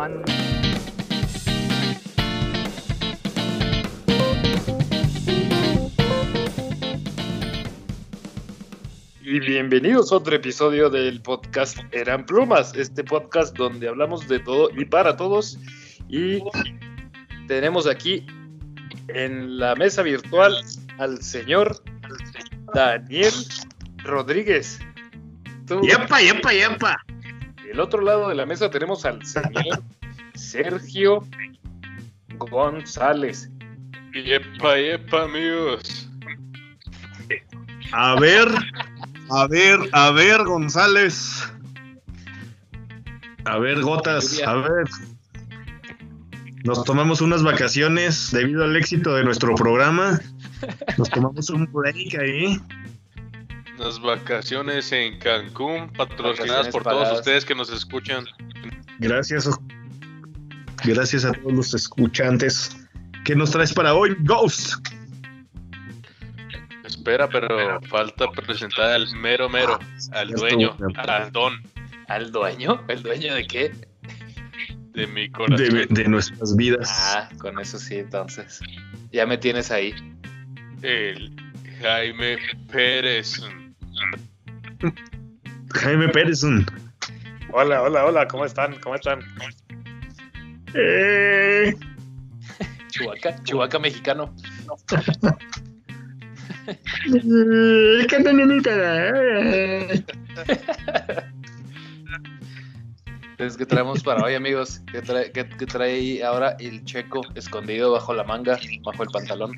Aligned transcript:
on. 0.00 0.24
Y 9.22 9.38
bienvenidos 9.40 10.12
a 10.12 10.16
otro 10.16 10.34
episodio 10.34 10.88
del 10.88 11.20
podcast 11.20 11.78
Eran 11.92 12.24
Plumas, 12.24 12.74
este 12.74 13.04
podcast 13.04 13.56
donde 13.56 13.88
hablamos 13.88 14.26
de 14.28 14.40
todo 14.40 14.70
y 14.76 14.84
para 14.86 15.16
todos. 15.16 15.58
Y 16.08 16.42
tenemos 17.46 17.86
aquí 17.86 18.26
en 19.08 19.58
la 19.58 19.74
mesa 19.76 20.02
virtual 20.02 20.54
al 20.98 21.22
señor 21.22 21.82
Daniel 22.74 23.32
Rodríguez. 23.98 24.80
Tú- 25.66 25.80
¡Yepa, 25.82 26.20
yepa, 26.20 26.52
yepa! 26.52 26.96
Del 27.70 27.78
otro 27.78 28.00
lado 28.00 28.28
de 28.28 28.34
la 28.34 28.46
mesa 28.46 28.68
tenemos 28.68 29.04
al 29.04 29.24
señor 29.24 29.80
Sergio 30.34 31.24
González. 32.36 33.48
Yepa, 34.12 34.76
yepa, 34.76 35.22
amigos. 35.22 36.10
A 37.92 38.18
ver, 38.18 38.48
a 39.30 39.46
ver, 39.46 39.78
a 39.92 40.10
ver, 40.10 40.42
González. 40.42 41.48
A 43.44 43.58
ver, 43.58 43.80
Gotas, 43.82 44.42
a 44.44 44.54
ver. 44.54 44.88
Nos 46.64 46.82
tomamos 46.82 47.20
unas 47.20 47.44
vacaciones 47.44 48.32
debido 48.32 48.64
al 48.64 48.74
éxito 48.74 49.14
de 49.14 49.22
nuestro 49.22 49.54
programa. 49.54 50.20
Nos 50.98 51.08
tomamos 51.08 51.48
un 51.50 51.70
break 51.72 52.18
ahí. 52.18 52.60
Unas 53.80 53.98
vacaciones 53.98 54.92
en 54.92 55.18
Cancún, 55.18 55.90
patrocinadas 55.94 56.66
Vacaciones 56.66 56.72
por 56.72 56.82
todos 56.82 57.12
ustedes 57.18 57.46
que 57.46 57.54
nos 57.54 57.72
escuchan. 57.72 58.26
Gracias. 58.98 59.48
Gracias 60.84 61.24
a 61.24 61.32
todos 61.32 61.52
los 61.54 61.72
escuchantes. 61.72 62.76
¿Qué 63.24 63.34
nos 63.34 63.52
traes 63.52 63.72
para 63.72 63.94
hoy, 63.94 64.14
Ghost? 64.20 64.86
Espera, 66.84 67.26
pero 67.26 67.80
falta 67.88 68.30
presentar 68.32 68.90
al 68.90 69.10
mero 69.16 69.48
mero, 69.48 69.78
al 70.12 70.28
Ya 70.28 70.34
dueño, 70.36 70.76
al 70.96 71.32
don 71.32 71.62
¿Al 72.08 72.30
dueño? 72.32 72.84
¿El 72.88 73.02
dueño 73.02 73.34
de 73.34 73.46
qué? 73.46 73.72
de 74.92 75.06
mi 75.06 75.30
corazón. 75.30 75.56
De, 75.56 75.86
de 75.86 76.08
nuestras 76.08 76.54
vidas. 76.54 76.90
Ah, 76.92 77.30
con 77.38 77.58
eso 77.58 77.78
sí, 77.78 77.96
entonces. 77.96 78.60
Ya 79.10 79.24
me 79.24 79.38
tienes 79.38 79.70
ahí. 79.70 79.94
El 80.82 81.34
Jaime 81.80 82.36
Pérez. 82.70 83.40
Jaime 85.74 86.08
Pérezon. 86.08 86.66
Hola, 87.52 87.82
hola, 87.82 88.04
hola, 88.06 88.28
¿cómo 88.28 88.44
están? 88.44 88.78
¿Cómo 88.80 88.94
están? 88.94 89.20
Eh, 90.74 91.74
Chubaca, 92.90 93.42
Chubaca 93.44 93.78
mexicano. 93.78 94.34
eh, 97.06 98.06
un 98.42 98.62
pedazo. 98.62 100.04
Entonces, 103.32 103.56
¿qué 103.56 103.66
traemos 103.66 104.02
para 104.02 104.22
hoy, 104.24 104.34
amigos? 104.34 104.82
¿Qué 104.92 105.00
trae, 105.00 105.32
qué- 105.32 105.48
qué 105.48 105.66
trae 105.66 106.22
ahora 106.22 106.56
el 106.60 106.84
checo 106.84 107.22
escondido 107.34 107.90
bajo 107.92 108.12
la 108.12 108.22
manga, 108.24 108.58
bajo 108.84 109.02
el 109.02 109.08
pantalón? 109.08 109.52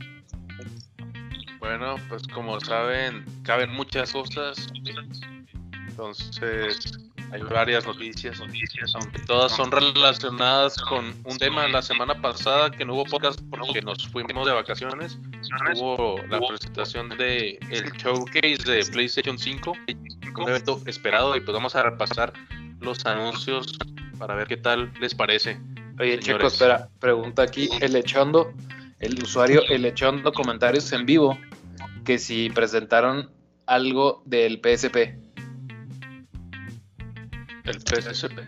Bueno, 1.62 1.94
pues 2.08 2.26
como 2.26 2.58
saben, 2.58 3.24
caben 3.44 3.70
muchas 3.70 4.10
cosas. 4.10 4.66
Entonces, 5.88 6.98
hay 7.30 7.40
varias 7.42 7.86
noticias, 7.86 8.40
noticias, 8.40 8.92
aunque 8.96 9.20
todas 9.20 9.52
son 9.52 9.70
relacionadas 9.70 10.76
con 10.82 11.14
un 11.22 11.38
tema 11.38 11.68
la 11.68 11.80
semana 11.80 12.20
pasada 12.20 12.68
que 12.68 12.84
no 12.84 12.94
hubo 12.94 13.04
podcast 13.04 13.40
porque 13.48 13.80
nos 13.80 14.08
fuimos 14.08 14.44
de 14.44 14.52
vacaciones. 14.52 15.20
Hubo 15.76 16.16
la 16.28 16.40
presentación 16.40 17.10
de 17.10 17.60
el 17.70 17.92
showcase 17.92 18.68
de 18.68 18.84
PlayStation 18.90 19.38
5, 19.38 19.72
un 20.38 20.48
evento 20.48 20.82
esperado 20.86 21.36
y 21.36 21.40
pues 21.42 21.54
vamos 21.54 21.76
a 21.76 21.84
repasar 21.84 22.32
los 22.80 23.06
anuncios 23.06 23.78
para 24.18 24.34
ver 24.34 24.48
qué 24.48 24.56
tal 24.56 24.92
les 25.00 25.14
parece. 25.14 25.60
Oye, 26.00 26.20
Señores. 26.20 26.54
espera, 26.54 26.88
pregunta 26.98 27.44
aquí 27.44 27.68
el 27.80 27.94
Echondo, 27.94 28.52
el 28.98 29.22
usuario 29.22 29.62
El 29.68 29.84
Echondo 29.84 30.32
comentarios 30.32 30.92
en 30.92 31.06
vivo, 31.06 31.38
que 32.04 32.18
si 32.18 32.50
presentaron 32.50 33.30
algo 33.66 34.22
del 34.26 34.60
PSP. 34.60 35.18
El 37.64 37.80
PSP. 37.80 38.38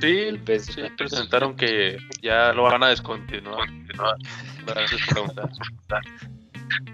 Sí, 0.00 0.06
El 0.06 0.38
PSP. 0.40 0.72
Sí, 0.72 0.82
presentaron 0.96 1.56
que 1.56 1.96
ya 2.22 2.52
lo 2.52 2.64
van 2.64 2.82
a 2.82 2.88
descontinuar. 2.88 3.68
Gracias 4.66 5.00
por 5.06 5.32
preguntar. 5.32 6.00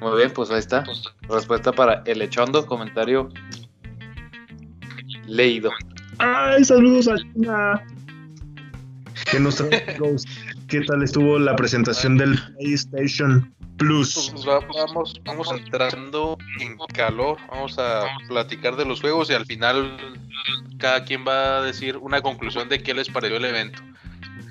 Muy 0.00 0.16
bien, 0.16 0.32
pues 0.32 0.50
ahí 0.50 0.58
está. 0.58 0.84
Respuesta 1.28 1.72
para 1.72 2.02
El 2.06 2.22
Echondo, 2.22 2.66
comentario 2.66 3.28
leído. 5.26 5.70
Ay, 6.18 6.64
saludos 6.64 7.08
a 7.08 7.16
China. 7.16 7.82
¿Qué 9.30 9.40
nos 9.40 9.56
trae 9.56 9.96
Ghost? 9.98 10.28
¿Qué 10.68 10.80
tal 10.82 11.02
estuvo 11.02 11.38
la 11.38 11.56
presentación 11.56 12.16
del 12.18 12.38
PlayStation 12.58 13.54
Plus? 13.78 14.30
Pues 14.32 14.46
va- 14.48 14.60
vamos, 14.74 15.20
vamos 15.24 15.50
entrando 15.52 16.36
en 16.60 16.76
calor, 16.94 17.38
vamos 17.48 17.78
a 17.78 18.04
platicar 18.28 18.76
de 18.76 18.84
los 18.84 19.00
juegos 19.00 19.30
y 19.30 19.34
al 19.34 19.46
final 19.46 19.96
cada 20.78 21.04
quien 21.04 21.24
va 21.26 21.58
a 21.58 21.62
decir 21.62 21.96
una 21.96 22.20
conclusión 22.22 22.68
de 22.68 22.82
qué 22.82 22.94
les 22.94 23.08
pareció 23.08 23.36
el 23.36 23.44
evento. 23.44 23.82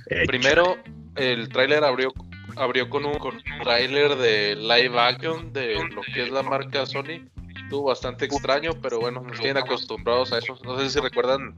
Eh, 0.09 0.23
Primero, 0.27 0.77
el 1.15 1.49
tráiler 1.49 1.83
abrió, 1.83 2.13
abrió 2.55 2.89
con 2.89 3.05
un, 3.05 3.17
con 3.19 3.35
un 3.35 3.43
tráiler 3.63 4.15
de 4.17 4.55
live 4.55 4.99
action 4.99 5.51
de 5.53 5.75
lo 5.93 6.01
que 6.01 6.23
es 6.23 6.31
la 6.31 6.43
marca 6.43 6.85
Sony. 6.85 7.27
Estuvo 7.63 7.83
bastante 7.83 8.25
extraño, 8.25 8.71
pero 8.81 8.99
bueno, 8.99 9.21
nos 9.21 9.37
tienen 9.39 9.57
acostumbrados 9.57 10.33
a 10.33 10.39
eso. 10.39 10.57
No 10.65 10.77
sé 10.79 10.89
si 10.89 10.99
recuerdan 10.99 11.55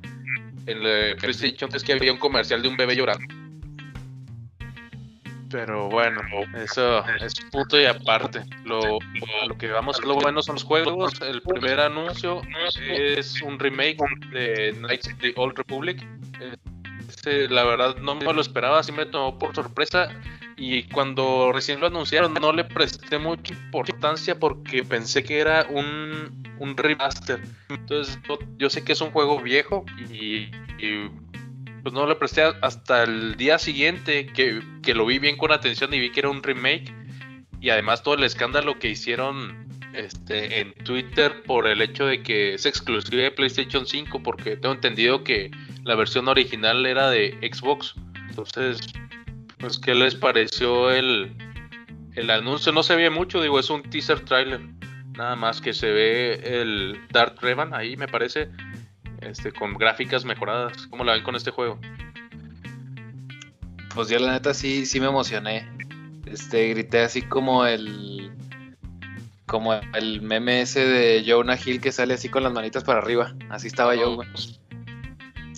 en 0.65 0.85
el 0.85 1.15
PlayStation 1.17 1.69
3 1.69 1.83
que 1.83 1.93
había 1.93 2.11
un 2.11 2.19
comercial 2.19 2.61
de 2.61 2.67
un 2.67 2.77
bebé 2.77 2.95
llorando. 2.95 3.25
Pero 5.49 5.87
bueno, 5.87 6.19
eso 6.55 7.05
es 7.23 7.35
punto 7.51 7.79
y 7.79 7.85
aparte. 7.85 8.43
Lo, 8.65 8.79
a 8.97 9.45
lo 9.47 9.55
que 9.55 9.67
vamos, 9.67 10.03
lo 10.03 10.15
bueno 10.15 10.41
son 10.41 10.55
los 10.55 10.63
juegos. 10.63 11.21
El 11.21 11.43
primer 11.43 11.79
anuncio 11.79 12.41
es 12.89 13.39
un 13.43 13.59
remake 13.59 13.97
de 14.31 14.73
Knights 14.79 15.09
of 15.09 15.19
the 15.19 15.33
Old 15.35 15.55
Republic. 15.55 16.03
La 17.25 17.63
verdad 17.63 17.97
no 17.97 18.15
me 18.15 18.33
lo 18.33 18.41
esperaba, 18.41 18.83
sí 18.83 18.91
me 18.91 19.05
tomó 19.05 19.37
por 19.37 19.55
sorpresa. 19.55 20.09
Y 20.55 20.83
cuando 20.83 21.51
recién 21.51 21.79
lo 21.79 21.87
anunciaron 21.87 22.33
no 22.33 22.53
le 22.53 22.63
presté 22.63 23.17
mucha 23.17 23.53
importancia 23.53 24.39
porque 24.39 24.83
pensé 24.83 25.23
que 25.23 25.39
era 25.39 25.65
un, 25.69 26.43
un 26.59 26.77
remaster. 26.77 27.41
Entonces 27.69 28.19
yo, 28.57 28.69
sé 28.69 28.83
que 28.83 28.93
es 28.93 29.01
un 29.01 29.11
juego 29.11 29.41
viejo 29.41 29.85
y, 30.11 30.51
pues 31.81 31.93
no 31.93 32.07
le 32.07 32.15
presté 32.15 32.43
hasta 32.61 33.03
el 33.03 33.35
día 33.35 33.59
siguiente 33.59 34.27
que, 34.27 34.61
que 34.81 34.93
lo 34.93 35.05
vi 35.05 35.19
bien 35.19 35.37
con 35.37 35.51
atención 35.51 35.93
y 35.93 35.99
vi 35.99 36.11
que 36.11 36.21
era 36.21 36.29
un 36.29 36.43
remake. 36.43 36.93
Y 37.59 37.69
además 37.69 38.03
todo 38.03 38.15
el 38.15 38.23
escándalo 38.23 38.79
que 38.79 38.89
hicieron 38.89 39.67
este, 39.93 40.59
en 40.59 40.73
Twitter 40.73 41.43
por 41.43 41.67
el 41.67 41.81
hecho 41.81 42.05
de 42.05 42.23
que 42.23 42.55
es 42.55 42.65
exclusiva 42.65 43.23
de 43.23 43.31
PlayStation 43.31 43.85
5 43.85 44.23
porque 44.23 44.57
tengo 44.57 44.73
entendido 44.73 45.23
que 45.23 45.51
la 45.83 45.95
versión 45.95 46.27
original 46.27 46.85
era 46.85 47.09
de 47.09 47.37
Xbox. 47.41 47.95
Entonces, 48.29 48.81
pues, 49.57 49.77
¿qué 49.79 49.93
les 49.93 50.15
pareció 50.15 50.91
el, 50.91 51.35
el 52.15 52.29
anuncio? 52.29 52.71
No 52.71 52.83
se 52.83 52.95
ve 52.95 53.09
mucho, 53.09 53.41
digo, 53.41 53.59
es 53.59 53.69
un 53.69 53.83
teaser 53.83 54.21
trailer. 54.21 54.61
Nada 55.17 55.35
más 55.35 55.61
que 55.61 55.73
se 55.73 55.91
ve 55.91 56.61
el 56.61 56.99
Dark 57.11 57.35
Revan 57.41 57.73
ahí, 57.73 57.95
me 57.97 58.07
parece, 58.07 58.49
este, 59.21 59.51
con 59.51 59.73
gráficas 59.75 60.25
mejoradas. 60.25 60.87
¿Cómo 60.87 61.03
la 61.03 61.13
ven 61.13 61.23
con 61.23 61.35
este 61.35 61.51
juego? 61.51 61.79
Pues 63.93 64.09
yo 64.09 64.17
la 64.17 64.31
neta 64.31 64.53
sí, 64.53 64.85
sí 64.85 64.99
me 64.99 65.07
emocioné. 65.07 65.69
Este, 66.25 66.69
grité 66.69 67.01
así 67.01 67.21
como 67.21 67.65
el 67.65 68.31
como 69.45 69.73
el 69.73 70.21
meme 70.21 70.61
ese 70.61 70.83
de 70.83 71.23
Jonah 71.27 71.59
Hill 71.63 71.79
que 71.79 71.91
sale 71.91 72.15
así 72.15 72.27
con 72.27 72.41
las 72.41 72.53
manitas 72.53 72.83
para 72.83 72.99
arriba. 72.99 73.35
Así 73.49 73.67
estaba 73.67 73.93
yo, 73.93 74.15
güey. 74.15 74.27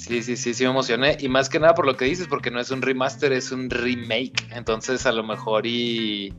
Sí, 0.08 0.22
sí, 0.22 0.38
sí, 0.38 0.54
sí 0.54 0.64
me 0.64 0.70
emocioné. 0.70 1.18
Y 1.20 1.30
más 1.30 1.50
que 1.50 1.60
nada 1.60 1.74
por 1.74 1.88
lo 1.88 1.98
que 1.98 2.06
dices, 2.06 2.28
porque 2.28 2.52
no 2.52 2.60
es 2.60 2.70
un 2.70 2.84
remaster, 2.84 3.34
es 3.34 3.52
un 3.52 3.70
remake. 3.72 4.48
Entonces 4.52 5.06
a 5.08 5.12
lo 5.12 5.24
mejor 5.24 5.66
y 5.66 6.32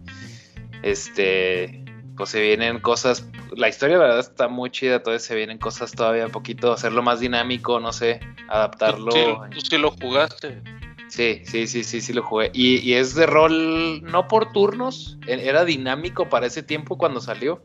este 0.83 1.83
pues 2.17 2.31
se 2.31 2.41
vienen 2.41 2.79
cosas. 2.79 3.29
La 3.57 3.69
historia, 3.69 3.99
la 3.99 4.05
verdad, 4.05 4.21
está 4.21 4.49
muy 4.49 4.71
chida. 4.71 5.03
Todavía 5.03 5.19
se 5.19 5.35
vienen 5.35 5.59
cosas 5.59 5.93
todavía 5.93 6.27
un 6.27 6.33
poquito, 6.33 6.73
hacerlo 6.73 7.03
más 7.03 7.21
dinámico, 7.21 7.79
no 7.81 7.93
sé, 7.93 8.21
adaptarlo. 8.49 9.13
Sí, 9.13 9.51
tú 9.53 9.61
sí 9.61 9.79
lo 9.79 9.91
jugaste. 9.91 10.63
Sí, 11.09 11.43
sí, 11.45 11.67
sí, 11.67 11.85
sí, 11.85 12.01
sí 12.01 12.13
lo 12.13 12.23
jugué. 12.23 12.51
Y, 12.55 12.77
y 12.79 12.95
es 12.95 13.15
de 13.15 13.27
rol, 13.27 14.03
no 14.03 14.29
por 14.29 14.53
turnos, 14.53 15.19
e- 15.27 15.47
era 15.47 15.65
dinámico 15.65 16.29
para 16.29 16.47
ese 16.47 16.63
tiempo 16.63 16.97
cuando 16.97 17.21
salió. 17.21 17.63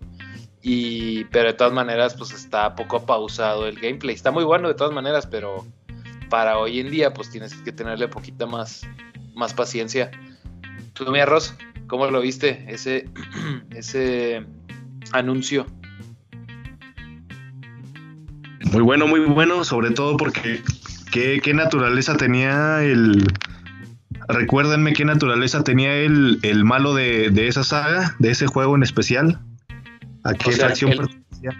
Y, 0.61 1.23
pero 1.25 1.47
de 1.47 1.53
todas 1.53 1.73
maneras, 1.73 2.13
pues 2.15 2.33
está 2.33 2.75
poco 2.75 3.03
pausado 3.05 3.67
el 3.67 3.79
gameplay. 3.79 4.13
Está 4.13 4.31
muy 4.31 4.43
bueno 4.43 4.67
de 4.67 4.75
todas 4.75 4.93
maneras, 4.93 5.25
pero 5.25 5.65
para 6.31 6.57
hoy 6.57 6.79
en 6.79 6.89
día, 6.89 7.13
pues 7.13 7.29
tienes 7.29 7.53
que 7.53 7.71
tenerle 7.71 8.07
poquita 8.07 8.47
más, 8.47 8.87
más 9.35 9.53
paciencia. 9.53 10.09
Tú, 10.93 11.05
mi 11.11 11.19
arroz, 11.19 11.53
¿cómo 11.87 12.07
lo 12.09 12.21
viste 12.21 12.65
ese, 12.69 13.07
ese 13.69 14.43
anuncio? 15.11 15.67
Muy 18.71 18.81
bueno, 18.81 19.07
muy 19.07 19.19
bueno, 19.21 19.63
sobre 19.65 19.91
todo 19.91 20.15
porque 20.17 20.61
qué, 21.11 21.39
qué 21.43 21.53
naturaleza 21.53 22.15
tenía 22.17 22.81
el... 22.83 23.23
Recuérdenme 24.27 24.93
qué 24.93 25.03
naturaleza 25.03 25.63
tenía 25.63 25.93
el, 25.95 26.39
el 26.43 26.63
malo 26.63 26.93
de, 26.93 27.31
de, 27.31 27.47
esa 27.47 27.63
saga, 27.65 28.15
de 28.19 28.31
ese 28.31 28.47
juego 28.47 28.75
en 28.75 28.83
especial. 28.83 29.39
¿A 30.23 30.33
qué 30.33 30.51
O 30.51 30.53
sea, 30.53 30.69
facción 30.69 30.91
el- 30.91 30.97
pertenecía? 30.99 31.51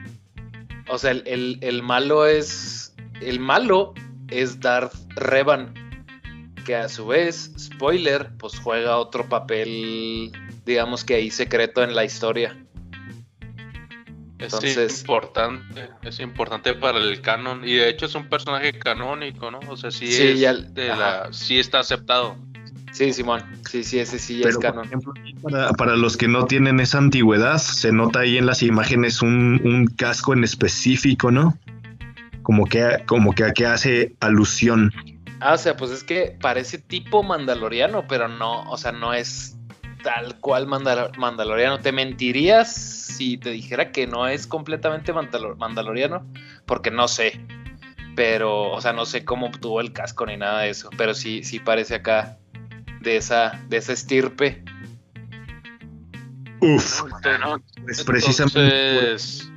O 0.88 0.98
sea, 0.98 1.12
el- 1.12 1.58
el 1.62 1.84
malo 1.84 2.26
es. 2.28 2.96
El 3.20 3.40
malo 3.42 3.94
es 4.32 4.60
Darth 4.60 4.94
Revan. 5.16 5.74
Que 6.66 6.76
a 6.76 6.90
su 6.90 7.08
vez, 7.08 7.52
spoiler, 7.58 8.30
pues 8.38 8.60
juega 8.60 8.98
otro 8.98 9.28
papel, 9.28 10.32
digamos 10.66 11.04
que 11.04 11.16
ahí 11.16 11.32
secreto 11.32 11.84
en 11.84 11.96
la 11.96 12.06
historia. 12.06 12.56
Es 14.40 14.54
importante, 15.00 15.90
es 16.02 16.20
importante 16.20 16.74
para 16.74 16.98
el 16.98 17.22
canon 17.22 17.68
y 17.68 17.76
de 17.76 17.90
hecho 17.90 18.08
es 18.08 18.16
un 18.16 18.28
personaje 18.28 18.74
canónico, 18.74 19.52
¿no? 19.52 19.60
O 19.70 19.78
sea, 19.78 19.92
sí, 19.92 20.12
Sí, 20.12 20.24
es 20.24 20.40
ya- 20.40 20.54
de 20.54 20.90
ajá. 20.92 21.00
la, 21.28 21.34
sí 21.34 21.60
está 21.60 21.80
aceptado. 21.80 22.36
Sí, 22.92 23.14
Simón. 23.14 23.44
Sí, 23.70 23.84
sí, 23.84 24.00
ese 24.00 24.18
sí 24.20 24.40
ya 24.40 24.50
es 24.50 24.58
Pero, 24.58 24.60
por 24.60 24.64
canon. 24.72 24.86
ejemplo, 24.86 25.14
para, 25.44 25.72
para 25.74 25.96
los 25.96 26.18
que 26.18 26.28
no 26.28 26.46
tienen 26.46 26.80
esa 26.80 26.98
antigüedad, 26.98 27.58
se 27.60 27.92
nota 27.92 28.20
ahí 28.22 28.38
en 28.38 28.48
las 28.48 28.64
imágenes 28.64 29.22
un, 29.22 29.62
un 29.64 29.86
casco 29.88 30.34
en 30.34 30.44
específico, 30.44 31.30
¿no? 31.32 31.56
Como 32.44 32.66
que, 32.66 33.04
como 33.06 33.34
que 33.34 33.44
a 33.44 33.52
qué 33.54 33.66
hace 33.66 34.16
alusión. 34.20 34.92
Ah, 35.40 35.54
o 35.54 35.58
sea, 35.58 35.76
pues 35.76 35.92
es 35.92 36.04
que 36.04 36.38
parece 36.40 36.78
tipo 36.78 37.24
mandaloriano, 37.24 38.08
pero 38.08 38.28
no, 38.28 38.64
o 38.70 38.78
sea, 38.78 38.92
no 38.92 39.14
es 39.14 39.58
tal 40.04 40.40
cual 40.40 40.68
mandalo- 40.68 41.16
mandaloriano. 41.18 41.80
Te 41.80 41.92
mentirías 41.92 42.74
si 42.74 43.38
te 43.38 43.50
dijera 43.52 43.92
que 43.92 44.08
no 44.08 44.28
es 44.28 44.48
completamente 44.48 45.14
mandalo- 45.14 45.56
mandaloriano, 45.58 46.26
porque 46.66 46.92
no 46.92 47.08
sé. 47.08 47.40
Pero, 48.16 48.72
o 48.72 48.82
sea, 48.82 48.94
no 48.94 49.06
sé 49.06 49.24
cómo 49.24 49.48
obtuvo 49.48 49.80
el 49.82 49.94
casco 49.94 50.26
ni 50.26 50.36
nada 50.38 50.62
de 50.62 50.70
eso, 50.72 50.90
pero 50.98 51.14
sí, 51.14 51.44
sí 51.44 51.60
parece 51.60 51.96
acá 51.96 52.38
de 53.02 53.18
esa, 53.18 53.60
de 53.70 53.78
esa 53.78 53.94
estirpe. 53.94 54.64
Uf, 56.60 57.02
Bueno, 57.24 57.60
pues 57.84 58.04
precisamente. 58.04 59.00
entonces, 59.08 59.51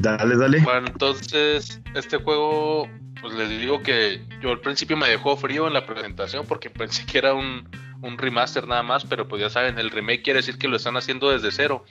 Dale, 0.00 0.36
dale. 0.36 0.60
bueno, 0.60 0.88
entonces 0.88 1.80
este 1.94 2.18
juego, 2.18 2.88
pues 3.20 3.34
les 3.34 3.48
digo 3.48 3.82
que 3.82 4.20
yo 4.40 4.50
al 4.50 4.60
principio 4.60 4.96
me 4.96 5.08
dejó 5.08 5.36
frío 5.36 5.66
en 5.66 5.72
la 5.72 5.86
presentación 5.86 6.46
porque 6.46 6.70
pensé 6.70 7.06
que 7.06 7.18
era 7.18 7.34
un, 7.34 7.68
un 8.02 8.18
remaster 8.18 8.66
nada 8.66 8.82
más, 8.82 9.04
pero 9.04 9.26
pues 9.26 9.40
ya 9.40 9.50
saben, 9.50 9.78
el 9.78 9.90
remake 9.90 10.22
quiere 10.22 10.38
decir 10.40 10.58
que 10.58 10.68
lo 10.68 10.76
están 10.76 10.96
haciendo 10.96 11.30
desde 11.30 11.50
cero. 11.50 11.84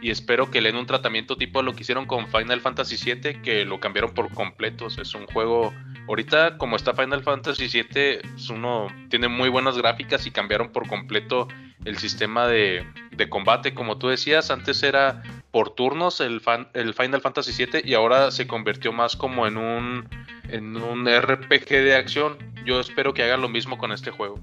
Y 0.00 0.10
espero 0.10 0.50
que 0.50 0.60
le 0.60 0.70
den 0.70 0.80
un 0.80 0.86
tratamiento 0.86 1.36
tipo 1.36 1.62
lo 1.62 1.74
que 1.74 1.82
hicieron 1.82 2.06
con 2.06 2.26
Final 2.26 2.60
Fantasy 2.60 2.96
VII, 2.96 3.40
que 3.40 3.64
lo 3.64 3.78
cambiaron 3.78 4.12
por 4.12 4.34
completo. 4.34 4.86
O 4.86 4.90
sea, 4.90 5.02
es 5.02 5.14
un 5.14 5.26
juego. 5.26 5.72
Ahorita, 6.08 6.58
como 6.58 6.74
está 6.74 6.92
Final 6.92 7.22
Fantasy 7.22 7.68
VII, 7.68 8.34
es 8.34 8.50
uno 8.50 8.88
tiene 9.10 9.28
muy 9.28 9.48
buenas 9.48 9.78
gráficas 9.78 10.26
y 10.26 10.32
cambiaron 10.32 10.72
por 10.72 10.88
completo 10.88 11.46
el 11.84 11.98
sistema 11.98 12.48
de, 12.48 12.84
de 13.12 13.28
combate. 13.28 13.74
Como 13.74 13.98
tú 13.98 14.08
decías, 14.08 14.50
antes 14.50 14.82
era 14.82 15.22
por 15.52 15.74
turnos 15.74 16.20
el, 16.20 16.40
fan- 16.40 16.66
el 16.74 16.94
Final 16.94 17.20
Fantasy 17.20 17.52
VII 17.64 17.82
y 17.84 17.94
ahora 17.94 18.30
se 18.32 18.46
convirtió 18.48 18.92
más 18.92 19.14
como 19.16 19.46
en 19.46 19.56
un, 19.58 20.08
en 20.48 20.76
un 20.76 21.06
RPG 21.06 21.68
de 21.68 21.94
acción. 21.94 22.36
Yo 22.64 22.80
espero 22.80 23.14
que 23.14 23.22
hagan 23.22 23.42
lo 23.42 23.48
mismo 23.48 23.78
con 23.78 23.92
este 23.92 24.10
juego. 24.10 24.40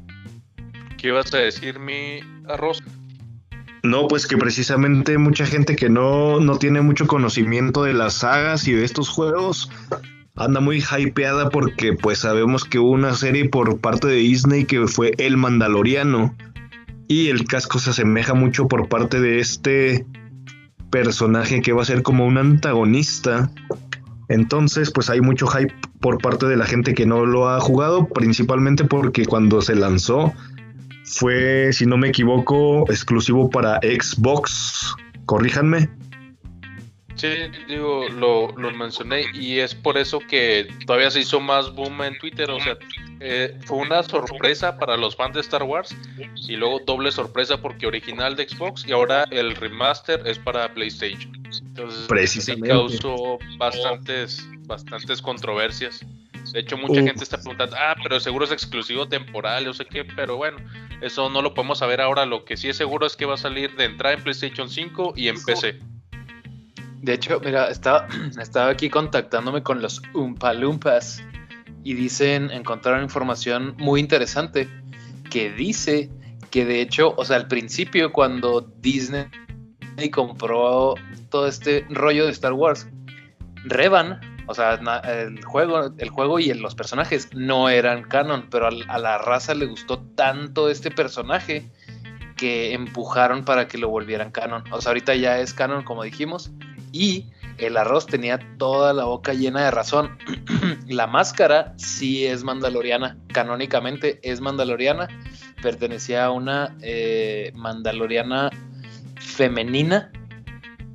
¿Qué 0.97 1.07
ibas 1.09 1.33
a 1.33 1.37
decir, 1.37 1.79
mi 1.79 2.19
arroz? 2.47 2.81
No, 3.81 4.07
pues 4.07 4.27
que 4.27 4.37
precisamente 4.37 5.17
mucha 5.17 5.45
gente 5.45 5.75
que 5.75 5.89
no, 5.89 6.39
no 6.39 6.57
tiene 6.57 6.81
mucho 6.81 7.07
conocimiento 7.07 7.83
de 7.83 7.93
las 7.93 8.15
sagas 8.15 8.67
y 8.67 8.73
de 8.73 8.83
estos 8.83 9.09
juegos 9.09 9.71
anda 10.35 10.59
muy 10.59 10.83
hypeada 10.97 11.49
porque 11.49 11.93
pues 11.93 12.19
sabemos 12.19 12.65
que 12.65 12.77
hubo 12.79 12.91
una 12.91 13.13
serie 13.13 13.47
por 13.49 13.79
parte 13.79 14.07
de 14.07 14.15
Disney 14.15 14.65
que 14.65 14.85
fue 14.87 15.13
El 15.17 15.37
Mandaloriano 15.37 16.35
y 17.07 17.29
el 17.29 17.45
casco 17.45 17.79
se 17.79 17.89
asemeja 17.91 18.33
mucho 18.33 18.67
por 18.67 18.89
parte 18.89 19.19
de 19.21 19.39
este 19.39 20.05
personaje 20.89 21.61
que 21.61 21.73
va 21.73 21.81
a 21.81 21.85
ser 21.85 22.03
como 22.03 22.25
un 22.25 22.37
antagonista. 22.37 23.49
Entonces, 24.27 24.91
pues 24.91 25.09
hay 25.09 25.21
mucho 25.21 25.47
hype 25.47 25.73
por 25.99 26.19
parte 26.19 26.45
de 26.45 26.55
la 26.55 26.65
gente 26.65 26.93
que 26.93 27.05
no 27.05 27.25
lo 27.25 27.49
ha 27.49 27.59
jugado, 27.59 28.07
principalmente 28.07 28.85
porque 28.85 29.25
cuando 29.25 29.61
se 29.61 29.75
lanzó 29.75 30.33
fue, 31.03 31.73
si 31.73 31.85
no 31.85 31.97
me 31.97 32.09
equivoco, 32.09 32.89
exclusivo 32.91 33.49
para 33.49 33.79
Xbox. 33.81 34.95
Corríjanme. 35.25 35.89
Sí, 37.19 37.27
digo, 37.67 38.07
lo, 38.07 38.47
lo 38.55 38.71
mencioné 38.71 39.25
y 39.33 39.59
es 39.59 39.75
por 39.75 39.97
eso 39.97 40.19
que 40.19 40.69
todavía 40.85 41.11
se 41.11 41.19
hizo 41.19 41.41
más 41.41 41.75
boom 41.75 42.01
en 42.03 42.17
Twitter. 42.17 42.49
O 42.49 42.61
sea, 42.61 42.77
eh, 43.19 43.57
fue 43.65 43.79
una 43.79 44.01
sorpresa 44.03 44.77
para 44.77 44.95
los 44.95 45.17
fans 45.17 45.33
de 45.33 45.41
Star 45.41 45.63
Wars 45.63 45.93
y 46.47 46.55
luego 46.55 46.79
doble 46.85 47.11
sorpresa 47.11 47.61
porque 47.61 47.87
original 47.87 48.37
de 48.37 48.47
Xbox 48.47 48.87
y 48.87 48.93
ahora 48.93 49.25
el 49.31 49.53
remaster 49.57 50.25
es 50.25 50.39
para 50.39 50.73
PlayStation. 50.73 51.33
Entonces, 51.61 51.99
sí 52.03 52.07
Precisamente. 52.07 52.69
causó 52.69 53.37
bastantes, 53.57 54.47
bastantes 54.65 55.21
controversias. 55.21 56.05
De 56.53 56.61
hecho, 56.61 56.77
mucha 56.77 57.01
gente 57.01 57.21
está 57.21 57.37
preguntando, 57.37 57.75
ah, 57.77 57.95
pero 58.01 58.17
seguro 58.21 58.45
es 58.45 58.51
exclusivo 58.51 59.09
temporal, 59.09 59.65
yo 59.65 59.73
sé 59.73 59.85
qué, 59.85 60.05
pero 60.05 60.37
bueno, 60.37 60.57
eso 61.01 61.29
no 61.29 61.41
lo 61.41 61.53
podemos 61.53 61.79
saber 61.79 61.99
ahora. 61.99 62.25
Lo 62.25 62.45
que 62.45 62.55
sí 62.55 62.69
es 62.69 62.77
seguro 62.77 63.05
es 63.05 63.17
que 63.17 63.25
va 63.25 63.33
a 63.33 63.37
salir 63.37 63.75
de 63.75 63.83
entrada 63.83 64.15
en 64.15 64.23
PlayStation 64.23 64.69
5 64.69 65.13
y 65.17 65.27
en 65.27 65.43
PC. 65.43 65.79
De 67.01 67.13
hecho, 67.13 67.39
mira, 67.43 67.69
estaba, 67.69 68.07
estaba 68.41 68.69
aquí 68.69 68.89
contactándome 68.89 69.63
con 69.63 69.81
los 69.81 70.01
Umpalumpas 70.13 71.21
y 71.83 71.93
dicen, 71.93 72.51
encontraron 72.51 73.03
información 73.03 73.75
muy 73.77 73.99
interesante 73.99 74.67
que 75.29 75.51
dice 75.51 76.09
que 76.51 76.65
de 76.65 76.81
hecho, 76.81 77.13
o 77.15 77.23
sea, 77.23 77.37
al 77.37 77.47
principio 77.47 78.11
cuando 78.11 78.61
Disney 78.81 79.29
compró 80.11 80.95
todo 81.29 81.47
este 81.47 81.85
rollo 81.89 82.25
de 82.25 82.31
Star 82.31 82.53
Wars, 82.53 82.87
Revan, 83.65 84.19
o 84.47 84.53
sea, 84.53 84.79
el 85.03 85.43
juego, 85.43 85.91
el 85.97 86.09
juego 86.09 86.39
y 86.39 86.51
los 86.53 86.73
personajes 86.73 87.29
no 87.35 87.69
eran 87.69 88.03
canon, 88.03 88.47
pero 88.49 88.67
a 88.67 88.97
la 88.97 89.17
raza 89.19 89.53
le 89.53 89.67
gustó 89.67 89.99
tanto 90.15 90.69
este 90.69 90.89
personaje 90.89 91.69
que 92.35 92.73
empujaron 92.73 93.43
para 93.43 93.67
que 93.67 93.77
lo 93.77 93.89
volvieran 93.89 94.31
canon. 94.31 94.63
O 94.71 94.81
sea, 94.81 94.91
ahorita 94.91 95.13
ya 95.15 95.39
es 95.39 95.53
canon, 95.53 95.83
como 95.83 96.03
dijimos, 96.03 96.51
y 96.91 97.25
el 97.57 97.77
arroz 97.77 98.05
tenía 98.05 98.39
toda 98.57 98.93
la 98.93 99.05
boca 99.05 99.33
llena 99.33 99.65
de 99.65 99.71
razón. 99.71 100.17
la 100.87 101.07
máscara 101.07 101.73
sí 101.77 102.25
es 102.25 102.43
mandaloriana, 102.43 103.17
canónicamente 103.33 104.19
es 104.23 104.41
mandaloriana, 104.41 105.07
pertenecía 105.61 106.25
a 106.25 106.31
una 106.31 106.77
eh, 106.81 107.51
mandaloriana 107.55 108.49
femenina 109.19 110.11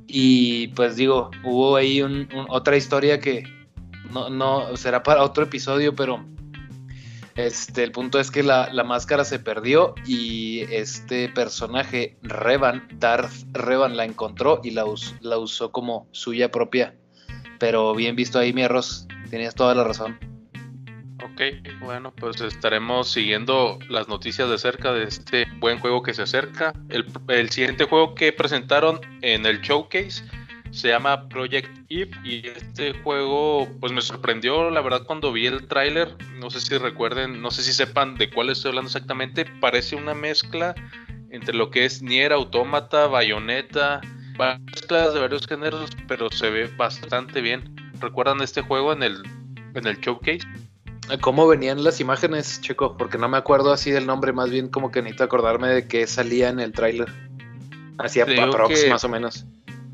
y 0.07 0.69
pues 0.69 0.95
digo, 0.95 1.31
hubo 1.43 1.75
ahí 1.75 2.01
otra 2.49 2.77
historia 2.77 3.19
que 3.19 3.43
no, 4.11 4.29
no 4.29 4.77
será 4.77 5.03
para 5.03 5.23
otro 5.23 5.43
episodio, 5.43 5.95
pero 5.95 6.25
este, 7.35 7.83
el 7.83 7.91
punto 7.91 8.19
es 8.19 8.31
que 8.31 8.43
la, 8.43 8.71
la 8.71 8.85
máscara 8.85 9.25
se 9.25 9.39
perdió 9.39 9.93
y 10.05 10.61
este 10.73 11.27
personaje, 11.29 12.17
Revan, 12.21 12.87
Darth 12.93 13.33
Revan, 13.51 13.97
la 13.97 14.05
encontró 14.05 14.61
y 14.63 14.71
la, 14.71 14.85
la 15.19 15.37
usó 15.37 15.71
como 15.71 16.07
suya 16.11 16.49
propia. 16.49 16.95
Pero 17.59 17.93
bien 17.93 18.15
visto 18.15 18.39
ahí, 18.39 18.53
mi 18.53 18.63
arroz, 18.63 19.07
tenías 19.29 19.53
toda 19.53 19.75
la 19.75 19.83
razón. 19.83 20.17
Ok, 21.23 21.41
bueno, 21.81 22.13
pues 22.15 22.39
estaremos 22.39 23.11
siguiendo 23.11 23.79
las 23.89 24.07
noticias 24.07 24.49
de 24.49 24.57
cerca 24.57 24.93
de 24.93 25.03
este 25.03 25.45
buen 25.59 25.79
juego 25.79 26.03
que 26.03 26.13
se 26.13 26.21
acerca. 26.21 26.71
El, 26.87 27.05
el 27.27 27.49
siguiente 27.49 27.83
juego 27.83 28.15
que 28.15 28.31
presentaron 28.31 29.01
en 29.21 29.45
el 29.45 29.59
showcase 29.59 30.23
se 30.75 30.89
llama 30.89 31.29
Project 31.29 31.69
Eve 31.89 32.11
y 32.23 32.45
este 32.47 32.93
juego 33.01 33.67
pues 33.79 33.93
me 33.93 34.01
sorprendió 34.01 34.69
la 34.69 34.81
verdad 34.81 35.03
cuando 35.05 35.31
vi 35.31 35.47
el 35.47 35.67
tráiler, 35.67 36.15
no 36.39 36.49
sé 36.49 36.59
si 36.59 36.77
recuerden, 36.77 37.41
no 37.41 37.49
sé 37.49 37.63
si 37.63 37.71
sepan 37.71 38.15
de 38.17 38.29
cuál 38.29 38.49
estoy 38.49 38.69
hablando 38.69 38.89
exactamente, 38.89 39.45
parece 39.61 39.95
una 39.95 40.13
mezcla 40.13 40.75
entre 41.29 41.55
lo 41.55 41.71
que 41.71 41.85
es 41.85 42.01
Nier 42.01 42.33
Automata, 42.33 43.07
Bayonetta, 43.07 44.01
mezclas 44.71 45.13
de 45.13 45.21
varios 45.21 45.47
géneros, 45.47 45.89
pero 46.07 46.29
se 46.29 46.49
ve 46.49 46.69
bastante 46.75 47.41
bien. 47.41 47.73
¿Recuerdan 48.01 48.41
este 48.41 48.61
juego 48.61 48.91
en 48.91 49.03
el 49.03 49.23
en 49.75 49.87
el 49.87 49.99
showcase? 50.01 50.41
¿Cómo 51.21 51.47
venían 51.47 51.83
las 51.83 51.99
imágenes, 51.99 52.59
Checo? 52.61 52.97
Porque 52.97 53.17
no 53.17 53.29
me 53.29 53.37
acuerdo 53.37 53.71
así 53.71 53.91
del 53.91 54.05
nombre, 54.05 54.33
más 54.33 54.49
bien 54.49 54.67
como 54.69 54.91
que 54.91 55.01
necesito 55.01 55.23
acordarme 55.23 55.69
de 55.69 55.87
que 55.87 56.05
salía 56.07 56.49
en 56.49 56.59
el 56.59 56.71
tráiler. 56.73 57.07
Hacía 57.97 58.23
aprox, 58.23 58.83
que- 58.83 58.89
más 58.89 59.03
o 59.03 59.09
menos. 59.09 59.45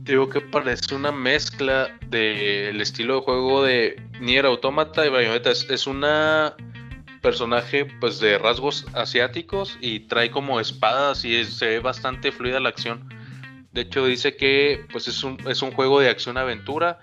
Digo 0.04 0.30
que 0.30 0.42
parece 0.42 0.96
una 0.96 1.12
mezcla 1.12 1.96
del 2.08 2.82
estilo 2.82 3.18
de 3.18 3.22
juego 3.22 3.64
de 3.64 4.02
Nier 4.20 4.48
Automata 4.48 5.06
y 5.06 5.10
Bayonetta. 5.10 5.52
Es, 5.52 5.86
una 5.86 6.56
personaje 7.22 7.86
pues 8.00 8.20
de 8.20 8.40
rasgos 8.40 8.88
asiáticos 8.96 9.78
y 9.80 10.00
trae 10.02 10.32
como 10.32 10.60
espadas 10.60 11.24
y 11.24 11.46
se 11.46 11.68
ve 11.68 11.80
bastante 11.80 12.32
fluida 12.32 12.60
la 12.60 12.70
acción. 12.70 13.10
De 13.74 13.82
hecho 13.82 14.08
dice 14.08 14.36
que 14.36 14.88
pues 14.92 15.08
es 15.08 15.24
un, 15.24 15.38
es 15.48 15.62
un 15.62 15.72
juego 15.72 16.00
de 16.00 16.10
acción-aventura 16.10 16.98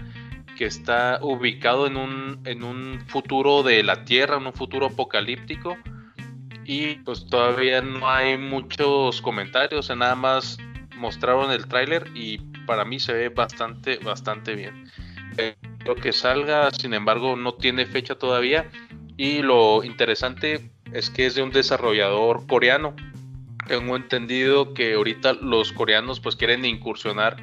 que 0.57 0.65
está 0.65 1.21
ubicado 1.23 1.87
en 1.87 1.97
un, 1.97 2.41
en 2.47 2.65
un 2.65 3.05
futuro 3.07 3.63
de 3.63 3.85
la 3.85 4.05
Tierra, 4.05 4.39
en 4.39 4.47
un 4.49 4.55
futuro 4.55 4.87
apocalíptico. 4.87 5.79
Y 6.65 6.97
pues 6.97 7.27
todavía 7.27 7.81
no 7.81 8.11
hay 8.11 8.37
muchos 8.37 9.23
comentarios, 9.23 9.89
nada 9.97 10.17
más 10.17 10.59
mostraron 10.97 11.53
el 11.53 11.67
tráiler 11.67 12.11
y 12.15 12.39
para 12.69 12.85
mí 12.85 13.01
se 13.01 13.15
ve 13.15 13.31
bastante, 13.31 13.97
bastante 13.97 14.55
bien. 14.55 14.85
Lo 15.87 15.97
que 15.97 16.13
salga, 16.13 16.71
sin 16.71 16.93
embargo, 16.93 17.35
no 17.35 17.55
tiene 17.55 17.87
fecha 17.87 18.17
todavía. 18.17 18.71
Y 19.17 19.41
lo 19.41 19.83
interesante 19.83 20.71
es 20.93 21.09
que 21.09 21.25
es 21.25 21.35
de 21.35 21.43
un 21.43 21.51
desarrollador 21.51 22.47
coreano. 22.47 22.95
Tengo 23.67 23.97
entendido 23.97 24.75
que 24.75 24.95
ahorita 24.95 25.33
los 25.33 25.73
coreanos 25.73 26.21
pues 26.21 26.37
quieren 26.37 26.67
incursionar 26.67 27.39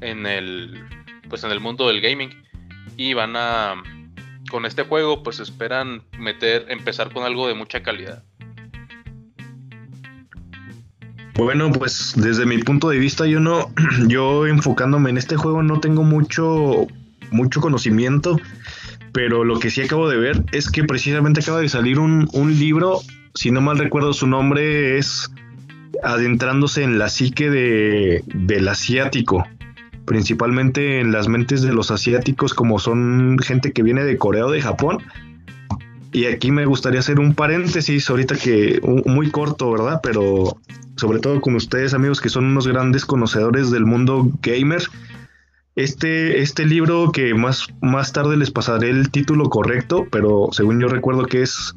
en 0.00 0.26
el 0.26 0.84
pues 1.28 1.44
en 1.44 1.50
el 1.50 1.60
mundo 1.60 1.86
del 1.88 2.00
gaming 2.00 2.30
y 2.96 3.12
van 3.14 3.36
a 3.36 3.82
con 4.50 4.64
este 4.66 4.82
juego 4.82 5.22
pues 5.22 5.40
esperan 5.40 6.02
meter 6.18 6.66
empezar 6.68 7.12
con 7.12 7.24
algo 7.24 7.46
de 7.46 7.54
mucha 7.54 7.82
calidad. 7.82 8.24
Bueno, 11.38 11.70
pues 11.70 12.14
desde 12.16 12.46
mi 12.46 12.58
punto 12.58 12.88
de 12.88 12.98
vista, 12.98 13.24
yo 13.24 13.38
no, 13.38 13.70
yo 14.08 14.48
enfocándome 14.48 15.10
en 15.10 15.18
este 15.18 15.36
juego 15.36 15.62
no 15.62 15.78
tengo 15.78 16.02
mucho, 16.02 16.88
mucho 17.30 17.60
conocimiento, 17.60 18.40
pero 19.12 19.44
lo 19.44 19.60
que 19.60 19.70
sí 19.70 19.80
acabo 19.80 20.08
de 20.08 20.16
ver 20.16 20.44
es 20.50 20.68
que 20.68 20.82
precisamente 20.82 21.40
acaba 21.40 21.60
de 21.60 21.68
salir 21.68 22.00
un, 22.00 22.28
libro, 22.58 22.98
si 23.34 23.52
no 23.52 23.60
mal 23.60 23.78
recuerdo 23.78 24.12
su 24.14 24.26
nombre 24.26 24.98
es 24.98 25.30
adentrándose 26.02 26.82
en 26.82 26.98
la 26.98 27.08
psique 27.08 27.48
de, 27.48 28.24
del 28.26 28.66
asiático, 28.66 29.46
principalmente 30.06 30.98
en 30.98 31.12
las 31.12 31.28
mentes 31.28 31.62
de 31.62 31.72
los 31.72 31.92
asiáticos 31.92 32.52
como 32.52 32.80
son 32.80 33.38
gente 33.38 33.72
que 33.72 33.84
viene 33.84 34.02
de 34.02 34.18
Corea 34.18 34.46
o 34.46 34.50
de 34.50 34.60
Japón. 34.60 35.04
Y 36.10 36.24
aquí 36.24 36.50
me 36.50 36.64
gustaría 36.64 36.98
hacer 36.98 37.20
un 37.20 37.34
paréntesis 37.34 38.10
ahorita 38.10 38.34
que 38.34 38.80
muy 39.06 39.30
corto, 39.30 39.70
¿verdad? 39.70 40.00
Pero 40.02 40.58
sobre 40.98 41.20
todo 41.20 41.40
con 41.40 41.54
ustedes 41.54 41.94
amigos 41.94 42.20
que 42.20 42.28
son 42.28 42.44
unos 42.44 42.66
grandes 42.66 43.06
conocedores 43.06 43.70
del 43.70 43.86
mundo 43.86 44.30
gamer. 44.42 44.82
Este, 45.76 46.40
este 46.40 46.66
libro 46.66 47.12
que 47.12 47.34
más, 47.34 47.68
más 47.80 48.12
tarde 48.12 48.36
les 48.36 48.50
pasaré 48.50 48.90
el 48.90 49.10
título 49.10 49.48
correcto, 49.48 50.08
pero 50.10 50.48
según 50.50 50.80
yo 50.80 50.88
recuerdo 50.88 51.24
que 51.26 51.42
es 51.42 51.72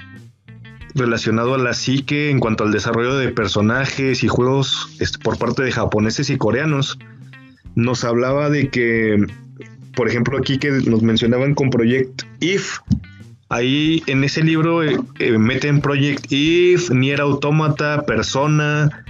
relacionado 0.95 1.53
a 1.53 1.59
la 1.59 1.73
psique 1.73 2.31
en 2.31 2.39
cuanto 2.39 2.63
al 2.63 2.71
desarrollo 2.71 3.15
de 3.15 3.29
personajes 3.29 4.23
y 4.23 4.27
juegos 4.27 4.89
este, 4.99 5.19
por 5.19 5.37
parte 5.37 5.61
de 5.63 5.71
japoneses 5.71 6.31
y 6.31 6.37
coreanos. 6.37 6.97
Nos 7.75 8.03
hablaba 8.03 8.49
de 8.49 8.69
que, 8.69 9.23
por 9.95 10.09
ejemplo, 10.09 10.37
aquí 10.37 10.57
que 10.57 10.71
nos 10.71 11.03
mencionaban 11.03 11.53
con 11.53 11.69
Project 11.69 12.23
If, 12.39 12.79
ahí 13.49 14.01
en 14.07 14.23
ese 14.23 14.43
libro 14.43 14.81
eh, 14.81 14.97
eh, 15.19 15.37
meten 15.37 15.81
Project 15.81 16.25
If, 16.31 16.89
Nier 16.89 17.21
Automata, 17.21 18.03
Persona, 18.05 19.00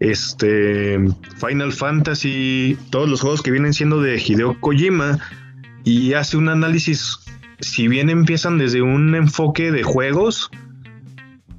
este 0.00 0.98
Final 1.36 1.72
Fantasy, 1.72 2.78
todos 2.90 3.08
los 3.08 3.20
juegos 3.20 3.42
que 3.42 3.50
vienen 3.50 3.74
siendo 3.74 4.00
de 4.00 4.22
Hideo 4.24 4.60
Kojima 4.60 5.18
y 5.84 6.14
hace 6.14 6.36
un 6.36 6.48
análisis, 6.48 7.18
si 7.60 7.88
bien 7.88 8.10
empiezan 8.10 8.58
desde 8.58 8.82
un 8.82 9.14
enfoque 9.14 9.72
de 9.72 9.82
juegos, 9.82 10.50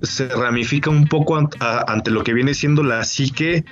se 0.01 0.27
ramifica 0.29 0.89
un 0.89 1.08
poco 1.08 1.38
ante 1.60 2.12
lo 2.12 2.24
que 2.24 2.34
viene 2.34 2.53
siendo 2.53 2.84
la 2.84 3.03
psique 3.03 3.65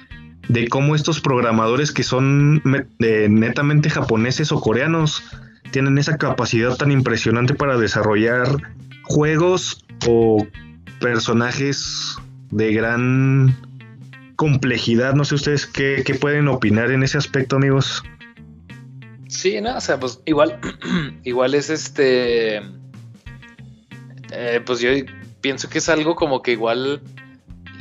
de 0.50 0.67
cómo 0.67 0.95
estos 0.95 1.21
programadores 1.21 1.91
que 1.91 2.03
son 2.03 2.62
netamente 3.00 3.89
japoneses 3.89 4.51
o 4.51 4.59
coreanos 4.59 5.24
tienen 5.71 5.97
esa 5.97 6.17
capacidad 6.17 6.75
tan 6.75 6.91
impresionante 6.91 7.53
para 7.53 7.77
desarrollar 7.77 8.47
juegos 9.03 9.86
o 10.07 10.45
personajes 11.00 12.17
de 12.51 12.74
gran 12.74 13.66
complejidad. 14.38 15.13
No 15.15 15.25
sé 15.25 15.36
ustedes 15.36 15.65
qué, 15.65 16.01
pueden 16.22 16.48
opinar 16.48 16.91
en 16.91 17.03
ese 17.03 17.17
aspecto, 17.17 17.58
amigos. 17.58 18.03
Sí, 19.27 19.60
no, 19.60 19.75
o 19.75 19.82
sea, 19.82 20.00
pues 20.00 20.22
igual, 20.25 20.58
igual 21.25 21.53
es 21.53 21.70
este. 21.70 22.62
Eh, 24.32 24.62
pues 24.65 24.79
yo 24.79 24.89
pienso 25.41 25.70
que 25.70 25.79
es 25.79 25.89
algo 25.89 26.15
como 26.15 26.41
que 26.41 26.53
igual 26.53 27.01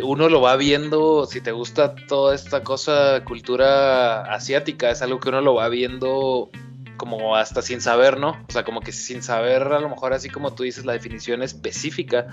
uno 0.03 0.29
lo 0.29 0.41
va 0.41 0.57
viendo, 0.57 1.27
si 1.27 1.41
te 1.41 1.53
gusta 1.53 1.95
toda 1.95 2.35
esta 2.35 2.63
cosa, 2.63 3.23
cultura 3.25 4.23
asiática, 4.33 4.91
es 4.91 5.03
algo 5.03 5.21
que 5.21 5.29
uno 5.29 5.41
lo 5.41 5.55
va 5.55 5.69
viendo 5.69 6.51
como 6.97 7.37
hasta 7.37 7.63
sin 7.63 7.81
saber, 7.81 8.19
¿no? 8.19 8.31
O 8.49 8.53
sea, 8.53 8.65
como 8.65 8.81
que 8.81 8.93
sin 8.93 9.23
saber, 9.23 9.63
a 9.63 9.81
lo 9.81 9.89
mejor 9.89 10.13
así 10.13 10.29
como 10.29 10.55
tú 10.55 10.63
dices, 10.63 10.85
la 10.85 10.93
definición 10.93 11.43
específica, 11.43 12.27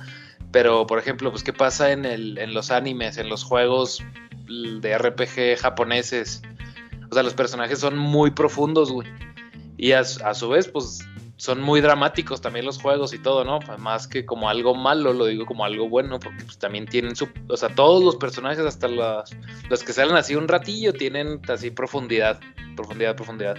pero 0.53 0.85
por 0.85 0.99
ejemplo, 0.99 1.31
pues 1.31 1.43
qué 1.43 1.51
pasa 1.51 1.91
en, 1.91 2.05
el, 2.05 2.37
en 2.37 2.53
los 2.53 2.69
animes, 2.69 3.17
en 3.17 3.27
los 3.27 3.43
juegos 3.43 4.01
de 4.47 4.97
RPG 4.97 5.59
japoneses. 5.59 6.43
O 7.09 7.13
sea, 7.13 7.23
los 7.23 7.33
personajes 7.33 7.79
son 7.79 7.97
muy 7.97 8.29
profundos, 8.31 8.91
güey. 8.91 9.07
Y 9.77 9.93
a, 9.93 10.03
su 10.03 10.49
vez, 10.49 10.67
pues 10.67 10.99
son 11.37 11.59
muy 11.59 11.81
dramáticos 11.81 12.39
también 12.39 12.65
los 12.65 12.79
juegos 12.79 13.13
y 13.15 13.17
todo, 13.17 13.43
¿no? 13.43 13.59
Más 13.79 14.07
que 14.07 14.27
como 14.27 14.47
algo 14.47 14.75
malo, 14.75 15.11
lo 15.11 15.25
digo 15.25 15.47
como 15.47 15.65
algo 15.65 15.89
bueno, 15.89 16.19
porque 16.19 16.43
pues 16.43 16.59
también 16.59 16.85
tienen 16.85 17.15
su... 17.15 17.27
O 17.49 17.57
sea, 17.57 17.69
todos 17.69 18.03
los 18.03 18.15
personajes, 18.17 18.63
hasta 18.63 18.87
los, 18.87 19.35
los 19.69 19.83
que 19.83 19.91
salen 19.91 20.15
así 20.15 20.35
un 20.35 20.47
ratillo, 20.47 20.93
tienen 20.93 21.41
así 21.49 21.71
profundidad, 21.71 22.39
profundidad, 22.75 23.15
profundidad. 23.15 23.57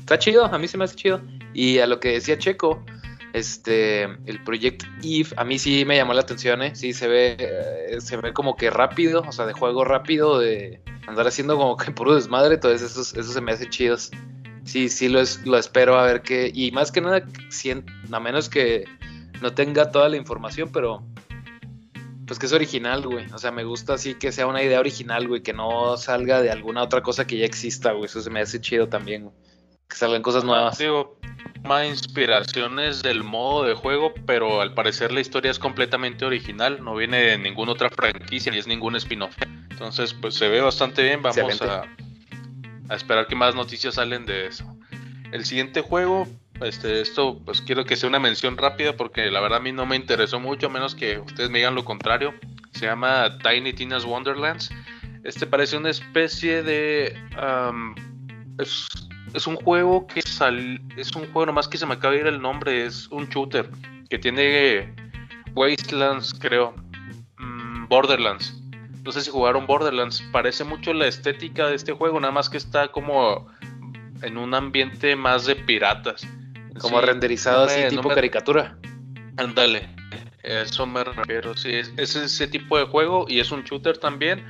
Está 0.00 0.18
chido, 0.18 0.44
a 0.44 0.58
mí 0.58 0.66
se 0.66 0.76
me 0.76 0.84
hace 0.84 0.96
chido. 0.96 1.20
Y 1.54 1.78
a 1.78 1.86
lo 1.86 2.00
que 2.00 2.08
decía 2.08 2.36
Checo, 2.36 2.84
este, 3.32 4.04
el 4.04 4.42
Project 4.44 4.84
Eve, 5.02 5.28
a 5.36 5.44
mí 5.44 5.58
sí 5.58 5.84
me 5.84 5.96
llamó 5.96 6.14
la 6.14 6.22
atención, 6.22 6.62
¿eh? 6.62 6.74
Sí, 6.74 6.92
se 6.92 7.08
ve, 7.08 7.36
eh, 7.38 8.00
se 8.00 8.16
ve 8.16 8.32
como 8.32 8.56
que 8.56 8.70
rápido, 8.70 9.22
o 9.26 9.32
sea, 9.32 9.46
de 9.46 9.52
juego 9.52 9.84
rápido, 9.84 10.38
de 10.38 10.82
andar 11.06 11.26
haciendo 11.26 11.56
como 11.56 11.76
que 11.76 11.90
puro 11.92 12.14
desmadre, 12.14 12.54
entonces 12.54 12.90
eso, 12.90 13.00
eso 13.20 13.32
se 13.32 13.40
me 13.40 13.52
hace 13.52 13.68
chidos. 13.68 14.10
Sí, 14.64 14.88
sí, 14.88 15.08
lo, 15.08 15.20
es, 15.20 15.44
lo 15.46 15.56
espero 15.58 15.98
a 15.98 16.04
ver 16.04 16.22
qué, 16.22 16.50
y 16.54 16.70
más 16.72 16.92
que 16.92 17.00
nada, 17.00 17.24
a 18.12 18.20
menos 18.20 18.48
que 18.48 18.84
no 19.40 19.52
tenga 19.54 19.90
toda 19.90 20.08
la 20.08 20.16
información, 20.16 20.70
pero 20.72 21.02
pues 22.30 22.38
que 22.38 22.46
es 22.46 22.52
original, 22.52 23.04
güey. 23.04 23.26
O 23.32 23.38
sea, 23.38 23.50
me 23.50 23.64
gusta 23.64 23.94
así 23.94 24.14
que 24.14 24.30
sea 24.30 24.46
una 24.46 24.62
idea 24.62 24.78
original, 24.78 25.26
güey, 25.26 25.42
que 25.42 25.52
no 25.52 25.96
salga 25.96 26.40
de 26.40 26.52
alguna 26.52 26.84
otra 26.84 27.02
cosa 27.02 27.26
que 27.26 27.36
ya 27.36 27.44
exista, 27.44 27.90
güey. 27.90 28.04
Eso 28.04 28.20
se 28.20 28.30
me 28.30 28.40
hace 28.40 28.60
chido 28.60 28.88
también, 28.88 29.24
güey. 29.24 29.34
Que 29.88 29.96
salgan 29.96 30.22
cosas 30.22 30.44
nuevas. 30.44 30.78
Digo, 30.78 31.18
más 31.64 31.86
inspiraciones 31.86 33.02
del 33.02 33.22
modo 33.22 33.64
de 33.64 33.74
juego, 33.74 34.12
pero 34.26 34.60
al 34.60 34.74
parecer 34.74 35.12
la 35.12 35.20
historia 35.20 35.50
es 35.50 35.58
completamente 35.58 36.24
original, 36.24 36.82
no 36.82 36.94
viene 36.94 37.18
de 37.18 37.38
ninguna 37.38 37.72
otra 37.72 37.90
franquicia 37.90 38.50
ni 38.52 38.58
es 38.58 38.66
ningún 38.66 38.96
spin-off. 38.96 39.36
Entonces, 39.70 40.14
pues 40.14 40.34
se 40.34 40.48
ve 40.48 40.60
bastante 40.60 41.02
bien, 41.02 41.22
vamos 41.22 41.62
a, 41.62 41.84
a, 42.88 42.94
esperar 42.94 43.26
que 43.26 43.34
más 43.34 43.54
noticias 43.54 43.94
salen 43.94 44.26
de 44.26 44.46
eso. 44.46 44.64
El 45.32 45.44
siguiente 45.44 45.80
juego, 45.80 46.26
este, 46.62 47.00
esto 47.00 47.40
pues 47.44 47.62
quiero 47.62 47.84
que 47.84 47.96
sea 47.96 48.08
una 48.08 48.18
mención 48.18 48.56
rápida 48.56 48.96
porque 48.96 49.30
la 49.30 49.40
verdad 49.40 49.58
a 49.58 49.62
mí 49.62 49.72
no 49.72 49.86
me 49.86 49.96
interesó 49.96 50.40
mucho, 50.40 50.66
a 50.66 50.70
menos 50.70 50.94
que 50.94 51.18
ustedes 51.18 51.50
me 51.50 51.58
digan 51.58 51.74
lo 51.74 51.84
contrario. 51.84 52.34
Se 52.72 52.86
llama 52.86 53.38
Tiny 53.38 53.72
Tina's 53.72 54.04
Wonderlands. 54.04 54.70
Este 55.24 55.46
parece 55.46 55.76
una 55.76 55.90
especie 55.90 56.62
de... 56.62 57.18
es, 58.58 58.88
es 59.34 59.46
un 59.46 59.56
juego 59.56 60.06
que 60.06 60.22
sal, 60.22 60.80
es 60.96 61.14
un 61.14 61.22
juego 61.32 61.46
nomás 61.46 61.68
que 61.68 61.78
se 61.78 61.86
me 61.86 61.94
acaba 61.94 62.14
de 62.14 62.20
ir 62.20 62.26
el 62.26 62.40
nombre, 62.40 62.84
es 62.84 63.08
un 63.08 63.28
shooter 63.28 63.70
que 64.08 64.18
tiene 64.18 64.94
Wastelands, 65.54 66.34
creo, 66.38 66.74
mm, 67.38 67.88
Borderlands. 67.88 68.56
No 69.04 69.12
sé 69.12 69.22
si 69.22 69.30
jugaron 69.30 69.66
Borderlands, 69.66 70.22
parece 70.32 70.64
mucho 70.64 70.92
la 70.92 71.06
estética 71.06 71.68
de 71.68 71.76
este 71.76 71.92
juego, 71.92 72.20
nada 72.20 72.32
más 72.32 72.50
que 72.50 72.58
está 72.58 72.88
como 72.88 73.48
en 74.22 74.36
un 74.36 74.54
ambiente 74.54 75.16
más 75.16 75.46
de 75.46 75.56
piratas. 75.56 76.26
Como 76.78 77.00
renderizado 77.00 77.64
así, 77.64 77.80
tipo 77.88 78.08
caricatura. 78.08 78.76
Ándale, 79.36 79.88
eso 80.42 80.86
me 80.86 81.04
refiero, 81.04 81.56
sí, 81.56 81.74
es, 81.74 81.92
es 81.96 82.16
ese 82.16 82.46
tipo 82.46 82.78
de 82.78 82.84
juego 82.84 83.26
y 83.28 83.40
es 83.40 83.50
un 83.52 83.62
shooter 83.62 83.98
también 83.98 84.44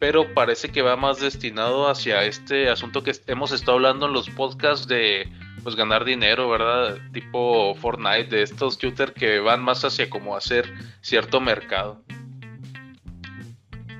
pero 0.00 0.32
parece 0.32 0.70
que 0.70 0.80
va 0.80 0.96
más 0.96 1.20
destinado 1.20 1.88
hacia 1.88 2.24
este 2.24 2.70
asunto 2.70 3.04
que 3.04 3.12
hemos 3.26 3.52
estado 3.52 3.76
hablando 3.76 4.06
en 4.06 4.14
los 4.14 4.30
podcasts 4.30 4.88
de 4.88 5.28
pues 5.62 5.76
ganar 5.76 6.06
dinero, 6.06 6.48
¿verdad? 6.48 6.96
Tipo 7.12 7.74
Fortnite, 7.74 8.34
de 8.34 8.42
estos 8.42 8.78
shooters 8.78 9.12
que 9.12 9.40
van 9.40 9.62
más 9.62 9.84
hacia 9.84 10.08
como 10.08 10.34
hacer 10.34 10.72
cierto 11.02 11.38
mercado. 11.38 12.02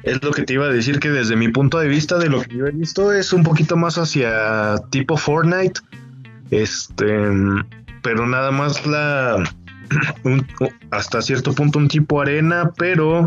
Es 0.03 0.25
lo 0.25 0.31
que 0.31 0.43
te 0.43 0.55
iba 0.55 0.65
a 0.65 0.71
decir 0.71 1.01
que 1.01 1.11
desde 1.11 1.37
mi 1.37 1.49
punto 1.49 1.79
de 1.79 1.89
vista 1.89 2.17
de 2.19 2.31
lo 2.31 2.41
que 2.41 2.57
yo 2.57 2.67
he 2.67 2.71
visto 2.71 3.13
es 3.13 3.35
un 3.35 3.43
poquito 3.43 3.77
más 3.77 3.99
hacia 3.99 4.77
tipo 4.91 5.19
Fortnite. 5.19 5.81
Este, 6.51 7.29
pero 8.03 8.27
nada 8.27 8.51
más 8.51 8.87
la 8.87 9.45
hasta 10.91 11.21
cierto 11.21 11.53
punto 11.53 11.79
un 11.79 11.89
tipo 11.89 12.23
arena, 12.23 12.73
pero 12.79 13.27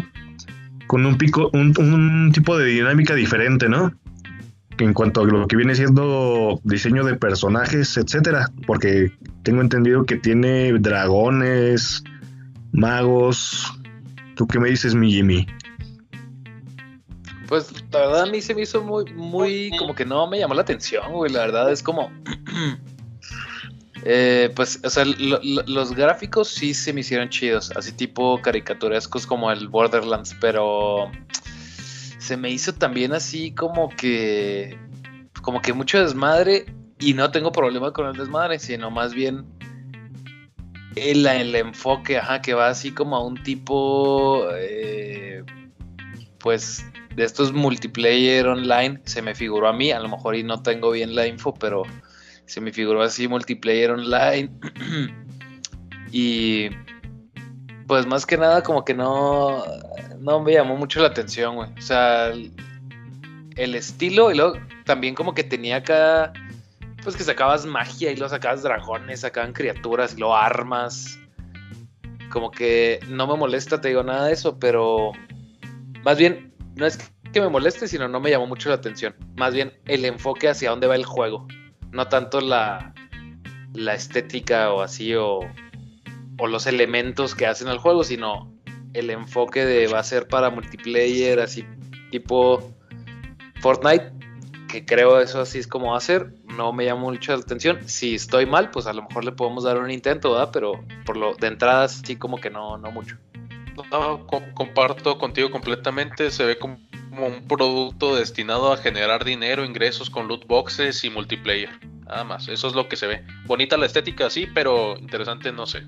con 0.87 1.05
un 1.05 1.17
pico 1.17 1.49
un, 1.53 1.73
un 1.77 2.31
tipo 2.33 2.57
de 2.57 2.65
dinámica 2.65 3.15
diferente, 3.15 3.69
¿no? 3.69 3.93
en 4.79 4.93
cuanto 4.93 5.21
a 5.21 5.25
lo 5.25 5.47
que 5.47 5.55
viene 5.55 5.75
siendo 5.75 6.59
diseño 6.63 7.03
de 7.03 7.15
personajes, 7.15 7.95
etcétera, 7.97 8.49
porque 8.65 9.11
tengo 9.43 9.61
entendido 9.61 10.05
que 10.05 10.17
tiene 10.17 10.73
dragones, 10.73 12.03
magos. 12.71 13.71
¿Tú 14.35 14.47
qué 14.47 14.59
me 14.59 14.69
dices, 14.69 14.95
mi 14.95 15.11
Jimmy? 15.11 15.47
Pues 17.47 17.71
la 17.91 17.99
verdad 17.99 18.21
a 18.23 18.25
mí 18.25 18.41
se 18.41 18.55
me 18.55 18.61
hizo 18.63 18.81
muy, 18.83 19.13
muy, 19.13 19.71
como 19.77 19.93
que 19.93 20.05
no 20.05 20.27
me 20.27 20.39
llamó 20.39 20.55
la 20.55 20.61
atención, 20.61 21.11
güey. 21.11 21.31
La 21.31 21.41
verdad 21.41 21.71
es 21.71 21.83
como, 21.83 22.11
eh, 24.05 24.51
pues, 24.55 24.79
o 24.83 24.89
sea, 24.89 25.05
los 25.05 25.95
gráficos 25.95 26.49
sí 26.49 26.73
se 26.73 26.91
me 26.91 27.01
hicieron 27.01 27.29
chidos, 27.29 27.71
así 27.75 27.91
tipo 27.91 28.41
caricaturescos 28.41 29.25
como 29.25 29.51
el 29.51 29.67
Borderlands, 29.67 30.35
pero 30.41 31.09
se 32.17 32.37
me 32.37 32.49
hizo 32.49 32.73
también 32.73 33.13
así 33.13 33.51
como 33.51 33.89
que 33.89 34.77
como 35.41 35.61
que 35.61 35.73
mucho 35.73 36.01
desmadre 36.01 36.65
y 36.99 37.13
no 37.13 37.31
tengo 37.31 37.51
problema 37.51 37.91
con 37.91 38.07
el 38.07 38.13
desmadre, 38.13 38.59
sino 38.59 38.89
más 38.89 39.13
bien 39.13 39.45
el, 40.95 41.25
el 41.25 41.55
enfoque, 41.55 42.17
ajá, 42.17 42.41
que 42.41 42.53
va 42.53 42.69
así 42.69 42.91
como 42.91 43.15
a 43.15 43.23
un 43.23 43.41
tipo, 43.43 44.45
eh, 44.55 45.43
pues, 46.39 46.85
de 47.15 47.23
estos 47.23 47.51
multiplayer 47.51 48.47
online, 48.47 49.01
se 49.05 49.21
me 49.21 49.35
figuró 49.35 49.67
a 49.67 49.73
mí, 49.73 49.91
a 49.91 49.99
lo 49.99 50.09
mejor 50.09 50.35
y 50.35 50.43
no 50.43 50.61
tengo 50.61 50.91
bien 50.91 51.15
la 51.15 51.27
info, 51.27 51.53
pero 51.53 51.83
se 52.53 52.61
me 52.61 52.71
figuró 52.71 53.01
así 53.01 53.27
multiplayer 53.27 53.89
online 53.89 54.51
y 56.11 56.69
pues 57.87 58.05
más 58.05 58.27
que 58.27 58.37
nada 58.37 58.61
como 58.61 58.85
que 58.85 58.93
no 58.93 59.63
no 60.19 60.39
me 60.39 60.53
llamó 60.53 60.77
mucho 60.77 61.01
la 61.01 61.07
atención, 61.07 61.55
güey. 61.55 61.69
O 61.75 61.81
sea, 61.81 62.27
el, 62.27 63.75
estilo 63.75 64.31
y 64.31 64.35
luego 64.35 64.53
también 64.85 65.15
como 65.15 65.33
que 65.33 65.43
tenía 65.43 65.77
acá, 65.77 66.31
pues 67.03 67.15
que 67.15 67.23
sacabas 67.23 67.65
magia 67.65 68.11
y 68.11 68.15
luego 68.15 68.29
sacabas 68.29 68.61
dragones, 68.61 69.21
sacaban 69.21 69.51
criaturas 69.51 70.13
y 70.13 70.19
luego 70.19 70.35
armas. 70.35 71.19
Como 72.29 72.51
que 72.51 72.99
no 73.09 73.25
me 73.25 73.35
molesta, 73.35 73.81
te 73.81 73.87
digo 73.87 74.03
nada 74.03 74.27
de 74.27 74.33
eso, 74.33 74.59
pero 74.59 75.11
más 76.03 76.19
bien 76.19 76.53
no 76.75 76.85
es 76.85 76.99
que 77.33 77.41
me 77.41 77.49
moleste, 77.49 77.87
sino 77.87 78.07
no 78.07 78.19
me 78.19 78.29
llamó 78.29 78.45
mucho 78.45 78.69
la 78.69 78.75
atención. 78.75 79.15
Más 79.37 79.55
bien 79.55 79.73
el 79.87 80.05
enfoque 80.05 80.49
hacia 80.49 80.69
dónde 80.69 80.85
va 80.85 80.95
el 80.95 81.05
juego. 81.05 81.47
No 81.93 82.07
tanto 82.07 82.41
la, 82.41 82.93
la 83.73 83.93
estética 83.93 84.73
o 84.73 84.81
así 84.81 85.15
o, 85.15 85.39
o 86.37 86.47
los 86.47 86.67
elementos 86.67 87.35
que 87.35 87.45
hacen 87.45 87.67
al 87.67 87.77
juego, 87.77 88.03
sino 88.03 88.51
el 88.93 89.09
enfoque 89.09 89.65
de 89.65 89.87
va 89.87 89.99
a 89.99 90.03
ser 90.03 90.27
para 90.27 90.49
multiplayer, 90.49 91.39
así 91.39 91.65
tipo 92.11 92.73
Fortnite, 93.61 94.11
que 94.67 94.85
creo 94.85 95.19
eso 95.19 95.41
así 95.41 95.59
es 95.59 95.67
como 95.67 95.91
va 95.91 95.97
a 95.97 96.01
ser, 96.01 96.33
no 96.57 96.73
me 96.73 96.85
llama 96.85 97.01
mucho 97.01 97.31
la 97.31 97.39
atención. 97.39 97.79
Si 97.87 98.15
estoy 98.15 98.45
mal, 98.45 98.71
pues 98.71 98.87
a 98.87 98.93
lo 98.93 99.03
mejor 99.03 99.25
le 99.25 99.31
podemos 99.31 99.63
dar 99.63 99.79
un 99.79 99.89
intento, 99.89 100.31
¿verdad? 100.31 100.49
Pero 100.51 100.83
por 101.05 101.17
lo 101.17 101.33
de 101.35 101.47
entrada 101.47 101.87
sí 101.87 102.15
como 102.15 102.39
que 102.39 102.49
no, 102.49 102.77
no 102.77 102.91
mucho. 102.91 103.17
Comparto 104.53 105.17
contigo 105.17 105.49
completamente, 105.49 106.29
se 106.29 106.45
ve 106.45 106.59
como 106.59 106.77
un 107.17 107.47
producto 107.47 108.15
destinado 108.15 108.71
a 108.71 108.77
generar 108.77 109.23
dinero, 109.25 109.65
ingresos 109.65 110.09
con 110.09 110.27
loot 110.27 110.47
boxes 110.47 111.03
y 111.03 111.09
multiplayer. 111.09 111.69
Nada 112.05 112.23
más, 112.23 112.47
eso 112.47 112.67
es 112.67 112.73
lo 112.73 112.87
que 112.87 112.95
se 112.95 113.07
ve. 113.07 113.23
Bonita 113.45 113.77
la 113.77 113.85
estética, 113.85 114.29
sí, 114.29 114.47
pero 114.53 114.97
interesante 114.97 115.51
no 115.51 115.65
sé. 115.65 115.83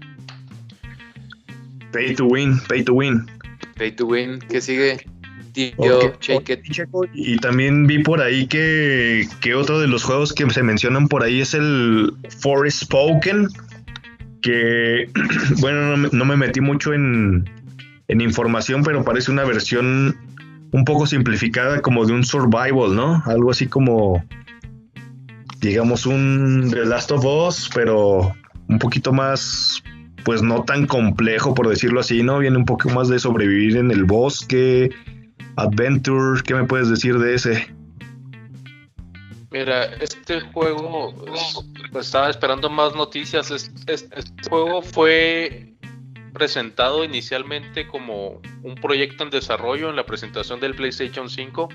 Pay 1.91 2.15
to 2.15 2.25
win, 2.25 2.59
pay 2.67 2.83
to 2.83 2.93
win. 2.93 3.25
Pay 3.77 3.91
to 3.91 4.05
win, 4.05 4.39
¿qué 4.39 4.61
sigue? 4.61 5.05
Y 7.13 7.37
también 7.37 7.87
vi 7.87 7.99
por 7.99 8.21
ahí 8.21 8.47
que, 8.47 9.27
que, 9.41 9.55
otro 9.55 9.79
de 9.79 9.87
los 9.87 10.03
juegos 10.03 10.33
que 10.33 10.49
se 10.49 10.63
mencionan 10.63 11.07
por 11.07 11.23
ahí 11.23 11.41
es 11.41 11.53
el 11.53 12.13
Forest 12.39 12.83
Spoken. 12.83 13.47
Que, 14.41 15.09
bueno, 15.61 15.95
no, 15.97 16.25
me 16.25 16.35
metí 16.35 16.59
mucho 16.59 16.93
en, 16.93 17.49
en 18.09 18.21
información, 18.21 18.83
pero 18.83 19.05
parece 19.05 19.31
una 19.31 19.45
versión 19.45 20.17
un 20.75 20.83
poco 20.83 21.07
simplificada 21.07 21.81
como 21.81 22.05
de 22.05 22.11
un 22.11 22.25
survival, 22.25 22.93
¿no? 22.93 23.23
Algo 23.27 23.51
así 23.51 23.65
como, 23.65 24.21
digamos, 25.61 26.05
un 26.05 26.69
The 26.69 26.85
Last 26.85 27.11
of 27.11 27.23
Us, 27.23 27.69
pero 27.73 28.35
un 28.67 28.77
poquito 28.77 29.13
más 29.13 29.81
pues 30.25 30.41
no 30.41 30.63
tan 30.63 30.85
complejo, 30.85 31.53
por 31.53 31.69
decirlo 31.69 32.01
así, 32.01 32.23
¿no? 32.23 32.39
Viene 32.39 32.57
un 32.57 32.65
poco 32.65 32.89
más 32.89 33.07
de 33.07 33.19
sobrevivir 33.19 33.77
en 33.77 33.89
el 33.89 34.03
bosque, 34.03 34.89
adventure, 35.55 36.41
¿qué 36.43 36.55
me 36.55 36.65
puedes 36.65 36.89
decir 36.89 37.19
de 37.19 37.35
ese? 37.35 37.73
Mira, 39.51 39.85
este 40.01 40.41
juego, 40.51 41.15
pues, 41.93 42.07
estaba 42.07 42.29
esperando 42.29 42.69
más 42.69 42.93
noticias. 42.95 43.49
Este, 43.49 44.09
juego 44.49 44.81
fue 44.81 45.74
presentado 46.35 47.03
inicialmente 47.03 47.87
como 47.87 48.41
un 48.61 48.75
proyecto 48.75 49.23
en 49.23 49.31
desarrollo 49.31 49.89
en 49.89 49.95
la 49.95 50.05
presentación 50.05 50.59
del 50.59 50.75
PlayStation 50.75 51.29
5. 51.29 51.69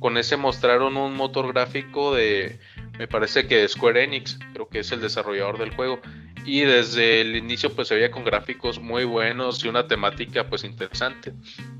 Con 0.00 0.18
ese 0.18 0.36
mostraron 0.36 0.96
un 0.96 1.14
motor 1.14 1.52
gráfico 1.52 2.12
de, 2.14 2.58
me 2.98 3.06
parece 3.06 3.46
que 3.46 3.58
de 3.58 3.68
Square 3.68 4.02
Enix, 4.02 4.38
creo 4.52 4.68
que 4.68 4.80
es 4.80 4.90
el 4.90 5.00
desarrollador 5.00 5.58
del 5.58 5.70
juego 5.70 6.00
y 6.44 6.60
desde 6.60 7.20
el 7.20 7.36
inicio 7.36 7.74
pues 7.74 7.88
se 7.88 7.94
veía 7.94 8.10
con 8.10 8.24
gráficos 8.24 8.78
muy 8.78 9.04
buenos 9.04 9.64
y 9.64 9.68
una 9.68 9.86
temática 9.86 10.48
pues 10.48 10.64
interesante. 10.64 11.32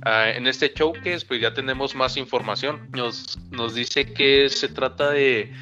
Ah, 0.02 0.30
en 0.30 0.46
este 0.46 0.72
showcase 0.74 1.26
pues 1.26 1.40
ya 1.40 1.52
tenemos 1.52 1.94
más 1.94 2.16
información. 2.16 2.88
Nos, 2.92 3.38
nos 3.50 3.74
dice 3.74 4.12
que 4.12 4.48
se 4.48 4.68
trata 4.68 5.10
de, 5.10 5.52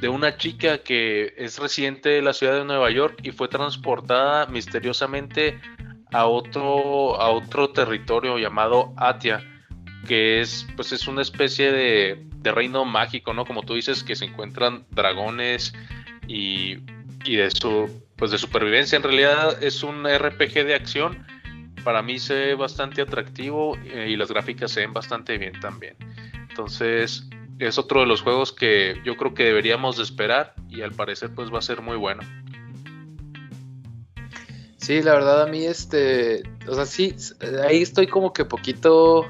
de 0.00 0.08
una 0.08 0.36
chica 0.36 0.78
que 0.78 1.34
es 1.36 1.58
residente 1.58 2.08
de 2.10 2.22
la 2.22 2.32
ciudad 2.32 2.58
de 2.58 2.64
Nueva 2.64 2.90
York 2.90 3.20
y 3.22 3.30
fue 3.30 3.48
transportada 3.48 4.46
misteriosamente 4.46 5.60
a 6.12 6.26
otro, 6.26 7.20
a 7.20 7.30
otro 7.30 7.70
territorio 7.70 8.38
llamado 8.38 8.92
Atia, 8.96 9.42
que 10.06 10.40
es 10.40 10.66
pues 10.76 10.92
es 10.92 11.08
una 11.08 11.22
especie 11.22 11.72
de, 11.72 12.26
de 12.36 12.52
reino 12.52 12.84
mágico, 12.84 13.32
¿no? 13.32 13.44
Como 13.44 13.62
tú 13.62 13.74
dices, 13.74 14.04
que 14.04 14.14
se 14.14 14.26
encuentran 14.26 14.86
dragones 14.90 15.72
y, 16.28 16.78
y 17.24 17.36
de 17.36 17.50
su 17.50 18.04
pues 18.16 18.30
de 18.30 18.38
supervivencia. 18.38 18.96
En 18.96 19.02
realidad 19.02 19.62
es 19.62 19.82
un 19.82 20.04
RPG 20.06 20.64
de 20.66 20.74
acción. 20.74 21.26
Para 21.82 22.02
mí 22.02 22.18
se 22.18 22.34
ve 22.34 22.54
bastante 22.54 23.02
atractivo 23.02 23.76
eh, 23.84 24.08
y 24.10 24.16
las 24.16 24.30
gráficas 24.30 24.70
se 24.70 24.80
ven 24.80 24.92
bastante 24.92 25.36
bien 25.36 25.58
también. 25.60 25.96
Entonces 26.48 27.28
es 27.58 27.78
otro 27.78 28.00
de 28.00 28.06
los 28.06 28.22
juegos 28.22 28.52
que 28.52 29.00
yo 29.04 29.16
creo 29.16 29.34
que 29.34 29.44
deberíamos 29.44 29.96
de 29.96 30.02
esperar 30.02 30.54
y 30.68 30.82
al 30.82 30.92
parecer 30.92 31.30
pues 31.34 31.52
va 31.52 31.58
a 31.58 31.62
ser 31.62 31.82
muy 31.82 31.96
bueno. 31.96 32.22
Sí, 34.76 35.02
la 35.02 35.14
verdad 35.14 35.42
a 35.42 35.46
mí 35.46 35.64
este, 35.64 36.42
o 36.68 36.74
sea, 36.74 36.84
sí, 36.84 37.14
ahí 37.66 37.80
estoy 37.80 38.06
como 38.06 38.34
que 38.34 38.44
poquito, 38.44 39.26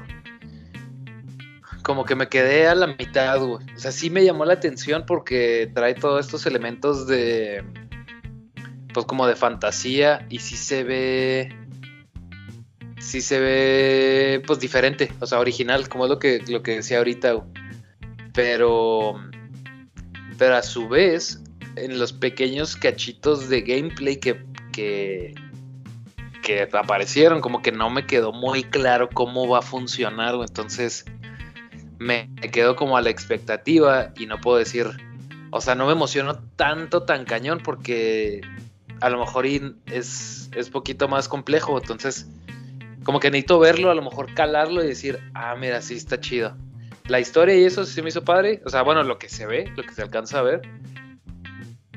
como 1.81 2.03
que 2.03 2.15
me 2.15 2.27
quedé 2.27 2.67
a 2.67 2.75
la 2.75 2.87
mitad, 2.87 3.39
güey. 3.39 3.65
O 3.73 3.79
sea, 3.79 3.93
sí 3.93 4.09
me 4.09 4.25
llamó 4.25 4.43
la 4.43 4.53
atención 4.53 5.05
porque 5.05 5.71
trae 5.73 5.93
todos 5.93 6.25
estos 6.25 6.45
elementos 6.45 7.07
de, 7.07 7.63
pues 8.93 9.05
como 9.05 9.27
de 9.27 9.35
fantasía 9.35 10.25
y 10.29 10.39
sí 10.39 10.57
se 10.57 10.83
ve 10.83 11.55
sí 12.99 13.21
se 13.21 13.39
ve 13.39 14.43
pues 14.45 14.59
diferente, 14.59 15.11
o 15.19 15.25
sea, 15.25 15.39
original, 15.39 15.87
como 15.87 16.05
es 16.05 16.09
lo 16.09 16.19
que 16.19 16.43
lo 16.49 16.63
que 16.63 16.77
decía 16.77 16.97
ahorita. 16.97 17.45
Pero 18.35 19.15
pero 20.37 20.55
a 20.55 20.61
su 20.61 20.87
vez 20.87 21.41
en 21.75 21.97
los 21.97 22.13
pequeños 22.13 22.75
cachitos 22.75 23.49
de 23.49 23.61
gameplay 23.61 24.17
que 24.17 24.45
que 24.71 25.33
que 26.45 26.69
aparecieron, 26.73 27.41
como 27.41 27.61
que 27.61 27.71
no 27.71 27.89
me 27.89 28.05
quedó 28.05 28.31
muy 28.31 28.63
claro 28.63 29.09
cómo 29.09 29.47
va 29.47 29.59
a 29.59 29.61
funcionar, 29.63 30.35
entonces 30.35 31.05
me 31.97 32.29
quedo 32.51 32.75
como 32.75 32.97
a 32.97 33.01
la 33.01 33.09
expectativa 33.09 34.13
y 34.15 34.27
no 34.27 34.39
puedo 34.39 34.57
decir, 34.57 34.87
o 35.49 35.59
sea, 35.59 35.73
no 35.73 35.87
me 35.87 35.93
emociono 35.93 36.37
tanto 36.55 37.03
tan 37.03 37.25
cañón 37.25 37.61
porque 37.63 38.41
a 39.01 39.09
lo 39.09 39.19
mejor 39.19 39.47
es, 39.47 40.49
es 40.53 40.69
poquito 40.69 41.07
más 41.07 41.27
complejo, 41.27 41.79
entonces 41.79 42.27
como 43.03 43.19
que 43.19 43.31
necesito 43.31 43.59
verlo, 43.59 43.89
a 43.89 43.95
lo 43.95 44.01
mejor 44.03 44.33
calarlo 44.33 44.83
y 44.83 44.87
decir, 44.87 45.19
ah, 45.33 45.55
mira, 45.55 45.81
sí 45.81 45.95
está 45.95 46.19
chido. 46.19 46.55
La 47.07 47.19
historia 47.19 47.55
y 47.55 47.63
eso 47.63 47.85
sí 47.85 48.01
me 48.01 48.09
hizo 48.09 48.23
padre, 48.23 48.61
o 48.65 48.69
sea, 48.69 48.81
bueno, 48.81 49.03
lo 49.03 49.19
que 49.19 49.29
se 49.29 49.45
ve, 49.45 49.71
lo 49.75 49.83
que 49.83 49.93
se 49.93 50.01
alcanza 50.01 50.39
a 50.39 50.41
ver. 50.41 50.61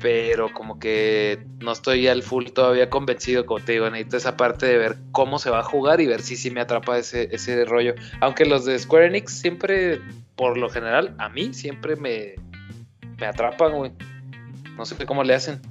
pero 0.01 0.53
como 0.53 0.79
que 0.79 1.39
no 1.59 1.73
estoy 1.73 2.07
al 2.07 2.23
full 2.23 2.45
todavía 2.47 2.89
convencido, 2.89 3.45
como 3.45 3.59
te 3.63 3.73
digo, 3.73 3.89
necesito 3.89 4.17
esa 4.17 4.37
parte 4.37 4.65
de 4.65 4.77
ver 4.77 4.97
cómo 5.11 5.39
se 5.39 5.49
va 5.49 5.59
a 5.59 5.63
jugar 5.63 5.99
y 5.99 6.07
ver 6.07 6.21
si 6.21 6.37
sí 6.37 6.51
me 6.51 6.61
atrapa 6.61 6.97
ese, 6.97 7.27
ese 7.35 7.65
rollo. 7.65 7.95
Aunque 8.21 8.45
los 8.45 8.63
de 8.65 8.79
Square 8.79 9.07
Enix 9.07 9.33
siempre, 9.33 9.99
por 10.35 10.57
lo 10.57 10.69
general, 10.69 11.15
a 11.17 11.27
mí 11.27 11.53
siempre 11.53 11.97
me, 11.97 12.35
me 13.19 13.25
atrapan, 13.25 13.73
güey. 13.73 13.91
No 14.77 14.85
sé 14.85 15.05
cómo 15.05 15.23
le 15.25 15.33
hacen. 15.33 15.61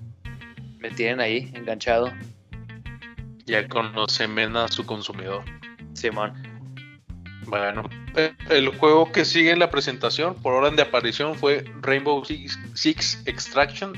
Me 0.79 0.91
tienen 0.91 1.21
ahí, 1.21 1.51
enganchado. 1.55 2.13
Ya 3.47 3.67
conocen 3.67 4.57
a 4.57 4.69
su 4.69 4.85
consumidor. 4.85 5.43
Simón. 5.95 6.35
Bueno, 7.49 7.89
eh, 8.15 8.35
el 8.51 8.69
juego 8.69 9.11
que 9.11 9.25
sigue 9.25 9.51
en 9.53 9.59
la 9.59 9.71
presentación 9.71 10.35
por 10.35 10.53
orden 10.53 10.77
de 10.77 10.83
aparición 10.83 11.35
fue 11.35 11.65
Rainbow 11.81 12.23
Six, 12.25 13.23
Extraction. 13.25 13.95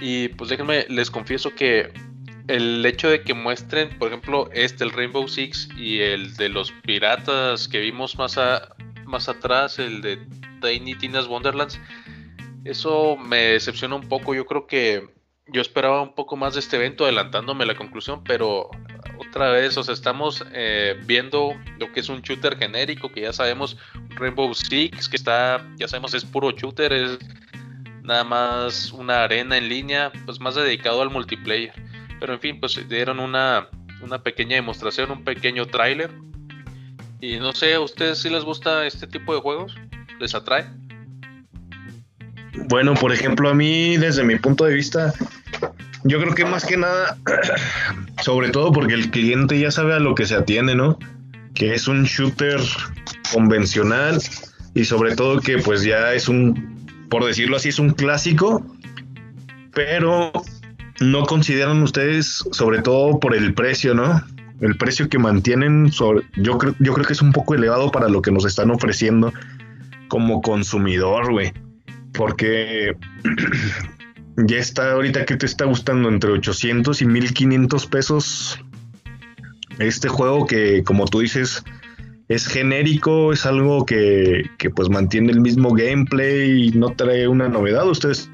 Y 0.00 0.28
pues 0.28 0.48
déjenme, 0.48 0.86
les 0.88 1.10
confieso 1.10 1.54
que 1.54 1.92
el 2.46 2.84
hecho 2.86 3.10
de 3.10 3.22
que 3.22 3.34
muestren, 3.34 3.90
por 3.98 4.08
ejemplo, 4.08 4.48
este, 4.54 4.84
el 4.84 4.92
Rainbow 4.92 5.28
Six 5.28 5.68
y 5.76 6.00
el 6.00 6.34
de 6.36 6.48
los 6.48 6.72
piratas 6.72 7.68
que 7.68 7.80
vimos 7.80 8.16
más, 8.16 8.40
más 9.04 9.28
atrás, 9.28 9.78
el 9.78 10.00
de 10.00 10.18
Tiny 10.62 10.94
Tina's 10.94 11.26
Wonderlands, 11.26 11.78
eso 12.64 13.16
me 13.16 13.38
decepciona 13.38 13.96
un 13.96 14.08
poco. 14.08 14.34
Yo 14.34 14.46
creo 14.46 14.66
que 14.66 15.06
yo 15.46 15.60
esperaba 15.60 16.00
un 16.00 16.14
poco 16.14 16.36
más 16.36 16.54
de 16.54 16.60
este 16.60 16.76
evento, 16.76 17.04
adelantándome 17.04 17.66
la 17.66 17.74
conclusión, 17.74 18.24
pero 18.24 18.70
otra 19.28 19.50
vez, 19.50 19.76
o 19.76 19.82
sea, 19.82 19.94
estamos 19.94 20.44
eh, 20.52 20.98
viendo 21.06 21.54
lo 21.78 21.92
que 21.92 22.00
es 22.00 22.08
un 22.08 22.22
shooter 22.22 22.56
genérico, 22.56 23.12
que 23.12 23.22
ya 23.22 23.32
sabemos, 23.32 23.76
Rainbow 24.16 24.52
Six, 24.54 25.08
que 25.08 25.16
está, 25.16 25.64
ya 25.76 25.86
sabemos, 25.86 26.14
es 26.14 26.24
puro 26.24 26.50
shooter, 26.50 26.92
es 26.92 27.18
nada 28.02 28.24
más 28.24 28.90
una 28.92 29.24
arena 29.24 29.58
en 29.58 29.68
línea, 29.68 30.10
pues 30.24 30.40
más 30.40 30.54
dedicado 30.54 31.02
al 31.02 31.10
multiplayer. 31.10 31.72
Pero 32.18 32.32
en 32.32 32.40
fin, 32.40 32.58
pues 32.58 32.80
dieron 32.88 33.20
una, 33.20 33.68
una 34.00 34.22
pequeña 34.22 34.56
demostración, 34.56 35.10
un 35.10 35.24
pequeño 35.24 35.66
tráiler. 35.66 36.10
Y 37.20 37.36
no 37.36 37.52
sé, 37.52 37.74
¿a 37.74 37.80
ustedes 37.80 38.18
si 38.18 38.30
les 38.30 38.44
gusta 38.44 38.86
este 38.86 39.06
tipo 39.06 39.34
de 39.34 39.40
juegos? 39.40 39.74
¿Les 40.18 40.34
atrae? 40.34 40.64
Bueno, 42.68 42.94
por 42.94 43.12
ejemplo, 43.12 43.50
a 43.50 43.54
mí, 43.54 43.96
desde 43.98 44.24
mi 44.24 44.36
punto 44.36 44.64
de 44.64 44.74
vista, 44.74 45.12
yo 46.08 46.18
creo 46.20 46.34
que 46.34 46.44
más 46.44 46.64
que 46.64 46.76
nada, 46.76 47.18
sobre 48.22 48.48
todo 48.48 48.72
porque 48.72 48.94
el 48.94 49.10
cliente 49.10 49.60
ya 49.60 49.70
sabe 49.70 49.94
a 49.94 49.98
lo 49.98 50.14
que 50.14 50.26
se 50.26 50.34
atiende, 50.34 50.74
¿no? 50.74 50.98
Que 51.54 51.74
es 51.74 51.86
un 51.86 52.04
shooter 52.04 52.60
convencional 53.32 54.20
y 54.74 54.84
sobre 54.84 55.14
todo 55.14 55.40
que 55.40 55.58
pues 55.58 55.82
ya 55.82 56.14
es 56.14 56.28
un, 56.28 57.06
por 57.10 57.24
decirlo 57.24 57.56
así, 57.56 57.68
es 57.68 57.78
un 57.78 57.90
clásico, 57.90 58.64
pero 59.74 60.32
no 61.00 61.24
consideran 61.24 61.82
ustedes, 61.82 62.44
sobre 62.52 62.80
todo 62.80 63.20
por 63.20 63.36
el 63.36 63.54
precio, 63.54 63.94
¿no? 63.94 64.22
El 64.60 64.76
precio 64.76 65.08
que 65.08 65.18
mantienen, 65.18 65.90
yo, 65.90 66.58
creo, 66.58 66.74
yo 66.80 66.94
creo 66.94 67.06
que 67.06 67.12
es 67.12 67.22
un 67.22 67.32
poco 67.32 67.54
elevado 67.54 67.90
para 67.90 68.08
lo 68.08 68.22
que 68.22 68.32
nos 68.32 68.44
están 68.44 68.70
ofreciendo 68.70 69.32
como 70.08 70.40
consumidor, 70.40 71.30
güey. 71.30 71.52
Porque 72.12 72.96
ya 74.46 74.58
está 74.58 74.92
ahorita 74.92 75.24
que 75.24 75.36
te 75.36 75.46
está 75.46 75.64
gustando 75.64 76.08
entre 76.08 76.30
800 76.30 77.02
y 77.02 77.06
1500 77.06 77.86
pesos 77.86 78.60
este 79.78 80.08
juego 80.08 80.46
que 80.46 80.82
como 80.84 81.06
tú 81.06 81.20
dices 81.20 81.62
es 82.28 82.46
genérico, 82.46 83.32
es 83.32 83.46
algo 83.46 83.86
que, 83.86 84.42
que 84.58 84.68
pues 84.68 84.90
mantiene 84.90 85.32
el 85.32 85.40
mismo 85.40 85.72
gameplay 85.72 86.68
y 86.68 86.70
no 86.72 86.94
trae 86.94 87.26
una 87.26 87.48
novedad. 87.48 87.88
¿Ustedes 87.88 88.30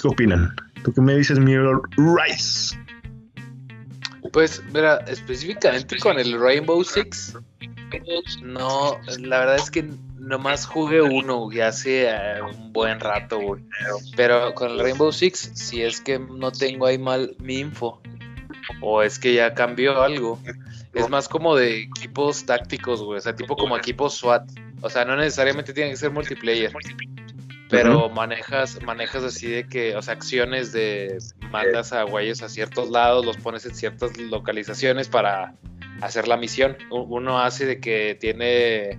qué 0.00 0.08
opinan? 0.08 0.52
¿Tú 0.82 0.92
qué 0.92 1.00
me 1.00 1.16
dices, 1.16 1.38
Mirror 1.38 1.82
Rise? 1.96 2.76
Pues, 4.32 4.60
mira, 4.74 4.96
específicamente 5.06 5.98
con 5.98 6.18
el 6.18 6.38
Rainbow 6.38 6.82
Six, 6.82 7.36
no, 8.42 8.98
la 9.20 9.38
verdad 9.40 9.56
es 9.56 9.70
que 9.70 9.88
nomás 10.20 10.66
jugué 10.66 11.00
uno 11.00 11.48
y 11.50 11.60
hace 11.60 12.08
eh, 12.08 12.42
un 12.42 12.72
buen 12.72 13.00
rato, 13.00 13.40
güey. 13.40 13.62
Pero 14.16 14.54
con 14.54 14.70
el 14.70 14.78
Rainbow 14.78 15.10
Six, 15.10 15.52
si 15.54 15.82
es 15.82 16.00
que 16.00 16.18
no 16.18 16.52
tengo 16.52 16.86
ahí 16.86 16.98
mal 16.98 17.34
mi 17.38 17.58
info, 17.58 18.00
o 18.80 19.02
es 19.02 19.18
que 19.18 19.34
ya 19.34 19.54
cambió 19.54 20.00
algo, 20.02 20.38
es 20.92 21.08
más 21.08 21.28
como 21.28 21.56
de 21.56 21.80
equipos 21.80 22.44
tácticos, 22.44 23.02
güey. 23.02 23.18
O 23.18 23.20
sea, 23.20 23.34
tipo 23.34 23.56
como 23.56 23.76
equipos 23.76 24.14
SWAT. 24.14 24.48
O 24.82 24.90
sea, 24.90 25.04
no 25.04 25.16
necesariamente 25.16 25.72
tiene 25.72 25.90
que 25.90 25.96
ser 25.96 26.10
multiplayer. 26.10 26.72
Pero 27.68 28.08
manejas, 28.08 28.82
manejas 28.82 29.22
así 29.22 29.46
de 29.48 29.68
que, 29.68 29.94
o 29.94 30.02
sea, 30.02 30.14
acciones 30.14 30.72
de 30.72 31.18
mandas 31.50 31.92
a 31.92 32.02
güeyes 32.02 32.42
a 32.42 32.48
ciertos 32.48 32.90
lados, 32.90 33.24
los 33.24 33.36
pones 33.36 33.64
en 33.64 33.74
ciertas 33.74 34.16
localizaciones 34.18 35.08
para 35.08 35.54
hacer 36.00 36.26
la 36.26 36.36
misión. 36.36 36.76
Uno 36.90 37.38
hace 37.38 37.66
de 37.66 37.80
que 37.80 38.16
tiene 38.18 38.98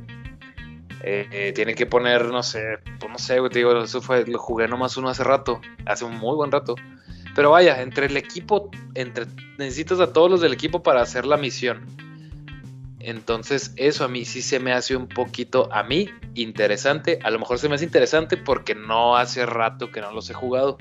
eh, 1.04 1.52
tiene 1.56 1.74
que 1.74 1.86
poner, 1.86 2.26
no 2.26 2.44
sé, 2.44 2.78
pues 3.00 3.12
no 3.12 3.18
sé, 3.18 3.38
te 3.50 3.60
digo, 3.60 3.84
eso 3.84 4.02
fue, 4.02 4.26
lo 4.26 4.38
jugué 4.38 4.68
nomás 4.68 4.98
uno 4.98 5.10
hace 5.10 5.24
rato, 5.24 5.60
hace 5.86 6.06
un 6.06 6.18
muy 6.18 6.36
buen 6.36 6.52
rato. 6.52 6.76
Pero 7.34 7.52
vaya, 7.52 7.82
entre 7.82 8.08
el 8.08 8.18
equipo, 8.18 8.70
entre 8.94 9.26
necesitas 9.58 10.00
a 10.00 10.12
todos 10.12 10.30
los 10.30 10.42
del 10.42 10.54
equipo 10.54 10.84
para 10.84 11.02
hacer 11.02 11.26
la 11.26 11.38
misión. 11.38 11.86
Entonces, 13.00 13.74
eso 13.78 14.04
a 14.04 14.08
mí 14.08 14.26
sí 14.26 14.42
se 14.42 14.60
me 14.60 14.74
hace 14.74 14.96
un 14.96 15.08
poquito, 15.08 15.70
a 15.72 15.84
mí, 15.84 16.10
interesante. 16.36 17.20
A 17.24 17.32
lo 17.32 17.40
mejor 17.40 17.58
se 17.58 17.70
me 17.70 17.76
hace 17.76 17.86
interesante 17.86 18.38
porque 18.38 18.76
no 18.76 19.16
hace 19.16 19.46
rato 19.46 19.92
que 19.92 20.02
no 20.02 20.12
los 20.12 20.30
he 20.30 20.34
jugado. 20.34 20.78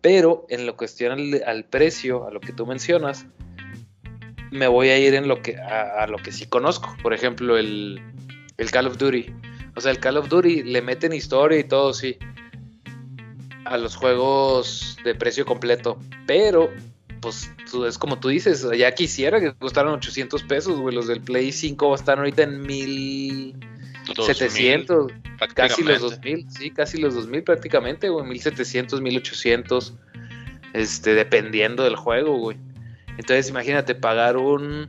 Pero 0.00 0.44
en 0.50 0.66
lo 0.66 0.76
cuestión 0.76 1.18
al, 1.46 1.64
precio, 1.64 2.26
a 2.26 2.30
lo 2.30 2.40
que 2.40 2.52
tú 2.52 2.66
mencionas, 2.66 3.26
me 4.50 4.66
voy 4.66 4.88
a 4.88 4.98
ir 4.98 5.14
en 5.14 5.28
lo 5.28 5.40
que, 5.40 5.56
a 5.56 6.06
lo 6.08 6.18
que 6.18 6.32
sí 6.32 6.46
conozco. 6.46 6.94
Por 7.02 7.14
ejemplo, 7.14 7.56
el, 7.56 8.00
el 8.58 8.70
Call 8.70 8.86
of 8.86 8.98
Duty. 8.98 9.32
O 9.74 9.80
sea, 9.80 9.90
el 9.92 9.98
Call 9.98 10.16
of 10.16 10.28
Duty 10.28 10.62
le 10.62 10.80
meten 10.82 11.12
historia 11.12 11.58
y 11.58 11.64
todo, 11.64 11.92
sí. 11.92 12.16
A 13.64 13.76
los 13.76 13.96
juegos 13.96 14.96
de 15.04 15.12
precio 15.14 15.44
completo. 15.44 15.98
Pero, 16.26 16.70
pues, 17.20 17.50
es 17.86 17.98
como 17.98 18.18
tú 18.18 18.28
dices, 18.28 18.66
ya 18.76 18.92
quisiera 18.92 19.38
que 19.40 19.52
costaran 19.54 19.92
800 19.94 20.42
pesos, 20.44 20.78
güey. 20.78 20.94
Los 20.94 21.08
del 21.08 21.20
Play 21.20 21.52
5 21.52 21.94
están 21.94 22.20
ahorita 22.20 22.44
en 22.44 22.62
1700. 22.62 25.12
Casi 25.54 25.82
los 25.82 26.00
2000, 26.00 26.50
sí, 26.50 26.70
casi 26.70 26.96
los 26.98 27.14
2000 27.14 27.42
prácticamente, 27.42 28.08
güey. 28.08 28.24
1700, 28.26 29.02
1800. 29.02 29.92
Este, 30.72 31.14
dependiendo 31.14 31.84
del 31.84 31.96
juego, 31.96 32.38
güey. 32.38 32.56
Entonces, 33.18 33.48
imagínate 33.48 33.94
pagar 33.94 34.36
un 34.36 34.86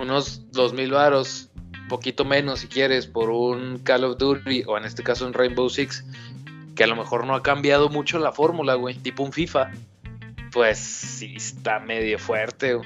unos 0.00 0.50
2000 0.52 0.90
varos 0.90 1.51
poquito 1.92 2.24
menos 2.24 2.60
si 2.60 2.68
quieres 2.68 3.06
por 3.06 3.28
un 3.28 3.78
Call 3.80 4.04
of 4.04 4.16
Duty 4.16 4.64
o 4.66 4.78
en 4.78 4.86
este 4.86 5.02
caso 5.02 5.26
un 5.26 5.34
Rainbow 5.34 5.68
Six, 5.68 6.02
que 6.74 6.84
a 6.84 6.86
lo 6.86 6.96
mejor 6.96 7.26
no 7.26 7.34
ha 7.34 7.42
cambiado 7.42 7.90
mucho 7.90 8.18
la 8.18 8.32
fórmula, 8.32 8.76
güey, 8.76 8.94
tipo 8.94 9.22
un 9.22 9.30
FIFA, 9.30 9.70
pues 10.52 10.78
sí 10.78 11.34
está 11.36 11.80
medio 11.80 12.18
fuerte, 12.18 12.78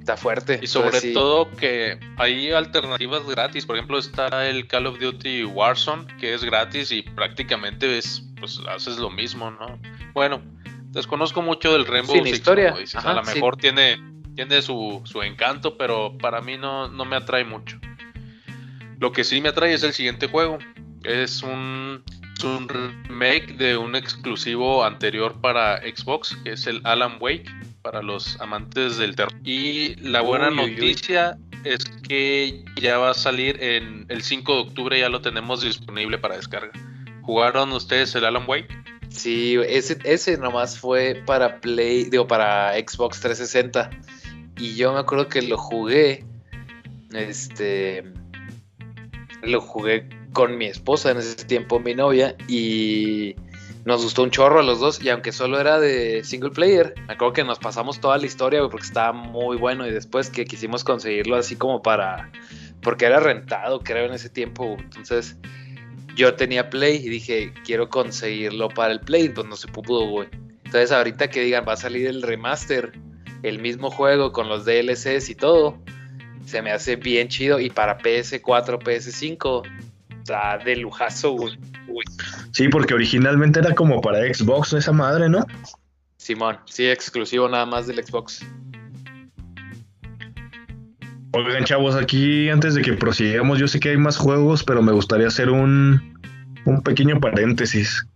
Está 0.00 0.16
fuerte. 0.16 0.58
Y 0.62 0.66
sobre 0.66 1.12
todo 1.12 1.48
que 1.56 2.00
hay 2.16 2.50
alternativas 2.50 3.24
gratis. 3.26 3.66
Por 3.66 3.76
ejemplo, 3.76 3.98
está 3.98 4.48
el 4.48 4.66
Call 4.66 4.86
of 4.86 4.98
Duty 4.98 5.44
Warzone, 5.44 6.06
que 6.18 6.32
es 6.32 6.42
gratis 6.42 6.90
y 6.90 7.02
prácticamente 7.02 7.98
es, 7.98 8.24
pues 8.40 8.60
haces 8.66 8.96
lo 8.96 9.10
mismo, 9.10 9.50
¿no? 9.50 9.78
Bueno, 10.14 10.40
desconozco 10.86 11.42
mucho 11.42 11.72
del 11.74 11.86
Rainbow 11.86 12.16
Six. 12.16 12.30
Historia. 12.30 12.74
a 12.94 13.12
lo 13.12 13.22
mejor 13.22 13.58
tiene, 13.58 14.00
tiene 14.34 14.62
su, 14.62 15.02
su, 15.04 15.22
encanto, 15.22 15.76
pero 15.76 16.16
para 16.16 16.40
mí 16.40 16.56
no, 16.56 16.88
no 16.88 17.04
me 17.04 17.16
atrae 17.16 17.44
mucho. 17.44 17.78
Lo 19.00 19.12
que 19.12 19.24
sí 19.24 19.40
me 19.40 19.48
atrae 19.48 19.72
es 19.72 19.82
el 19.82 19.94
siguiente 19.94 20.28
juego. 20.28 20.58
Es 21.04 21.42
un, 21.42 22.04
remake 22.68 23.56
de 23.56 23.78
un 23.78 23.96
exclusivo 23.96 24.84
anterior 24.84 25.40
para 25.40 25.80
Xbox, 25.80 26.36
que 26.44 26.52
es 26.52 26.66
el 26.66 26.82
Alan 26.84 27.16
Wake, 27.18 27.50
para 27.80 28.02
los 28.02 28.38
amantes 28.42 28.98
del 28.98 29.16
terror. 29.16 29.32
Y 29.42 29.94
la 29.96 30.20
buena 30.20 30.50
noticia 30.50 31.38
es 31.64 31.82
que 32.06 32.62
ya 32.78 32.98
va 32.98 33.12
a 33.12 33.14
salir 33.14 33.62
en 33.62 34.04
el 34.10 34.22
5 34.22 34.54
de 34.54 34.60
octubre, 34.60 35.00
ya 35.00 35.08
lo 35.08 35.22
tenemos 35.22 35.62
disponible 35.62 36.18
para 36.18 36.36
descarga. 36.36 36.72
¿Jugaron 37.22 37.72
ustedes 37.72 38.14
el 38.14 38.26
Alan 38.26 38.44
Wake? 38.46 38.68
Sí, 39.08 39.56
ese, 39.66 39.98
ese 40.04 40.36
nomás 40.36 40.78
fue 40.78 41.22
para 41.24 41.58
Play, 41.60 42.04
digo, 42.04 42.26
para 42.26 42.74
Xbox 42.74 43.18
360. 43.20 43.88
Y 44.58 44.76
yo 44.76 44.92
me 44.92 45.00
acuerdo 45.00 45.26
que 45.26 45.40
lo 45.40 45.56
jugué. 45.56 46.26
Este 47.12 48.19
lo 49.42 49.60
jugué 49.60 50.08
con 50.32 50.56
mi 50.58 50.66
esposa 50.66 51.10
en 51.10 51.18
ese 51.18 51.44
tiempo, 51.44 51.80
mi 51.80 51.94
novia, 51.94 52.36
y 52.48 53.34
nos 53.84 54.02
gustó 54.02 54.22
un 54.22 54.30
chorro 54.30 54.60
a 54.60 54.62
los 54.62 54.80
dos, 54.80 55.02
y 55.02 55.08
aunque 55.08 55.32
solo 55.32 55.58
era 55.58 55.80
de 55.80 56.22
single 56.24 56.50
player, 56.50 56.94
me 57.06 57.14
acuerdo 57.14 57.32
que 57.32 57.44
nos 57.44 57.58
pasamos 57.58 58.00
toda 58.00 58.18
la 58.18 58.26
historia 58.26 58.60
porque 58.68 58.86
estaba 58.86 59.12
muy 59.12 59.56
bueno, 59.56 59.86
y 59.86 59.90
después 59.90 60.30
que 60.30 60.44
quisimos 60.44 60.84
conseguirlo 60.84 61.36
así 61.36 61.56
como 61.56 61.82
para, 61.82 62.30
porque 62.82 63.06
era 63.06 63.20
rentado, 63.20 63.80
creo, 63.80 64.06
en 64.06 64.12
ese 64.12 64.28
tiempo, 64.28 64.76
entonces 64.78 65.36
yo 66.14 66.34
tenía 66.34 66.70
Play 66.70 66.96
y 66.96 67.08
dije, 67.08 67.52
quiero 67.64 67.88
conseguirlo 67.88 68.68
para 68.68 68.92
el 68.92 69.00
Play, 69.00 69.30
pues 69.30 69.46
no 69.46 69.56
se 69.56 69.68
pudo, 69.68 70.06
güey. 70.08 70.28
Entonces 70.64 70.92
ahorita 70.92 71.30
que 71.30 71.40
digan 71.40 71.64
va 71.66 71.72
a 71.72 71.76
salir 71.76 72.06
el 72.06 72.22
remaster, 72.22 72.92
el 73.42 73.58
mismo 73.58 73.90
juego 73.90 74.32
con 74.32 74.48
los 74.48 74.64
DLCs 74.64 75.30
y 75.30 75.34
todo, 75.34 75.78
se 76.44 76.62
me 76.62 76.72
hace 76.72 76.96
bien 76.96 77.28
chido 77.28 77.60
y 77.60 77.70
para 77.70 77.98
PS4, 77.98 78.78
PS5 78.82 79.62
está 80.18 80.58
de 80.58 80.76
lujazo, 80.76 81.32
güey. 81.32 81.58
Sí, 82.52 82.68
porque 82.68 82.94
originalmente 82.94 83.60
era 83.60 83.74
como 83.74 84.00
para 84.00 84.18
Xbox 84.32 84.72
esa 84.72 84.92
madre, 84.92 85.28
¿no? 85.28 85.44
Simón, 86.16 86.58
sí, 86.66 86.86
exclusivo 86.86 87.48
nada 87.48 87.66
más 87.66 87.86
del 87.86 88.04
Xbox. 88.04 88.44
Oigan, 91.32 91.64
chavos, 91.64 91.94
aquí 91.94 92.48
antes 92.48 92.74
de 92.74 92.82
que 92.82 92.92
prosigamos, 92.94 93.58
yo 93.58 93.68
sé 93.68 93.78
que 93.78 93.90
hay 93.90 93.96
más 93.96 94.16
juegos, 94.16 94.64
pero 94.64 94.82
me 94.82 94.92
gustaría 94.92 95.28
hacer 95.28 95.48
un, 95.48 96.18
un 96.64 96.82
pequeño 96.82 97.20
paréntesis. 97.20 98.06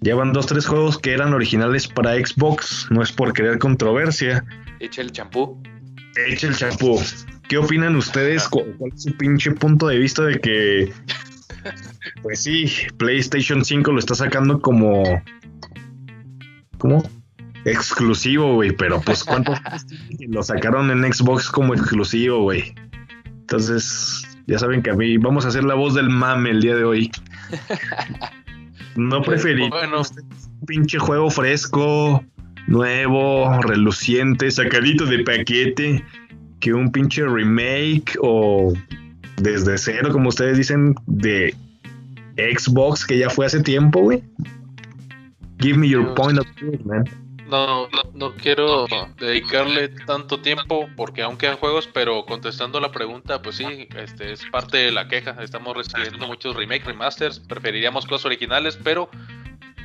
Llevan 0.00 0.32
dos, 0.32 0.46
tres 0.46 0.66
juegos 0.66 0.98
que 0.98 1.12
eran 1.12 1.34
originales 1.34 1.86
para 1.86 2.14
Xbox, 2.14 2.86
no 2.90 3.02
es 3.02 3.12
por 3.12 3.32
querer 3.32 3.58
controversia. 3.58 4.44
Eche 4.80 5.02
el 5.02 5.12
champú. 5.12 5.62
Eche 6.16 6.48
el 6.48 6.56
champú. 6.56 7.00
¿Qué 7.48 7.58
opinan 7.58 7.96
ustedes? 7.96 8.48
¿Cuál 8.48 8.74
es 8.94 9.02
su 9.02 9.16
pinche 9.16 9.52
punto 9.52 9.88
de 9.88 9.98
vista 9.98 10.24
de 10.24 10.40
que, 10.40 10.92
pues 12.22 12.42
sí, 12.42 12.70
PlayStation 12.96 13.64
5 13.64 13.92
lo 13.92 13.98
está 13.98 14.14
sacando 14.14 14.60
como, 14.60 15.22
¿cómo? 16.78 17.02
Exclusivo, 17.64 18.54
güey, 18.54 18.72
pero 18.72 19.00
pues 19.00 19.24
¿cuántos 19.24 19.58
lo 20.28 20.42
sacaron 20.42 20.90
en 20.90 21.12
Xbox 21.12 21.50
como 21.50 21.74
exclusivo, 21.74 22.42
güey? 22.42 22.74
Entonces, 23.26 24.26
ya 24.46 24.58
saben 24.58 24.82
que 24.82 24.90
a 24.90 24.94
mí 24.94 25.18
vamos 25.18 25.44
a 25.44 25.48
hacer 25.48 25.64
la 25.64 25.74
voz 25.74 25.94
del 25.94 26.08
mame 26.08 26.50
el 26.50 26.60
día 26.60 26.76
de 26.76 26.84
hoy. 26.84 27.10
No 28.96 29.20
preferí 29.20 29.68
Bueno, 29.68 30.00
un 30.00 30.66
pinche 30.66 30.98
juego 30.98 31.28
fresco, 31.30 32.24
nuevo, 32.66 33.60
reluciente, 33.62 34.50
sacadito 34.50 35.06
de 35.06 35.20
paquete, 35.20 36.04
que 36.60 36.72
un 36.72 36.90
pinche 36.90 37.24
remake 37.26 38.16
o 38.20 38.72
desde 39.38 39.78
cero, 39.78 40.10
como 40.12 40.28
ustedes 40.28 40.56
dicen, 40.56 40.94
de 41.06 41.54
Xbox 42.36 43.04
que 43.04 43.18
ya 43.18 43.30
fue 43.30 43.46
hace 43.46 43.62
tiempo, 43.62 44.00
güey. 44.00 44.22
Give 45.60 45.78
me 45.78 45.88
your 45.88 46.14
point 46.14 46.38
of 46.38 46.46
view, 46.56 46.78
man. 46.84 47.04
no, 47.48 47.88
no, 47.88 48.02
no 48.14 48.34
quiero 48.34 48.86
dedicarle 49.18 49.88
tanto 49.88 50.40
tiempo 50.40 50.88
porque 50.96 51.22
aún 51.22 51.36
quedan 51.36 51.56
juegos, 51.56 51.88
pero 51.92 52.26
contestando 52.26 52.80
la 52.80 52.90
pregunta, 52.90 53.40
pues 53.40 53.56
sí, 53.56 53.88
este 53.96 54.32
es 54.32 54.44
parte 54.50 54.78
de 54.78 54.92
la 54.92 55.08
queja. 55.08 55.36
Estamos 55.42 55.76
recibiendo 55.76 56.26
muchos 56.26 56.56
remake, 56.56 56.84
remasters, 56.84 57.38
preferiríamos 57.38 58.06
cosas 58.06 58.26
originales, 58.26 58.78
pero 58.82 59.08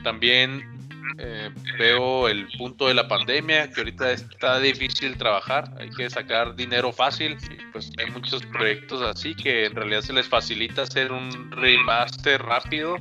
también 0.03 0.80
eh, 1.17 1.49
veo 1.77 2.27
el 2.27 2.47
punto 2.57 2.87
de 2.87 2.93
la 2.93 3.07
pandemia, 3.07 3.71
que 3.71 3.81
ahorita 3.81 4.11
está 4.11 4.59
difícil 4.59 5.17
trabajar, 5.17 5.73
hay 5.79 5.89
que 5.89 6.09
sacar 6.09 6.55
dinero 6.55 6.91
fácil, 6.91 7.37
pues 7.71 7.91
hay 7.97 8.11
muchos 8.11 8.45
proyectos 8.45 9.01
así 9.01 9.35
que 9.35 9.65
en 9.65 9.75
realidad 9.75 10.01
se 10.01 10.13
les 10.13 10.27
facilita 10.27 10.83
hacer 10.83 11.11
un 11.11 11.51
remaster 11.51 12.41
rápido 12.41 12.97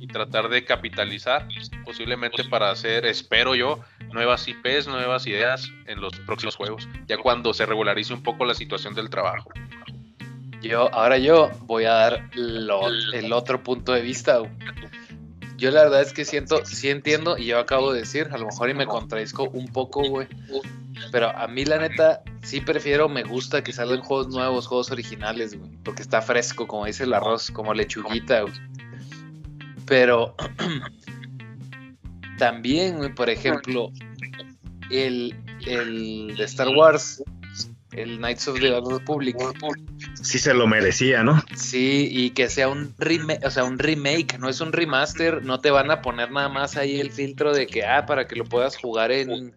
y 0.00 0.08
tratar 0.08 0.48
de 0.48 0.64
capitalizar, 0.64 1.46
posiblemente 1.84 2.44
para 2.44 2.70
hacer, 2.70 3.06
espero 3.06 3.54
yo, 3.54 3.80
nuevas 4.12 4.46
IPs, 4.48 4.88
nuevas 4.88 5.26
ideas 5.26 5.70
en 5.86 6.00
los 6.00 6.12
próximos 6.20 6.56
juegos, 6.56 6.88
ya 7.06 7.16
cuando 7.18 7.54
se 7.54 7.66
regularice 7.66 8.12
un 8.12 8.22
poco 8.22 8.44
la 8.44 8.54
situación 8.54 8.94
del 8.94 9.08
trabajo. 9.10 9.50
Yo, 10.60 10.92
ahora 10.92 11.18
yo 11.18 11.50
voy 11.62 11.84
a 11.84 11.92
dar 11.92 12.30
el 12.34 13.32
otro 13.32 13.62
punto 13.62 13.92
de 13.92 14.00
vista. 14.00 14.40
Yo 15.58 15.72
la 15.72 15.82
verdad 15.82 16.02
es 16.02 16.12
que 16.12 16.24
siento, 16.24 16.64
sí 16.64 16.88
entiendo, 16.88 17.36
y 17.36 17.46
yo 17.46 17.58
acabo 17.58 17.92
de 17.92 17.98
decir, 18.00 18.28
a 18.30 18.38
lo 18.38 18.46
mejor 18.46 18.70
y 18.70 18.74
me 18.74 18.86
contradizco 18.86 19.42
un 19.50 19.66
poco, 19.66 20.08
güey. 20.08 20.28
Pero 21.10 21.36
a 21.36 21.48
mí 21.48 21.64
la 21.64 21.78
neta, 21.78 22.22
sí 22.42 22.60
prefiero, 22.60 23.08
me 23.08 23.24
gusta 23.24 23.64
que 23.64 23.72
salgan 23.72 24.00
juegos 24.00 24.28
nuevos, 24.28 24.68
juegos 24.68 24.92
originales, 24.92 25.58
güey. 25.58 25.72
Porque 25.82 26.02
está 26.02 26.22
fresco, 26.22 26.68
como 26.68 26.86
dice 26.86 27.02
el 27.02 27.12
arroz, 27.12 27.50
como 27.50 27.74
lechuguita, 27.74 28.42
güey. 28.42 28.54
Pero 29.84 30.36
también, 32.38 32.98
güey, 32.98 33.12
por 33.12 33.28
ejemplo, 33.28 33.90
el, 34.92 35.34
el 35.66 36.36
de 36.36 36.44
Star 36.44 36.68
Wars, 36.68 37.20
el 37.92 38.18
Knights 38.18 38.48
of 38.48 38.60
the 38.60 38.70
Old 38.72 38.92
Republic, 38.92 39.36
Sí 40.22 40.38
se 40.38 40.54
lo 40.54 40.66
merecía, 40.66 41.22
¿no? 41.22 41.42
Sí, 41.54 42.08
y 42.10 42.30
que 42.30 42.48
sea 42.48 42.68
un 42.68 42.94
remake, 42.98 43.44
o 43.44 43.50
sea, 43.50 43.64
un 43.64 43.78
remake, 43.78 44.38
no 44.38 44.48
es 44.48 44.60
un 44.60 44.72
remaster, 44.72 45.44
no 45.44 45.60
te 45.60 45.70
van 45.70 45.90
a 45.90 46.02
poner 46.02 46.30
nada 46.30 46.48
más 46.48 46.76
ahí 46.76 47.00
el 47.00 47.10
filtro 47.10 47.54
de 47.54 47.66
que, 47.66 47.84
ah, 47.84 48.06
para 48.06 48.26
que 48.26 48.36
lo 48.36 48.44
puedas 48.44 48.76
jugar 48.76 49.10
en, 49.10 49.54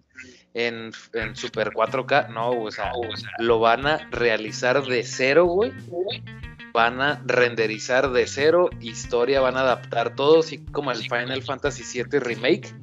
en, 0.53 0.91
en 1.13 1.35
Super 1.35 1.71
4K, 1.71 2.29
no, 2.29 2.51
o 2.51 2.71
sea, 2.71 2.91
lo 3.39 3.59
van 3.59 3.85
a 3.85 4.09
realizar 4.11 4.83
de 4.83 5.03
cero, 5.03 5.45
güey. 5.45 5.73
Van 6.73 7.01
a 7.01 7.21
renderizar 7.25 8.11
de 8.11 8.27
cero, 8.27 8.69
historia, 8.79 9.41
van 9.41 9.57
a 9.57 9.61
adaptar 9.61 10.15
todo, 10.15 10.39
así 10.39 10.59
como 10.59 10.91
el 10.91 10.99
Final 10.99 11.43
Fantasy 11.43 11.83
VII 11.83 12.19
Remake. 12.19 12.73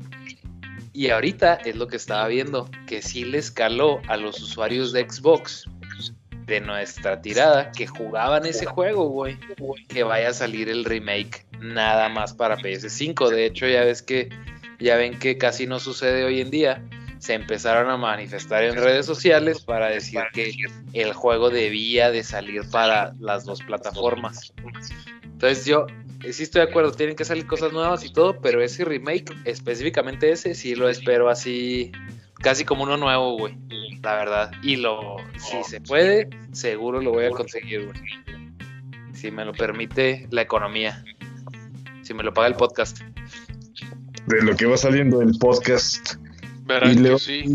Y 0.92 1.10
ahorita 1.10 1.54
es 1.54 1.76
lo 1.76 1.86
que 1.86 1.96
estaba 1.96 2.26
viendo, 2.28 2.70
que 2.86 3.02
sí 3.02 3.24
les 3.24 3.50
caló 3.50 4.00
a 4.08 4.16
los 4.16 4.40
usuarios 4.40 4.92
de 4.92 5.08
Xbox 5.08 5.64
de 6.46 6.60
nuestra 6.60 7.20
tirada 7.20 7.70
que 7.72 7.86
jugaban 7.86 8.46
ese 8.46 8.64
juego, 8.64 9.08
güey, 9.10 9.38
que 9.88 10.02
vaya 10.02 10.30
a 10.30 10.32
salir 10.32 10.70
el 10.70 10.84
remake 10.84 11.46
nada 11.60 12.08
más 12.08 12.32
para 12.32 12.56
PS5. 12.56 13.28
De 13.28 13.44
hecho, 13.44 13.66
ya 13.68 13.84
ves 13.84 14.02
que 14.02 14.30
ya 14.80 14.96
ven 14.96 15.18
que 15.18 15.36
casi 15.38 15.66
no 15.66 15.78
sucede 15.78 16.24
hoy 16.24 16.40
en 16.40 16.50
día. 16.50 16.82
Se 17.18 17.34
empezaron 17.34 17.90
a 17.90 17.96
manifestar 17.96 18.64
en 18.64 18.76
redes 18.76 19.04
sociales 19.04 19.60
para 19.60 19.88
decir 19.88 20.20
que 20.32 20.54
el 20.92 21.12
juego 21.12 21.50
debía 21.50 22.10
de 22.10 22.22
salir 22.22 22.62
para 22.70 23.12
las 23.18 23.44
dos 23.44 23.60
plataformas. 23.62 24.52
Entonces 25.24 25.66
yo 25.66 25.86
sí 26.32 26.42
estoy 26.42 26.62
de 26.64 26.68
acuerdo, 26.70 26.92
tienen 26.92 27.16
que 27.16 27.24
salir 27.24 27.46
cosas 27.46 27.72
nuevas 27.72 28.04
y 28.04 28.12
todo, 28.12 28.40
pero 28.40 28.62
ese 28.62 28.84
remake, 28.84 29.32
específicamente 29.44 30.30
ese, 30.30 30.54
sí 30.54 30.74
lo 30.74 30.88
espero 30.88 31.28
así, 31.28 31.92
casi 32.40 32.64
como 32.64 32.84
uno 32.84 32.96
nuevo, 32.96 33.36
güey, 33.38 33.56
la 34.02 34.14
verdad. 34.16 34.50
Y 34.62 34.76
lo, 34.76 35.16
si 35.38 35.62
se 35.70 35.80
puede, 35.80 36.28
seguro 36.52 37.00
lo 37.00 37.12
voy 37.12 37.26
a 37.26 37.30
conseguir, 37.30 37.86
güey. 37.86 38.00
Si 39.14 39.30
me 39.30 39.44
lo 39.44 39.52
permite 39.52 40.28
la 40.30 40.42
economía. 40.42 41.04
Si 42.02 42.14
me 42.14 42.22
lo 42.22 42.32
paga 42.32 42.46
el 42.48 42.54
podcast. 42.54 43.00
De 44.26 44.42
lo 44.42 44.54
que 44.56 44.66
va 44.66 44.76
saliendo 44.76 45.18
del 45.18 45.36
podcast. 45.38 46.14
Verán 46.66 46.92
Y 46.92 46.94
que 46.96 47.00
Leo- 47.02 47.18
sí. 47.18 47.54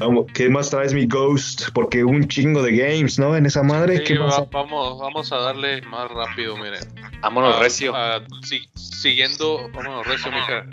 Vamos, 0.00 0.26
¿Qué 0.32 0.48
más 0.48 0.70
traes 0.70 0.92
mi 0.94 1.06
Ghost? 1.06 1.68
Porque 1.74 2.02
un 2.02 2.26
chingo 2.26 2.62
de 2.62 2.74
games, 2.74 3.18
¿no? 3.18 3.36
En 3.36 3.44
esa 3.46 3.62
madre. 3.62 3.98
Sí, 3.98 4.04
¿Qué 4.04 4.18
más? 4.18 4.32
va- 4.40 4.48
vamos, 4.50 4.98
vamos 4.98 5.30
a 5.30 5.36
darle 5.36 5.82
más 5.82 6.10
rápido, 6.10 6.56
miren. 6.56 6.80
Vámonos, 7.20 7.54
Ah, 7.56 7.60
recio. 7.60 7.92
ah, 7.94 8.22
si- 8.42 8.66
siguiendo, 8.74 9.68
vámonos, 9.74 10.06
recio, 10.06 10.32
mija. 10.32 10.66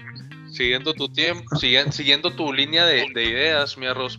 Siguiendo 0.49 0.93
tu 0.93 1.09
tiempo, 1.09 1.43
siguiendo 1.91 2.31
tu 2.31 2.51
línea 2.53 2.85
de, 2.85 3.05
de 3.13 3.23
ideas, 3.25 3.77
mi 3.77 3.85
arroz. 3.85 4.17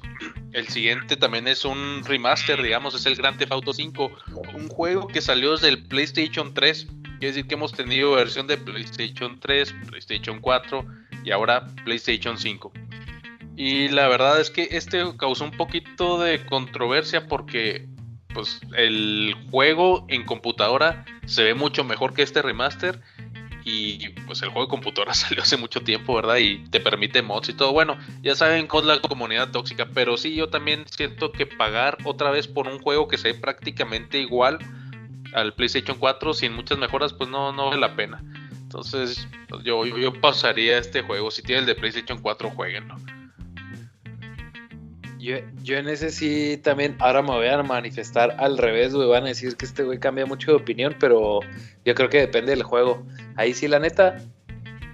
El 0.52 0.68
siguiente 0.68 1.16
también 1.16 1.48
es 1.48 1.64
un 1.64 2.02
remaster, 2.04 2.62
digamos, 2.62 2.94
es 2.94 3.06
el 3.06 3.16
Grand 3.16 3.38
Theft 3.38 3.52
Auto 3.52 3.72
5, 3.72 4.10
un 4.54 4.68
juego 4.68 5.08
que 5.08 5.20
salió 5.20 5.52
desde 5.52 5.68
el 5.70 5.84
PlayStation 5.86 6.52
3. 6.54 6.86
Quiere 7.18 7.28
decir 7.34 7.46
que 7.48 7.54
hemos 7.54 7.72
tenido 7.72 8.12
versión 8.12 8.46
de 8.46 8.56
PlayStation 8.58 9.40
3, 9.40 9.74
PlayStation 9.88 10.38
4 10.40 10.84
y 11.24 11.30
ahora 11.32 11.66
PlayStation 11.84 12.38
5. 12.38 12.72
Y 13.58 13.88
la 13.88 14.06
verdad 14.06 14.40
es 14.40 14.50
que 14.50 14.68
este 14.70 15.02
causó 15.16 15.42
un 15.42 15.50
poquito 15.50 16.20
de 16.20 16.46
controversia 16.46 17.26
porque 17.26 17.88
pues 18.32 18.60
el 18.76 19.34
juego 19.50 20.06
en 20.08 20.24
computadora 20.24 21.04
se 21.26 21.42
ve 21.42 21.54
mucho 21.54 21.82
mejor 21.82 22.14
que 22.14 22.22
este 22.22 22.40
remaster 22.40 23.00
y 23.64 24.10
pues 24.28 24.42
el 24.42 24.50
juego 24.50 24.66
de 24.66 24.70
computadora 24.70 25.12
salió 25.14 25.42
hace 25.42 25.56
mucho 25.56 25.80
tiempo, 25.80 26.14
¿verdad? 26.14 26.36
Y 26.36 26.68
te 26.68 26.78
permite 26.78 27.20
mods 27.20 27.48
y 27.48 27.52
todo. 27.52 27.72
Bueno, 27.72 27.98
ya 28.22 28.36
saben 28.36 28.68
con 28.68 28.86
la 28.86 29.00
comunidad 29.00 29.50
tóxica, 29.50 29.88
pero 29.92 30.16
sí 30.16 30.36
yo 30.36 30.48
también 30.48 30.84
siento 30.88 31.32
que 31.32 31.44
pagar 31.44 31.98
otra 32.04 32.30
vez 32.30 32.46
por 32.46 32.68
un 32.68 32.78
juego 32.78 33.08
que 33.08 33.18
se 33.18 33.32
ve 33.32 33.40
prácticamente 33.40 34.20
igual 34.20 34.60
al 35.34 35.52
PlayStation 35.54 35.98
4 35.98 36.32
sin 36.32 36.52
muchas 36.52 36.78
mejoras, 36.78 37.12
pues 37.12 37.28
no, 37.28 37.52
no 37.52 37.70
vale 37.70 37.80
la 37.80 37.96
pena. 37.96 38.22
Entonces 38.62 39.26
pues, 39.48 39.64
yo, 39.64 39.84
yo, 39.84 40.12
pasaría 40.20 40.78
este 40.78 41.02
juego. 41.02 41.32
Si 41.32 41.42
tiene 41.42 41.62
el 41.62 41.66
de 41.66 41.74
PlayStation 41.74 42.20
4, 42.20 42.50
jueguenlo. 42.50 42.94
Yo, 45.18 45.36
yo 45.62 45.76
en 45.76 45.88
ese 45.88 46.10
sí 46.10 46.60
también, 46.62 46.96
ahora 47.00 47.22
me 47.22 47.30
voy 47.30 47.48
a 47.48 47.62
manifestar 47.62 48.36
al 48.38 48.56
revés, 48.56 48.94
güey. 48.94 49.08
Van 49.08 49.24
a 49.24 49.28
decir 49.28 49.56
que 49.56 49.66
este 49.66 49.82
güey 49.82 49.98
cambia 49.98 50.26
mucho 50.26 50.52
de 50.52 50.56
opinión, 50.58 50.94
pero 50.98 51.40
yo 51.84 51.94
creo 51.94 52.08
que 52.08 52.20
depende 52.20 52.52
del 52.52 52.62
juego. 52.62 53.04
Ahí 53.36 53.52
sí, 53.54 53.66
la 53.66 53.80
neta, 53.80 54.16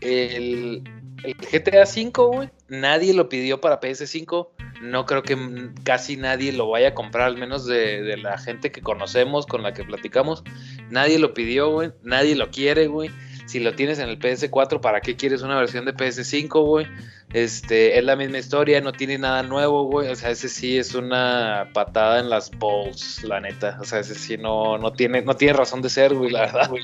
el, 0.00 0.82
el 1.24 1.34
GTA 1.34 1.84
V, 1.84 2.10
güey, 2.14 2.50
nadie 2.68 3.12
lo 3.12 3.28
pidió 3.28 3.60
para 3.60 3.80
PS5. 3.80 4.48
No 4.82 5.06
creo 5.06 5.22
que 5.22 5.36
casi 5.82 6.16
nadie 6.16 6.52
lo 6.52 6.68
vaya 6.68 6.88
a 6.88 6.94
comprar, 6.94 7.26
al 7.26 7.38
menos 7.38 7.64
de, 7.64 8.02
de 8.02 8.16
la 8.16 8.36
gente 8.38 8.70
que 8.70 8.82
conocemos, 8.82 9.46
con 9.46 9.62
la 9.62 9.72
que 9.72 9.84
platicamos. 9.84 10.42
Nadie 10.90 11.18
lo 11.18 11.32
pidió, 11.32 11.70
güey. 11.70 11.92
Nadie 12.02 12.34
lo 12.34 12.50
quiere, 12.50 12.86
güey. 12.86 13.10
Si 13.54 13.60
lo 13.60 13.72
tienes 13.72 14.00
en 14.00 14.08
el 14.08 14.18
PS4, 14.18 14.80
¿para 14.80 15.00
qué 15.00 15.14
quieres 15.14 15.42
una 15.42 15.56
versión 15.56 15.84
de 15.84 15.94
PS5, 15.94 16.66
güey? 16.66 16.88
Este, 17.32 17.96
es 17.96 18.04
la 18.04 18.16
misma 18.16 18.38
historia, 18.38 18.80
no 18.80 18.90
tiene 18.90 19.16
nada 19.16 19.44
nuevo, 19.44 19.84
güey. 19.84 20.08
O 20.08 20.16
sea, 20.16 20.30
ese 20.30 20.48
sí 20.48 20.76
es 20.76 20.92
una 20.96 21.68
patada 21.72 22.18
en 22.18 22.30
las 22.30 22.50
balls, 22.58 23.22
la 23.22 23.38
neta. 23.38 23.78
O 23.80 23.84
sea, 23.84 24.00
ese 24.00 24.16
sí 24.16 24.36
no, 24.36 24.76
no 24.76 24.92
tiene, 24.92 25.22
no 25.22 25.36
tiene 25.36 25.52
razón 25.52 25.82
de 25.82 25.88
ser, 25.88 26.14
güey, 26.14 26.32
la 26.32 26.40
verdad, 26.40 26.68
güey. 26.68 26.82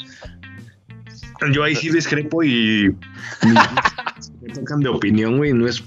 Yo 1.52 1.64
ahí 1.64 1.74
sí 1.74 1.90
discrepo 1.90 2.44
y 2.44 2.94
me 4.40 4.54
tocan 4.54 4.78
de 4.78 4.90
opinión, 4.90 5.38
güey. 5.38 5.52
No 5.52 5.66
es, 5.66 5.82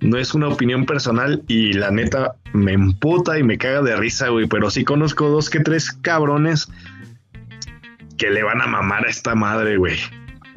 no 0.00 0.18
es 0.18 0.34
una 0.34 0.48
opinión 0.48 0.86
personal 0.86 1.40
y 1.46 1.72
la 1.74 1.92
neta 1.92 2.34
me 2.52 2.72
emputa 2.72 3.38
y 3.38 3.44
me 3.44 3.58
caga 3.58 3.82
de 3.82 3.94
risa, 3.94 4.26
güey. 4.30 4.48
Pero 4.48 4.72
sí 4.72 4.82
conozco 4.82 5.28
dos 5.28 5.48
que 5.50 5.60
tres 5.60 5.92
cabrones 5.92 6.68
que 8.20 8.28
le 8.28 8.42
van 8.42 8.60
a 8.60 8.66
mamar 8.66 9.06
a 9.06 9.08
esta 9.08 9.34
madre, 9.34 9.78
güey. 9.78 9.96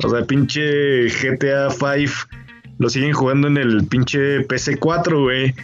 O 0.04 0.10
sea, 0.10 0.26
pinche 0.26 1.08
GTA 1.08 1.69
5 1.69 2.12
lo 2.78 2.89
siguen 2.89 3.13
jugando 3.13 3.47
en 3.47 3.56
el 3.56 3.88
pinche 3.88 4.45
PC4, 4.45 5.23
güey. 5.23 5.56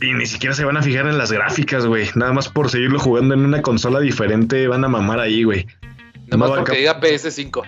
Y 0.00 0.14
ni 0.14 0.26
siquiera 0.26 0.54
se 0.54 0.64
van 0.64 0.76
a 0.76 0.82
fijar 0.82 1.08
en 1.08 1.18
las 1.18 1.32
gráficas, 1.32 1.86
güey. 1.86 2.06
Nada 2.14 2.32
más 2.32 2.48
por 2.48 2.70
seguirlo 2.70 3.00
jugando 3.00 3.34
en 3.34 3.40
una 3.40 3.62
consola 3.62 3.98
diferente 3.98 4.68
van 4.68 4.84
a 4.84 4.88
mamar 4.88 5.18
ahí, 5.18 5.42
güey. 5.42 5.66
Nada 6.26 6.36
más 6.36 6.50
porque 6.50 6.78
diga 6.78 7.00
PS5. 7.00 7.62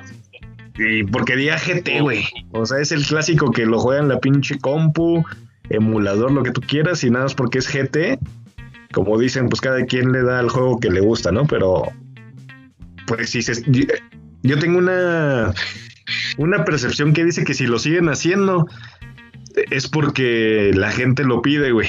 Y 0.79 1.03
porque 1.03 1.35
diga 1.35 1.59
GT, 1.59 2.03
güey. 2.03 2.25
O 2.53 2.65
sea, 2.65 2.79
es 2.79 2.93
el 2.93 3.05
clásico 3.05 3.51
que 3.51 3.67
lo 3.67 3.81
juega 3.81 4.01
en 4.01 4.09
la 4.09 4.21
pinche 4.21 4.61
compu, 4.61 5.25
emulador, 5.71 6.31
lo 6.31 6.45
que 6.45 6.53
tú 6.53 6.61
quieras, 6.61 7.03
y 7.03 7.11
nada 7.11 7.25
más 7.25 7.35
porque 7.35 7.59
es 7.59 7.67
GT. 7.67 8.21
Como 8.93 9.19
dicen, 9.19 9.49
pues 9.49 9.61
cada 9.61 9.85
quien 9.87 10.13
le 10.13 10.23
da 10.23 10.39
al 10.39 10.51
juego 10.51 10.79
que 10.79 10.91
le 10.91 11.01
gusta, 11.01 11.33
¿no? 11.33 11.47
Pero, 11.47 11.91
pues 13.07 13.31
si 13.31 13.43
se, 13.43 13.63
yo 14.43 14.59
tengo 14.59 14.79
una, 14.79 15.53
una 16.39 16.65
percepción 16.65 17.13
que 17.13 17.25
dice 17.25 17.45
que 17.45 17.55
si 17.55 17.67
lo 17.67 17.79
siguen 17.79 18.09
haciendo 18.09 18.67
es 19.71 19.89
porque 19.89 20.71
la 20.75 20.91
gente 20.91 21.25
lo 21.25 21.43
pide, 21.43 21.73
güey. 21.73 21.89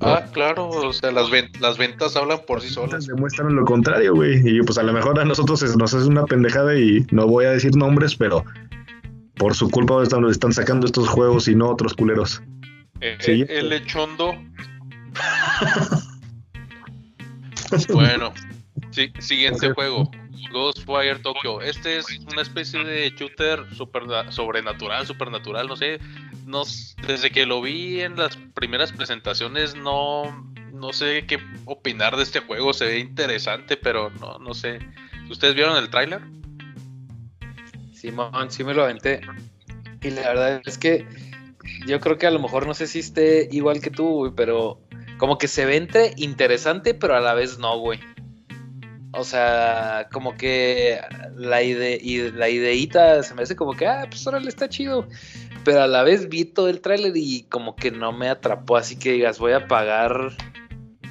Ah, 0.00 0.24
claro, 0.32 0.68
o 0.68 0.92
sea, 0.92 1.12
las, 1.12 1.28
las 1.60 1.78
ventas 1.78 2.16
hablan 2.16 2.40
por 2.46 2.60
sí 2.60 2.68
solas. 2.68 3.06
Demuestran 3.06 3.54
lo 3.54 3.64
contrario, 3.64 4.14
güey. 4.14 4.40
Y 4.44 4.60
pues 4.62 4.76
a 4.76 4.82
lo 4.82 4.92
mejor 4.92 5.20
a 5.20 5.24
nosotros 5.24 5.62
nos 5.76 5.94
es 5.94 6.04
una 6.04 6.24
pendejada 6.24 6.76
y 6.76 7.06
no 7.12 7.28
voy 7.28 7.44
a 7.44 7.50
decir 7.50 7.76
nombres, 7.76 8.16
pero 8.16 8.44
por 9.36 9.54
su 9.54 9.70
culpa 9.70 10.02
están, 10.02 10.24
están 10.26 10.52
sacando 10.52 10.86
estos 10.86 11.08
juegos 11.08 11.46
y 11.46 11.54
no 11.54 11.68
otros 11.68 11.94
culeros. 11.94 12.42
Eh, 13.00 13.16
¿Sí? 13.20 13.46
El 13.48 13.68
lechondo. 13.68 14.34
bueno, 17.92 18.32
sí, 18.98 19.12
siguiente 19.20 19.72
juego. 19.72 20.10
Ghostwire 20.52 21.18
Tokyo. 21.20 21.60
Este 21.60 21.98
es 21.98 22.06
una 22.32 22.42
especie 22.42 22.82
de 22.84 23.10
shooter 23.10 23.64
super, 23.74 24.02
sobrenatural, 24.30 25.06
supernatural, 25.06 25.68
no 25.68 25.76
sé. 25.76 25.98
No, 26.46 26.62
desde 27.06 27.30
que 27.30 27.46
lo 27.46 27.60
vi 27.60 28.00
en 28.00 28.16
las 28.16 28.36
primeras 28.54 28.92
presentaciones, 28.92 29.74
no, 29.74 30.24
no 30.72 30.92
sé 30.92 31.26
qué 31.26 31.38
opinar 31.64 32.16
de 32.16 32.22
este 32.22 32.40
juego. 32.40 32.72
Se 32.72 32.86
ve 32.86 32.98
interesante, 32.98 33.76
pero 33.76 34.10
no, 34.10 34.38
no 34.38 34.54
sé. 34.54 34.78
¿Ustedes 35.30 35.54
vieron 35.54 35.76
el 35.76 35.90
tráiler? 35.90 36.22
Simón, 37.92 38.50
sí 38.50 38.64
me 38.64 38.74
lo 38.74 38.84
aventé. 38.84 39.20
Y 40.02 40.10
la 40.10 40.22
verdad 40.22 40.62
es 40.64 40.78
que 40.78 41.06
yo 41.86 42.00
creo 42.00 42.16
que 42.16 42.26
a 42.26 42.30
lo 42.30 42.38
mejor 42.38 42.66
no 42.66 42.74
sé 42.74 42.86
si 42.86 43.00
esté 43.00 43.48
igual 43.50 43.80
que 43.80 43.90
tú, 43.90 44.32
pero 44.36 44.80
como 45.18 45.36
que 45.36 45.48
se 45.48 45.66
ve 45.66 46.14
interesante, 46.16 46.94
pero 46.94 47.16
a 47.16 47.20
la 47.20 47.34
vez 47.34 47.58
no, 47.58 47.78
güey. 47.78 48.00
O 49.12 49.24
sea, 49.24 50.08
como 50.12 50.36
que 50.36 51.00
la, 51.34 51.62
ide 51.62 51.98
y 52.02 52.30
la 52.30 52.48
ideita 52.48 53.22
se 53.22 53.34
me 53.34 53.42
hace 53.42 53.56
como 53.56 53.74
que, 53.74 53.86
ah, 53.86 54.06
pues 54.08 54.26
ahora 54.26 54.40
le 54.40 54.48
está 54.48 54.68
chido. 54.68 55.08
Pero 55.64 55.82
a 55.82 55.86
la 55.86 56.02
vez 56.02 56.28
vi 56.28 56.44
todo 56.44 56.68
el 56.68 56.80
tráiler 56.80 57.12
y 57.16 57.44
como 57.44 57.74
que 57.74 57.90
no 57.90 58.12
me 58.12 58.28
atrapó, 58.28 58.76
así 58.76 58.98
que 58.98 59.12
digas, 59.12 59.38
voy 59.38 59.52
a 59.52 59.66
pagar 59.66 60.32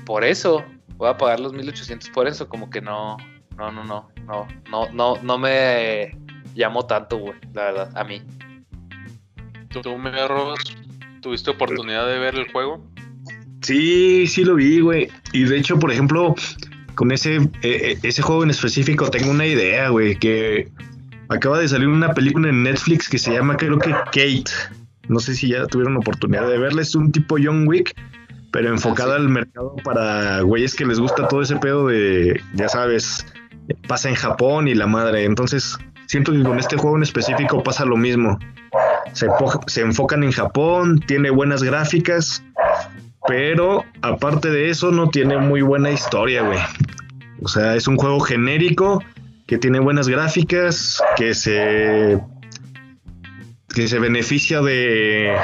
por 0.05 0.23
eso. 0.23 0.63
Voy 0.97 1.10
a 1.10 1.17
pagar 1.17 1.39
los 1.39 1.53
1800 1.53 2.10
por 2.10 2.27
eso, 2.27 2.47
como 2.49 2.69
que 2.69 2.81
no, 2.81 3.17
no, 3.55 3.71
no, 3.71 3.83
no, 3.83 4.10
no, 4.25 4.47
no, 4.71 4.89
no, 4.91 5.21
no 5.21 5.38
me 5.38 6.17
llamó 6.55 6.86
tanto, 6.86 7.17
güey, 7.17 7.39
la 7.53 7.63
verdad, 7.65 7.91
a 7.95 8.03
mí. 8.03 8.21
¿Tú, 9.69 9.97
me 9.97 10.12
tuviste 11.21 11.51
oportunidad 11.51 12.07
de 12.07 12.17
ver 12.17 12.36
el 12.36 12.51
juego? 12.51 12.83
Sí, 13.62 14.25
sí 14.27 14.43
lo 14.43 14.55
vi, 14.55 14.79
güey. 14.79 15.10
Y 15.33 15.43
de 15.43 15.57
hecho, 15.57 15.77
por 15.77 15.91
ejemplo, 15.91 16.33
con 16.97 17.12
ese, 17.12 17.36
eh, 17.36 17.49
eh, 17.62 17.99
ese 18.01 18.23
juego 18.23 18.43
en 18.43 18.49
específico 18.49 19.10
tengo 19.12 19.29
una 19.29 19.45
idea, 19.45 19.89
güey, 19.89 20.17
que 20.17 20.67
acaba 21.29 21.60
de 21.60 21.67
salir 21.67 21.88
una 21.88 22.13
película 22.15 22.49
en 22.49 22.63
Netflix 22.63 23.07
que 23.07 23.19
se 23.19 23.31
llama 23.31 23.55
creo 23.55 23.77
que 23.77 23.91
Kate. 23.91 24.51
No 25.07 25.19
sé 25.19 25.36
si 25.36 25.49
ya 25.49 25.67
tuvieron 25.67 25.95
oportunidad 25.95 26.49
de 26.49 26.57
verla. 26.57 26.81
Es 26.81 26.95
un 26.95 27.12
tipo 27.12 27.38
Young 27.38 27.67
Wick, 27.67 27.95
pero 28.51 28.69
enfocada 28.69 29.13
ah, 29.13 29.17
al 29.17 29.29
mercado 29.29 29.75
para 29.83 30.41
güeyes 30.41 30.73
que 30.73 30.88
les 30.88 30.99
gusta 30.99 31.27
todo 31.27 31.43
ese 31.43 31.55
pedo 31.57 31.88
de, 31.88 32.41
ya 32.55 32.67
sabes, 32.67 33.23
pasa 33.88 34.10
en 34.10 34.15
Japón 34.15 34.67
y 34.67 34.73
la 34.73 34.88
madre. 34.88 35.23
Entonces, 35.23 35.77
siento 36.07 36.31
que 36.31 36.41
con 36.41 36.57
este 36.57 36.77
juego 36.77 36.97
en 36.97 37.03
específico 37.03 37.62
pasa 37.62 37.86
lo 37.86 37.95
mismo. 37.95 38.39
Se, 39.13 39.27
se 39.67 39.81
enfocan 39.81 40.23
en 40.23 40.31
Japón, 40.31 40.99
tiene 41.05 41.29
buenas 41.29 41.62
gráficas, 41.62 42.43
pero 43.28 43.84
aparte 44.02 44.50
de 44.50 44.70
eso 44.70 44.92
no 44.92 45.10
tiene 45.10 45.38
muy 45.38 45.62
buena 45.62 45.92
historia, 45.92 46.44
güey. 46.44 46.60
O 47.42 47.48
sea, 47.48 47.76
es 47.76 47.88
un 47.88 47.98
juego 47.98 48.20
genérico 48.20 49.04
que 49.46 49.58
tiene 49.58 49.80
buenas 49.80 50.08
gráficas, 50.08 51.02
que 51.16 51.34
se 51.34 52.20
que 53.74 53.88
se 53.88 54.00
beneficia 54.00 54.62
de 54.62 55.36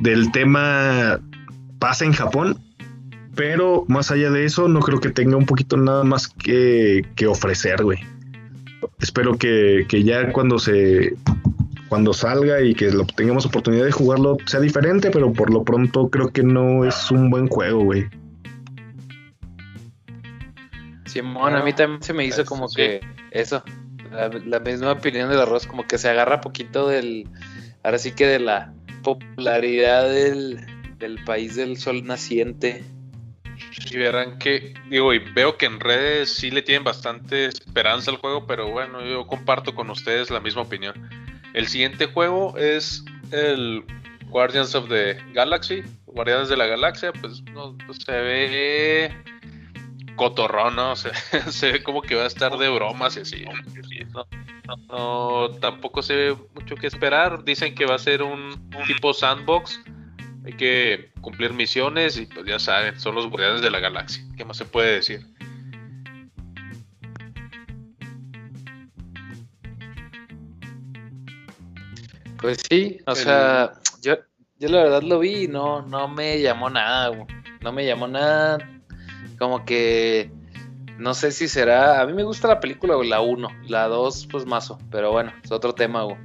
del 0.00 0.32
tema 0.32 1.20
pasa 1.78 2.04
en 2.04 2.12
Japón, 2.12 2.58
pero 3.34 3.84
más 3.88 4.10
allá 4.10 4.30
de 4.30 4.44
eso 4.44 4.68
no 4.68 4.80
creo 4.80 5.00
que 5.00 5.10
tenga 5.10 5.36
un 5.36 5.46
poquito 5.46 5.76
nada 5.76 6.04
más 6.04 6.28
que, 6.28 7.06
que 7.16 7.26
ofrecer, 7.26 7.82
güey. 7.82 7.98
Espero 9.00 9.36
que, 9.36 9.86
que 9.88 10.02
ya 10.04 10.32
cuando 10.32 10.58
se 10.58 11.14
cuando 11.94 12.12
salga 12.12 12.60
y 12.60 12.74
que 12.74 12.90
lo, 12.90 13.06
tengamos 13.06 13.46
oportunidad 13.46 13.84
de 13.84 13.92
jugarlo 13.92 14.36
sea 14.46 14.58
diferente, 14.58 15.12
pero 15.12 15.32
por 15.32 15.52
lo 15.52 15.62
pronto 15.62 16.10
creo 16.10 16.28
que 16.30 16.42
no 16.42 16.84
es 16.84 17.12
un 17.12 17.30
buen 17.30 17.46
juego, 17.46 17.84
güey. 17.84 18.08
Simón, 21.06 21.54
a 21.54 21.62
mí 21.62 21.72
también 21.72 22.02
se 22.02 22.12
me 22.12 22.24
hizo 22.24 22.44
como 22.44 22.66
que 22.68 23.00
eso, 23.30 23.62
la, 24.10 24.58
misma 24.58 24.90
opinión 24.90 25.30
del 25.30 25.38
arroz, 25.38 25.68
como 25.68 25.86
que 25.86 25.96
se 25.96 26.08
agarra 26.08 26.40
poquito 26.40 26.88
del, 26.88 27.28
ahora 27.84 27.98
sí 27.98 28.10
que 28.10 28.26
de 28.26 28.40
la 28.40 28.74
popularidad 29.04 30.10
del, 30.10 30.66
del 30.98 31.22
país 31.22 31.54
del 31.54 31.76
sol 31.76 32.04
naciente. 32.04 32.82
Y 33.88 33.96
verán 33.98 34.40
que, 34.40 34.74
digo, 34.90 35.14
y 35.14 35.20
veo 35.20 35.56
que 35.58 35.66
en 35.66 35.78
redes 35.78 36.34
sí 36.34 36.50
le 36.50 36.62
tienen 36.62 36.82
bastante 36.82 37.46
esperanza 37.46 38.10
al 38.10 38.16
juego, 38.16 38.48
pero 38.48 38.68
bueno, 38.72 39.06
yo 39.06 39.28
comparto 39.28 39.76
con 39.76 39.90
ustedes 39.90 40.28
la 40.30 40.40
misma 40.40 40.62
opinión. 40.62 41.23
El 41.54 41.68
siguiente 41.68 42.06
juego 42.06 42.58
es 42.58 43.04
el 43.30 43.84
Guardians 44.26 44.74
of 44.74 44.88
the 44.88 45.16
Galaxy. 45.32 45.82
Guardianes 46.06 46.48
de 46.48 46.56
la 46.56 46.66
Galaxia, 46.66 47.12
pues, 47.12 47.42
no, 47.52 47.76
se 47.92 48.12
ve 48.12 49.14
cotorrón, 50.16 50.76
¿no? 50.76 50.94
Se, 50.96 51.10
se, 51.50 51.72
ve 51.72 51.82
como 51.82 52.02
que 52.02 52.14
va 52.14 52.24
a 52.24 52.26
estar 52.26 52.56
de 52.56 52.68
bromas 52.68 53.16
y 53.16 53.20
así. 53.20 53.44
No, 54.88 55.50
tampoco 55.60 56.02
se 56.02 56.14
ve 56.14 56.36
mucho 56.54 56.76
que 56.76 56.86
esperar. 56.86 57.44
Dicen 57.44 57.74
que 57.74 57.86
va 57.86 57.96
a 57.96 57.98
ser 57.98 58.22
un, 58.22 58.70
tipo 58.86 59.12
sandbox. 59.12 59.80
Hay 60.44 60.52
que 60.54 61.10
cumplir 61.20 61.52
misiones 61.52 62.18
y 62.18 62.26
pues 62.26 62.46
ya 62.46 62.58
saben, 62.58 63.00
son 63.00 63.14
los 63.14 63.28
guardianes 63.28 63.62
de 63.62 63.70
la 63.70 63.80
galaxia. 63.80 64.24
¿Qué 64.36 64.44
más 64.44 64.56
se 64.56 64.64
puede 64.64 64.94
decir? 64.96 65.26
Pues 72.44 72.58
sí, 72.68 72.98
o 73.06 73.14
sea, 73.14 73.72
yo, 74.02 74.16
yo 74.58 74.68
la 74.68 74.82
verdad 74.82 75.02
lo 75.02 75.18
vi 75.18 75.44
y 75.44 75.48
no, 75.48 75.80
no 75.80 76.08
me 76.08 76.42
llamó 76.42 76.68
nada, 76.68 77.10
no 77.62 77.72
me 77.72 77.86
llamó 77.86 78.06
nada, 78.06 78.58
como 79.38 79.64
que 79.64 80.30
no 80.98 81.14
sé 81.14 81.32
si 81.32 81.48
será, 81.48 82.02
a 82.02 82.06
mí 82.06 82.12
me 82.12 82.22
gusta 82.22 82.48
la 82.48 82.60
película, 82.60 82.96
la 83.02 83.22
1, 83.22 83.48
la 83.66 83.88
2 83.88 84.28
pues 84.30 84.44
mazo, 84.44 84.78
pero 84.90 85.10
bueno, 85.10 85.32
es 85.42 85.50
otro 85.52 85.74
tema, 85.74 86.02
güey. 86.02 86.18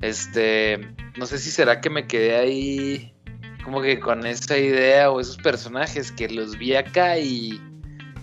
Este, 0.00 0.92
no 1.16 1.24
sé 1.24 1.38
si 1.38 1.52
será 1.52 1.80
que 1.80 1.88
me 1.88 2.08
quedé 2.08 2.34
ahí 2.36 3.14
como 3.62 3.80
que 3.80 4.00
con 4.00 4.26
esa 4.26 4.58
idea 4.58 5.08
o 5.12 5.20
esos 5.20 5.36
personajes 5.36 6.10
que 6.10 6.28
los 6.30 6.58
vi 6.58 6.74
acá 6.74 7.16
y 7.16 7.60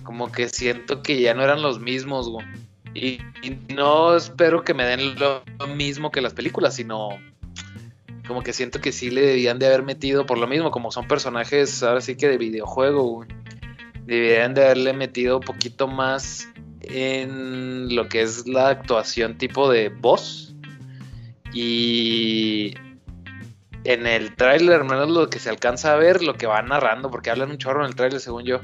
como 0.04 0.30
que 0.34 0.50
siento 0.50 1.02
que 1.02 1.22
ya 1.22 1.34
no 1.34 1.46
eran 1.46 1.62
los 1.62 1.80
mismos, 1.80 2.28
güey. 2.28 2.46
Y, 2.94 3.22
no 3.74 4.18
espero 4.18 4.66
que 4.66 4.74
me 4.74 4.84
den 4.84 5.18
lo 5.18 5.42
mismo 5.78 6.12
que 6.12 6.20
las 6.20 6.34
películas, 6.34 6.76
sino 6.76 7.12
como 8.28 8.42
que 8.42 8.54
siento 8.54 8.82
que 8.82 8.92
sí 8.92 9.10
le 9.10 9.22
debían 9.22 9.60
de 9.60 9.68
haber 9.68 9.84
metido, 9.84 10.26
por 10.26 10.38
lo 10.38 10.48
mismo, 10.48 10.72
como 10.72 10.92
son 10.92 11.08
personajes 11.08 11.82
ahora 11.84 12.02
sí 12.02 12.16
que 12.16 12.28
de 12.28 12.38
videojuego, 12.38 13.26
Deberían 14.06 14.54
de 14.54 14.64
haberle 14.64 14.94
metido 14.94 15.38
un 15.38 15.44
poquito 15.44 15.90
más 15.90 16.48
en 16.82 17.94
lo 17.94 18.08
que 18.08 18.22
es 18.22 18.48
la 18.48 18.70
actuación 18.70 19.38
tipo 19.38 19.70
de 19.70 19.90
voz. 19.90 20.56
Y 21.52 22.74
en 23.84 24.08
el 24.08 24.36
tráiler, 24.36 24.86
menos 24.86 25.10
lo 25.10 25.30
que 25.30 25.40
se 25.40 25.50
alcanza 25.50 25.94
a 25.94 25.98
ver, 25.98 26.24
lo 26.24 26.36
que 26.36 26.48
va 26.48 26.62
narrando, 26.62 27.12
porque 27.12 27.32
hablan 27.32 27.52
un 27.52 27.58
chorro 27.58 27.82
en 27.84 27.90
el 27.90 27.96
tráiler, 27.96 28.22
según 28.22 28.44
yo, 28.46 28.62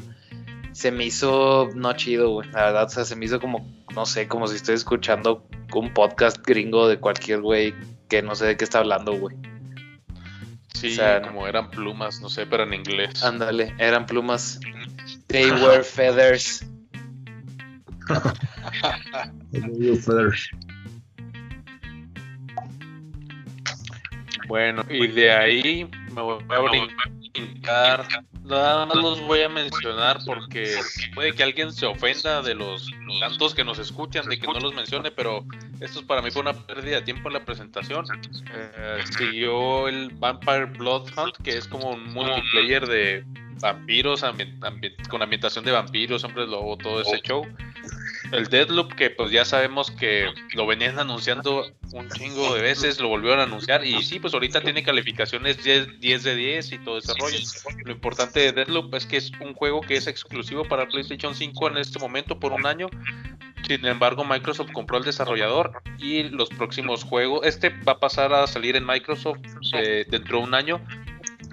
se 0.72 0.92
me 0.92 1.06
hizo 1.06 1.70
no 1.76 1.94
chido, 1.94 2.30
güey. 2.30 2.50
La 2.52 2.66
verdad, 2.66 2.86
o 2.86 2.90
sea, 2.90 3.06
se 3.06 3.16
me 3.16 3.26
hizo 3.26 3.40
como, 3.40 3.68
no 3.96 4.06
sé, 4.06 4.28
como 4.28 4.48
si 4.48 4.56
estoy 4.56 4.76
escuchando 4.76 5.46
un 5.76 5.94
podcast 5.94 6.38
gringo 6.46 6.88
de 6.88 7.00
cualquier 7.00 7.42
güey 7.42 7.74
que 8.10 8.22
no 8.22 8.36
sé 8.36 8.46
de 8.46 8.58
qué 8.58 8.64
está 8.64 8.80
hablando, 8.80 9.14
güey. 9.14 9.36
Sí, 10.90 11.00
como 11.24 11.48
eran 11.48 11.70
plumas, 11.70 12.20
no 12.20 12.28
sé, 12.28 12.46
pero 12.46 12.64
en 12.64 12.74
inglés. 12.74 13.24
Ándale, 13.24 13.74
eran 13.78 14.06
plumas. 14.06 14.60
They 15.28 15.50
were 15.50 15.82
feathers. 15.82 16.66
feathers. 20.06 20.50
Bueno, 24.48 24.84
y 24.90 25.08
de 25.08 25.32
ahí 25.32 25.90
me 26.14 26.22
voy 26.22 26.44
a 26.50 26.60
brincar. 26.60 28.06
Nada 28.44 28.86
más 28.86 28.98
los 28.98 29.22
voy 29.22 29.42
a 29.42 29.50
mencionar 29.50 30.20
porque 30.26 30.78
puede 31.16 31.34
que 31.34 31.44
alguien 31.44 31.72
se 31.72 31.86
ofenda 31.86 32.42
de 32.42 32.56
los 32.56 32.92
tantos 33.20 33.56
que 33.56 33.64
nos 33.64 33.80
escuchan, 33.80 34.28
de 34.28 34.38
que 34.38 34.48
no 34.48 34.60
los 34.60 34.74
mencione, 34.74 35.12
pero 35.12 35.46
esto 35.80 36.06
para 36.06 36.22
mí 36.22 36.30
fue 36.30 36.42
una 36.42 36.54
pérdida 36.54 36.98
de 36.98 37.02
tiempo 37.04 37.30
en 37.30 37.34
la 37.36 37.46
presentación. 37.46 38.06
Eh, 38.54 39.04
siguió 39.18 39.88
el 39.88 40.10
Vampire 40.16 40.66
Blood 40.66 41.10
Hunt, 41.18 41.38
que 41.44 41.58
es 41.58 41.68
como 41.68 41.92
un 41.92 42.14
multiplayer 42.14 42.86
de 42.86 43.24
vampiros, 43.62 44.26
con 45.10 45.22
ambientación 45.22 45.64
de 45.64 45.72
vampiros, 45.72 46.24
hombres 46.26 46.50
lobo, 46.50 46.78
todo 46.78 47.02
ese 47.02 47.22
show 47.22 47.48
el 48.34 48.48
Deadloop, 48.48 48.94
que 48.94 49.12
pues 49.12 49.32
ya 49.32 49.46
sabemos 49.46 49.92
que 49.92 50.28
lo 50.56 50.66
venían 50.66 51.00
anunciando 51.00 51.72
un 51.94 52.10
chingo 52.10 52.56
de 52.56 52.62
veces, 52.62 53.00
lo 53.00 53.08
volvieron 53.08 53.40
a 53.40 53.44
anunciar 53.44 53.86
y 53.86 54.02
sí, 54.02 54.20
pues 54.20 54.34
ahorita 54.34 54.62
tiene 54.62 54.84
calificaciones 54.84 55.64
10, 55.64 56.00
10 56.00 56.24
de 56.24 56.36
10 56.36 56.72
y 56.72 56.78
todo 56.80 56.98
ese 56.98 57.14
rollo. 57.20 57.38
Lo 57.86 57.92
importante 57.92 58.40
de 58.40 58.52
Deadloop 58.52 58.94
es 58.96 59.06
que 59.06 59.18
es 59.18 59.32
un 59.40 59.54
juego 59.54 59.82
que 59.82 59.96
es 59.96 60.08
exclusivo 60.08 60.66
para 60.66 60.88
PlayStation 60.88 61.36
5 61.36 61.68
en 61.70 61.78
este 61.78 62.00
momento 62.00 62.40
por 62.40 62.54
un 62.54 62.66
año. 62.66 62.90
Sin 63.68 63.86
embargo, 63.86 64.26
Microsoft 64.26 64.72
compró 64.74 64.98
el 64.98 65.06
desarrollador 65.06 65.82
y 65.98 66.24
los 66.24 66.50
próximos 66.50 67.04
juegos, 67.04 67.46
este 67.46 67.70
va 67.70 67.94
a 67.94 68.00
pasar 68.00 68.34
a 68.34 68.48
salir 68.48 68.76
en 68.76 68.86
Microsoft 68.86 69.40
eh, 69.74 70.06
dentro 70.10 70.40
de 70.40 70.44
un 70.44 70.54
año 70.54 70.82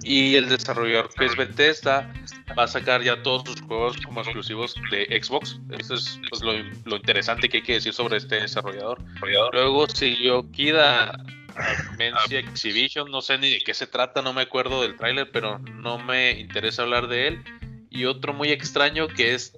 y 0.02 0.36
el 0.36 0.48
desarrollador 0.48 1.10
que 1.14 1.26
es 1.26 1.36
Bethesda 1.36 2.12
va 2.58 2.64
a 2.64 2.68
sacar 2.68 3.02
ya 3.02 3.22
todos 3.22 3.42
sus 3.46 3.60
juegos 3.62 3.96
como 3.98 4.20
exclusivos 4.20 4.74
de 4.90 5.20
Xbox. 5.22 5.60
Eso 5.78 5.94
es 5.94 6.20
pues, 6.28 6.42
lo, 6.42 6.96
interesante 6.96 7.48
que 7.48 7.58
hay 7.58 7.62
que 7.62 7.74
decir 7.74 7.92
sobre 7.92 8.16
este 8.16 8.36
desarrollador. 8.36 9.02
Luego 9.52 9.88
siguió 9.88 10.50
Kida 10.50 11.18
Mencia 11.98 12.38
Exhibition, 12.38 13.10
no 13.10 13.20
sé 13.20 13.38
ni 13.38 13.50
de 13.50 13.60
qué 13.60 13.74
se 13.74 13.86
trata, 13.86 14.22
no 14.22 14.32
me 14.32 14.42
acuerdo 14.42 14.82
del 14.82 14.96
tráiler, 14.96 15.30
pero 15.30 15.58
no 15.58 15.98
me 15.98 16.32
interesa 16.32 16.82
hablar 16.82 17.08
de 17.08 17.28
él. 17.28 17.44
Y 17.90 18.04
otro 18.04 18.32
muy 18.32 18.50
extraño 18.50 19.08
que 19.08 19.34
es 19.34 19.52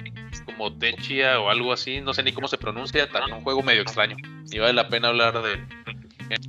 como 0.47 0.77
Techia 0.79 1.39
o 1.39 1.51
algo 1.51 1.73
así, 1.73 2.01
no 2.01 2.15
sé 2.15 2.23
ni 2.23 2.33
cómo 2.33 2.49
se 2.49 2.57
pronuncia, 2.57 3.09
también 3.11 3.37
un 3.37 3.45
juego 3.45 3.63
medio 3.63 3.83
extraño. 3.83 4.17
Y 4.51 4.59
vale 4.59 4.73
la 4.73 4.89
pena 4.89 5.09
hablar 5.09 5.43
de 5.43 5.53
él. 5.53 5.82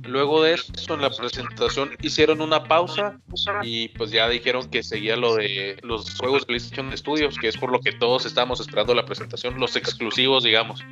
Luego 0.04 0.42
de 0.42 0.54
eso, 0.54 0.94
en 0.94 1.00
la 1.00 1.10
presentación 1.10 1.90
hicieron 2.02 2.40
una 2.40 2.64
pausa 2.64 3.18
y 3.62 3.88
pues 3.88 4.10
ya 4.10 4.28
dijeron 4.28 4.70
que 4.70 4.82
seguía 4.82 5.16
lo 5.16 5.36
de 5.36 5.76
los 5.82 6.16
juegos 6.16 6.42
de 6.42 6.46
PlayStation 6.46 6.96
Studios, 6.96 7.38
que 7.38 7.48
es 7.48 7.56
por 7.56 7.70
lo 7.70 7.80
que 7.80 7.92
todos 7.92 8.26
estábamos 8.26 8.60
esperando 8.60 8.94
la 8.94 9.04
presentación, 9.04 9.58
los 9.58 9.76
exclusivos, 9.76 10.44
digamos. 10.44 10.82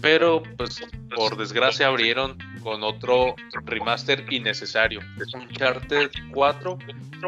Pero 0.00 0.42
pues 0.56 0.80
por 1.14 1.36
desgracia 1.36 1.86
abrieron 1.86 2.38
con 2.62 2.82
otro 2.82 3.34
remaster 3.64 4.24
innecesario. 4.30 5.00
Es 5.20 5.32
un 5.34 5.48
Charter 5.50 6.10
4 6.32 6.78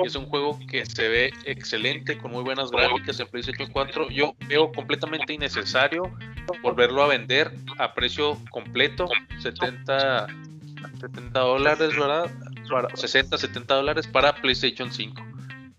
y 0.03 0.07
es 0.07 0.15
un 0.15 0.27
juego 0.27 0.59
que 0.69 0.85
se 0.87 1.09
ve 1.09 1.33
excelente, 1.45 2.19
con 2.19 2.33
muy 2.33 2.43
buenas 2.43 2.71
gráficas 2.71 3.21
en 3.21 3.29
PlayStation 3.29 3.71
4. 3.71 4.11
Yo 4.11 4.35
veo 4.49 4.73
completamente 4.73 5.35
innecesario 5.35 6.11
volverlo 6.63 7.03
a 7.03 7.09
vender 7.09 7.53
a 7.79 7.93
precio 7.95 8.39
completo, 8.51 9.09
70 9.41 10.27
70 11.01 11.39
dólares, 11.41 11.97
¿verdad? 11.97 12.31
60, 12.95 13.39
70 13.39 13.75
dólares 13.75 14.07
para 14.07 14.35
PlayStation 14.35 14.93
5. 14.93 15.23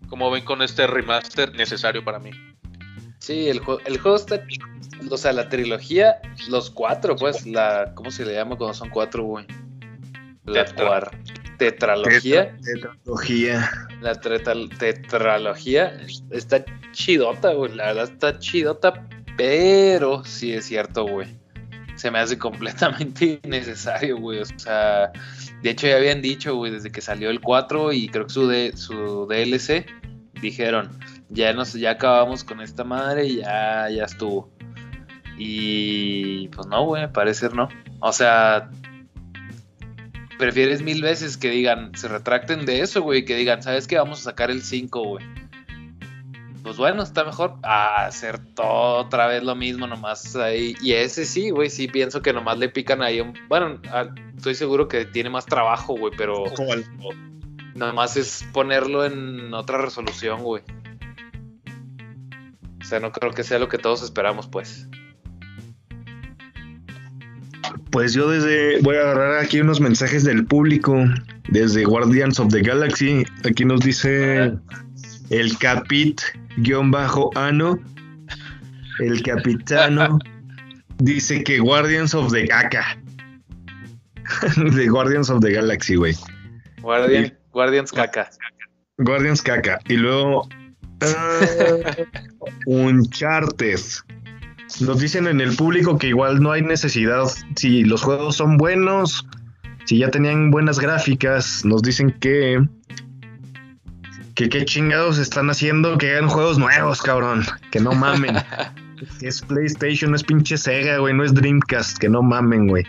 Como 0.09 0.32
ven 0.32 0.45
con 0.45 0.61
este 0.61 0.88
remaster 0.88 1.53
necesario 1.55 2.03
para 2.03 2.20
mí. 2.20 2.32
Sí, 3.20 3.49
el, 3.49 3.59
juego, 3.59 3.82
el 3.86 3.97
juego 3.97 4.18
está. 4.18 4.41
O 5.09 5.18
sea, 5.18 5.34
la 5.34 5.49
trilogía, 5.49 6.22
los 6.49 6.70
cuatro, 6.70 7.15
pues, 7.15 7.45
la. 7.45 7.91
¿Cómo 7.95 8.11
se 8.11 8.26
le 8.26 8.34
llama 8.34 8.55
cuando 8.57 8.74
son 8.74 8.89
cuatro, 8.89 9.24
güey? 9.24 9.45
La 10.45 10.65
tetralogía. 11.57 12.55
tetralogía. 12.61 13.70
La 14.01 14.15
tetralogía 14.15 15.97
está 16.30 16.63
chidota, 16.91 17.53
güey. 17.53 17.74
La 17.74 17.88
verdad 17.88 18.11
está 18.13 18.39
chidota, 18.39 19.07
pero 19.36 20.24
sí 20.24 20.53
es 20.53 20.65
cierto, 20.65 21.05
güey 21.05 21.36
se 21.98 22.12
me 22.12 22.20
hace 22.20 22.38
completamente 22.38 23.39
innecesario, 23.43 24.18
güey. 24.18 24.39
O 24.39 24.45
sea, 24.45 25.12
de 25.62 25.70
hecho 25.70 25.88
ya 25.88 25.98
habían 25.98 26.22
dicho, 26.22 26.56
güey, 26.56 26.72
desde 26.72 26.91
que 26.91 27.02
salió 27.02 27.30
el 27.30 27.41
4 27.41 27.91
y 27.91 28.08
creo 28.08 28.28
que 28.28 28.34
su, 28.34 28.48
de, 28.48 28.78
su 28.78 29.28
DLC, 29.28 29.86
dijeron, 30.41 30.89
ya 31.30 31.52
nos, 31.54 31.74
ya 31.74 31.91
acabamos 31.91 32.43
con 32.43 32.62
esta 32.62 32.84
madre 32.84 33.26
y 33.26 33.38
ya, 33.38 33.89
ya 33.89 34.06
estuvo. 34.06 34.50
Y 35.38 36.48
pues 36.50 36.68
no, 36.68 36.86
güey, 36.86 37.12
parecer 37.12 37.54
no. 37.54 37.68
O 38.00 38.14
sea, 38.14 38.70
prefieres 40.38 40.82
mil 40.82 41.02
veces 41.02 41.38
que 41.38 41.50
digan, 41.50 41.91
se 41.95 42.08
retracten 42.08 42.66
de 42.66 42.82
eso, 42.82 43.02
güey, 43.02 43.26
que 43.26 43.36
digan, 43.36 43.62
¿sabes 43.62 43.88
qué? 43.88 43.98
Vamos 43.98 44.22
a 44.22 44.24
sacar 44.24 44.52
el 44.52 44.62
5, 44.62 45.04
güey 45.04 45.26
pues 46.68 46.76
bueno, 46.76 47.01
está 47.01 47.24
mejor 47.24 47.53
hacer 47.63 48.39
todo 48.53 48.97
otra 48.97 49.26
vez 49.28 49.41
lo 49.41 49.55
mismo, 49.55 49.88
nomás 49.88 50.36
ahí. 50.36 50.76
Y 50.82 50.91
ese 50.91 51.24
sí, 51.24 51.49
güey, 51.49 51.70
sí 51.70 51.88
pienso 51.88 52.22
que 52.22 52.34
nomás 52.34 52.57
le 52.57 52.68
pican 52.68 53.01
ahí 53.01 53.22
un. 53.22 53.34
Bueno, 53.47 53.80
estoy 54.36 54.53
seguro 54.53 54.89
que 54.89 55.05
tiene 55.05 55.30
más 55.30 55.45
trabajo, 55.45 55.95
güey, 55.97 56.11
pero. 56.18 56.43
Nomás 57.74 58.18
es 58.18 58.45
ponerlo 58.51 59.05
en 59.05 59.53
otra 59.53 59.78
resolución, 59.78 60.43
güey. 60.43 60.61
O 62.82 62.84
sea, 62.84 62.99
no 62.99 63.13
creo 63.13 63.32
que 63.32 63.45
sea 63.45 63.59
lo 63.59 63.70
que 63.70 63.78
todos 63.78 64.03
esperamos, 64.03 64.49
pues. 64.49 64.89
Pues 67.91 68.13
yo 68.13 68.30
desde. 68.30 68.82
Voy 68.82 68.97
a 68.97 69.03
agarrar 69.03 69.38
aquí 69.38 69.61
unos 69.61 69.80
mensajes 69.80 70.26
del 70.26 70.45
público. 70.45 70.97
Desde 71.47 71.86
Guardians 71.86 72.41
of 72.41 72.51
the 72.51 72.61
Galaxy. 72.61 73.24
Aquí 73.49 73.63
nos 73.63 73.80
dice. 73.80 74.51
El 75.30 75.57
Capit 75.59 76.20
guion 76.58 76.91
bajo 76.91 77.32
ano, 77.36 77.80
el 78.99 79.22
capitano, 79.24 80.20
dice 80.97 81.43
que 81.43 81.60
Guardians 81.60 82.14
of 82.14 82.32
the 82.32 82.45
Gaga. 82.45 82.97
de 84.76 84.88
Guardians 84.88 85.30
of 85.30 85.41
the 85.41 85.51
Galaxy, 85.51 85.95
güey. 85.95 86.16
Guardians 86.82 87.91
caca. 87.91 88.30
Guardians 88.97 89.41
caca. 89.41 89.80
Y 89.88 89.97
luego 89.97 90.47
Un 92.66 92.97
Uncharted. 92.97 93.80
Nos 94.82 94.99
dicen 94.99 95.28
en 95.28 95.41
el 95.41 95.55
público 95.55 95.97
que 95.97 96.08
igual 96.08 96.41
no 96.41 96.51
hay 96.51 96.62
necesidad. 96.62 97.26
Si 97.55 97.84
los 97.84 98.01
juegos 98.01 98.36
son 98.36 98.58
buenos, 98.58 99.26
si 99.86 99.99
ya 99.99 100.12
tenían 100.12 100.51
buenas 100.51 100.80
gráficas, 100.80 101.64
nos 101.64 101.82
dicen 101.82 102.12
que 102.20 102.62
que 104.38 104.50
qué 104.50 104.66
chingados 104.66 105.18
están 105.18 105.50
haciendo 105.50 105.98
que 105.98 106.12
hagan 106.12 106.30
juegos 106.30 106.60
nuevos, 106.60 107.02
cabrón. 107.02 107.44
Que 107.72 107.80
no 107.80 107.94
mamen. 107.94 108.36
que 109.20 109.28
es 109.28 109.42
PlayStation, 109.42 110.12
no 110.12 110.16
es 110.16 110.24
pinche 110.24 110.58
Sega, 110.58 111.00
güey, 111.00 111.16
no 111.16 111.24
es 111.24 111.34
Dreamcast, 111.34 111.98
que 111.98 112.08
no 112.08 112.22
mamen, 112.22 112.68
güey. 112.68 112.86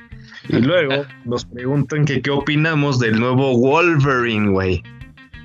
Y 0.51 0.59
luego 0.59 1.07
nos 1.24 1.46
preguntan 1.46 2.05
que 2.05 2.20
qué 2.20 2.30
opinamos 2.30 2.99
del 2.99 3.18
nuevo 3.18 3.57
Wolverine, 3.57 4.51
güey. 4.51 4.82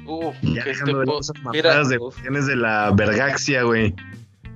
Uf, 0.05 0.35
ya 0.41 0.65
dejando 0.65 0.99
de 0.99 1.05
esas 1.21 1.41
matadas 1.41 1.87
de 1.87 1.97
de 1.97 2.55
la 2.57 2.91
vergaxia, 2.91 3.63
güey. 3.63 3.95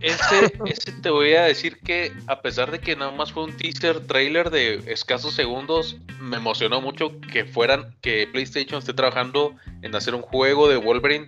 Ese, 0.02 0.54
ese 0.66 0.92
te 0.92 1.10
voy 1.10 1.34
a 1.34 1.44
decir 1.44 1.80
que 1.80 2.12
a 2.28 2.42
pesar 2.42 2.72
de 2.72 2.80
que 2.80 2.96
nada 2.96 3.12
más 3.12 3.32
fue 3.32 3.46
un 3.46 3.58
teaser 3.58 4.06
trailer 4.06 4.50
de 4.50 4.76
escasos 4.88 5.34
segundos, 5.34 5.98
me 6.20 6.38
emocionó 6.38 6.82
mucho 6.82 7.20
que 7.22 7.46
fueran, 7.46 7.96
que 8.02 8.28
PlayStation 8.32 8.80
esté 8.80 8.94
trabajando 8.94 9.56
en 9.82 9.96
hacer 9.96 10.14
un 10.16 10.22
juego 10.22 10.70
de 10.70 10.78
Wolverine 10.78 11.28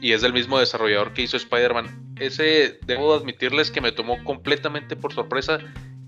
y 0.00 0.12
es 0.12 0.22
del 0.22 0.32
mismo 0.32 0.58
desarrollador 0.58 1.12
que 1.12 1.22
hizo 1.22 1.36
Spider-Man. 1.36 2.14
Ese, 2.18 2.78
debo 2.86 3.14
admitirles 3.14 3.70
que 3.70 3.80
me 3.80 3.92
tomó 3.92 4.22
completamente 4.24 4.96
por 4.96 5.12
sorpresa 5.12 5.58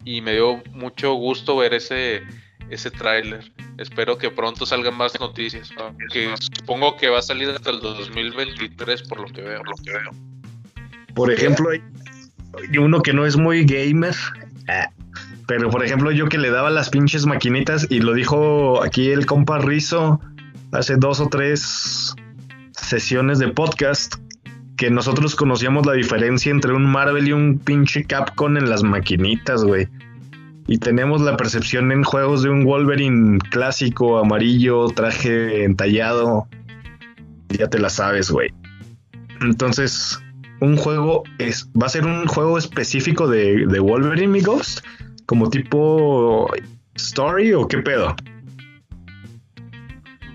y 0.04 0.20
me 0.20 0.32
dio 0.32 0.62
mucho 0.70 1.14
gusto 1.14 1.56
ver 1.56 1.74
ese, 1.74 2.22
ese 2.70 2.90
tráiler. 2.90 3.52
Espero 3.78 4.18
que 4.18 4.30
pronto 4.30 4.66
salgan 4.66 4.96
más 4.96 5.18
noticias, 5.18 5.70
que 6.12 6.34
supongo 6.38 6.96
que 6.96 7.08
va 7.08 7.18
a 7.18 7.22
salir 7.22 7.48
hasta 7.50 7.70
el 7.70 7.80
2023 7.80 9.02
por 9.02 9.20
lo 9.20 9.26
que 9.26 9.42
veo. 9.42 9.62
Lo 9.64 9.74
que 9.82 9.92
veo. 9.92 10.31
Por 11.14 11.32
ejemplo, 11.32 11.70
hay 11.70 12.78
uno 12.78 13.02
que 13.02 13.12
no 13.12 13.26
es 13.26 13.36
muy 13.36 13.64
gamer 13.64 14.14
Ah. 14.68 14.90
Pero 15.46 15.70
por 15.70 15.84
ejemplo, 15.84 16.10
yo 16.12 16.28
que 16.28 16.38
le 16.38 16.50
daba 16.50 16.70
las 16.70 16.90
pinches 16.90 17.26
maquinitas 17.26 17.86
y 17.90 18.00
lo 18.00 18.14
dijo 18.14 18.82
aquí 18.82 19.10
el 19.10 19.26
compa 19.26 19.58
Rizo 19.58 20.20
hace 20.70 20.96
dos 20.96 21.20
o 21.20 21.28
tres 21.28 22.14
sesiones 22.72 23.38
de 23.38 23.48
podcast 23.48 24.14
que 24.76 24.90
nosotros 24.90 25.34
conocíamos 25.34 25.84
la 25.84 25.92
diferencia 25.92 26.50
entre 26.50 26.72
un 26.72 26.84
Marvel 26.84 27.28
y 27.28 27.32
un 27.32 27.58
pinche 27.58 28.04
Capcom 28.04 28.56
en 28.56 28.70
las 28.70 28.82
maquinitas, 28.82 29.64
güey. 29.64 29.88
Y 30.66 30.78
tenemos 30.78 31.20
la 31.20 31.36
percepción 31.36 31.92
en 31.92 32.04
juegos 32.04 32.42
de 32.42 32.50
un 32.50 32.64
Wolverine 32.64 33.38
clásico, 33.50 34.18
amarillo, 34.18 34.86
traje 34.88 35.64
entallado. 35.64 36.46
Ya 37.48 37.68
te 37.68 37.78
la 37.78 37.90
sabes, 37.90 38.30
güey. 38.30 38.50
Entonces, 39.40 40.21
un 40.62 40.76
juego 40.76 41.24
es. 41.38 41.68
¿Va 41.70 41.86
a 41.86 41.90
ser 41.90 42.06
un 42.06 42.26
juego 42.26 42.56
específico 42.56 43.26
de, 43.26 43.66
de 43.66 43.80
Wolverine, 43.80 44.28
mi 44.28 44.40
Ghost? 44.40 44.80
¿Como 45.26 45.50
tipo 45.50 46.48
story 46.94 47.52
o 47.52 47.66
qué 47.66 47.78
pedo? 47.78 48.14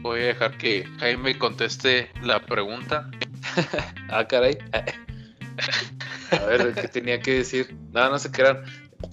Voy 0.01 0.21
a 0.21 0.25
dejar 0.25 0.57
que 0.57 0.85
Jaime 0.99 1.37
conteste 1.37 2.11
la 2.21 2.45
pregunta. 2.45 3.09
ah, 4.09 4.27
caray. 4.27 4.57
a 6.31 6.45
ver, 6.45 6.73
¿qué 6.73 6.87
tenía 6.89 7.21
que 7.21 7.35
decir? 7.35 7.75
No, 7.93 8.09
no 8.09 8.19
se 8.19 8.29
crean. 8.29 8.63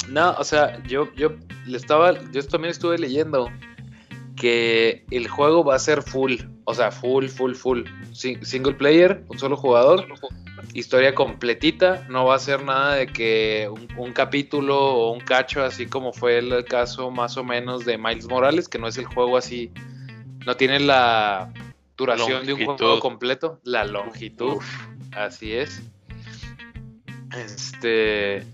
No, 0.09 0.33
o 0.33 0.45
sea, 0.45 0.83
yo, 0.85 1.13
yo 1.15 1.37
le 1.67 1.77
estaba, 1.77 2.19
yo 2.33 2.45
también 2.47 2.73
estuve 2.73 2.99
leyendo 2.99 3.51
que 4.45 5.07
el 5.11 5.27
juego 5.27 5.65
va 5.65 5.75
a 5.75 5.79
ser 5.79 6.03
full, 6.03 6.35
o 6.65 6.75
sea, 6.75 6.91
full, 6.91 7.29
full, 7.29 7.55
full. 7.55 7.85
Single 8.13 8.75
player, 8.75 9.25
un 9.31 9.39
solo 9.39 9.57
jugador, 9.57 10.07
historia 10.75 11.15
completita, 11.15 12.07
no 12.11 12.27
va 12.27 12.35
a 12.35 12.39
ser 12.39 12.63
nada 12.63 12.97
de 12.97 13.07
que 13.07 13.71
un, 13.97 14.13
capítulo 14.13 14.79
o 14.79 15.13
un 15.13 15.21
cacho, 15.21 15.65
así 15.65 15.87
como 15.87 16.13
fue 16.13 16.37
el 16.37 16.63
caso 16.67 17.11
más 17.11 17.39
o 17.39 17.43
menos 17.43 17.87
de 17.87 17.97
Miles 17.97 18.29
Morales, 18.29 18.69
que 18.69 18.79
no 18.79 18.87
es 18.87 18.99
el 18.99 19.07
juego 19.07 19.39
así, 19.39 19.73
no 20.45 20.55
tiene 20.59 20.79
la 20.79 21.51
duración 21.97 22.45
de 22.45 22.53
un 22.53 22.67
juego 22.67 23.01
completo, 23.01 23.61
la 23.65 23.87
longitud, 23.87 24.59
así 25.13 25.55
es. 25.55 25.83
Este, 27.35 28.45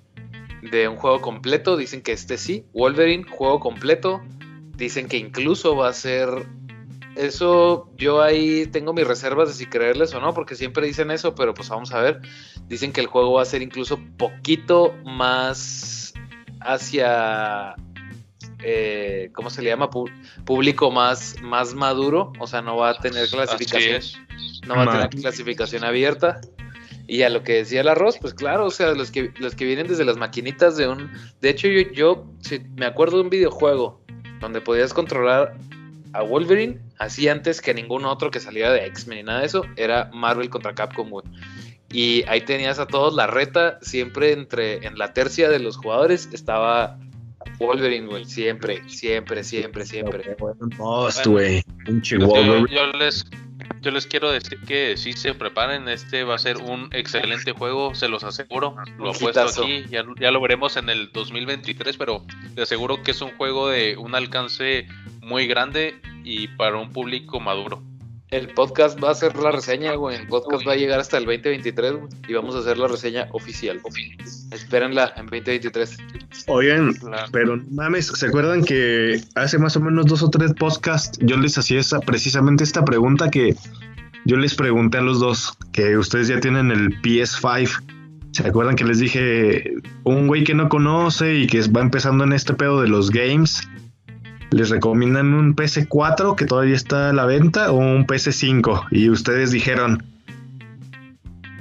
de 0.62 0.86
un 0.88 0.94
juego 0.94 1.20
completo, 1.20 1.76
dicen 1.76 2.00
que 2.00 2.12
este 2.12 2.38
sí, 2.38 2.64
Wolverine, 2.74 3.24
juego 3.24 3.58
completo, 3.58 4.22
dicen 4.80 5.06
que 5.08 5.18
incluso 5.18 5.76
va 5.76 5.90
a 5.90 5.92
ser 5.92 6.28
eso 7.16 7.90
yo 7.96 8.22
ahí 8.22 8.66
tengo 8.66 8.92
mis 8.92 9.06
reservas 9.06 9.48
de 9.48 9.54
si 9.54 9.66
creerles 9.66 10.14
o 10.14 10.20
no, 10.20 10.32
porque 10.32 10.54
siempre 10.54 10.86
dicen 10.86 11.10
eso, 11.10 11.34
pero 11.34 11.54
pues 11.54 11.68
vamos 11.68 11.92
a 11.92 12.00
ver. 12.00 12.20
Dicen 12.66 12.92
que 12.92 13.00
el 13.00 13.08
juego 13.08 13.34
va 13.34 13.42
a 13.42 13.44
ser 13.44 13.62
incluso 13.62 14.00
poquito 14.16 14.94
más 15.04 16.14
hacia, 16.60 17.74
eh, 18.62 19.30
¿cómo 19.34 19.50
se 19.50 19.60
le 19.60 19.70
llama? 19.70 19.90
Público 20.44 20.90
más, 20.90 21.36
más 21.42 21.74
maduro, 21.74 22.32
o 22.38 22.46
sea, 22.46 22.62
no 22.62 22.76
va 22.76 22.90
a 22.90 22.98
tener 22.98 23.28
clasificación. 23.28 24.00
No 24.66 24.76
va 24.76 24.84
a 24.84 24.90
tener 24.90 25.10
clasificación 25.10 25.84
abierta. 25.84 26.40
Y 27.06 27.22
a 27.22 27.28
lo 27.28 27.42
que 27.42 27.54
decía 27.54 27.80
el 27.80 27.88
arroz, 27.88 28.18
pues 28.20 28.34
claro, 28.34 28.66
o 28.66 28.70
sea, 28.70 28.92
los 28.92 29.10
que, 29.10 29.32
los 29.40 29.56
que 29.56 29.64
vienen 29.64 29.88
desde 29.88 30.04
las 30.04 30.16
maquinitas 30.16 30.76
de 30.76 30.86
un... 30.86 31.10
De 31.40 31.50
hecho, 31.50 31.66
yo, 31.66 31.90
yo 31.90 32.24
me 32.76 32.86
acuerdo 32.86 33.16
de 33.16 33.24
un 33.24 33.30
videojuego 33.30 33.99
donde 34.40 34.60
podías 34.60 34.92
controlar 34.92 35.56
a 36.12 36.22
Wolverine, 36.22 36.80
así 36.98 37.28
antes 37.28 37.60
que 37.60 37.72
ningún 37.74 38.04
otro 38.04 38.30
que 38.30 38.40
saliera 38.40 38.72
de 38.72 38.86
X-Men 38.86 39.18
ni 39.18 39.24
nada 39.24 39.40
de 39.40 39.46
eso, 39.46 39.64
era 39.76 40.10
Marvel 40.12 40.50
contra 40.50 40.74
Capcom, 40.74 41.22
Y 41.92 42.24
ahí 42.28 42.40
tenías 42.40 42.78
a 42.78 42.86
todos 42.86 43.14
la 43.14 43.26
reta, 43.26 43.78
siempre 43.82 44.32
entre, 44.32 44.86
en 44.86 44.98
la 44.98 45.12
tercia 45.12 45.48
de 45.48 45.60
los 45.60 45.76
jugadores 45.76 46.28
estaba 46.32 46.98
Wolverine, 47.58 48.06
güey, 48.06 48.24
siempre, 48.24 48.82
siempre, 48.88 49.44
siempre, 49.44 49.86
siempre. 49.86 50.36
yo, 52.66 52.92
les, 52.98 53.26
yo 53.80 53.90
les 53.90 54.06
quiero 54.06 54.30
decir 54.30 54.60
que 54.66 54.96
si 54.96 55.12
se 55.12 55.34
preparen, 55.34 55.88
este 55.88 56.24
va 56.24 56.34
a 56.34 56.38
ser 56.38 56.58
un 56.58 56.88
excelente 56.92 57.52
juego, 57.52 57.94
se 57.94 58.08
los 58.08 58.24
aseguro. 58.24 58.76
Lo 58.98 59.12
he 59.12 59.18
puesto 59.18 59.40
aquí, 59.40 59.84
ya, 59.90 60.04
ya, 60.18 60.30
lo 60.30 60.40
veremos 60.40 60.76
en 60.76 60.88
el 60.90 61.10
2023, 61.12 61.96
pero 61.96 62.24
te 62.54 62.62
aseguro 62.62 63.02
que 63.02 63.12
es 63.12 63.20
un 63.22 63.30
juego 63.36 63.68
de 63.68 63.96
un 63.96 64.14
alcance 64.14 64.86
muy 65.22 65.46
grande 65.46 66.00
y 66.24 66.48
para 66.48 66.76
un 66.76 66.92
público 66.92 67.40
maduro. 67.40 67.82
El 68.30 68.46
podcast 68.46 69.02
va 69.02 69.10
a 69.10 69.14
ser 69.14 69.36
la 69.36 69.50
reseña, 69.50 69.94
güey. 69.96 70.16
El 70.16 70.28
podcast 70.28 70.64
va 70.64 70.74
a 70.74 70.76
llegar 70.76 71.00
hasta 71.00 71.18
el 71.18 71.24
2023 71.24 71.94
y 72.28 72.34
vamos 72.34 72.54
a 72.54 72.60
hacer 72.60 72.78
la 72.78 72.86
reseña 72.86 73.26
oficial. 73.32 73.80
Espérenla 74.52 75.12
en 75.16 75.26
2023. 75.26 75.96
Oigan, 76.46 76.94
pero 77.32 77.60
mames, 77.72 78.06
¿se 78.06 78.26
acuerdan 78.26 78.64
que 78.64 79.20
hace 79.34 79.58
más 79.58 79.76
o 79.76 79.80
menos 79.80 80.06
dos 80.06 80.22
o 80.22 80.30
tres 80.30 80.54
podcasts 80.54 81.18
yo 81.20 81.36
les 81.38 81.58
hacía 81.58 81.80
esa, 81.80 81.98
precisamente 81.98 82.62
esta 82.62 82.84
pregunta 82.84 83.30
que 83.30 83.56
yo 84.26 84.36
les 84.36 84.54
pregunté 84.54 84.98
a 84.98 85.00
los 85.00 85.18
dos, 85.18 85.58
que 85.72 85.96
ustedes 85.96 86.28
ya 86.28 86.38
tienen 86.38 86.70
el 86.70 87.02
PS5? 87.02 87.82
¿Se 88.30 88.46
acuerdan 88.46 88.76
que 88.76 88.84
les 88.84 89.00
dije 89.00 89.74
un 90.04 90.28
güey 90.28 90.44
que 90.44 90.54
no 90.54 90.68
conoce 90.68 91.34
y 91.34 91.48
que 91.48 91.62
va 91.62 91.80
empezando 91.80 92.22
en 92.22 92.32
este 92.32 92.54
pedo 92.54 92.80
de 92.80 92.86
los 92.86 93.10
games? 93.10 93.68
Les 94.50 94.70
recomiendan 94.70 95.34
un 95.34 95.54
PS4 95.54 96.34
que 96.34 96.44
todavía 96.44 96.74
está 96.74 97.10
a 97.10 97.12
la 97.12 97.24
venta 97.24 97.72
o 97.72 97.76
un 97.76 98.06
PS5 98.06 98.88
y 98.90 99.10
ustedes 99.10 99.50
dijeron 99.50 100.04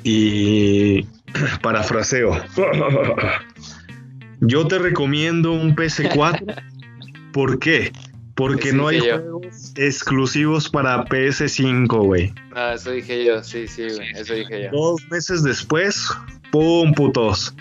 y 0.04 1.04
parafraseo 1.62 2.32
yo 4.42 4.68
te 4.68 4.80
recomiendo 4.80 5.52
un 5.52 5.76
PS4 5.76 6.64
¿por 7.34 7.60
qué? 7.60 7.92
porque 8.40 8.72
no 8.72 8.88
hay 8.88 9.02
juegos 9.02 9.74
exclusivos 9.76 10.70
para 10.70 11.04
PS5 11.04 12.06
güey. 12.06 12.34
Ah 12.56 12.72
eso 12.74 12.92
dije 12.92 13.26
yo 13.26 13.44
sí 13.44 13.68
sí 13.68 13.88
güey 13.94 14.12
eso 14.16 14.34
dije 14.34 14.64
yo. 14.64 14.70
Dos 14.72 15.02
meses 15.12 15.44
después 15.44 16.08
pum 16.50 16.94
putos. 16.94 17.54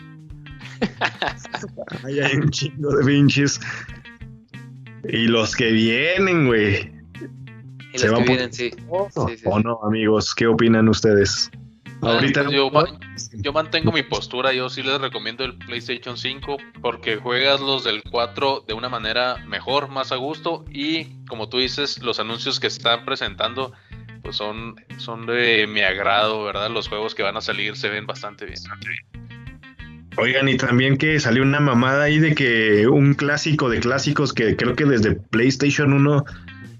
Hay 2.04 2.36
un 2.36 2.50
chingo 2.50 2.96
de 2.96 3.04
pinches 3.04 3.60
y 5.04 5.26
los 5.26 5.54
que 5.54 5.70
vienen, 5.72 6.46
güey. 6.46 6.92
Y 7.94 7.98
los 7.98 8.18
que 8.18 8.24
vienen, 8.24 8.52
sí. 8.52 8.70
¿O 8.88 9.60
no, 9.60 9.80
amigos? 9.82 10.34
¿Qué 10.34 10.46
opinan 10.46 10.88
ustedes? 10.88 11.50
Ah, 12.02 12.12
Ahorita 12.12 12.48
yo, 12.48 13.52
mantengo 13.52 13.90
mi 13.90 14.04
postura, 14.04 14.52
yo 14.52 14.70
sí 14.70 14.84
les 14.84 15.00
recomiendo 15.00 15.44
el 15.44 15.58
PlayStation 15.58 16.16
5 16.16 16.56
porque 16.80 17.16
juegas 17.16 17.60
los 17.60 17.82
del 17.82 18.04
4 18.04 18.64
de 18.68 18.74
una 18.74 18.88
manera 18.88 19.38
mejor, 19.46 19.88
más 19.88 20.12
a 20.12 20.16
gusto 20.16 20.64
y 20.70 21.06
como 21.26 21.48
tú 21.48 21.58
dices, 21.58 22.00
los 22.00 22.20
anuncios 22.20 22.60
que 22.60 22.68
están 22.68 23.04
presentando 23.04 23.72
pues 24.22 24.36
son, 24.36 24.76
son 24.98 25.26
de 25.26 25.66
mi 25.66 25.80
agrado, 25.80 26.44
¿verdad? 26.44 26.70
Los 26.70 26.88
juegos 26.88 27.16
que 27.16 27.24
van 27.24 27.36
a 27.36 27.40
salir 27.40 27.76
se 27.76 27.88
ven 27.88 28.06
bastante 28.06 28.44
bien. 28.46 28.60
Oigan, 30.20 30.48
y 30.48 30.56
también 30.56 30.96
que 30.96 31.20
salió 31.20 31.44
una 31.44 31.60
mamada 31.60 32.04
ahí 32.04 32.18
de 32.18 32.34
que 32.34 32.88
un 32.88 33.14
clásico 33.14 33.68
de 33.68 33.78
clásicos 33.78 34.32
que 34.32 34.56
creo 34.56 34.74
que 34.74 34.84
desde 34.84 35.14
PlayStation 35.14 35.92
1 35.92 36.24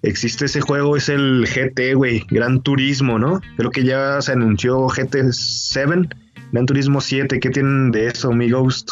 existe 0.02 0.46
ese 0.46 0.60
juego, 0.60 0.96
es 0.96 1.08
el 1.08 1.46
GT, 1.46 1.94
güey, 1.94 2.26
Gran 2.30 2.60
Turismo, 2.62 3.16
¿no? 3.16 3.40
Creo 3.56 3.70
que 3.70 3.84
ya 3.84 4.20
se 4.22 4.32
anunció 4.32 4.88
GT 4.88 5.32
7, 5.32 6.08
Gran 6.50 6.66
Turismo 6.66 7.00
7, 7.00 7.38
¿qué 7.38 7.50
tienen 7.50 7.92
de 7.92 8.08
eso, 8.08 8.32
mi 8.32 8.50
Ghost, 8.50 8.90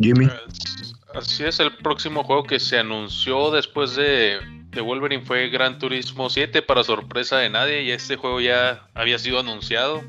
Jimmy? 0.00 0.26
Pues, 0.26 0.94
así 1.14 1.44
es, 1.44 1.60
el 1.60 1.76
próximo 1.76 2.24
juego 2.24 2.44
que 2.44 2.60
se 2.60 2.78
anunció 2.78 3.50
después 3.50 3.94
de, 3.94 4.38
de 4.70 4.80
Wolverine 4.80 5.22
fue 5.22 5.50
Gran 5.50 5.78
Turismo 5.78 6.30
7, 6.30 6.62
para 6.62 6.82
sorpresa 6.82 7.36
de 7.36 7.50
nadie, 7.50 7.82
y 7.82 7.90
este 7.90 8.16
juego 8.16 8.40
ya 8.40 8.88
había 8.94 9.18
sido 9.18 9.40
anunciado. 9.40 10.02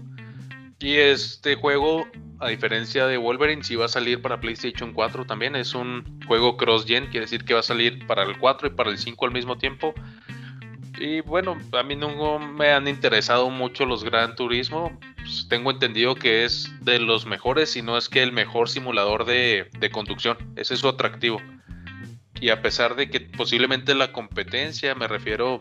Y 0.79 0.95
este 0.95 1.55
juego 1.55 2.07
a 2.43 2.49
diferencia 2.49 3.07
de 3.07 3.17
Wolverine, 3.17 3.63
si 3.63 3.75
va 3.75 3.85
a 3.85 3.89
salir 3.89 4.21
para 4.21 4.39
PlayStation 4.39 4.93
4 4.93 5.25
también. 5.25 5.55
Es 5.55 5.73
un 5.73 6.19
juego 6.27 6.57
cross-gen, 6.57 7.05
quiere 7.05 7.21
decir 7.21 7.45
que 7.45 7.53
va 7.53 7.61
a 7.61 7.63
salir 7.63 8.05
para 8.05 8.23
el 8.23 8.37
4 8.37 8.67
y 8.67 8.71
para 8.71 8.89
el 8.89 8.97
5 8.97 9.25
al 9.25 9.31
mismo 9.31 9.57
tiempo. 9.57 9.93
Y 10.99 11.21
bueno, 11.21 11.57
a 11.71 11.83
mí 11.83 11.95
no 11.95 12.39
me 12.39 12.71
han 12.71 12.87
interesado 12.87 13.49
mucho 13.49 13.85
los 13.85 14.03
Gran 14.03 14.35
Turismo. 14.35 14.97
Pues, 15.15 15.47
tengo 15.49 15.71
entendido 15.71 16.15
que 16.15 16.43
es 16.43 16.71
de 16.81 16.99
los 16.99 17.25
mejores, 17.25 17.71
si 17.71 17.81
no 17.81 17.97
es 17.97 18.09
que 18.09 18.21
el 18.21 18.31
mejor 18.31 18.69
simulador 18.69 19.25
de, 19.25 19.69
de 19.79 19.89
conducción. 19.89 20.37
Ese 20.55 20.75
es 20.75 20.81
su 20.81 20.87
atractivo. 20.87 21.41
Y 22.39 22.49
a 22.49 22.61
pesar 22.61 22.95
de 22.95 23.09
que 23.09 23.21
posiblemente 23.21 23.95
la 23.95 24.11
competencia, 24.11 24.95
me 24.95 25.07
refiero 25.07 25.59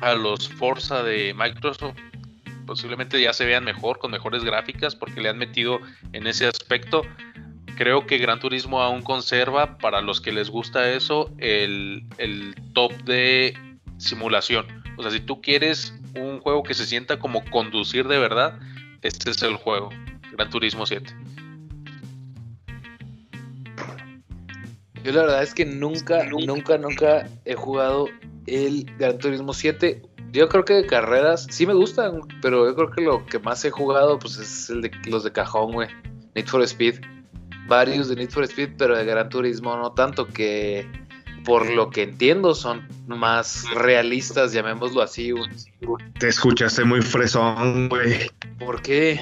a 0.00 0.14
los 0.14 0.48
Forza 0.48 1.02
de 1.02 1.32
Microsoft, 1.34 1.96
posiblemente 2.66 3.20
ya 3.20 3.32
se 3.32 3.44
vean 3.44 3.64
mejor, 3.64 3.98
con 3.98 4.10
mejores 4.10 4.44
gráficas, 4.44 4.94
porque 4.94 5.20
le 5.20 5.28
han 5.28 5.38
metido 5.38 5.80
en 6.12 6.26
ese 6.26 6.46
aspecto. 6.46 7.02
Creo 7.76 8.06
que 8.06 8.18
Gran 8.18 8.40
Turismo 8.40 8.82
aún 8.82 9.02
conserva, 9.02 9.78
para 9.78 10.00
los 10.00 10.20
que 10.20 10.32
les 10.32 10.50
gusta 10.50 10.90
eso, 10.90 11.30
el, 11.38 12.04
top 12.72 12.92
de 13.04 13.56
simulación. 13.98 14.66
O 14.96 15.02
sea, 15.02 15.10
si 15.10 15.20
tú 15.20 15.40
quieres 15.40 15.94
un 16.14 16.40
juego 16.40 16.62
que 16.62 16.74
se 16.74 16.86
sienta 16.86 17.18
como 17.18 17.44
conducir 17.50 18.06
de 18.06 18.18
verdad, 18.18 18.58
este 19.02 19.30
es 19.30 19.42
el 19.42 19.56
juego, 19.56 19.90
Gran 20.32 20.50
Turismo 20.50 20.86
7. 20.86 21.12
Yo 25.02 25.12
la 25.12 25.22
verdad 25.22 25.42
es 25.42 25.52
que 25.52 25.66
nunca, 25.66 26.24
nunca, 26.24 26.78
nunca 26.78 27.28
he 27.44 27.54
jugado 27.54 28.08
el 28.46 28.86
Gran 28.98 29.18
Turismo 29.18 29.52
7. 29.52 30.00
Yo 30.34 30.48
creo 30.48 30.64
que 30.64 30.74
de 30.74 30.86
carreras 30.86 31.46
sí 31.48 31.64
me 31.64 31.74
gustan, 31.74 32.22
pero 32.42 32.66
yo 32.66 32.74
creo 32.74 32.90
que 32.90 33.00
lo 33.02 33.24
que 33.24 33.38
más 33.38 33.64
he 33.64 33.70
jugado 33.70 34.18
pues 34.18 34.36
es 34.36 34.68
el 34.68 34.82
de 34.82 34.90
los 35.06 35.22
de 35.22 35.30
cajón, 35.30 35.70
güey. 35.72 35.88
Need 36.34 36.48
for 36.48 36.60
Speed. 36.62 36.96
Varios 37.68 38.08
de 38.08 38.16
Need 38.16 38.30
for 38.30 38.42
Speed, 38.42 38.70
pero 38.76 38.96
de 38.96 39.04
Gran 39.04 39.28
Turismo 39.28 39.76
no 39.76 39.92
tanto 39.92 40.26
que 40.26 40.90
por 41.44 41.70
lo 41.70 41.88
que 41.88 42.02
entiendo 42.02 42.52
son 42.56 42.84
más 43.06 43.64
realistas, 43.76 44.52
llamémoslo 44.52 45.02
así, 45.02 45.30
güey. 45.30 45.48
Te 46.18 46.28
escuchaste 46.28 46.82
muy 46.82 47.00
fresón, 47.00 47.88
güey. 47.88 48.28
¿Por 48.58 48.82
qué? 48.82 49.20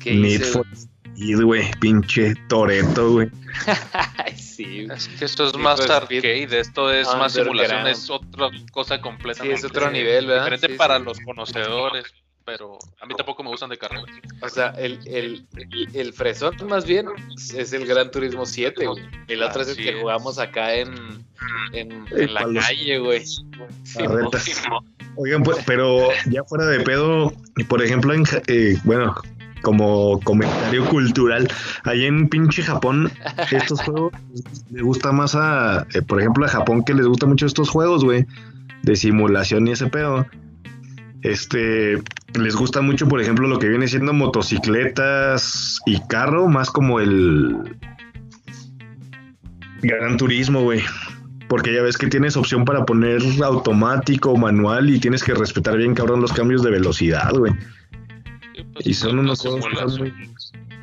¿Qué 0.00 0.16
Need 0.16 0.42
for 0.42 0.66
Speed, 0.72 1.42
güey. 1.42 1.70
Pinche 1.80 2.34
Toreto, 2.48 3.12
güey. 3.12 3.30
sí. 4.56 4.86
Es 4.90 5.08
que 5.08 5.24
esto 5.24 5.46
es 5.46 5.56
más 5.56 5.80
arcade, 5.88 6.58
esto 6.58 6.92
es 6.92 7.06
más 7.16 7.32
simulación, 7.32 7.86
es 7.86 8.10
otra 8.10 8.50
cosa 8.72 9.00
completamente. 9.00 9.58
Sí, 9.58 9.66
es 9.66 9.70
otro 9.70 9.90
nivel, 9.90 10.26
¿verdad? 10.26 10.44
Diferente 10.44 10.76
para 10.76 10.98
los 10.98 11.18
conocedores 11.20 12.04
pero 12.44 12.78
a 13.00 13.06
mí 13.06 13.14
tampoco 13.16 13.42
me 13.42 13.48
gustan 13.48 13.70
de 13.70 13.78
carrera. 13.78 14.04
O 14.42 14.48
sea, 14.48 14.68
el, 14.76 15.00
el, 15.06 15.46
el, 15.94 16.12
fresón 16.12 16.54
más 16.68 16.84
bien 16.84 17.06
es 17.54 17.72
el 17.72 17.86
Gran 17.86 18.10
Turismo 18.10 18.44
7, 18.44 18.86
güey. 18.86 19.02
El 19.28 19.42
otro 19.42 19.62
es 19.62 19.68
el 19.68 19.76
que 19.76 19.94
jugamos 19.94 20.38
acá 20.38 20.74
en, 20.74 21.24
en, 21.72 22.06
en 22.10 22.34
la 22.34 22.42
calle, 22.60 22.98
güey. 22.98 23.24
Oigan, 25.16 25.42
pues, 25.42 25.58
pero 25.66 26.10
ya 26.26 26.44
fuera 26.44 26.66
de 26.66 26.80
pedo, 26.80 27.32
por 27.68 27.82
ejemplo, 27.82 28.12
en, 28.12 28.24
eh, 28.48 28.76
bueno, 28.84 29.14
como 29.64 30.20
comentario 30.20 30.84
cultural, 30.84 31.48
ahí 31.82 32.04
en 32.04 32.28
pinche 32.28 32.62
Japón, 32.62 33.10
estos 33.50 33.80
juegos 33.80 34.12
les 34.70 34.82
gusta 34.82 35.10
más 35.10 35.34
a, 35.34 35.86
eh, 35.94 36.02
por 36.02 36.20
ejemplo, 36.20 36.44
a 36.44 36.48
Japón 36.48 36.84
que 36.84 36.94
les 36.94 37.06
gusta 37.06 37.26
mucho 37.26 37.46
estos 37.46 37.70
juegos, 37.70 38.04
güey, 38.04 38.26
de 38.82 38.94
simulación 38.94 39.66
y 39.66 39.72
ese 39.72 39.88
pedo. 39.88 40.26
Este, 41.22 42.02
les 42.34 42.54
gusta 42.54 42.82
mucho, 42.82 43.08
por 43.08 43.20
ejemplo, 43.20 43.48
lo 43.48 43.58
que 43.58 43.68
viene 43.68 43.88
siendo 43.88 44.12
motocicletas 44.12 45.80
y 45.86 45.98
carro, 46.06 46.46
más 46.48 46.70
como 46.70 47.00
el 47.00 47.78
Gran 49.82 50.18
Turismo, 50.18 50.60
güey. 50.60 50.82
Porque 51.48 51.72
ya 51.72 51.82
ves 51.82 51.96
que 51.96 52.08
tienes 52.08 52.36
opción 52.36 52.66
para 52.66 52.84
poner 52.84 53.22
automático, 53.42 54.36
manual 54.36 54.90
y 54.90 55.00
tienes 55.00 55.24
que 55.24 55.34
respetar 55.34 55.78
bien, 55.78 55.94
cabrón, 55.94 56.20
los 56.20 56.32
cambios 56.32 56.62
de 56.62 56.70
velocidad, 56.70 57.32
güey. 57.32 57.54
Pues, 58.74 58.86
y 58.86 58.94
son 58.94 59.18
unos 59.18 59.40
juegos 59.40 59.98
muy... 59.98 60.12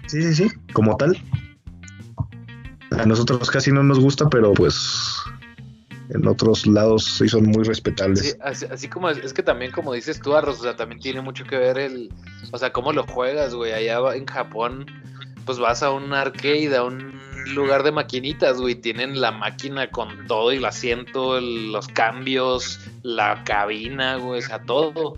Sí, 0.07 0.21
sí, 0.21 0.33
sí, 0.33 0.47
como 0.73 0.97
tal. 0.97 1.17
A 2.91 3.05
nosotros 3.05 3.49
casi 3.49 3.71
no 3.71 3.83
nos 3.83 3.99
gusta, 3.99 4.29
pero 4.29 4.53
pues 4.53 5.23
en 6.13 6.27
otros 6.27 6.67
lados 6.67 7.05
sí 7.05 7.29
son 7.29 7.45
muy 7.45 7.63
respetables. 7.63 8.31
Sí, 8.31 8.65
así, 8.69 8.87
como 8.89 9.09
es, 9.09 9.33
que 9.33 9.43
también 9.43 9.71
como 9.71 9.93
dices 9.93 10.19
tú, 10.19 10.35
Arros, 10.35 10.59
o 10.59 10.63
sea, 10.63 10.75
también 10.75 10.99
tiene 10.99 11.21
mucho 11.21 11.45
que 11.45 11.57
ver 11.57 11.77
el, 11.77 12.13
o 12.51 12.57
sea, 12.57 12.73
cómo 12.73 12.91
lo 12.91 13.03
juegas, 13.03 13.55
güey, 13.55 13.71
allá 13.71 14.15
en 14.15 14.25
Japón, 14.25 14.85
pues 15.45 15.57
vas 15.57 15.83
a 15.83 15.91
un 15.91 16.13
arcade, 16.13 16.75
a 16.75 16.83
un 16.83 17.13
lugar 17.53 17.83
de 17.83 17.91
maquinitas, 17.91 18.59
güey, 18.59 18.75
tienen 18.75 19.21
la 19.21 19.31
máquina 19.31 19.89
con 19.89 20.27
todo 20.27 20.51
y 20.51 20.57
el 20.57 20.65
asiento, 20.65 21.39
los 21.39 21.87
cambios, 21.87 22.79
la 23.03 23.43
cabina, 23.45 24.17
güey, 24.17 24.39
o 24.39 24.45
sea, 24.45 24.61
todo. 24.63 25.17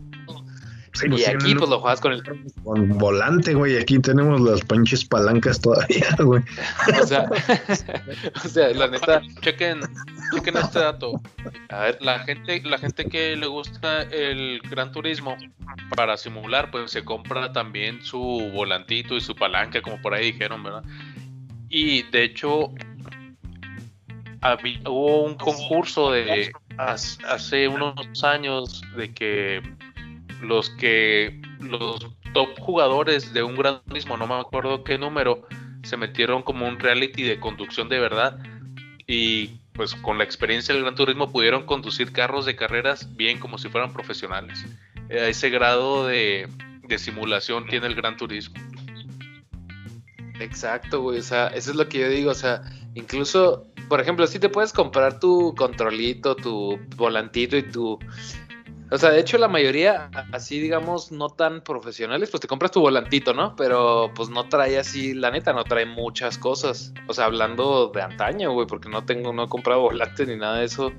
Y 1.02 1.10
pues 1.10 1.28
aquí 1.28 1.56
pues 1.56 1.70
lo 1.70 1.80
juegas 1.80 2.00
con 2.00 2.14
el 2.14 2.24
con 2.64 2.90
volante, 2.98 3.54
güey. 3.54 3.78
Aquí 3.78 3.98
tenemos 4.00 4.40
las 4.42 4.62
pinches 4.62 5.04
palancas 5.06 5.60
todavía, 5.60 6.08
güey. 6.20 6.44
O 7.02 7.08
sea, 7.08 7.30
o 8.46 8.48
sea, 8.48 8.70
la 8.70 8.88
neta. 8.88 9.22
Chequen, 9.42 9.82
chequen 10.34 10.58
este 10.58 10.80
dato. 10.80 11.20
A 11.70 11.80
ver, 11.80 11.98
la 12.02 12.20
gente, 12.20 12.62
la 12.64 12.78
gente 12.78 13.06
que 13.06 13.36
le 13.36 13.48
gusta 13.48 14.04
el 14.04 14.62
Gran 14.70 14.92
Turismo 14.92 15.36
para 15.96 16.16
simular, 16.18 16.70
pues 16.70 16.92
se 16.92 17.04
compra 17.04 17.52
también 17.52 18.04
su 18.04 18.52
volantito 18.54 19.16
y 19.16 19.22
su 19.22 19.36
palanca, 19.36 19.82
como 19.82 20.00
por 20.02 20.14
ahí 20.14 20.32
dijeron, 20.32 20.64
¿verdad? 20.64 20.84
Y 21.70 22.04
de 22.04 22.24
hecho, 22.24 22.72
hubo 24.86 25.24
un 25.24 25.36
concurso 25.36 26.12
de 26.12 26.52
hace 26.78 27.68
unos 27.68 28.24
años 28.24 28.84
de 28.96 29.12
que 29.14 29.62
los 30.44 30.70
que 30.72 31.42
los 31.60 32.08
top 32.34 32.60
jugadores 32.60 33.34
de 33.34 33.44
un 33.44 33.56
gran 33.56 33.82
turismo, 33.88 34.18
no 34.18 34.28
me 34.28 34.36
acuerdo 34.36 34.84
qué 34.84 34.98
número, 34.98 35.48
se 35.84 35.98
metieron 35.98 36.44
como 36.44 36.68
un 36.68 36.80
reality 36.80 37.24
de 37.24 37.40
conducción 37.40 37.90
de 37.90 38.00
verdad 38.00 38.40
y 39.08 39.60
pues 39.74 39.96
con 39.96 40.18
la 40.18 40.24
experiencia 40.24 40.74
del 40.74 40.84
gran 40.84 40.96
turismo 40.96 41.32
pudieron 41.32 41.66
conducir 41.66 42.12
carros 42.12 42.46
de 42.46 42.56
carreras 42.56 43.16
bien 43.16 43.40
como 43.40 43.58
si 43.58 43.70
fueran 43.70 43.92
profesionales. 43.92 44.66
A 45.10 45.28
ese 45.28 45.50
grado 45.50 46.08
de, 46.08 46.48
de 46.88 47.00
simulación 47.00 47.66
tiene 47.68 47.88
el 47.88 47.96
gran 47.96 48.18
turismo. 48.18 48.56
Exacto, 50.40 51.02
güey, 51.02 51.20
o 51.20 51.24
sea, 51.24 51.48
eso 51.48 51.72
es 51.72 51.78
lo 51.78 51.88
que 51.88 52.00
yo 52.00 52.10
digo, 52.10 52.32
o 52.32 52.36
sea, 52.36 52.62
incluso, 52.96 53.66
por 53.88 54.02
ejemplo, 54.02 54.26
si 54.28 54.40
te 54.40 54.50
puedes 54.50 54.74
comprar 54.74 55.20
tu 55.20 55.54
controlito, 55.56 56.36
tu 56.36 56.80
volantito 56.96 57.56
y 57.56 57.64
tu 57.64 58.00
o 58.94 58.98
sea, 59.00 59.10
de 59.10 59.20
hecho 59.20 59.40
la 59.40 59.48
mayoría, 59.48 60.12
así 60.32 60.60
digamos, 60.60 61.12
no 61.12 61.30
tan 61.30 61.64
profesionales, 61.64 62.30
pues 62.30 62.42
te 62.42 62.48
compras 62.48 62.72
tu 62.72 62.80
volantito, 62.80 63.34
¿no? 63.34 63.56
Pero 63.56 64.12
pues 64.14 64.30
no 64.30 64.48
trae 64.50 64.78
así, 64.78 65.16
la 65.16 65.32
neta, 65.32 65.52
no 65.52 65.64
trae 65.64 65.88
muchas 65.88 66.38
cosas. 66.38 66.94
O 67.08 67.14
sea, 67.14 67.26
hablando 67.26 67.88
de 67.88 68.04
antaño, 68.04 68.52
güey, 68.52 68.68
porque 68.68 68.90
no 68.90 69.04
tengo, 69.04 69.34
no 69.34 69.46
he 69.46 69.50
comprado 69.50 69.82
volantes 69.82 70.28
ni 70.28 70.36
nada 70.36 70.60
de 70.60 70.66
eso. 70.66 70.94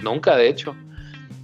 Nunca, 0.00 0.36
de 0.36 0.48
hecho. 0.48 0.76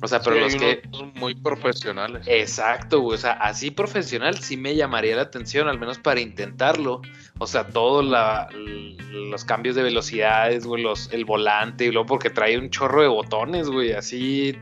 O 0.03 0.07
sea, 0.07 0.21
pero 0.21 0.39
los 0.39 0.55
que... 0.55 0.83
Muy 1.15 1.35
profesionales. 1.35 2.27
Exacto, 2.27 3.01
güey. 3.01 3.15
O 3.15 3.19
sea, 3.19 3.33
así 3.33 3.71
profesional 3.71 4.37
sí 4.37 4.59
me 4.59 4.77
llamaría 4.77 5.17
la 5.17 5.23
atención, 5.23 5.67
al 5.67 5.79
menos 5.79 5.99
para 5.99 6.21
intentarlo. 6.21 7.01
O 7.39 7.47
sea, 7.47 7.69
todos 7.69 8.05
los 8.05 9.45
cambios 9.47 9.75
de 9.75 9.83
velocidades, 9.83 10.67
güey, 10.67 10.83
los, 10.83 11.11
el 11.13 11.25
volante, 11.25 11.87
y 11.87 11.91
luego 11.91 12.07
porque 12.07 12.29
trae 12.29 12.59
un 12.59 12.69
chorro 12.69 13.01
de 13.01 13.09
botones, 13.09 13.71
güey, 13.71 13.93
así 13.93 14.59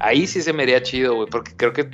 Ahí 0.00 0.26
sí 0.26 0.42
se 0.42 0.52
me 0.52 0.64
haría 0.64 0.82
chido, 0.82 1.14
güey, 1.14 1.28
porque 1.30 1.52
creo 1.56 1.72
que 1.72 1.88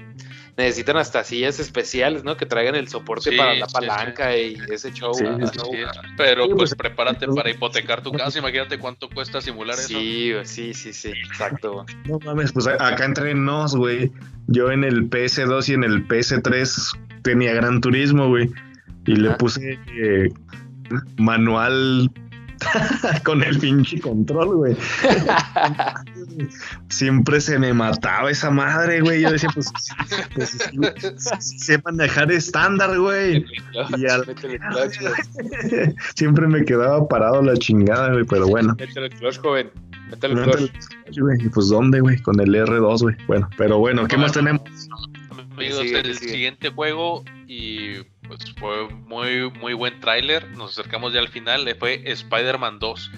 necesitan 0.57 0.96
hasta 0.96 1.24
sillas 1.24 1.59
especiales, 1.59 2.24
¿no? 2.24 2.36
Que 2.36 2.46
traigan 2.46 2.74
el 2.74 2.88
soporte 2.88 3.36
para 3.36 3.55
la 3.55 3.66
palanca 3.66 4.36
y 4.36 4.57
ese 4.70 4.92
show. 4.92 5.12
Pero 6.16 6.46
pues, 6.46 6.57
pues 6.57 6.74
prepárate 6.74 7.26
para 7.28 7.51
hipotecar 7.51 8.03
tu 8.03 8.12
casa, 8.12 8.38
imagínate 8.38 8.78
cuánto 8.78 9.09
cuesta 9.09 9.40
simular 9.40 9.78
eso. 9.78 9.88
Sí, 9.88 10.32
sí, 10.44 10.74
sí, 10.74 10.92
sí, 10.92 11.09
exacto. 11.09 11.84
No 12.07 12.18
mames, 12.24 12.53
pues 12.53 12.66
acá 12.66 13.05
entre 13.05 13.34
nos, 13.34 13.74
güey. 13.74 14.11
Yo 14.46 14.70
en 14.70 14.84
el 14.84 15.09
PS2 15.09 15.68
y 15.68 15.74
en 15.74 15.84
el 15.84 16.07
PS3 16.07 16.98
tenía 17.22 17.55
Gran 17.55 17.80
Turismo, 17.80 18.28
güey. 18.28 18.51
Y 19.07 19.16
le 19.16 19.30
puse 19.30 19.78
eh, 19.96 20.28
manual 21.16 22.11
con 23.24 23.42
el 23.42 23.58
pinche 23.58 24.00
control, 24.00 24.56
güey. 24.56 24.76
Siempre 26.88 27.40
se 27.40 27.58
me 27.58 27.72
mataba 27.72 28.30
esa 28.30 28.50
madre, 28.50 29.00
güey. 29.00 29.22
Yo 29.22 29.30
decía, 29.30 29.50
pues, 29.54 29.72
pues 30.34 30.58
sepan 31.38 31.96
dejar 31.96 32.30
estándar, 32.30 32.98
güey. 32.98 33.44
Y 33.96 34.06
al... 34.06 34.24
Siempre 36.14 36.46
me 36.46 36.64
quedaba 36.64 37.06
parado 37.08 37.42
la 37.42 37.56
chingada, 37.56 38.12
güey, 38.12 38.24
pero 38.24 38.46
bueno. 38.48 38.76
Métele 38.78 39.06
el 39.06 39.14
clutch, 39.14 39.38
joven. 39.40 39.70
Métele 40.11 40.34
el 40.34 40.50
clutch. 40.50 40.72
Pues, 41.52 41.68
¿dónde, 41.68 42.00
güey? 42.00 42.18
Con 42.22 42.40
el 42.40 42.54
R2, 42.54 43.02
güey. 43.02 43.16
Bueno, 43.26 43.48
pero 43.56 43.78
bueno, 43.78 44.06
¿qué 44.06 44.16
más 44.16 44.32
tenemos? 44.32 44.62
Amigos, 45.52 45.84
el 45.84 46.16
siguiente 46.16 46.70
juego 46.70 47.24
y 47.46 47.96
pues 48.30 48.54
fue 48.54 48.88
muy, 48.88 49.50
muy 49.58 49.74
buen 49.74 49.98
tráiler. 49.98 50.48
Nos 50.50 50.78
acercamos 50.78 51.12
ya 51.12 51.18
al 51.18 51.28
final. 51.28 51.68
Fue 51.80 52.00
Spider-Man 52.04 52.78
2. 52.78 53.10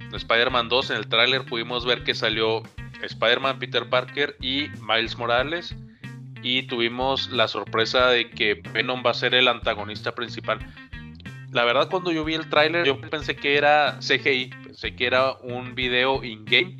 En 0.00 0.14
Spider-Man 0.14 0.68
2 0.68 0.90
en 0.90 0.96
el 0.98 1.08
tráiler 1.08 1.46
pudimos 1.46 1.86
ver 1.86 2.04
que 2.04 2.14
salió 2.14 2.62
Spider-Man 3.02 3.58
Peter 3.58 3.88
Parker 3.88 4.36
y 4.42 4.68
Miles 4.86 5.16
Morales. 5.16 5.74
Y 6.42 6.64
tuvimos 6.64 7.30
la 7.30 7.48
sorpresa 7.48 8.08
de 8.08 8.28
que 8.28 8.60
Venom 8.74 9.02
va 9.04 9.12
a 9.12 9.14
ser 9.14 9.34
el 9.34 9.48
antagonista 9.48 10.14
principal. 10.14 10.58
La 11.50 11.64
verdad 11.64 11.88
cuando 11.88 12.12
yo 12.12 12.22
vi 12.26 12.34
el 12.34 12.50
tráiler 12.50 12.84
yo 12.84 13.00
pensé 13.00 13.34
que 13.34 13.56
era 13.56 13.98
CGI, 14.00 14.50
pensé 14.64 14.94
que 14.94 15.06
era 15.06 15.32
un 15.42 15.74
video 15.74 16.22
in-game, 16.22 16.76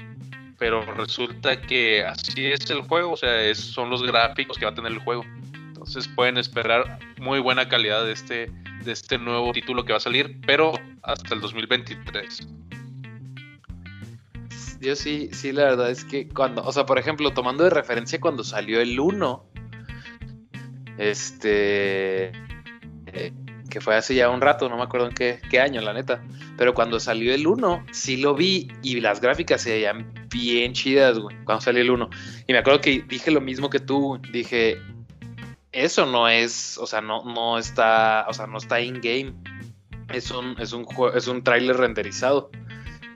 pero 0.58 0.82
resulta 0.94 1.58
que 1.62 2.04
así 2.04 2.44
es 2.44 2.68
el 2.68 2.82
juego, 2.82 3.12
o 3.12 3.16
sea, 3.16 3.54
son 3.54 3.88
los 3.88 4.02
gráficos 4.02 4.58
que 4.58 4.66
va 4.66 4.72
a 4.72 4.74
tener 4.74 4.92
el 4.92 4.98
juego. 4.98 5.24
Entonces 5.88 6.12
pueden 6.14 6.36
esperar 6.36 6.98
muy 7.18 7.40
buena 7.40 7.66
calidad 7.66 8.04
de 8.04 8.12
este, 8.12 8.52
de 8.84 8.92
este 8.92 9.16
nuevo 9.16 9.52
título 9.52 9.86
que 9.86 9.92
va 9.92 9.96
a 9.96 10.00
salir, 10.00 10.38
pero 10.46 10.74
hasta 11.02 11.34
el 11.34 11.40
2023. 11.40 12.46
Yo 14.82 14.94
sí, 14.94 15.30
sí, 15.32 15.50
la 15.50 15.64
verdad 15.64 15.90
es 15.90 16.04
que 16.04 16.28
cuando, 16.28 16.62
o 16.62 16.70
sea, 16.72 16.84
por 16.84 16.98
ejemplo, 16.98 17.32
tomando 17.32 17.64
de 17.64 17.70
referencia 17.70 18.20
cuando 18.20 18.44
salió 18.44 18.82
el 18.82 19.00
1, 19.00 19.46
este, 20.98 22.32
eh, 23.06 23.32
que 23.70 23.80
fue 23.80 23.96
hace 23.96 24.14
ya 24.14 24.28
un 24.28 24.42
rato, 24.42 24.68
no 24.68 24.76
me 24.76 24.82
acuerdo 24.82 25.08
en 25.08 25.14
qué, 25.14 25.40
qué 25.48 25.58
año, 25.58 25.80
la 25.80 25.94
neta. 25.94 26.22
Pero 26.58 26.74
cuando 26.74 27.00
salió 27.00 27.32
el 27.32 27.46
1, 27.46 27.86
sí 27.92 28.18
lo 28.18 28.34
vi 28.34 28.68
y 28.82 29.00
las 29.00 29.22
gráficas 29.22 29.62
se 29.62 29.70
veían 29.70 30.12
bien 30.28 30.74
chidas, 30.74 31.18
güey, 31.18 31.34
cuando 31.46 31.62
salió 31.62 31.80
el 31.80 31.90
1. 31.90 32.10
Y 32.46 32.52
me 32.52 32.58
acuerdo 32.58 32.82
que 32.82 33.02
dije 33.08 33.30
lo 33.30 33.40
mismo 33.40 33.70
que 33.70 33.80
tú, 33.80 34.20
dije, 34.30 34.76
eso 35.72 36.06
no 36.06 36.28
es, 36.28 36.78
o 36.78 36.86
sea, 36.86 37.00
no, 37.00 37.24
no 37.24 37.58
está, 37.58 38.26
o 38.28 38.32
sea, 38.32 38.46
no 38.46 38.58
está 38.58 38.80
in-game. 38.80 39.34
Es 40.12 40.30
un, 40.30 40.56
es 40.58 40.72
un, 40.72 40.86
es 41.14 41.28
un 41.28 41.42
tráiler 41.42 41.76
renderizado. 41.76 42.50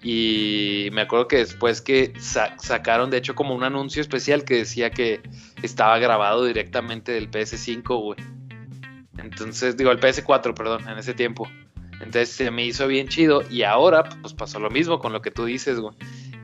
Y 0.02 0.88
me 0.92 1.02
acuerdo 1.02 1.28
que 1.28 1.36
después 1.36 1.80
que 1.80 2.12
sacaron, 2.18 3.10
de 3.10 3.18
hecho, 3.18 3.34
como 3.34 3.54
un 3.54 3.62
anuncio 3.62 4.02
especial 4.02 4.44
que 4.44 4.56
decía 4.56 4.90
que 4.90 5.22
estaba 5.62 5.98
grabado 5.98 6.44
directamente 6.44 7.12
del 7.12 7.30
PS5, 7.30 8.02
güey. 8.02 8.18
Entonces, 9.18 9.76
digo, 9.76 9.92
el 9.92 10.00
PS4, 10.00 10.54
perdón, 10.54 10.88
en 10.88 10.98
ese 10.98 11.14
tiempo. 11.14 11.48
Entonces 11.94 12.30
se 12.30 12.50
me 12.50 12.64
hizo 12.66 12.88
bien 12.88 13.06
chido. 13.06 13.42
Y 13.48 13.62
ahora, 13.62 14.02
pues 14.02 14.34
pasó 14.34 14.58
lo 14.58 14.70
mismo 14.70 14.98
con 14.98 15.12
lo 15.12 15.22
que 15.22 15.30
tú 15.30 15.44
dices, 15.44 15.78
güey. 15.78 15.94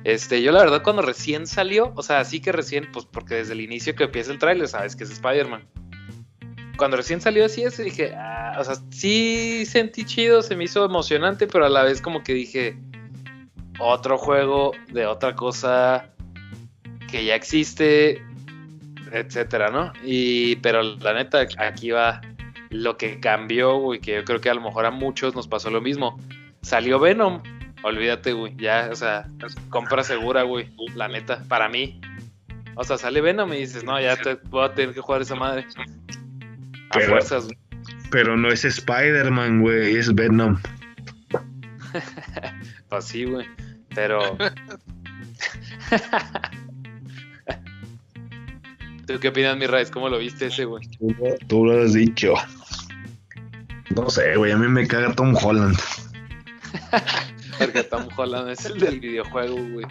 Este, 0.05 0.41
yo 0.41 0.53
la 0.53 0.61
verdad, 0.61 0.83
cuando 0.85 1.03
recién 1.03 1.49
salió, 1.49 1.93
o 1.97 2.03
sea, 2.05 2.25
sí 2.25 2.41
que 2.41 2.53
recién, 2.53 2.89
pues 2.93 3.05
porque 3.05 3.35
desde 3.35 3.55
el 3.55 3.61
inicio 3.61 3.97
que 3.97 4.05
empieza 4.05 4.31
el 4.31 4.39
tráiler, 4.39 4.69
sabes 4.69 4.95
que 4.95 5.03
es 5.03 5.11
Spider-Man. 5.11 5.67
Cuando 6.79 6.97
recién 6.97 7.21
salió 7.21 7.45
así 7.45 7.65
eso, 7.65 7.83
dije, 7.83 8.15
ah, 8.17 8.57
o 8.59 8.65
sea, 8.65 8.77
sí 8.91 9.67
sentí 9.67 10.05
chido, 10.05 10.43
se 10.43 10.55
me 10.55 10.65
hizo 10.65 10.85
emocionante, 10.85 11.49
pero 11.49 11.67
a 11.67 11.69
la 11.69 11.83
vez 11.83 12.01
como 12.01 12.23
que 12.23 12.33
dije, 12.33 12.79
otro 13.81 14.17
juego 14.17 14.73
de 14.93 15.05
otra 15.05 15.35
cosa 15.35 16.09
que 17.11 17.25
ya 17.25 17.35
existe, 17.35 18.23
etcétera, 19.13 19.71
¿no? 19.71 19.93
Y, 20.05 20.57
pero 20.57 20.83
la 20.83 21.15
neta, 21.15 21.47
aquí 21.59 21.91
va 21.91 22.21
lo 22.71 22.97
que 22.97 23.19
cambió, 23.19 23.79
güey, 23.79 23.99
que 24.01 24.15
yo 24.15 24.25
creo 24.25 24.41
que 24.41 24.49
a 24.49 24.55
lo 24.55 24.61
mejor 24.61 24.87
a 24.87 24.93
muchos 24.93 25.35
nos 25.35 25.49
pasó 25.49 25.71
lo 25.71 25.81
mismo. 25.81 26.17
Salió 26.63 27.01
Venom, 27.01 27.43
olvídate, 27.83 28.35
güey, 28.35 28.55
ya, 28.57 28.89
o 28.93 28.95
sea, 28.95 29.27
compra 29.71 30.05
segura, 30.05 30.45
güey, 30.45 30.71
la 30.95 31.09
neta, 31.09 31.43
para 31.49 31.69
mí. 31.69 32.01
O 32.77 32.85
sea, 32.85 32.99
sale 32.99 33.21
Venom 33.21 33.53
y 33.53 33.57
dices, 33.57 33.83
no, 33.83 34.01
ya 34.01 34.17
te, 34.17 34.35
voy 34.35 34.65
a 34.65 34.73
tener 34.73 34.95
que 34.95 35.01
jugar 35.01 35.23
esa 35.23 35.35
madre. 35.35 35.67
A 36.91 37.01
fuerzas, 37.01 37.49
Pero 38.11 38.37
no 38.37 38.49
es 38.49 38.65
Spider-Man, 38.65 39.61
güey, 39.63 39.97
es 39.97 40.15
Venom. 40.15 40.59
pues 42.89 43.05
sí, 43.05 43.25
güey. 43.25 43.47
Pero. 43.95 44.37
¿Tú 49.07 49.19
qué 49.21 49.29
opinas, 49.29 49.57
mi 49.57 49.67
Raiz? 49.67 49.91
¿Cómo 49.91 50.09
lo 50.09 50.19
viste 50.19 50.47
ese, 50.47 50.65
güey? 50.67 50.87
Tú 51.47 51.65
lo 51.65 51.83
has 51.83 51.95
dicho. 51.95 52.35
No 53.97 54.11
sé, 54.11 54.37
güey, 54.37 54.53
a 54.53 54.57
mí 54.57 54.69
me 54.69 54.87
caga 54.87 55.15
Tom 55.15 55.35
Holland. 55.35 55.79
Porque 57.59 57.83
Tom 57.85 58.07
Holland 58.17 58.51
es 58.51 58.67
el 58.67 58.79
del 58.79 59.01
videojuego, 59.01 59.57
güey. 59.57 59.87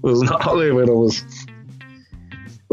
Pues 0.00 0.20
no, 0.20 0.38
güey, 0.52 0.72
pero 0.74 0.94
pues. 0.94 1.26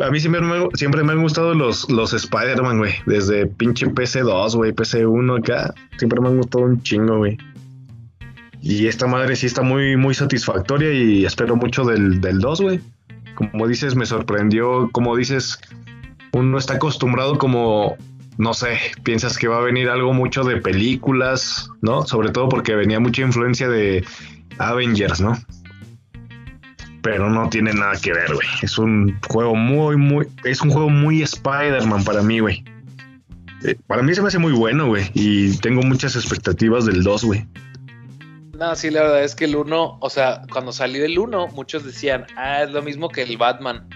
A 0.01 0.09
mí 0.09 0.19
siempre 0.19 0.41
me, 0.41 0.67
siempre 0.73 1.03
me 1.03 1.11
han 1.11 1.21
gustado 1.21 1.53
los, 1.53 1.89
los 1.89 2.13
Spider-Man, 2.13 2.79
güey. 2.79 2.93
Desde 3.05 3.45
pinche 3.45 3.85
PC2, 3.85 4.55
güey, 4.55 4.71
PC1 4.71 5.39
acá. 5.39 5.73
Siempre 5.97 6.19
me 6.19 6.29
han 6.29 6.37
gustado 6.37 6.65
un 6.65 6.81
chingo, 6.81 7.17
güey. 7.17 7.37
Y 8.61 8.87
esta 8.87 9.07
madre 9.07 9.35
sí 9.35 9.45
está 9.45 9.61
muy, 9.61 9.97
muy 9.97 10.13
satisfactoria 10.13 10.91
y 10.91 11.25
espero 11.25 11.55
mucho 11.55 11.83
del, 11.83 12.21
del 12.21 12.39
2, 12.39 12.61
güey. 12.61 12.79
Como 13.35 13.67
dices, 13.67 13.95
me 13.95 14.05
sorprendió, 14.05 14.89
como 14.91 15.15
dices, 15.15 15.59
uno 16.31 16.57
está 16.57 16.75
acostumbrado 16.75 17.37
como, 17.37 17.97
no 18.37 18.53
sé, 18.53 18.79
piensas 19.03 19.37
que 19.37 19.47
va 19.47 19.57
a 19.57 19.61
venir 19.61 19.89
algo 19.89 20.13
mucho 20.13 20.43
de 20.43 20.57
películas, 20.57 21.69
¿no? 21.81 22.05
Sobre 22.05 22.29
todo 22.29 22.49
porque 22.49 22.75
venía 22.75 22.99
mucha 22.99 23.21
influencia 23.21 23.67
de 23.69 24.05
Avengers, 24.57 25.21
¿no? 25.21 25.37
Pero 27.03 27.29
no 27.29 27.49
tiene 27.49 27.73
nada 27.73 27.93
que 28.01 28.13
ver, 28.13 28.33
güey. 28.33 28.47
Es 28.61 28.77
un 28.79 29.19
juego 29.27 29.55
muy, 29.55 29.97
muy, 29.97 30.25
es 30.45 30.61
un 30.61 30.71
juego 30.71 30.89
muy 30.89 31.21
Spider-Man 31.21 32.03
para 32.03 32.23
mí, 32.23 32.39
güey. 32.39 32.63
Eh, 33.63 33.75
para 33.87 34.01
mí 34.01 34.15
se 34.15 34.21
me 34.21 34.29
hace 34.29 34.39
muy 34.39 34.53
bueno, 34.53 34.87
güey. 34.87 35.11
Y 35.13 35.55
tengo 35.57 35.83
muchas 35.83 36.15
expectativas 36.15 36.85
del 36.85 37.03
2, 37.03 37.23
güey. 37.25 37.45
No, 38.57 38.75
sí, 38.75 38.89
la 38.89 39.01
verdad 39.01 39.23
es 39.23 39.35
que 39.35 39.45
el 39.45 39.55
1, 39.55 39.97
o 39.99 40.09
sea, 40.09 40.41
cuando 40.51 40.71
salió 40.71 41.03
el 41.03 41.19
1, 41.19 41.49
muchos 41.49 41.83
decían, 41.83 42.25
ah, 42.37 42.63
es 42.63 42.71
lo 42.71 42.81
mismo 42.81 43.09
que 43.09 43.23
el 43.23 43.37
Batman. 43.37 43.87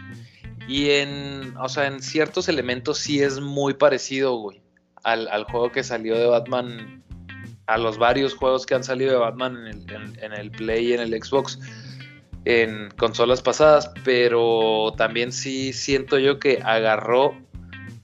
Y 0.68 0.90
en, 0.90 1.56
o 1.58 1.70
sea, 1.70 1.88
en 1.88 2.02
ciertos 2.02 2.50
elementos 2.50 2.98
sí 2.98 3.22
es 3.22 3.40
muy 3.40 3.76
parecido, 3.76 4.36
güey, 4.36 4.62
al, 5.04 5.46
juego 5.46 5.72
que 5.72 5.84
salió 5.84 6.18
de 6.18 6.26
Batman, 6.26 7.02
a 7.68 7.78
los 7.78 7.98
varios 7.98 8.34
juegos 8.34 8.66
que 8.66 8.76
han 8.76 8.84
salido 8.84 9.12
de 9.12 9.18
Batman 9.18 9.56
en 9.66 9.68
el, 9.68 10.20
en 10.22 10.34
el 10.34 10.52
Play 10.52 10.88
y 10.88 10.94
en 10.94 11.00
el 11.00 11.24
Xbox, 11.24 11.60
en 12.48 12.90
consolas 12.92 13.42
pasadas, 13.42 13.92
pero 14.06 14.94
también 14.96 15.34
sí 15.34 15.74
siento 15.74 16.18
yo 16.18 16.40
que 16.40 16.62
agarró 16.64 17.36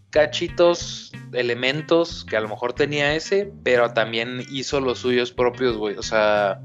cachitos, 0.10 1.14
elementos 1.32 2.26
que 2.26 2.36
a 2.36 2.42
lo 2.42 2.50
mejor 2.50 2.74
tenía 2.74 3.16
ese, 3.16 3.54
pero 3.64 3.94
también 3.94 4.44
hizo 4.52 4.82
los 4.82 5.00
suyos 5.00 5.32
propios, 5.32 5.78
güey. 5.78 5.96
O 5.96 6.04
sea, 6.04 6.60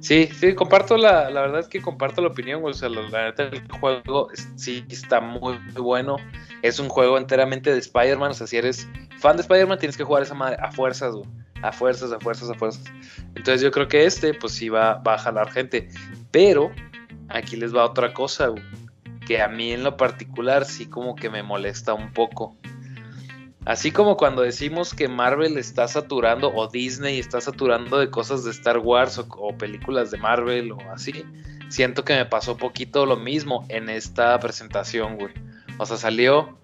sí, 0.00 0.28
sí, 0.38 0.54
comparto 0.54 0.98
la, 0.98 1.30
la 1.30 1.40
verdad 1.40 1.60
es 1.60 1.68
que 1.68 1.80
comparto 1.80 2.20
la 2.20 2.28
opinión, 2.28 2.60
güey. 2.60 2.72
O 2.72 2.76
sea, 2.76 2.90
la, 2.90 3.24
neta, 3.24 3.44
el 3.44 3.62
juego 3.80 4.28
sí 4.56 4.84
está 4.90 5.22
muy, 5.22 5.58
bueno. 5.76 6.16
Es 6.60 6.78
un 6.78 6.90
juego 6.90 7.16
enteramente 7.16 7.72
de 7.72 7.78
Spider-Man. 7.78 8.32
O 8.32 8.34
sea, 8.34 8.46
si 8.46 8.58
eres 8.58 8.86
fan 9.18 9.36
de 9.36 9.42
Spider-Man, 9.42 9.78
tienes 9.78 9.96
que 9.96 10.04
jugar 10.04 10.24
esa 10.24 10.34
madre 10.34 10.58
a 10.60 10.70
fuerzas, 10.70 11.14
güey. 11.14 11.28
A 11.62 11.72
fuerzas, 11.72 12.12
a 12.12 12.20
fuerzas, 12.20 12.50
a 12.50 12.54
fuerzas. 12.54 12.84
Entonces 13.34 13.62
yo 13.62 13.70
creo 13.70 13.88
que 13.88 14.04
este, 14.04 14.34
pues 14.34 14.52
sí 14.52 14.68
va, 14.68 14.96
va 14.96 15.14
a 15.14 15.18
jalar 15.18 15.50
gente. 15.50 15.88
Pero 16.30 16.70
aquí 17.34 17.56
les 17.56 17.74
va 17.74 17.84
otra 17.84 18.14
cosa. 18.14 18.52
Que 19.26 19.42
a 19.42 19.48
mí 19.48 19.72
en 19.72 19.84
lo 19.84 19.96
particular 19.96 20.64
sí 20.64 20.86
como 20.86 21.16
que 21.16 21.30
me 21.30 21.42
molesta 21.42 21.94
un 21.94 22.12
poco. 22.12 22.56
Así 23.64 23.90
como 23.92 24.18
cuando 24.18 24.42
decimos 24.42 24.92
que 24.92 25.08
Marvel 25.08 25.56
está 25.56 25.88
saturando 25.88 26.52
o 26.54 26.68
Disney 26.68 27.18
está 27.18 27.40
saturando 27.40 27.98
de 27.98 28.10
cosas 28.10 28.44
de 28.44 28.50
Star 28.50 28.78
Wars 28.78 29.18
o, 29.18 29.56
películas 29.56 30.10
de 30.10 30.18
Marvel 30.18 30.72
o 30.72 30.78
así, 30.92 31.24
siento 31.70 32.04
que 32.04 32.14
me 32.14 32.26
pasó 32.26 32.58
poquito 32.58 33.06
lo 33.06 33.16
mismo 33.16 33.64
en 33.70 33.88
esta 33.88 34.38
presentación, 34.38 35.16
güey. 35.16 35.32
O 35.78 35.86
sea, 35.86 35.96
salió 35.96 36.58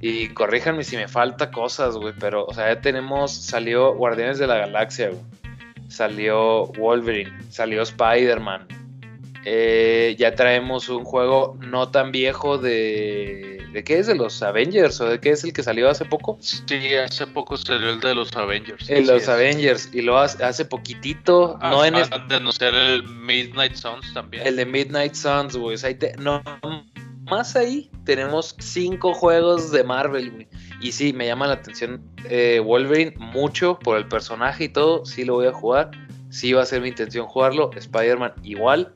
y 0.00 0.28
corríjanme 0.28 0.84
si 0.84 0.96
me 0.96 1.08
falta 1.08 1.50
cosas, 1.50 1.96
güey, 1.96 2.14
pero 2.18 2.44
o 2.46 2.54
sea, 2.54 2.72
ya 2.72 2.80
tenemos 2.80 3.34
salió 3.34 3.92
Guardianes 3.94 4.38
de 4.38 4.46
la 4.46 4.58
Galaxia, 4.58 5.08
güey. 5.08 5.22
Salió 5.88 6.66
Wolverine, 6.66 7.32
salió 7.50 7.82
Spider-Man, 7.82 8.68
eh, 9.44 10.14
ya 10.18 10.34
traemos 10.34 10.88
un 10.88 11.04
juego 11.04 11.58
no 11.60 11.90
tan 11.90 12.12
viejo 12.12 12.58
de... 12.58 13.58
¿De 13.72 13.82
qué 13.84 13.98
es? 13.98 14.06
¿De 14.06 14.14
los 14.14 14.42
Avengers? 14.42 15.00
¿O 15.00 15.08
de 15.08 15.18
qué 15.18 15.30
es 15.30 15.44
el 15.44 15.52
que 15.54 15.62
salió 15.62 15.88
hace 15.88 16.04
poco? 16.04 16.36
Sí, 16.40 16.94
hace 16.94 17.26
poco 17.26 17.56
salió 17.56 17.90
el 17.90 18.00
de 18.00 18.14
los 18.14 18.36
Avengers. 18.36 18.88
El 18.90 19.06
de 19.06 19.14
los 19.14 19.28
Avengers. 19.28 19.88
Y 19.94 20.02
lo 20.02 20.18
hace, 20.18 20.44
hace 20.44 20.66
poquitito. 20.66 21.56
Ah, 21.60 21.70
no 21.70 21.84
en 21.84 21.94
el... 21.94 22.08
de 22.28 22.36
anunciar 22.36 22.74
el 22.74 23.02
Midnight 23.04 23.74
Suns 23.74 24.12
también. 24.12 24.46
El 24.46 24.56
de 24.56 24.66
Midnight 24.66 25.14
Suns, 25.14 25.56
güey. 25.56 25.78
no, 26.18 26.42
más 27.30 27.56
ahí 27.56 27.90
tenemos 28.04 28.54
cinco 28.58 29.14
juegos 29.14 29.72
de 29.72 29.82
Marvel, 29.84 30.30
güey. 30.30 30.48
Y 30.82 30.92
sí, 30.92 31.14
me 31.14 31.26
llama 31.26 31.46
la 31.46 31.54
atención 31.54 32.02
eh, 32.28 32.60
Wolverine 32.62 33.14
mucho 33.16 33.78
por 33.78 33.96
el 33.96 34.06
personaje 34.06 34.64
y 34.64 34.68
todo. 34.68 35.06
Sí 35.06 35.24
lo 35.24 35.34
voy 35.34 35.46
a 35.46 35.52
jugar. 35.52 35.92
Sí 36.28 36.52
va 36.52 36.62
a 36.62 36.66
ser 36.66 36.82
mi 36.82 36.88
intención 36.88 37.26
jugarlo. 37.26 37.70
Spider-Man 37.74 38.34
igual 38.42 38.94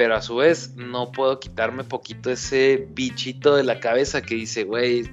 pero 0.00 0.16
a 0.16 0.22
su 0.22 0.36
vez 0.36 0.76
no 0.76 1.12
puedo 1.12 1.38
quitarme 1.40 1.84
poquito 1.84 2.30
ese 2.30 2.88
bichito 2.92 3.54
de 3.54 3.64
la 3.64 3.80
cabeza 3.80 4.22
que 4.22 4.34
dice, 4.34 4.64
güey, 4.64 5.10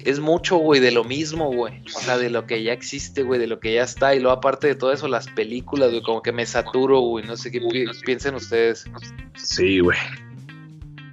es 0.00 0.18
mucho, 0.18 0.56
güey, 0.56 0.80
de 0.80 0.90
lo 0.90 1.04
mismo, 1.04 1.52
güey. 1.52 1.80
O 1.94 2.00
sea, 2.00 2.18
de 2.18 2.30
lo 2.30 2.48
que 2.48 2.64
ya 2.64 2.72
existe, 2.72 3.22
güey, 3.22 3.38
de 3.38 3.46
lo 3.46 3.60
que 3.60 3.72
ya 3.72 3.84
está. 3.84 4.12
Y 4.12 4.18
luego, 4.18 4.36
aparte 4.36 4.66
de 4.66 4.74
todo 4.74 4.92
eso, 4.92 5.06
las 5.06 5.28
películas, 5.28 5.90
güey, 5.90 6.02
como 6.02 6.20
que 6.20 6.32
me 6.32 6.46
saturo, 6.46 6.98
güey. 6.98 7.24
No 7.24 7.36
sé 7.36 7.52
qué 7.52 7.60
piensen 8.04 8.34
ustedes. 8.34 8.90
Sí, 9.36 9.78
güey. 9.78 9.98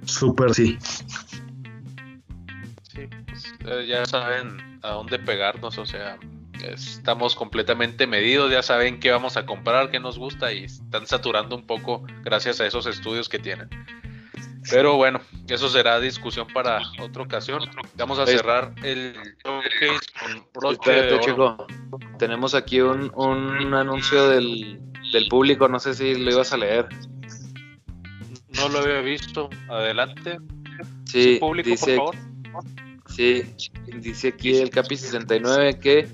Súper 0.04 0.52
sí. 0.52 0.76
Sí, 2.92 3.02
pues, 3.24 3.54
eh, 3.66 3.86
ya 3.86 4.04
saben 4.04 4.80
a 4.82 4.94
dónde 4.94 5.20
pegarnos, 5.20 5.78
o 5.78 5.86
sea, 5.86 6.18
estamos 6.62 7.34
completamente 7.34 8.06
medidos, 8.06 8.50
ya 8.50 8.62
saben 8.62 9.00
qué 9.00 9.10
vamos 9.10 9.36
a 9.36 9.46
comprar, 9.46 9.90
qué 9.90 10.00
nos 10.00 10.18
gusta 10.18 10.52
y 10.52 10.64
están 10.64 11.06
saturando 11.06 11.56
un 11.56 11.66
poco 11.66 12.04
gracias 12.22 12.60
a 12.60 12.66
esos 12.66 12.86
estudios 12.86 13.28
que 13.28 13.38
tienen. 13.38 13.68
Pero 14.70 14.96
bueno, 14.96 15.20
eso 15.48 15.68
será 15.68 15.98
discusión 16.00 16.46
para 16.52 16.82
otra 17.00 17.22
ocasión. 17.22 17.62
Vamos 17.96 18.18
a 18.18 18.26
cerrar 18.26 18.74
el 18.82 19.14
showcase 19.44 20.10
con 20.52 20.76
Tenemos 22.18 22.54
aquí 22.54 22.80
un, 22.80 23.10
un 23.14 23.74
anuncio 23.74 24.28
del, 24.28 24.78
del, 25.12 25.28
público, 25.28 25.68
no 25.68 25.78
sé 25.78 25.94
si 25.94 26.14
lo 26.14 26.30
ibas 26.30 26.52
a 26.52 26.58
leer. 26.58 26.88
No 28.56 28.68
lo 28.68 28.80
había 28.80 29.00
visto. 29.00 29.48
Adelante. 29.68 30.38
Sí, 31.04 31.38
público, 31.40 31.70
dice, 31.70 31.96
por 31.96 32.14
favor. 32.14 32.28
Sí, 33.06 33.42
dice 33.86 34.28
aquí 34.28 34.58
el 34.58 34.70
Capi 34.70 34.96
69 34.96 35.80
que 35.80 36.08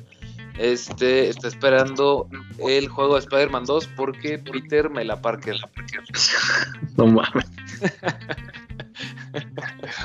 este 0.59 1.29
está 1.29 1.49
esperando 1.49 2.29
el 2.59 2.89
juego 2.89 3.15
de 3.15 3.21
Spider-Man 3.21 3.65
2 3.65 3.89
porque 3.97 4.39
Peter 4.39 4.91
me 4.91 5.05
la 5.05 5.21
Parker. 5.21 5.57
No 6.97 7.07
mames. 7.07 7.47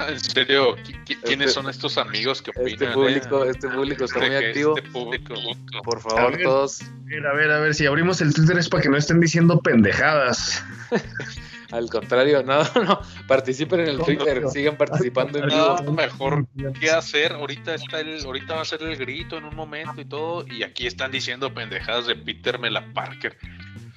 En 0.08 0.20
serio, 0.20 0.76
¿quiénes 1.24 1.54
son 1.54 1.70
estos 1.70 1.97
amigos 2.00 2.41
que 2.41 2.50
Este 2.52 2.74
opinan? 2.88 2.93
público, 2.93 3.45
eh? 3.45 3.52
este 3.52 3.70
público 3.70 4.06
está 4.06 4.20
muy 4.20 4.30
que 4.30 4.47
activo. 4.47 4.76
Este 4.78 4.89
público. 4.89 5.36
Por 5.84 5.97
A 5.97 6.02
favor, 6.02 6.32
ver. 6.38 6.43
todos 6.43 6.82
A 6.82 6.86
ver, 7.06 7.28
a 7.28 7.34
ver, 7.34 7.52
a 7.52 7.60
ver, 7.60 7.76
si 7.76 7.86
abrimos 7.86 8.22
el 8.22 8.34
Twitter 8.34 8.58
es 8.58 8.68
para 8.70 8.82
que 8.82 8.89
no 8.89 8.97
estén 8.97 9.20
diciendo 9.20 9.60
pendejadas. 9.60 10.64
al 11.72 11.89
contrario, 11.89 12.43
no, 12.43 12.63
no, 12.84 12.99
participen 13.28 13.82
en 13.82 13.88
el 13.89 13.99
Twitter, 13.99 14.43
sigan 14.49 14.78
participando 14.78 15.39
en 15.39 15.47
vivo. 15.47 15.78
No, 15.84 15.91
mejor 15.91 16.47
qué 16.80 16.91
hacer. 16.91 17.34
Ahorita 17.34 17.76
está 17.76 17.99
el, 17.99 18.24
ahorita 18.24 18.55
va 18.55 18.61
a 18.61 18.65
ser 18.65 18.82
el 18.84 18.95
grito 18.97 19.38
en 19.38 19.45
un 19.45 19.55
momento 19.55 19.99
y 20.01 20.05
todo. 20.05 20.45
Y 20.47 20.63
aquí 20.63 20.88
están 20.88 21.11
diciendo 21.11 21.53
pendejadas 21.53 22.07
de 22.07 22.15
Peter 22.15 22.59
Mela 22.59 22.86
Parker. 22.93 23.38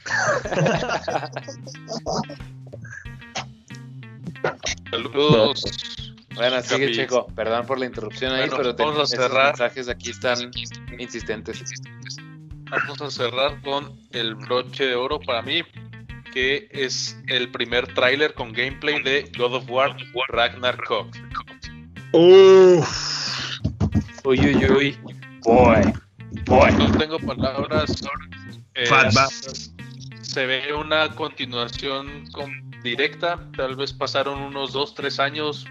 Saludos. 4.90 5.64
Bueno, 6.34 6.60
sigue. 6.62 6.92
Checo, 6.92 7.26
perdón 7.34 7.66
por 7.66 7.78
la 7.78 7.86
interrupción 7.86 8.32
ahí, 8.32 8.40
Bueno, 8.48 8.56
pero 8.56 8.74
te- 8.74 8.82
vamos 8.82 8.98
a 8.98 9.02
esos 9.02 9.26
cerrar. 9.26 9.46
mensajes 9.48 9.88
aquí 9.88 10.10
están 10.10 10.50
insistentes. 10.98 11.62
Vamos 12.70 13.00
a 13.02 13.10
cerrar 13.10 13.60
con 13.62 13.92
el 14.12 14.34
broche 14.34 14.86
de 14.86 14.94
oro 14.94 15.20
para 15.20 15.42
mí, 15.42 15.62
que 16.32 16.68
es 16.70 17.16
el 17.28 17.50
primer 17.50 17.92
tráiler 17.94 18.34
con 18.34 18.52
gameplay 18.52 19.02
de 19.02 19.30
God 19.36 19.54
of 19.54 19.68
War 19.70 19.96
Ragnarok. 20.28 21.14
Uff. 22.12 23.58
Uy, 24.24 24.38
uy, 24.40 24.64
uy. 24.70 24.98
Boy. 25.44 25.80
Boy. 26.44 26.72
No 26.78 26.90
tengo 26.98 27.18
palabras. 27.18 28.02
Bap. 28.90 29.30
se 30.22 30.46
ve 30.46 30.72
una 30.74 31.10
continuación 31.14 32.26
con- 32.32 32.70
directa. 32.82 33.38
Tal 33.56 33.76
vez 33.76 33.92
pasaron 33.92 34.40
unos 34.40 34.72
2-3 34.74 35.18
años 35.20 35.66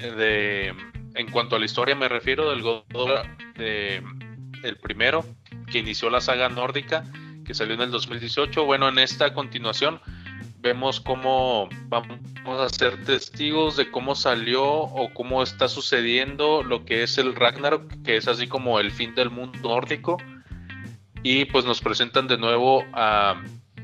eh, 0.00 0.10
de, 0.12 0.74
en 1.14 1.30
cuanto 1.30 1.56
a 1.56 1.58
la 1.58 1.64
historia 1.66 1.94
me 1.94 2.08
refiero 2.08 2.48
del 2.50 2.62
God 2.62 2.84
of 2.94 3.06
War, 3.10 3.36
de- 3.56 4.02
el 4.62 4.76
primero 4.78 5.24
que 5.70 5.78
inició 5.78 6.08
la 6.10 6.20
saga 6.20 6.48
nórdica 6.48 7.04
que 7.48 7.54
salió 7.54 7.74
en 7.74 7.80
el 7.80 7.90
2018. 7.90 8.66
Bueno, 8.66 8.90
en 8.90 8.98
esta 8.98 9.32
continuación 9.32 10.02
vemos 10.60 11.00
cómo 11.00 11.70
vamos 11.88 12.60
a 12.60 12.68
ser 12.68 13.02
testigos 13.04 13.78
de 13.78 13.90
cómo 13.90 14.14
salió 14.14 14.64
o 14.64 15.14
cómo 15.14 15.42
está 15.42 15.66
sucediendo 15.66 16.62
lo 16.62 16.84
que 16.84 17.04
es 17.04 17.16
el 17.16 17.34
Ragnarok, 17.34 17.90
que 18.04 18.18
es 18.18 18.28
así 18.28 18.48
como 18.48 18.80
el 18.80 18.90
fin 18.90 19.14
del 19.14 19.30
mundo 19.30 19.58
nórdico. 19.62 20.18
Y 21.22 21.46
pues 21.46 21.64
nos 21.64 21.80
presentan 21.80 22.28
de 22.28 22.36
nuevo 22.36 22.84
a 22.92 23.42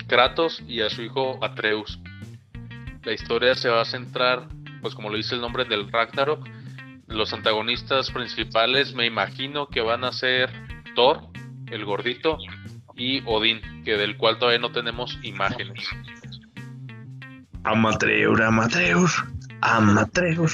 Kratos 0.08 0.62
y 0.68 0.82
a 0.82 0.90
su 0.90 1.00
hijo 1.00 1.38
Atreus. 1.42 1.98
La 3.02 3.14
historia 3.14 3.54
se 3.54 3.70
va 3.70 3.80
a 3.80 3.86
centrar, 3.86 4.46
pues 4.82 4.94
como 4.94 5.08
lo 5.08 5.16
dice 5.16 5.36
el 5.36 5.40
nombre 5.40 5.64
del 5.64 5.90
Ragnarok, 5.90 6.46
los 7.06 7.32
antagonistas 7.32 8.10
principales 8.10 8.94
me 8.94 9.06
imagino 9.06 9.68
que 9.68 9.80
van 9.80 10.04
a 10.04 10.12
ser 10.12 10.50
Thor, 10.94 11.22
el 11.70 11.86
gordito, 11.86 12.36
y 12.96 13.22
Odín, 13.26 13.60
que 13.84 13.92
del 13.96 14.16
cual 14.16 14.38
todavía 14.38 14.60
no 14.60 14.72
tenemos 14.72 15.18
imágenes. 15.22 15.88
Amateur, 17.64 18.42
amateur, 18.42 19.08
amateur. 19.62 20.50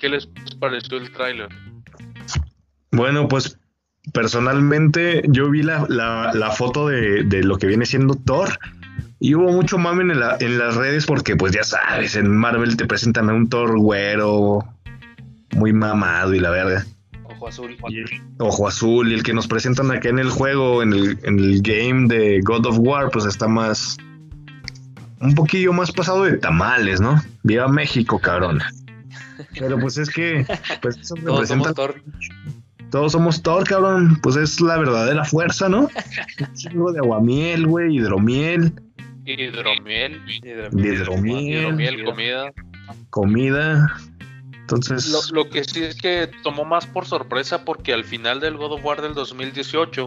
¿Qué 0.00 0.08
les 0.08 0.28
pareció 0.60 0.98
el 0.98 1.10
tráiler? 1.12 1.48
Bueno, 2.92 3.26
pues 3.28 3.58
personalmente 4.12 5.22
yo 5.28 5.50
vi 5.50 5.62
la, 5.62 5.84
la- 5.88 6.32
la 6.34 6.50
foto 6.50 6.88
de, 6.88 7.24
de 7.24 7.42
lo 7.42 7.56
que 7.58 7.66
viene 7.66 7.86
siendo 7.86 8.14
Thor 8.14 8.58
y 9.18 9.34
hubo 9.34 9.50
mucho 9.52 9.78
mame 9.78 10.02
en, 10.12 10.20
la- 10.20 10.36
en 10.40 10.58
las 10.58 10.74
redes 10.76 11.06
porque 11.06 11.36
pues 11.36 11.52
ya 11.52 11.64
sabes, 11.64 12.16
en 12.16 12.28
Marvel 12.36 12.76
te 12.76 12.86
presentan 12.86 13.30
a 13.30 13.34
un 13.34 13.48
Thor 13.48 13.78
güero, 13.78 14.60
muy 15.56 15.72
mamado 15.72 16.34
y 16.34 16.40
la 16.40 16.50
verga. 16.50 16.84
Ojo 17.42 17.48
azul. 17.48 17.76
Y 17.88 17.98
el 17.98 18.22
ojo 18.38 18.68
azul 18.68 19.10
y 19.10 19.14
el 19.14 19.22
que 19.24 19.32
nos 19.34 19.48
presentan 19.48 19.90
acá 19.90 20.08
en 20.10 20.20
el 20.20 20.30
juego, 20.30 20.80
en 20.82 20.92
el, 20.92 21.18
en 21.24 21.38
el 21.40 21.60
game 21.60 22.06
de 22.06 22.40
God 22.40 22.66
of 22.66 22.78
War, 22.78 23.10
pues 23.10 23.24
está 23.24 23.48
más... 23.48 23.96
Un 25.20 25.34
poquillo 25.34 25.72
más 25.72 25.90
pasado 25.90 26.22
de 26.24 26.36
tamales, 26.38 27.00
¿no? 27.00 27.20
Viva 27.42 27.66
México, 27.68 28.20
cabrón. 28.20 28.60
Pero 29.58 29.78
pues 29.80 29.98
es 29.98 30.08
que... 30.10 30.46
Pues 30.80 30.96
eso 31.00 31.14
Todos 31.16 31.48
representa 31.48 31.70
somos 31.70 31.74
Thor. 31.74 32.02
todos 32.90 33.12
somos 33.12 33.42
Thor, 33.42 33.64
cabrón. 33.64 34.20
Pues 34.22 34.36
es 34.36 34.60
la 34.60 34.78
verdadera 34.78 35.24
fuerza, 35.24 35.68
¿no? 35.68 35.88
Un 36.40 36.54
chingo 36.54 36.92
de 36.92 37.00
aguamiel, 37.00 37.66
güey, 37.66 37.96
hidromiel, 37.96 38.72
Hidromiel, 39.24 40.20
hidromiel, 40.28 41.00
hidromiel, 41.00 42.04
comida. 42.04 42.52
comida. 43.10 44.00
Lo, 45.32 45.48
que 45.48 45.64
sí 45.64 45.82
es 45.82 45.96
que 45.96 46.30
tomó 46.42 46.64
más 46.64 46.86
por 46.86 47.06
sorpresa 47.06 47.64
porque 47.64 47.92
al 47.92 48.04
final 48.04 48.40
del 48.40 48.56
God 48.56 48.72
of 48.72 48.84
War 48.84 49.02
del 49.02 49.14
2018 49.14 50.06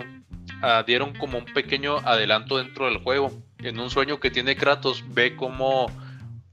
ah, 0.62 0.84
dieron 0.86 1.14
como 1.14 1.38
un 1.38 1.46
pequeño 1.46 1.98
adelanto 2.00 2.58
dentro 2.58 2.86
del 2.86 2.98
juego. 2.98 3.32
En 3.60 3.80
un 3.80 3.90
sueño 3.90 4.20
que 4.20 4.32
tiene 4.32 4.56
Kratos 4.56 5.04
ve 5.10 5.36
como 5.36 5.92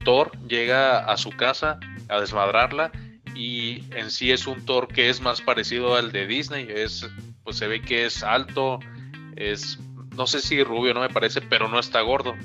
Thor 0.03 0.31
llega 0.47 0.99
a 0.99 1.17
su 1.17 1.31
casa 1.31 1.79
a 2.09 2.19
desmadrarla 2.19 2.91
y 3.35 3.83
en 3.95 4.11
sí 4.11 4.31
es 4.31 4.45
un 4.47 4.65
Thor 4.65 4.87
que 4.87 5.09
es 5.09 5.21
más 5.21 5.41
parecido 5.41 5.95
al 5.95 6.11
de 6.11 6.27
Disney. 6.27 6.67
Es, 6.69 7.07
pues 7.43 7.57
se 7.57 7.67
ve 7.67 7.81
que 7.81 8.05
es 8.05 8.23
alto, 8.23 8.79
es 9.35 9.79
no 10.15 10.27
sé 10.27 10.41
si 10.41 10.63
rubio, 10.63 10.93
no 10.93 11.01
me 11.01 11.09
parece, 11.09 11.41
pero 11.41 11.67
no 11.67 11.79
está 11.79 12.01
gordo. 12.01 12.35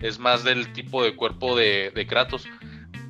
Es 0.00 0.18
más 0.18 0.44
del 0.44 0.72
tipo 0.74 1.02
de 1.02 1.16
cuerpo 1.16 1.56
de 1.56 2.06
Kratos. 2.06 2.46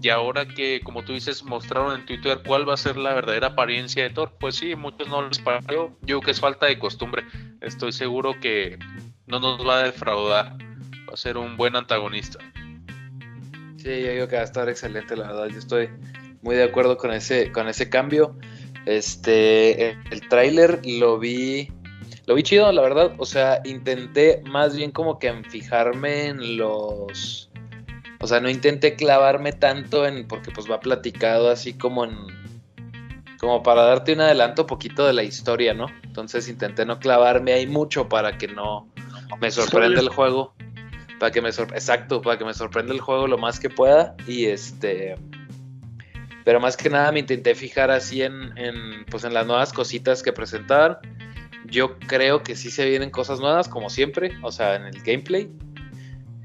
Y 0.03 0.11
ahora 0.11 0.47
que, 0.47 0.81
como 0.85 1.03
tú 1.03 1.15
dices, 1.15 1.43
mostraron 1.43 1.99
en 1.99 2.07
Twitter 2.07 2.41
cuál 2.47 2.69
va 2.69 2.75
a 2.75 2.77
ser 2.77 2.97
la 2.97 3.15
verdadera 3.15 3.49
apariencia 3.49 4.03
de 4.03 4.11
Thor, 4.11 4.33
pues 4.39 4.57
sí, 4.57 4.75
muchos 4.75 5.09
no 5.09 5.27
les 5.27 5.39
pareció. 5.39 5.97
Yo 6.03 6.19
creo 6.19 6.21
que 6.21 6.31
es 6.33 6.41
falta 6.41 6.67
de 6.67 6.79
costumbre. 6.79 7.25
Estoy 7.61 7.93
seguro 7.93 8.39
que 8.41 8.79
no 9.27 9.41
nos 9.41 9.67
va 9.67 9.79
a 9.79 9.83
defraudar. 9.85 10.57
Va 11.09 11.15
a 11.15 11.17
ser 11.17 11.39
un 11.39 11.57
buen 11.57 11.77
antagonista. 11.77 12.39
Sí, 13.79 14.03
yo 14.03 14.13
digo 14.13 14.29
que 14.29 14.37
va 14.37 14.43
a 14.43 14.45
estar 14.45 14.69
excelente, 14.69 15.17
la 15.17 15.29
verdad. 15.29 15.47
Yo 15.47 15.59
estoy 15.59 15.89
muy 16.43 16.57
de 16.57 16.65
acuerdo 16.65 16.97
con 16.99 17.13
ese, 17.13 17.51
con 17.53 17.69
ese 17.69 17.89
cambio. 17.89 18.37
Este, 18.85 19.91
el, 19.91 19.99
el 20.11 20.29
tráiler 20.29 20.81
lo 20.85 21.19
vi, 21.19 21.69
lo 22.27 22.35
vi 22.35 22.43
chido, 22.43 22.71
la 22.71 22.83
verdad. 22.83 23.15
O 23.19 23.25
sea, 23.25 23.61
intenté 23.65 24.43
más 24.47 24.77
bien 24.77 24.91
como 24.91 25.19
que 25.19 25.29
en 25.29 25.45
fijarme 25.45 26.27
en 26.27 26.59
los, 26.59 27.51
o 28.21 28.27
sea, 28.27 28.41
no 28.41 28.49
intenté 28.49 28.95
clavarme 28.95 29.53
tanto 29.53 30.07
en, 30.07 30.27
porque 30.27 30.51
pues 30.51 30.71
va 30.71 30.81
platicado 30.81 31.51
así 31.51 31.75
como 31.75 32.05
en, 32.05 32.17
como 33.39 33.63
para 33.63 33.83
darte 33.83 34.13
un 34.13 34.21
adelanto 34.21 34.67
poquito 34.67 35.07
de 35.07 35.13
la 35.13 35.23
historia, 35.23 35.75
¿no? 35.75 35.87
Entonces 36.03 36.49
intenté 36.49 36.85
no 36.87 36.99
clavarme 36.99 37.53
ahí 37.53 37.67
mucho 37.67 38.09
para 38.09 38.39
que 38.39 38.49
no 38.49 38.89
me 39.41 39.51
sorprenda 39.51 40.01
el 40.01 40.09
juego 40.09 40.55
para 41.19 41.33
que 41.33 41.41
me 41.41 41.49
exacto, 41.49 42.21
para 42.23 42.39
que 42.39 42.45
me 42.45 42.55
sorprenda 42.55 42.93
el 42.93 43.01
juego 43.01 43.27
lo 43.27 43.39
más 43.39 43.59
que 43.59 43.71
pueda 43.71 44.15
y 44.27 44.47
este 44.47 45.17
pero 46.45 46.61
más 46.61 46.77
que 46.77 46.91
nada 46.91 47.11
me 47.11 47.21
intenté 47.21 47.55
fijar 47.55 47.91
así 47.91 48.23
en, 48.23 48.57
en 48.57 49.05
pues 49.11 49.25
en 49.25 49.35
las 49.35 49.47
nuevas 49.47 49.73
cositas 49.73 50.23
que 50.23 50.33
presentaban. 50.33 50.99
Yo 51.65 51.99
creo 51.99 52.45
que 52.45 52.55
sí 52.55 52.71
se 52.71 52.89
vienen 52.89 53.11
cosas 53.11 53.41
nuevas 53.41 53.69
como 53.69 53.91
siempre, 53.91 54.31
o 54.43 54.53
sea, 54.53 54.77
en 54.77 54.85
el 54.85 55.03
gameplay. 55.03 55.51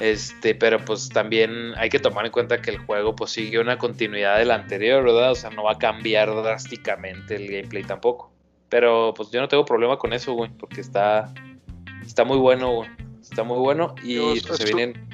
Este, 0.02 0.56
pero 0.56 0.84
pues 0.84 1.10
también 1.10 1.74
hay 1.78 1.90
que 1.90 2.00
tomar 2.00 2.26
en 2.26 2.32
cuenta 2.32 2.60
que 2.60 2.72
el 2.72 2.80
juego 2.80 3.16
pues 3.16 3.30
sigue 3.32 3.60
una 3.60 3.78
continuidad 3.78 4.40
del 4.40 4.50
anterior, 4.50 5.04
¿verdad? 5.04 5.32
O 5.32 5.36
sea, 5.36 5.52
no 5.52 5.64
va 5.64 5.74
a 5.74 5.78
cambiar 5.78 6.34
drásticamente 6.34 7.36
el 7.36 7.48
gameplay 7.48 7.84
tampoco. 7.84 8.32
Pero 8.68 9.14
pues 9.16 9.30
yo 9.30 9.40
no 9.42 9.48
tengo 9.48 9.64
problema 9.64 9.98
con 9.98 10.12
eso, 10.14 10.34
güey, 10.34 10.50
porque 10.58 10.82
está 10.82 11.32
está 12.04 12.24
muy 12.24 12.38
bueno, 12.38 12.74
güey. 12.74 12.90
Está 13.22 13.44
muy 13.44 13.60
bueno 13.60 13.94
y 14.04 14.18
pues, 14.42 14.58
se 14.58 14.66
vienen 14.66 15.08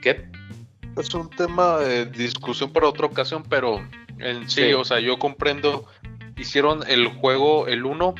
¿Qué? 0.00 0.26
Es 0.96 1.12
un 1.14 1.28
tema 1.28 1.78
de 1.78 2.06
discusión 2.06 2.72
para 2.72 2.88
otra 2.88 3.06
ocasión, 3.06 3.44
pero 3.48 3.86
en 4.18 4.48
sí, 4.48 4.62
Sí. 4.62 4.72
o 4.72 4.84
sea, 4.84 5.00
yo 5.00 5.18
comprendo, 5.18 5.84
hicieron 6.36 6.80
el 6.88 7.08
juego, 7.08 7.68
el 7.68 7.84
1, 7.84 8.14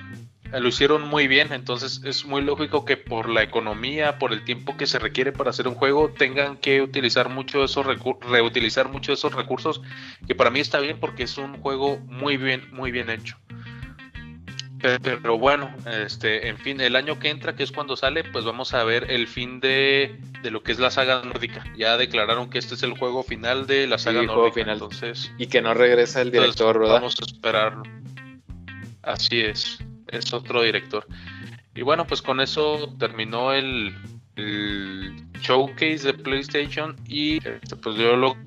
lo 0.53 0.69
hicieron 0.69 1.03
muy 1.07 1.29
bien, 1.29 1.53
entonces 1.53 2.01
es 2.05 2.25
muy 2.25 2.41
lógico 2.43 2.85
que 2.85 2.97
por 2.97 3.29
la 3.29 3.43
economía, 3.43 4.19
por 4.19 4.33
el 4.33 4.45
tiempo 4.45 4.77
que 4.77 4.87
se 4.87 4.99
requiere 4.99 5.31
para 5.33 5.51
hacer 5.51 5.69
un 5.69 5.75
juego, 5.75 6.09
tengan 6.11 6.57
que 6.57 6.81
utilizar 6.81 7.29
mucho 7.29 7.63
esos 7.65 7.87
reutilizar 8.31 8.89
mucho 8.89 9.13
de 9.13 9.17
esos 9.17 9.35
recursos, 9.35 9.83
que 10.27 10.35
para 10.35 10.51
mí 10.51 10.61
está 10.61 10.81
bien 10.81 10.99
porque 10.99 11.25
es 11.25 11.37
un 11.39 11.59
juego 11.59 11.99
muy 12.07 12.37
bien, 12.37 12.63
muy 12.73 12.91
bien 12.91 13.11
hecho. 13.11 13.37
Pe- 14.81 14.99
Pero 15.01 15.37
bueno, 15.39 15.75
este, 15.87 16.49
en 16.49 16.57
fin, 16.57 16.81
el 16.81 16.95
año 16.95 17.19
que 17.19 17.31
entra, 17.31 17.57
que 17.57 17.65
es 17.65 17.73
cuando 17.73 17.97
sale, 17.97 18.23
pues 18.25 18.45
vamos 18.45 18.75
a 18.75 18.85
ver 18.85 19.11
el 19.11 19.27
fin 19.27 19.59
de, 19.59 20.21
de 20.41 20.51
lo 20.53 20.63
que 20.63 20.71
es 20.71 20.79
la 20.79 20.91
saga 20.93 21.21
nórdica. 21.25 21.65
Ya 21.77 21.97
declararon 21.97 22.49
que 22.49 22.59
este 22.59 22.75
es 22.77 22.85
el 22.85 22.93
juego 22.97 23.25
final 23.25 23.67
de 23.67 23.89
la 23.89 23.99
saga 23.99 24.21
Sí, 24.21 24.27
nórdica. 24.29 24.55
final. 24.55 24.75
Entonces, 24.75 25.33
Y 25.37 25.49
que 25.49 25.61
no 25.61 25.75
regresa 25.75 26.23
el 26.23 26.31
director, 26.31 26.69
entonces, 26.77 26.81
¿verdad? 26.81 26.95
vamos 26.95 27.17
a 27.21 27.25
esperarlo. 27.25 27.83
Así 29.03 29.41
es. 29.41 29.79
Es 30.09 30.33
otro 30.33 30.63
director. 30.63 31.07
Y 31.75 31.83
bueno, 31.83 32.07
pues 32.07 32.23
con 32.23 32.41
eso 32.41 32.95
terminó 32.99 33.53
el, 33.53 33.95
showcase 35.41 35.99
de 35.99 36.15
PlayStation 36.15 36.97
y 37.09 37.39
este, 37.39 37.75
pues 37.77 37.97
yo 37.97 38.15
lo 38.17 38.35
que 38.35 38.41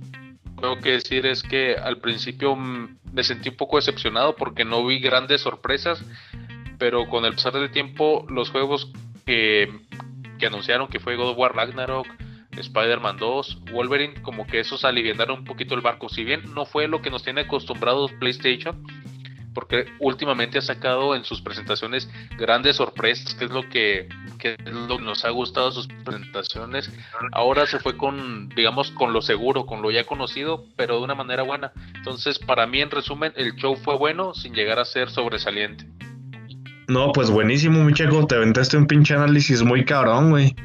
tengo 0.62 0.80
que 0.80 0.92
decir 0.92 1.26
es 1.26 1.44
que 1.44 1.76
al 1.76 1.98
principio 1.98 2.56
me 2.56 3.24
sentí 3.24 3.50
un 3.50 3.58
poco 3.58 3.76
decepcionado 3.78 4.36
porque 4.36 4.64
no 4.64 4.86
vi 4.86 5.00
grandes 5.00 5.42
sorpresas, 5.42 6.04
pero 6.78 7.10
con 7.10 7.26
el 7.26 7.34
pasar 7.34 7.54
del 7.54 7.72
tiempo 7.72 8.26
los 8.30 8.52
juegos 8.52 8.92
que, 9.26 9.70
que 10.40 10.46
anunciaron 10.46 10.88
que 10.88 11.00
fue 11.00 11.16
God 11.16 11.32
of 11.32 11.38
War 11.38 11.56
Ragnarok, 11.56 12.08
Spider-Man 12.58 13.18
2, 13.18 13.62
Wolverine, 13.72 14.22
como 14.22 14.46
que 14.46 14.60
esos 14.60 14.86
aliviaron 14.86 15.40
un 15.40 15.46
poquito 15.46 15.76
el 15.76 15.82
barco. 15.82 16.10
Si 16.10 16.24
bien 16.24 16.54
no 16.54 16.66
fue 16.66 16.88
lo 16.88 17.02
que 17.02 17.10
nos 17.10 17.24
tiene 17.24 17.42
acostumbrados 17.42 18.12
PlayStation, 18.14 18.86
porque 19.54 19.86
últimamente 20.00 20.58
ha 20.58 20.62
sacado 20.62 21.16
en 21.16 21.24
sus 21.24 21.42
presentaciones 21.42 22.10
grandes 22.38 22.78
sorpresas, 22.78 23.34
que 23.36 23.46
es 23.46 23.52
lo 23.52 23.68
que, 23.70 24.08
nos 24.72 25.24
ha 25.26 25.30
gustado 25.30 25.72
sus 25.72 25.88
presentaciones. 25.88 26.92
Ahora 27.32 27.68
se 27.68 27.80
fue 27.80 27.96
con, 27.98 28.50
digamos, 28.50 28.92
con 28.92 29.14
lo 29.14 29.22
seguro, 29.22 29.66
con 29.66 29.82
lo 29.82 29.92
ya 29.92 30.04
conocido, 30.04 30.66
pero 30.76 30.98
de 30.98 31.04
una 31.04 31.16
manera 31.16 31.44
buena. 31.44 31.72
Entonces, 31.96 32.40
para 32.40 32.66
mí, 32.66 32.82
en 32.82 32.90
resumen, 32.90 33.34
el 33.36 33.56
show 33.56 33.76
fue 33.76 33.98
bueno 33.98 34.34
sin 34.34 34.54
llegar 34.54 34.80
a 34.80 34.86
ser 34.86 35.10
sobresaliente. 35.10 35.86
No, 36.88 37.12
pues 37.12 37.30
buenísimo, 37.30 37.84
Michael. 37.84 38.28
Te 38.28 38.36
aventaste 38.36 38.78
un 38.78 38.88
pinche 38.88 39.14
análisis 39.14 39.62
muy 39.62 39.86
cabrón, 39.86 40.32
güey 40.32 40.56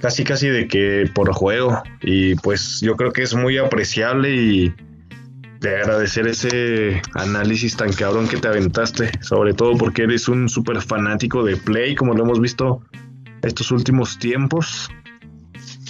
casi 0.00 0.24
casi 0.24 0.48
de 0.48 0.68
que 0.68 1.10
por 1.12 1.32
juego 1.32 1.82
y 2.00 2.34
pues 2.36 2.80
yo 2.80 2.96
creo 2.96 3.12
que 3.12 3.22
es 3.22 3.34
muy 3.34 3.58
apreciable 3.58 4.34
y 4.34 4.74
de 5.60 5.76
agradecer 5.76 6.26
ese 6.26 7.02
análisis 7.14 7.76
tan 7.76 7.92
cabrón 7.92 8.28
que 8.28 8.36
te 8.36 8.48
aventaste, 8.48 9.10
sobre 9.22 9.54
todo 9.54 9.76
porque 9.76 10.02
eres 10.02 10.28
un 10.28 10.48
súper 10.48 10.80
fanático 10.80 11.44
de 11.44 11.56
Play, 11.56 11.94
como 11.94 12.14
lo 12.14 12.24
hemos 12.24 12.40
visto 12.40 12.82
estos 13.42 13.70
últimos 13.70 14.18
tiempos. 14.18 14.88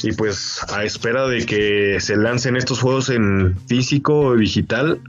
Y 0.03 0.13
pues 0.13 0.61
a 0.73 0.85
espera 0.85 1.27
de 1.27 1.45
que 1.45 1.99
se 2.01 2.17
lancen 2.17 2.57
estos 2.57 2.81
juegos 2.81 3.11
en 3.11 3.57
físico 3.67 4.19
o 4.19 4.37
digital 4.37 5.01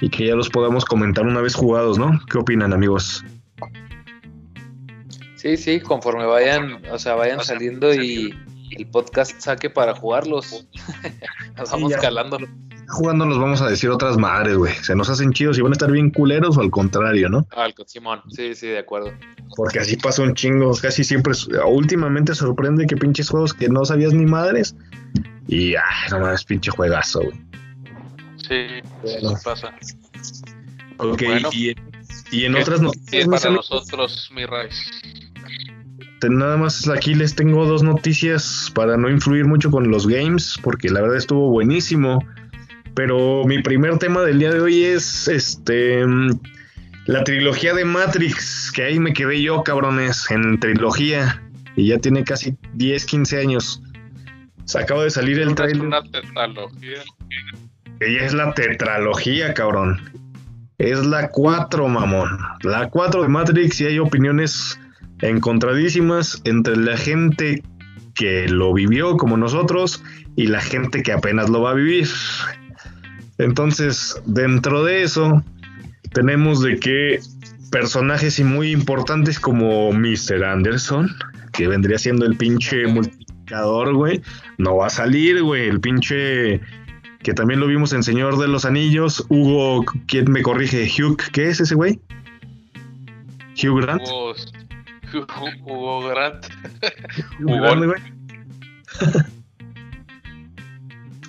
y 0.00 0.08
que 0.08 0.26
ya 0.26 0.34
los 0.34 0.50
podamos 0.50 0.84
comentar 0.84 1.26
una 1.26 1.40
vez 1.40 1.54
jugados, 1.54 1.98
¿no? 1.98 2.20
¿Qué 2.30 2.38
opinan 2.38 2.72
amigos? 2.72 3.24
Sí, 5.34 5.56
sí, 5.56 5.80
conforme 5.80 6.26
vayan, 6.26 6.82
o 6.90 6.98
sea, 6.98 7.14
vayan 7.14 7.42
saliendo 7.44 7.92
y 7.92 8.34
el 8.70 8.86
podcast 8.86 9.38
saque 9.40 9.68
para 9.68 9.94
jugarlos. 9.94 10.66
Nos 11.56 11.70
vamos 11.70 11.92
calando. 11.96 12.38
Jugando 12.88 13.26
nos 13.26 13.38
vamos 13.38 13.60
a 13.62 13.68
decir 13.68 13.90
otras 13.90 14.16
madres, 14.16 14.56
güey. 14.56 14.72
Se 14.74 14.94
nos 14.94 15.10
hacen 15.10 15.32
chidos 15.32 15.58
y 15.58 15.62
van 15.62 15.72
a 15.72 15.74
estar 15.74 15.90
bien 15.90 16.10
culeros 16.10 16.56
o 16.56 16.60
al 16.60 16.70
contrario, 16.70 17.28
¿no? 17.28 17.46
Al 17.50 17.74
Simón, 17.86 18.22
sí, 18.28 18.54
sí, 18.54 18.68
de 18.68 18.78
acuerdo. 18.78 19.12
Porque 19.56 19.80
así 19.80 19.96
pasa 19.96 20.22
un 20.22 20.34
chingo, 20.34 20.72
casi 20.80 21.02
siempre, 21.04 21.34
últimamente 21.66 22.34
sorprende 22.34 22.86
que 22.86 22.96
pinches 22.96 23.28
juegos 23.28 23.54
que 23.54 23.68
no 23.68 23.84
sabías 23.84 24.14
ni 24.14 24.26
madres. 24.26 24.76
Y, 25.48 25.74
ah, 25.74 25.82
no 26.10 26.20
mames, 26.20 26.44
pinche 26.44 26.70
juegazo, 26.70 27.22
güey. 27.22 27.40
Sí, 28.36 28.66
eso 29.04 29.36
pasa. 29.44 29.74
Ok, 30.98 31.22
y, 31.52 32.44
en 32.44 32.54
otras 32.56 32.80
noticias. 32.80 33.26
para 33.26 33.50
nosotros, 33.54 34.30
mi 34.34 34.46
raíz 34.46 34.74
nada 36.30 36.56
más 36.56 36.88
aquí 36.88 37.14
les 37.14 37.34
tengo 37.34 37.66
dos 37.66 37.82
noticias 37.82 38.70
para 38.74 38.96
no 38.96 39.10
influir 39.10 39.44
mucho 39.44 39.70
con 39.70 39.90
los 39.90 40.06
games, 40.06 40.58
porque 40.62 40.88
la 40.88 41.00
verdad 41.00 41.16
estuvo 41.16 41.50
buenísimo. 41.50 42.18
Pero 42.96 43.44
mi 43.44 43.62
primer 43.62 43.98
tema 43.98 44.22
del 44.22 44.38
día 44.38 44.50
de 44.50 44.60
hoy 44.60 44.82
es 44.82 45.28
este 45.28 46.02
la 47.04 47.22
trilogía 47.22 47.72
de 47.72 47.84
Matrix, 47.84 48.72
que 48.74 48.82
ahí 48.82 48.98
me 48.98 49.12
quedé 49.12 49.40
yo, 49.40 49.62
cabrones, 49.62 50.28
en 50.30 50.58
trilogía. 50.58 51.40
Y 51.76 51.88
ya 51.88 51.98
tiene 51.98 52.24
casi 52.24 52.56
10, 52.72 53.04
15 53.04 53.38
años. 53.38 53.82
Se 54.64 54.80
acaba 54.80 55.04
de 55.04 55.10
salir 55.10 55.38
el 55.38 55.54
trailer. 55.54 55.76
Es 55.76 55.82
una 55.82 56.02
tetralogía. 56.02 57.02
Ella 58.00 58.24
es 58.24 58.32
la 58.32 58.54
tetralogía, 58.54 59.54
cabrón. 59.54 60.00
Es 60.78 61.06
la 61.06 61.28
4, 61.28 61.88
mamón. 61.88 62.38
La 62.62 62.88
4 62.88 63.22
de 63.22 63.28
Matrix 63.28 63.80
y 63.82 63.86
hay 63.86 63.98
opiniones 63.98 64.80
encontradísimas 65.20 66.40
entre 66.44 66.76
la 66.76 66.96
gente 66.96 67.62
que 68.14 68.48
lo 68.48 68.72
vivió 68.72 69.16
como 69.16 69.36
nosotros 69.36 70.02
y 70.34 70.48
la 70.48 70.60
gente 70.60 71.02
que 71.02 71.12
apenas 71.12 71.50
lo 71.50 71.60
va 71.60 71.70
a 71.70 71.74
vivir. 71.74 72.08
Entonces, 73.38 74.20
dentro 74.26 74.84
de 74.84 75.02
eso, 75.02 75.42
tenemos 76.12 76.62
de 76.62 76.78
que 76.78 77.20
personajes 77.70 78.38
y 78.38 78.44
muy 78.44 78.70
importantes 78.70 79.38
como 79.38 79.92
Mr. 79.92 80.44
Anderson, 80.44 81.10
que 81.52 81.68
vendría 81.68 81.98
siendo 81.98 82.26
el 82.26 82.36
pinche 82.36 82.86
multiplicador, 82.86 83.94
güey, 83.94 84.22
no 84.58 84.76
va 84.76 84.86
a 84.86 84.90
salir, 84.90 85.42
güey, 85.42 85.68
el 85.68 85.80
pinche 85.80 86.60
que 87.22 87.34
también 87.34 87.58
lo 87.58 87.66
vimos 87.66 87.92
en 87.92 88.04
Señor 88.04 88.38
de 88.38 88.46
los 88.46 88.64
Anillos, 88.64 89.26
Hugo, 89.28 89.84
¿quién 90.06 90.30
me 90.30 90.42
corrige? 90.42 90.86
Hugh, 90.86 91.16
¿qué 91.32 91.48
es 91.48 91.60
ese 91.60 91.74
güey? 91.74 91.98
Hugh 93.60 93.80
Grant. 93.82 94.02
Hugo 95.70 96.08
Grant. 96.08 96.46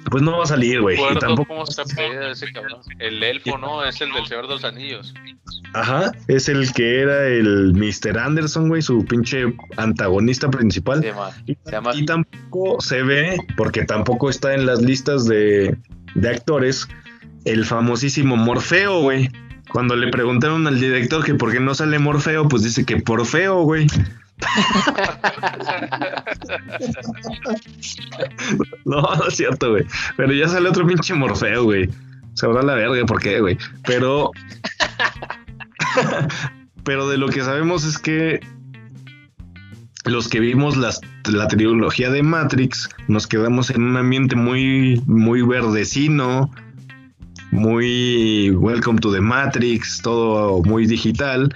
pues 0.09 0.23
no 0.23 0.37
va 0.37 0.43
a 0.43 0.47
salir, 0.47 0.81
güey. 0.81 0.97
cómo 1.47 1.65
se 1.65 1.81
ese 2.31 2.51
cabrón. 2.51 2.81
El 2.99 3.21
elfo, 3.23 3.57
¿no? 3.57 3.83
Es 3.83 3.99
el 4.01 4.11
del 4.11 4.25
Señor 4.25 4.47
de 4.47 4.53
los 4.53 4.63
Anillos. 4.63 5.13
Ajá, 5.73 6.11
es 6.27 6.49
el 6.49 6.71
que 6.73 7.01
era 7.01 7.27
el 7.27 7.73
Mr. 7.73 8.17
Anderson, 8.17 8.69
güey, 8.69 8.81
su 8.81 9.05
pinche 9.05 9.53
antagonista 9.77 10.49
principal. 10.49 11.05
y, 11.45 12.05
tampoco 12.05 12.81
se 12.81 13.03
ve, 13.03 13.37
porque 13.55 13.83
tampoco 13.83 14.29
está 14.29 14.53
en 14.53 14.65
las 14.65 14.81
listas 14.81 15.25
de, 15.25 15.77
de 16.15 16.29
actores, 16.29 16.87
el 17.45 17.65
famosísimo 17.65 18.37
Morfeo, 18.37 19.01
güey. 19.01 19.29
Cuando 19.71 19.95
le 19.95 20.09
preguntaron 20.09 20.65
al 20.65 20.79
director 20.79 21.25
que 21.25 21.35
por 21.35 21.51
qué 21.51 21.59
no 21.59 21.75
sale 21.75 21.99
Morfeo, 21.99 22.47
pues 22.47 22.63
dice 22.63 22.85
que 22.85 22.97
por 22.97 23.25
feo, 23.25 23.63
güey. 23.63 23.87
no, 28.85 29.01
no 29.01 29.27
es 29.27 29.35
cierto, 29.35 29.71
güey. 29.71 29.85
Pero 30.15 30.31
ya 30.33 30.47
sale 30.47 30.69
otro 30.69 30.85
pinche 30.85 31.13
Morfeo, 31.13 31.63
güey. 31.63 31.89
Se 32.33 32.47
va 32.47 32.61
la 32.61 32.75
verga, 32.75 33.05
¿por 33.05 33.21
qué, 33.21 33.39
güey? 33.39 33.57
Pero. 33.85 34.31
Pero 36.83 37.09
de 37.09 37.17
lo 37.17 37.29
que 37.29 37.43
sabemos 37.43 37.83
es 37.83 37.97
que 37.97 38.39
los 40.05 40.27
que 40.29 40.39
vimos 40.39 40.77
la 40.77 40.93
trilogía 41.47 42.09
de 42.09 42.23
Matrix 42.23 42.89
nos 43.07 43.27
quedamos 43.27 43.69
en 43.71 43.83
un 43.83 43.97
ambiente 43.97 44.37
muy, 44.37 45.03
muy 45.05 45.41
verdecino, 45.41 46.49
muy 47.51 48.51
Welcome 48.51 48.99
to 48.99 49.11
the 49.11 49.19
Matrix, 49.19 50.01
todo 50.01 50.63
muy 50.63 50.85
digital. 50.85 51.53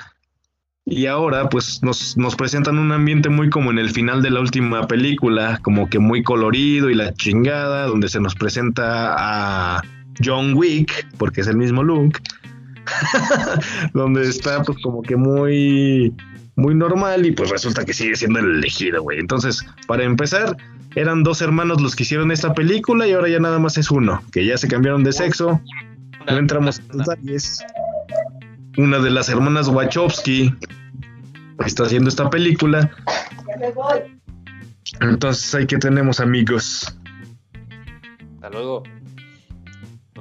Y 0.85 1.05
ahora 1.05 1.47
pues 1.47 1.83
nos, 1.83 2.17
nos, 2.17 2.35
presentan 2.35 2.79
un 2.79 2.91
ambiente 2.91 3.29
muy 3.29 3.49
como 3.49 3.71
en 3.71 3.77
el 3.77 3.91
final 3.91 4.21
de 4.21 4.31
la 4.31 4.39
última 4.39 4.87
película, 4.87 5.59
como 5.61 5.89
que 5.89 5.99
muy 5.99 6.23
colorido 6.23 6.89
y 6.89 6.95
la 6.95 7.13
chingada, 7.13 7.85
donde 7.85 8.09
se 8.09 8.19
nos 8.19 8.33
presenta 8.33 9.15
a 9.17 9.81
John 10.23 10.55
Wick, 10.55 11.07
porque 11.17 11.41
es 11.41 11.47
el 11.47 11.57
mismo 11.57 11.83
look, 11.83 12.19
donde 13.93 14.27
está 14.27 14.63
pues 14.63 14.79
como 14.81 15.03
que 15.03 15.15
muy, 15.15 16.13
muy 16.55 16.73
normal 16.73 17.25
y 17.25 17.31
pues 17.31 17.51
resulta 17.51 17.85
que 17.85 17.93
sigue 17.93 18.15
siendo 18.15 18.39
el 18.39 18.57
elegido, 18.57 19.03
güey. 19.03 19.19
Entonces, 19.19 19.63
para 19.87 20.03
empezar, 20.03 20.57
eran 20.95 21.23
dos 21.23 21.41
hermanos 21.41 21.79
los 21.79 21.95
que 21.95 22.03
hicieron 22.03 22.31
esta 22.31 22.53
película 22.53 23.07
y 23.07 23.13
ahora 23.13 23.29
ya 23.29 23.39
nada 23.39 23.59
más 23.59 23.77
es 23.77 23.91
uno, 23.91 24.21
que 24.31 24.45
ya 24.45 24.57
se 24.57 24.67
cambiaron 24.67 25.03
de 25.03 25.13
sexo, 25.13 25.61
no 26.27 26.37
entramos 26.37 26.79
en 26.79 26.97
detalles. 26.97 27.63
Una 28.77 28.99
de 28.99 29.09
las 29.09 29.29
hermanas 29.29 29.67
Wachowski 29.67 30.53
está 31.65 31.83
haciendo 31.83 32.09
esta 32.09 32.29
película. 32.29 32.89
Entonces, 34.99 35.55
ahí 35.55 35.67
que 35.67 35.77
tenemos, 35.77 36.19
amigos. 36.19 36.97
Hasta 38.35 38.49
luego. 38.49 38.83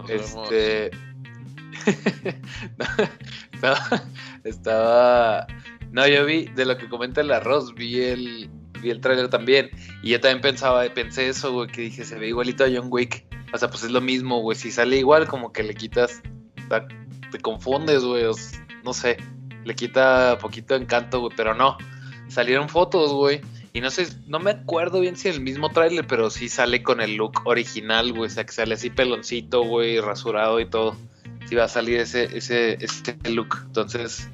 este. 0.08 0.90
estaba, 4.44 5.46
No, 5.92 6.06
yo 6.06 6.26
vi 6.26 6.46
de 6.46 6.66
lo 6.66 6.76
que 6.76 6.88
comenta 6.88 7.20
el 7.20 7.32
arroz, 7.32 7.74
vi 7.74 8.02
el, 8.02 8.50
vi 8.82 8.90
el 8.90 9.00
trailer 9.00 9.28
también. 9.28 9.70
Y 10.02 10.10
yo 10.10 10.20
también 10.20 10.40
pensaba, 10.40 10.82
pensé 10.94 11.28
eso, 11.28 11.52
güey, 11.52 11.68
que 11.68 11.82
dije, 11.82 12.04
se 12.04 12.18
ve 12.18 12.28
igualito 12.28 12.64
a 12.64 12.68
John 12.72 12.88
Wick. 12.90 13.26
O 13.52 13.58
sea, 13.58 13.68
pues 13.68 13.84
es 13.84 13.90
lo 13.90 14.00
mismo, 14.00 14.40
güey. 14.40 14.56
Si 14.56 14.70
sale 14.70 14.96
igual, 14.96 15.26
como 15.26 15.52
que 15.52 15.62
le 15.62 15.74
quitas. 15.74 16.22
Te 17.30 17.38
confundes, 17.38 18.04
güey. 18.04 18.24
No 18.84 18.92
sé. 18.92 19.16
Le 19.64 19.74
quita 19.74 20.38
poquito 20.40 20.74
encanto, 20.74 21.20
güey. 21.20 21.32
Pero 21.36 21.54
no. 21.54 21.76
Salieron 22.28 22.68
fotos, 22.68 23.12
güey. 23.12 23.40
Y 23.72 23.80
no 23.80 23.90
sé, 23.90 24.08
no 24.26 24.40
me 24.40 24.50
acuerdo 24.50 25.00
bien 25.00 25.16
si 25.16 25.28
el 25.28 25.40
mismo 25.40 25.70
tráiler, 25.70 26.06
pero 26.06 26.28
sí 26.30 26.48
sale 26.48 26.82
con 26.82 27.00
el 27.00 27.14
look 27.14 27.42
original, 27.44 28.12
güey. 28.12 28.26
O 28.26 28.30
sea, 28.30 28.44
que 28.44 28.52
sale 28.52 28.74
así 28.74 28.90
peloncito, 28.90 29.62
güey, 29.62 30.00
rasurado 30.00 30.58
y 30.58 30.66
todo. 30.66 30.96
Sí 31.48 31.54
va 31.54 31.64
a 31.64 31.68
salir 31.68 32.00
ese, 32.00 32.36
ese, 32.36 32.82
ese 32.84 33.16
look. 33.30 33.58
Entonces, 33.66 34.28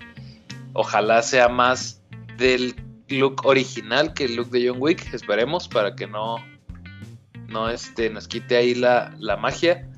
ojalá 0.72 1.22
sea 1.22 1.48
más 1.48 2.02
del 2.38 2.76
look 3.08 3.44
original 3.44 4.14
que 4.14 4.24
el 4.24 4.36
look 4.36 4.50
de 4.50 4.68
John 4.68 4.78
Wick, 4.80 5.12
esperemos, 5.12 5.68
para 5.68 5.94
que 5.94 6.06
no, 6.06 6.36
no 7.48 7.68
este, 7.68 8.10
nos 8.10 8.28
quite 8.28 8.56
ahí 8.56 8.74
la, 8.74 9.14
la 9.18 9.36
magia. 9.36 9.88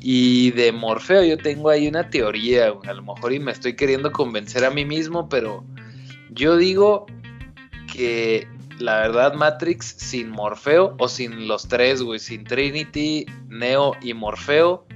Y 0.00 0.50
de 0.52 0.72
Morfeo 0.72 1.24
yo 1.24 1.38
tengo 1.38 1.70
ahí 1.70 1.88
una 1.88 2.10
teoría, 2.10 2.72
a 2.84 2.92
lo 2.92 3.02
mejor 3.02 3.32
y 3.32 3.40
me 3.40 3.52
estoy 3.52 3.74
queriendo 3.74 4.12
convencer 4.12 4.64
a 4.64 4.70
mí 4.70 4.84
mismo, 4.84 5.28
pero 5.28 5.64
yo 6.30 6.56
digo 6.56 7.06
que 7.92 8.46
la 8.78 9.00
verdad 9.00 9.34
Matrix 9.34 9.96
sin 9.98 10.30
Morfeo 10.30 10.94
o 10.98 11.08
sin 11.08 11.48
los 11.48 11.66
tres, 11.68 12.02
güey, 12.02 12.18
sin 12.18 12.44
Trinity, 12.44 13.26
Neo 13.48 13.92
y 14.02 14.12
Morfeo, 14.14 14.86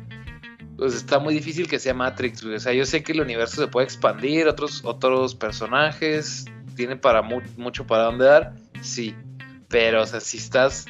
pues 0.77 0.95
está 0.95 1.19
muy 1.19 1.35
difícil 1.35 1.69
que 1.69 1.79
sea 1.79 1.95
Matrix, 1.95 2.43
güey. 2.43 2.57
O 2.57 2.61
sea, 2.61 2.73
yo 2.73 2.87
sé 2.87 3.03
que 3.03 3.13
el 3.13 3.21
universo 3.21 3.61
se 3.61 3.69
puede 3.69 3.85
expandir, 3.85 4.49
otros, 4.49 4.83
otros 4.85 5.35
personajes, 5.35 6.47
tiene 6.75 6.97
para 6.97 7.23
mucho 7.23 7.87
para 7.87 8.05
dónde 8.05 8.25
dar, 8.25 8.55
sí. 8.81 9.15
Pero, 9.69 10.03
o 10.03 10.07
sea, 10.07 10.21
si 10.21 10.39
estás, 10.39 10.87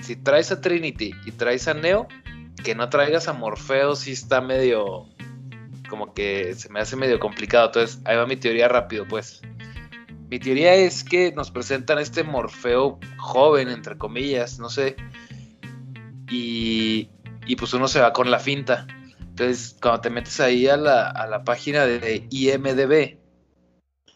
si 0.00 0.16
traes 0.16 0.52
a 0.52 0.60
Trinity 0.60 1.12
y 1.26 1.32
traes 1.32 1.68
a 1.68 1.74
Neo, 1.74 2.06
que 2.62 2.74
no 2.74 2.88
traigas 2.88 3.28
a 3.28 3.32
Morfeo 3.32 3.96
sí 3.96 4.12
está 4.12 4.40
medio, 4.40 5.06
como 5.88 6.14
que 6.14 6.54
se 6.54 6.68
me 6.70 6.80
hace 6.80 6.96
medio 6.96 7.18
complicado. 7.18 7.66
Entonces, 7.66 8.00
ahí 8.04 8.16
va 8.16 8.26
mi 8.26 8.36
teoría 8.36 8.68
rápido, 8.68 9.06
pues. 9.06 9.42
Mi 10.30 10.38
teoría 10.38 10.74
es 10.74 11.04
que 11.04 11.32
nos 11.32 11.50
presentan 11.50 11.98
este 11.98 12.22
Morfeo 12.24 12.98
joven, 13.18 13.68
entre 13.68 13.98
comillas, 13.98 14.58
no 14.58 14.70
sé. 14.70 14.96
Y, 16.30 17.10
y 17.46 17.56
pues 17.56 17.74
uno 17.74 17.88
se 17.88 18.00
va 18.00 18.12
con 18.12 18.30
la 18.30 18.38
finta. 18.38 18.86
Entonces, 19.20 19.76
cuando 19.80 20.00
te 20.00 20.10
metes 20.10 20.40
ahí 20.40 20.66
a 20.68 20.76
la, 20.76 21.08
a 21.08 21.26
la 21.26 21.44
página 21.44 21.84
de 21.84 22.26
IMDB, 22.30 23.18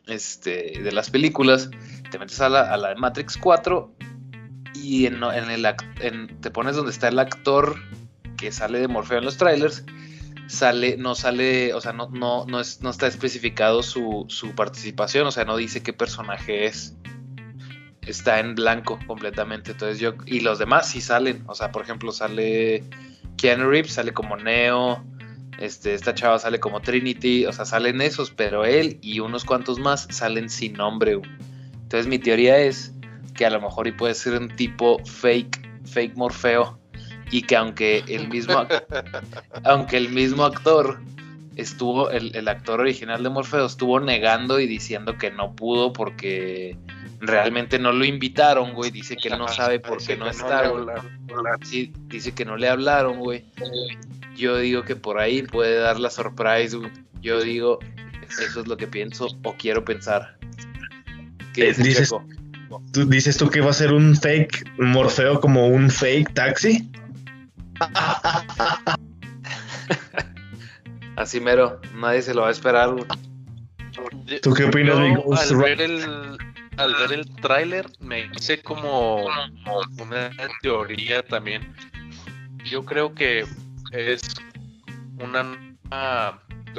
este, 0.07 0.80
de 0.82 0.92
las 0.92 1.11
películas, 1.11 1.70
te 2.11 2.18
metes 2.18 2.40
a 2.40 2.49
la, 2.49 2.72
a 2.72 2.76
la 2.76 2.94
Matrix 2.94 3.36
4 3.36 3.94
y 4.74 5.07
en, 5.07 5.22
en 5.22 5.51
el, 5.51 5.66
en, 6.01 6.40
te 6.40 6.51
pones 6.51 6.76
donde 6.76 6.92
está 6.92 7.09
el 7.09 7.18
actor 7.18 7.76
que 8.37 8.53
sale 8.53 8.78
de 8.78 8.89
Morfeo 8.89 9.18
en 9.18 9.24
los 9.24 9.37
trailers, 9.37 9.84
sale, 10.47 10.97
no 10.97 11.14
sale, 11.14 11.74
o 11.74 11.80
sea, 11.80 11.93
no, 11.93 12.09
no, 12.11 12.47
no, 12.47 12.61
es, 12.61 12.80
no 12.82 12.91
está 12.91 13.07
especificado 13.07 13.82
su, 13.82 14.26
su 14.28 14.55
participación, 14.55 15.26
o 15.26 15.30
sea, 15.30 15.45
no 15.45 15.57
dice 15.57 15.82
qué 15.82 15.93
personaje 15.93 16.66
es. 16.66 16.95
Está 18.03 18.39
en 18.39 18.55
blanco 18.55 18.99
completamente. 19.07 19.72
Entonces 19.72 19.99
yo. 19.99 20.14
Y 20.26 20.41
los 20.41 20.61
demás 20.61 20.89
sí 20.89 21.01
salen. 21.01 21.43
O 21.49 21.57
sea, 21.57 21.72
por 21.72 21.82
ejemplo, 21.82 22.12
sale 22.12 22.84
Keanu 23.37 23.68
Reeves, 23.68 23.95
sale 23.95 24.12
como 24.12 24.37
Neo. 24.37 25.05
Este, 25.59 25.95
esta 25.95 26.14
chava 26.14 26.39
sale 26.39 26.61
como 26.61 26.80
Trinity. 26.80 27.47
O 27.47 27.53
sea, 27.53 27.64
salen 27.64 28.01
esos, 28.01 28.30
pero 28.30 28.64
él 28.64 28.99
y 29.03 29.18
unos 29.18 29.45
cuantos 29.45 29.80
más 29.80 30.07
salen 30.11 30.49
sin 30.49 30.74
nombre. 30.74 31.20
Entonces 31.72 32.07
mi 32.07 32.20
teoría 32.20 32.59
es 32.59 32.93
que 33.34 33.45
a 33.45 33.51
lo 33.51 33.61
mejor 33.61 33.89
y 33.89 33.93
puede 33.93 34.14
ser 34.14 34.41
un 34.41 34.55
tipo 34.55 35.05
fake, 35.05 35.84
fake 35.84 36.16
Morfeo 36.16 36.78
y 37.31 37.43
que 37.43 37.57
aunque 37.57 38.05
el 38.09 38.29
mismo, 38.29 38.66
aunque 39.64 39.97
el 39.97 40.11
mismo 40.11 40.45
actor 40.45 41.01
estuvo, 41.57 42.11
el, 42.11 42.47
actor 42.49 42.81
original 42.81 43.22
de 43.22 43.31
Morfeo 43.31 43.66
estuvo 43.66 43.99
negando 43.99 44.61
y 44.61 44.66
diciendo 44.66 45.16
que 45.16 45.31
no 45.31 45.55
pudo 45.57 45.93
porque 45.93 46.77
realmente 47.20 47.79
no 47.79 47.93
lo 47.93 48.05
invitaron, 48.05 48.74
güey. 48.74 48.91
Dice 48.91 49.16
que 49.16 49.29
él 49.29 49.39
no 49.39 49.49
sabe 49.49 49.81
por 49.81 49.99
qué 49.99 50.16
no 50.16 50.29
está, 50.29 50.70
Sí, 51.62 51.93
dice 52.09 52.33
que 52.33 52.45
no 52.45 52.57
le 52.57 52.68
hablaron, 52.68 53.18
güey. 53.18 53.45
Yo 54.37 54.59
digo 54.59 54.83
que 54.83 54.97
por 54.97 55.18
ahí 55.18 55.43
puede 55.43 55.77
dar 55.79 55.99
la 55.99 56.11
surprise, 56.11 56.77
güey. 56.77 56.91
Yo 57.22 57.41
digo, 57.41 57.79
eso 58.29 58.61
es 58.61 58.66
lo 58.68 58.77
que 58.77 58.87
pienso 58.87 59.29
o 59.43 59.55
quiero 59.55 59.85
pensar. 59.85 60.37
¿Qué 61.55 61.72
dices, 61.72 62.12
¿tú, 62.93 63.09
dices 63.09 63.37
tú 63.39 63.49
que 63.49 63.62
va 63.62 63.70
a 63.70 63.74
ser 63.74 63.93
un 63.93 64.14
fake 64.14 64.79
Morfeo 64.79 65.41
como 65.41 65.68
un 65.68 65.91
fake 65.91 66.35
taxi? 66.35 66.91
Así 71.16 71.41
mero, 71.41 71.81
nadie 71.95 72.22
se 72.22 72.35
lo 72.35 72.43
va 72.43 72.49
a 72.49 72.53
esperar. 72.53 72.95
¿Tú 74.43 74.53
qué 74.53 74.64
opinas, 74.64 74.99
al, 74.99 75.57
ver 75.57 75.81
el, 75.81 76.37
al 76.77 76.95
ver 76.95 77.12
el 77.12 77.35
tráiler 77.37 77.87
me 78.01 78.29
hice 78.37 78.62
como 78.62 79.27
una 79.99 80.31
teoría 80.62 81.22
también. 81.22 81.74
Yo 82.64 82.85
creo 82.85 83.14
que 83.14 83.47
es 83.93 84.22
una, 85.18 85.77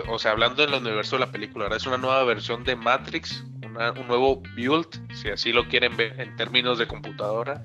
o 0.08 0.20
sea, 0.20 0.32
hablando 0.32 0.66
del 0.66 0.76
universo 0.76 1.16
de 1.16 1.22
la 1.22 1.32
película, 1.32 1.68
es 1.76 1.88
una 1.88 1.98
nueva 1.98 2.24
versión 2.24 2.64
de 2.64 2.76
Matrix, 2.76 3.44
un 3.64 4.08
nuevo 4.08 4.44
build, 4.56 4.88
si 5.16 5.30
así 5.30 5.52
lo 5.52 5.68
quieren 5.68 5.98
ver 5.98 6.20
en 6.20 6.36
términos 6.36 6.78
de 6.78 6.88
computadora, 6.88 7.64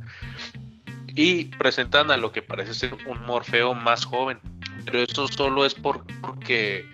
y 1.14 1.44
presentan 1.44 2.10
a 2.10 2.16
lo 2.16 2.32
que 2.32 2.42
parece 2.42 2.74
ser 2.74 2.94
un 3.06 3.22
Morfeo 3.26 3.74
más 3.74 4.04
joven. 4.04 4.38
Pero 4.84 5.00
eso 5.00 5.28
solo 5.28 5.64
es 5.66 5.74
porque 5.74 6.86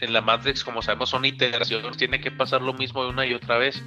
en 0.00 0.12
la 0.12 0.20
Matrix, 0.20 0.62
como 0.62 0.82
sabemos, 0.82 1.10
son 1.10 1.24
iteraciones, 1.24 1.96
tiene 1.96 2.20
que 2.20 2.30
pasar 2.30 2.62
lo 2.62 2.74
mismo 2.74 3.06
una 3.06 3.26
y 3.26 3.34
otra 3.34 3.58
vez. 3.58 3.82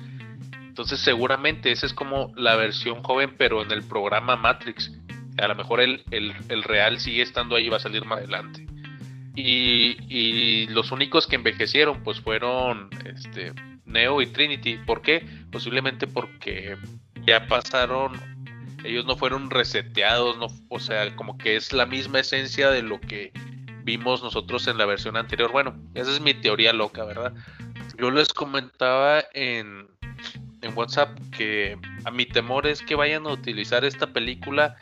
Entonces 0.68 1.00
seguramente 1.00 1.72
esa 1.72 1.86
es 1.86 1.94
como 1.94 2.34
la 2.36 2.56
versión 2.56 3.04
joven, 3.04 3.36
pero 3.38 3.62
en 3.62 3.72
el 3.72 3.84
programa 3.84 4.36
Matrix. 4.36 4.92
A 5.38 5.48
lo 5.48 5.56
mejor 5.56 5.80
el, 5.80 6.04
el, 6.12 6.64
real 6.64 7.00
sigue 7.00 7.22
estando 7.22 7.56
ahí, 7.56 7.70
va 7.70 7.78
a 7.78 7.82
salir 7.82 8.04
más 8.06 8.20
adelante. 8.20 8.66
Y, 9.36 9.96
y, 10.10 10.68
los 10.68 10.92
únicos 10.92 11.28
que 11.28 11.38
envejecieron 11.38 12.04
pues 12.04 12.20
fueron 12.20 12.90
este, 13.06 13.54
Neo 13.86 14.22
y 14.22 14.28
Trinity. 14.28 14.78
¿Por 14.86 15.02
qué? 15.02 15.26
Posiblemente 15.50 16.08
porque 16.08 16.78
ya 17.26 17.48
pasaron 17.48 18.20
ellos 18.84 19.06
no 19.06 19.16
fueron 19.16 19.50
reseteados, 19.50 20.38
no, 20.38 20.48
o 20.70 20.80
sea, 20.80 21.16
como 21.16 21.38
que 21.38 21.56
es 21.56 21.74
la 21.74 21.86
misma 21.86 22.20
esencia 22.20 22.70
de 22.70 22.82
lo 22.82 23.00
que 23.00 23.32
vimos 23.84 24.22
nosotros 24.22 24.68
en 24.68 24.78
la 24.78 24.86
versión 24.86 25.18
anterior. 25.18 25.52
Bueno, 25.52 25.76
esa 25.96 26.12
es 26.12 26.22
mi 26.22 26.34
teoría 26.34 26.74
loca, 26.74 27.04
¿verdad? 27.04 27.34
Yo 27.98 28.12
les 28.12 28.30
comentaba 28.30 29.24
en, 29.34 29.88
en 30.62 30.78
WhatsApp 30.78 31.18
que 31.36 31.78
a 32.06 32.12
mi 32.12 32.26
temor 32.26 32.68
es 32.68 32.82
que 32.82 32.96
vayan 32.96 33.26
a 33.26 33.32
utilizar 33.32 33.84
esta 33.84 34.08
película 34.08 34.76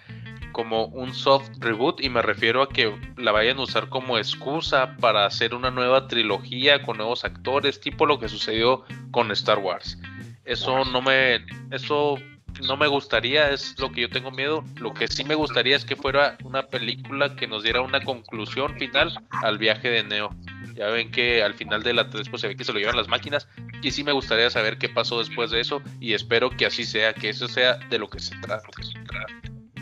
como 0.52 0.86
un 0.86 1.14
soft 1.14 1.50
reboot 1.60 2.02
y 2.02 2.10
me 2.10 2.22
refiero 2.22 2.64
a 2.64 2.70
que 2.70 2.91
la 3.16 3.32
vayan 3.32 3.58
a 3.60 3.62
usar 3.62 3.89
como 3.89 4.18
excusa 4.18 4.95
para 4.98 5.26
hacer 5.26 5.54
una 5.54 5.70
nueva 5.70 6.08
trilogía 6.08 6.82
con 6.82 6.98
nuevos 6.98 7.24
actores, 7.26 7.80
tipo 7.80 8.06
lo 8.06 8.20
que 8.20 8.28
sucedió 8.28 8.84
con 9.12 9.32
Star 9.32 9.60
Wars. 9.60 10.00
Eso 10.45 10.84
no 10.86 11.02
me 11.02 11.45
eso 11.72 12.18
no 12.66 12.78
me 12.78 12.88
gustaría, 12.88 13.51
es 13.51 13.76
lo 13.80 13.91
que 13.91 14.01
yo 14.01 14.10
tengo 14.10 14.32
miedo. 14.32 14.64
Lo 14.78 14.93
que 14.93 15.08
sí 15.08 15.24
me 15.24 15.36
gustaría 15.36 15.76
es 15.76 15.86
que 15.86 15.95
fuera 15.95 16.38
una 16.43 16.68
película 16.68 17.36
que 17.36 17.47
nos 17.47 17.64
diera 17.64 17.82
una 17.82 18.03
conclusión 18.03 18.78
final 18.78 19.14
al 19.43 19.58
viaje 19.58 19.89
de 19.89 20.03
Neo. 20.03 20.36
Ya 20.76 20.88
ven 20.88 21.12
que 21.12 21.43
al 21.43 21.55
final 21.55 21.82
de 21.84 21.93
la 21.93 22.10
3 22.10 22.30
pues, 22.30 22.41
se 22.41 22.47
ve 22.47 22.55
que 22.55 22.64
se 22.64 22.74
lo 22.74 22.80
llevan 22.80 22.95
las 22.95 23.08
máquinas. 23.08 23.47
Y 23.82 23.91
sí 23.91 24.03
me 24.03 24.12
gustaría 24.12 24.49
saber 24.49 24.78
qué 24.78 24.89
pasó 24.89 25.20
después 25.20 25.51
de 25.51 25.59
eso. 25.59 25.82
Y 26.00 26.13
espero 26.13 26.50
que 26.50 26.66
así 26.66 26.84
sea, 26.84 27.13
que 27.13 27.29
eso 27.29 27.47
sea 27.47 27.78
de 27.89 28.00
lo 28.00 28.09
que 28.09 28.20
se 28.20 28.36
trata. 28.38 28.67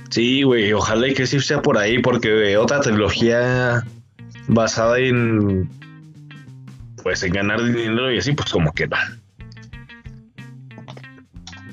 Sí, 0.09 0.43
güey, 0.43 0.71
ojalá 0.71 1.07
y 1.07 1.13
que 1.13 1.25
sí 1.25 1.39
sea 1.39 1.61
por 1.61 1.77
ahí, 1.77 1.99
porque 1.99 2.55
otra 2.57 2.79
trilogía 2.79 3.83
basada 4.47 4.99
en 4.99 5.69
pues 7.03 7.21
en 7.21 7.33
ganar 7.33 7.63
dinero 7.63 8.11
y 8.11 8.17
así, 8.17 8.31
pues 8.31 8.51
como 8.51 8.73
que 8.73 8.87
no. 8.87 8.97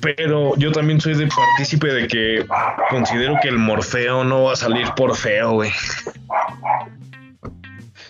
Pero 0.02 0.56
yo 0.56 0.72
también 0.72 1.00
soy 1.00 1.14
de 1.14 1.28
partícipe 1.28 1.86
de 1.86 2.08
que 2.08 2.46
considero 2.90 3.36
que 3.40 3.48
el 3.48 3.58
Morfeo 3.58 4.24
no 4.24 4.44
va 4.44 4.54
a 4.54 4.56
salir 4.56 4.88
por 4.96 5.16
feo, 5.16 5.52
güey. 5.52 5.70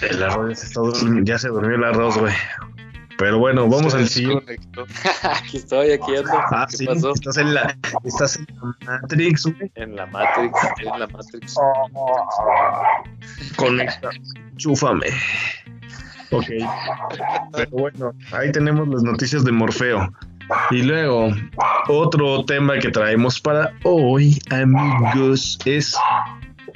El 0.01 0.23
arroz 0.23 0.73
ya 1.23 1.39
se 1.39 1.49
durmió 1.49 1.77
el 1.77 1.85
arroz, 1.85 2.17
güey. 2.17 2.33
Pero 3.19 3.39
bueno, 3.39 3.69
vamos 3.69 3.95
al 3.95 4.09
siguiente. 4.09 4.59
aquí 5.23 5.59
estoy, 5.59 5.93
aquí 5.93 6.17
ando. 6.17 6.33
Ah, 6.33 6.67
¿Qué 6.69 6.79
sí, 6.79 6.87
pasó? 6.87 7.13
Estás 7.13 7.37
en 7.37 7.55
la, 7.55 7.77
estás 8.05 8.37
en 8.37 8.47
la 8.59 8.75
Matrix, 9.01 9.47
güey. 9.47 9.71
En 9.75 9.95
la 9.95 10.07
Matrix, 10.07 10.59
en 10.79 10.99
la 10.99 11.07
Matrix. 11.07 11.55
Conecta. 13.57 14.11
Chúfame. 14.57 15.07
Ok. 16.31 16.47
Pero 17.53 17.71
bueno, 17.71 18.13
ahí 18.33 18.51
tenemos 18.51 18.89
las 18.89 19.03
noticias 19.03 19.45
de 19.45 19.53
Morfeo. 19.53 20.11
Y 20.71 20.83
luego, 20.83 21.31
otro 21.89 22.45
tema 22.45 22.79
que 22.79 22.91
traemos 22.91 23.41
para 23.41 23.75
hoy, 23.85 24.41
amigos, 24.51 25.59
es 25.65 25.97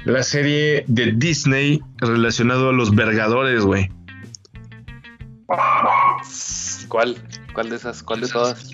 la 0.04 0.22
serie 0.22 0.84
de 0.88 1.12
Disney 1.12 1.82
relacionado 1.98 2.70
a 2.70 2.72
los 2.72 2.94
vergadores, 2.94 3.64
güey. 3.64 3.90
¿Cuál? 6.88 7.16
¿Cuál 7.54 7.70
de 7.70 7.76
esas? 7.76 8.02
¿Cuál 8.02 8.20
de 8.20 8.28
todas? 8.28 8.70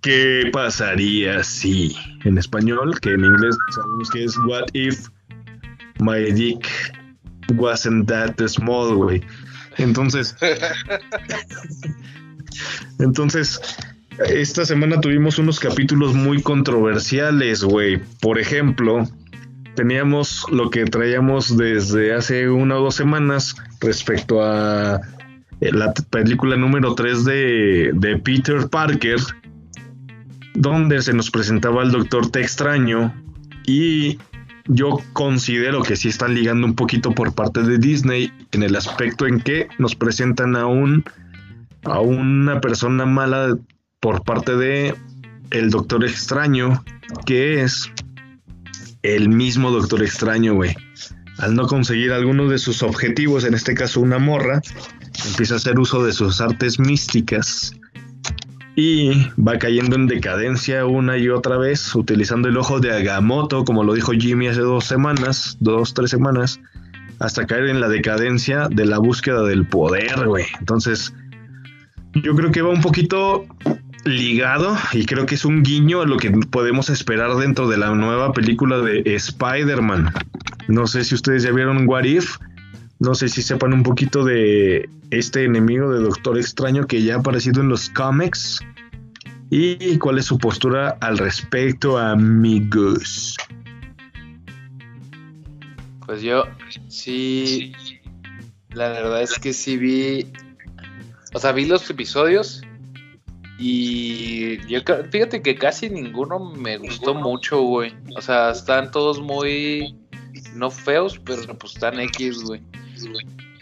¿Qué 0.00 0.50
pasaría 0.52 1.42
si 1.42 1.96
en 2.24 2.38
español, 2.38 2.98
que 3.00 3.10
en 3.10 3.24
inglés 3.24 3.56
sabemos 3.74 4.10
que 4.10 4.24
es 4.24 4.36
What 4.46 4.66
if 4.72 5.08
my 6.00 6.30
dick 6.32 6.66
wasn't 7.54 8.08
that 8.08 8.36
small, 8.46 8.94
güey? 8.94 9.22
Entonces, 9.76 10.36
Entonces, 12.98 13.60
esta 14.26 14.64
semana 14.64 15.00
tuvimos 15.00 15.38
unos 15.38 15.60
capítulos 15.60 16.14
muy 16.14 16.42
controversiales, 16.42 17.62
güey. 17.62 18.00
Por 18.20 18.38
ejemplo, 18.38 19.08
teníamos 19.74 20.44
lo 20.50 20.70
que 20.70 20.84
traíamos 20.84 21.56
desde 21.56 22.14
hace 22.14 22.48
una 22.48 22.76
o 22.76 22.82
dos 22.82 22.96
semanas 22.96 23.54
respecto 23.80 24.42
a 24.42 25.00
eh, 25.60 25.72
la 25.72 25.92
película 25.94 26.56
número 26.56 26.94
3 26.94 27.24
de, 27.24 27.90
de 27.94 28.18
Peter 28.18 28.68
Parker, 28.68 29.20
donde 30.54 31.00
se 31.02 31.12
nos 31.12 31.30
presentaba 31.30 31.82
el 31.82 31.92
Doctor 31.92 32.30
T 32.30 32.40
extraño 32.40 33.14
y 33.66 34.18
yo 34.66 35.00
considero 35.12 35.82
que 35.82 35.96
sí 35.96 36.08
están 36.08 36.34
ligando 36.34 36.66
un 36.66 36.74
poquito 36.74 37.14
por 37.14 37.34
parte 37.34 37.62
de 37.62 37.78
Disney 37.78 38.32
en 38.52 38.62
el 38.62 38.76
aspecto 38.76 39.26
en 39.26 39.40
que 39.40 39.68
nos 39.78 39.94
presentan 39.94 40.56
a 40.56 40.66
un 40.66 41.04
a 41.84 42.00
una 42.00 42.60
persona 42.60 43.06
mala 43.06 43.56
por 44.00 44.22
parte 44.22 44.56
de 44.56 44.94
el 45.50 45.70
Doctor 45.70 46.04
Extraño, 46.04 46.84
que 47.26 47.62
es 47.62 47.90
el 49.02 49.28
mismo 49.28 49.70
Doctor 49.70 50.02
Extraño, 50.02 50.54
güey. 50.54 50.74
Al 51.38 51.54
no 51.54 51.66
conseguir 51.66 52.12
alguno 52.12 52.48
de 52.48 52.58
sus 52.58 52.82
objetivos, 52.82 53.44
en 53.44 53.54
este 53.54 53.74
caso 53.74 54.00
una 54.00 54.18
morra, 54.18 54.60
empieza 55.26 55.54
a 55.54 55.56
hacer 55.58 55.78
uso 55.78 56.04
de 56.04 56.12
sus 56.12 56.40
artes 56.40 56.78
místicas 56.78 57.72
y 58.74 59.26
va 59.36 59.58
cayendo 59.58 59.96
en 59.96 60.06
decadencia 60.06 60.86
una 60.86 61.16
y 61.18 61.28
otra 61.28 61.56
vez, 61.56 61.94
utilizando 61.94 62.48
el 62.48 62.56
ojo 62.56 62.80
de 62.80 62.92
Agamotto, 62.92 63.64
como 63.64 63.82
lo 63.82 63.94
dijo 63.94 64.12
Jimmy 64.12 64.48
hace 64.48 64.60
dos 64.60 64.84
semanas, 64.84 65.56
dos, 65.60 65.94
tres 65.94 66.10
semanas, 66.10 66.60
hasta 67.18 67.46
caer 67.46 67.66
en 67.66 67.80
la 67.80 67.88
decadencia 67.88 68.68
de 68.68 68.86
la 68.86 68.98
búsqueda 68.98 69.42
del 69.42 69.66
poder, 69.66 70.26
güey. 70.26 70.44
Entonces, 70.60 71.12
yo 72.14 72.34
creo 72.34 72.52
que 72.52 72.62
va 72.62 72.70
un 72.70 72.80
poquito 72.80 73.46
ligado 74.04 74.76
y 74.92 75.04
creo 75.06 75.26
que 75.26 75.34
es 75.34 75.44
un 75.44 75.62
guiño 75.62 76.02
a 76.02 76.06
lo 76.06 76.16
que 76.16 76.30
podemos 76.30 76.90
esperar 76.90 77.34
dentro 77.36 77.68
de 77.68 77.76
la 77.76 77.94
nueva 77.94 78.32
película 78.32 78.78
de 78.78 79.02
Spider-Man. 79.04 80.12
No 80.68 80.86
sé 80.86 81.04
si 81.04 81.14
ustedes 81.14 81.42
ya 81.42 81.52
vieron 81.52 81.88
What 81.88 82.04
If, 82.04 82.36
no 82.98 83.14
sé 83.14 83.28
si 83.28 83.42
sepan 83.42 83.72
un 83.72 83.82
poquito 83.82 84.24
de 84.24 84.88
este 85.10 85.44
enemigo 85.44 85.92
de 85.92 86.00
Doctor 86.00 86.38
Extraño 86.38 86.86
que 86.86 87.02
ya 87.02 87.16
ha 87.16 87.18
aparecido 87.18 87.62
en 87.62 87.68
los 87.68 87.88
cómics 87.90 88.60
y 89.50 89.96
cuál 89.98 90.18
es 90.18 90.26
su 90.26 90.38
postura 90.38 90.98
al 91.00 91.18
respecto, 91.18 91.98
amigos. 91.98 93.36
Pues 96.06 96.22
yo 96.22 96.44
sí, 96.88 97.72
la 98.70 98.88
verdad 98.88 99.22
es 99.22 99.38
que 99.38 99.52
sí 99.52 99.76
vi 99.76 100.26
o 101.34 101.38
sea, 101.38 101.52
vi 101.52 101.66
los 101.66 101.88
episodios 101.90 102.62
y 103.58 104.64
yo 104.66 104.80
fíjate 105.10 105.42
que 105.42 105.56
casi 105.56 105.90
ninguno 105.90 106.38
me 106.38 106.78
gustó 106.78 107.14
mucho, 107.14 107.60
güey. 107.62 107.94
O 108.16 108.20
sea, 108.20 108.50
están 108.50 108.90
todos 108.90 109.20
muy 109.20 109.96
no 110.54 110.70
feos, 110.70 111.18
pero 111.18 111.58
pues 111.58 111.74
están 111.74 111.98
X, 112.00 112.44
güey. 112.44 112.62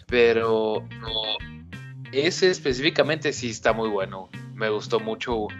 Pero 0.07 0.87
ese 2.13 2.51
específicamente 2.51 3.33
sí 3.33 3.51
está 3.51 3.73
muy 3.73 3.89
bueno. 3.89 4.29
Me 4.55 4.69
gustó 4.69 5.01
mucho, 5.01 5.35
güey. 5.35 5.57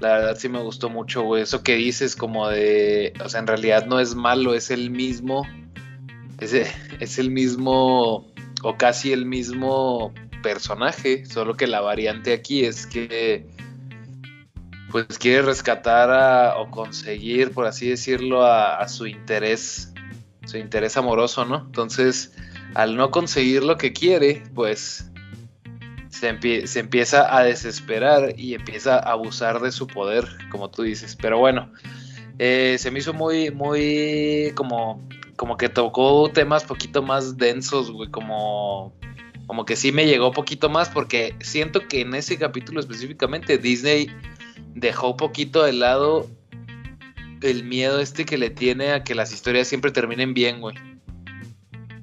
La 0.00 0.18
verdad 0.18 0.36
sí 0.38 0.48
me 0.48 0.62
gustó 0.62 0.90
mucho, 0.90 1.22
güey. 1.22 1.42
Eso 1.42 1.62
que 1.62 1.74
dices 1.74 2.14
como 2.14 2.48
de, 2.48 3.14
o 3.24 3.28
sea, 3.28 3.40
en 3.40 3.46
realidad 3.46 3.86
no 3.86 3.98
es 3.98 4.14
malo, 4.14 4.54
es 4.54 4.70
el 4.70 4.90
mismo 4.90 5.46
es, 6.40 6.54
es 7.00 7.18
el 7.18 7.30
mismo 7.30 8.26
o 8.62 8.76
casi 8.76 9.12
el 9.12 9.26
mismo 9.26 10.12
personaje, 10.46 11.26
solo 11.26 11.56
que 11.56 11.66
la 11.66 11.80
variante 11.80 12.32
aquí 12.32 12.64
es 12.64 12.86
que 12.86 13.44
pues 14.92 15.18
quiere 15.18 15.42
rescatar 15.42 16.54
o 16.56 16.70
conseguir, 16.70 17.50
por 17.50 17.66
así 17.66 17.88
decirlo, 17.88 18.46
a, 18.46 18.86
su 18.86 19.08
interés, 19.08 19.92
su 20.44 20.56
interés 20.56 20.96
amoroso, 20.96 21.44
¿no? 21.44 21.64
Entonces, 21.66 22.32
al 22.74 22.94
no 22.94 23.10
conseguir 23.10 23.64
lo 23.64 23.76
que 23.76 23.92
quiere, 23.92 24.44
pues 24.54 25.10
se, 26.10 26.66
se, 26.68 26.78
empieza 26.78 27.36
a 27.36 27.42
desesperar 27.42 28.38
y 28.38 28.54
empieza 28.54 28.94
a 28.94 29.10
abusar 29.10 29.58
de 29.58 29.72
su 29.72 29.88
poder, 29.88 30.28
como 30.52 30.70
tú 30.70 30.82
dices. 30.84 31.16
Pero 31.16 31.38
bueno, 31.40 31.72
eh, 32.38 32.76
se 32.78 32.92
me 32.92 33.00
hizo 33.00 33.12
muy, 33.12 33.50
muy 33.50 34.52
como, 34.54 35.04
como 35.34 35.56
que 35.56 35.68
tocó 35.68 36.30
temas 36.32 36.62
poquito 36.62 37.02
más 37.02 37.36
densos, 37.36 37.90
güey, 37.90 38.08
como 38.12 38.94
como 39.46 39.64
que 39.64 39.76
sí 39.76 39.92
me 39.92 40.06
llegó 40.06 40.28
un 40.28 40.34
poquito 40.34 40.68
más 40.68 40.88
porque 40.88 41.34
siento 41.40 41.86
que 41.86 42.00
en 42.00 42.14
ese 42.14 42.38
capítulo 42.38 42.80
específicamente 42.80 43.58
Disney 43.58 44.10
dejó 44.74 45.10
un 45.10 45.16
poquito 45.16 45.62
de 45.62 45.72
lado 45.72 46.28
el 47.42 47.64
miedo 47.64 48.00
este 48.00 48.24
que 48.24 48.38
le 48.38 48.50
tiene 48.50 48.92
a 48.92 49.04
que 49.04 49.14
las 49.14 49.32
historias 49.32 49.68
siempre 49.68 49.90
terminen 49.90 50.34
bien, 50.34 50.60
güey. 50.60 50.76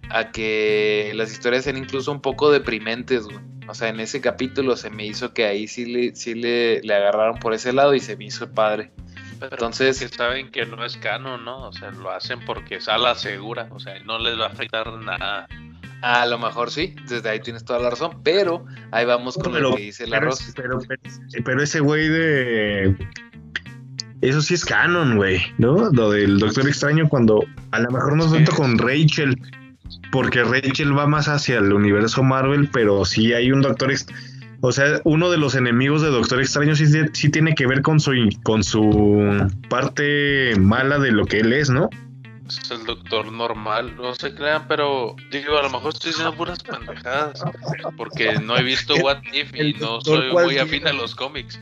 A 0.09 0.31
que 0.31 1.11
las 1.15 1.31
historias 1.31 1.63
sean 1.63 1.77
incluso 1.77 2.11
un 2.11 2.21
poco 2.21 2.51
deprimentes, 2.51 3.25
güey. 3.25 3.39
O 3.67 3.73
sea, 3.73 3.89
en 3.89 3.99
ese 3.99 4.21
capítulo 4.21 4.75
se 4.75 4.89
me 4.89 5.05
hizo 5.05 5.33
que 5.33 5.45
ahí 5.45 5.67
sí 5.67 5.85
le, 5.85 6.15
sí 6.15 6.35
le, 6.35 6.81
le 6.81 6.93
agarraron 6.93 7.39
por 7.39 7.53
ese 7.53 7.73
lado 7.73 7.95
y 7.95 7.99
se 7.99 8.15
me 8.15 8.25
hizo 8.25 8.51
padre. 8.51 8.91
Entonces. 9.41 9.99
Que 9.99 10.07
saben 10.09 10.51
que 10.51 10.65
no 10.65 10.83
es 10.85 10.97
canon, 10.97 11.43
¿no? 11.43 11.67
O 11.67 11.73
sea, 11.73 11.91
lo 11.91 12.11
hacen 12.11 12.43
porque 12.45 12.75
es 12.75 12.87
a 12.87 12.97
la 12.97 13.15
segura. 13.15 13.67
O 13.71 13.79
sea, 13.79 13.97
no 14.03 14.19
les 14.19 14.39
va 14.39 14.45
a 14.45 14.49
afectar 14.49 14.91
nada. 14.93 15.47
A 16.03 16.25
lo 16.25 16.37
mejor 16.37 16.69
sí, 16.69 16.97
desde 17.07 17.29
ahí 17.29 17.39
tienes 17.39 17.63
toda 17.63 17.79
la 17.79 17.89
razón, 17.89 18.19
pero 18.23 18.65
ahí 18.91 19.05
vamos 19.05 19.37
con 19.37 19.53
lo 19.53 19.73
que 19.73 19.83
dice 19.83 20.03
el 20.03 20.13
arroz. 20.13 20.51
Pero, 20.53 20.79
pero, 21.45 21.63
ese 21.63 21.79
güey 21.79 22.09
de. 22.09 22.93
Eso 24.19 24.41
sí 24.41 24.53
es 24.53 24.65
canon, 24.65 25.15
güey, 25.15 25.41
¿no? 25.59 25.89
Lo 25.93 26.11
del 26.11 26.39
Doctor 26.39 26.67
Extraño 26.67 27.07
cuando 27.07 27.45
a 27.71 27.79
lo 27.79 27.89
mejor 27.89 28.17
no 28.17 28.29
tanto 28.29 28.51
con 28.51 28.77
Rachel, 28.77 29.41
porque 30.11 30.43
Rachel 30.43 30.97
va 30.97 31.07
más 31.07 31.29
hacia 31.29 31.59
el 31.59 31.71
universo 31.71 32.21
Marvel, 32.21 32.69
pero 32.73 33.05
sí 33.05 33.31
hay 33.31 33.53
un 33.53 33.61
Doctor 33.61 33.89
Extraño. 33.91 34.19
O 34.59 34.73
sea, 34.73 34.99
uno 35.05 35.31
de 35.31 35.37
los 35.37 35.55
enemigos 35.55 36.01
de 36.01 36.09
Doctor 36.09 36.41
Extraño 36.41 36.75
sí, 36.75 36.85
sí 37.13 37.29
tiene 37.29 37.55
que 37.55 37.65
ver 37.65 37.81
con 37.81 38.01
su, 38.01 38.11
con 38.43 38.65
su 38.65 39.47
parte 39.69 40.53
mala 40.59 40.99
de 40.99 41.13
lo 41.13 41.25
que 41.25 41.39
él 41.39 41.53
es, 41.53 41.69
¿no? 41.69 41.89
Es 42.61 42.71
el 42.71 42.85
doctor 42.85 43.31
normal, 43.31 43.95
no 43.95 44.13
se 44.15 44.33
crean, 44.33 44.67
pero 44.67 45.15
digo, 45.31 45.57
a 45.57 45.63
lo 45.63 45.69
mejor 45.69 45.93
estoy 45.93 46.11
diciendo 46.11 46.35
puras 46.35 46.61
pendejadas, 46.63 47.43
porque 47.97 48.33
no 48.39 48.57
he 48.57 48.63
visto 48.63 48.95
What 48.95 49.21
If 49.33 49.53
y 49.55 49.73
no 49.73 50.01
soy 50.01 50.31
muy 50.31 50.57
afín 50.57 50.87
a 50.87 50.93
los 50.93 51.15
cómics. 51.15 51.59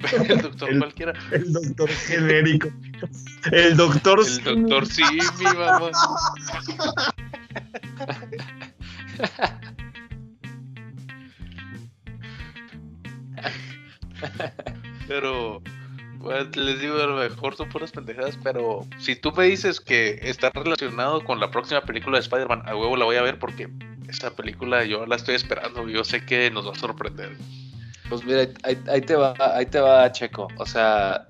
el 0.28 0.42
doctor 0.42 0.78
cualquiera. 0.78 1.12
El 1.32 1.52
doctor 1.52 1.90
genérico. 1.90 2.68
El 3.52 3.76
doctor 3.76 4.20
El 4.20 4.44
doctor 4.44 4.86
Simi, 4.86 5.18
vamos. 5.56 5.96
Pero 15.08 15.62
pues 16.20 16.56
les 16.56 16.80
digo, 16.80 16.96
a 16.96 17.06
lo 17.06 17.16
mejor 17.16 17.56
son 17.56 17.68
puras 17.68 17.92
pendejadas, 17.92 18.38
pero 18.42 18.86
si 18.98 19.16
tú 19.16 19.32
me 19.32 19.44
dices 19.44 19.80
que 19.80 20.18
está 20.22 20.50
relacionado 20.50 21.24
con 21.24 21.40
la 21.40 21.50
próxima 21.50 21.80
película 21.82 22.18
de 22.18 22.22
Spider-Man, 22.22 22.62
a 22.66 22.76
huevo 22.76 22.96
la 22.96 23.04
voy 23.04 23.16
a 23.16 23.22
ver 23.22 23.38
porque 23.38 23.68
esta 24.08 24.30
película 24.30 24.84
yo 24.84 25.06
la 25.06 25.16
estoy 25.16 25.34
esperando, 25.34 25.88
yo 25.88 26.04
sé 26.04 26.24
que 26.24 26.50
nos 26.50 26.66
va 26.66 26.72
a 26.72 26.78
sorprender. 26.78 27.36
Pues 28.08 28.24
mira, 28.24 28.48
ahí, 28.62 29.00
te 29.02 29.14
va, 29.14 29.34
ahí 29.38 29.66
te 29.66 29.80
va 29.80 30.10
Checo. 30.10 30.48
O 30.56 30.64
sea, 30.64 31.26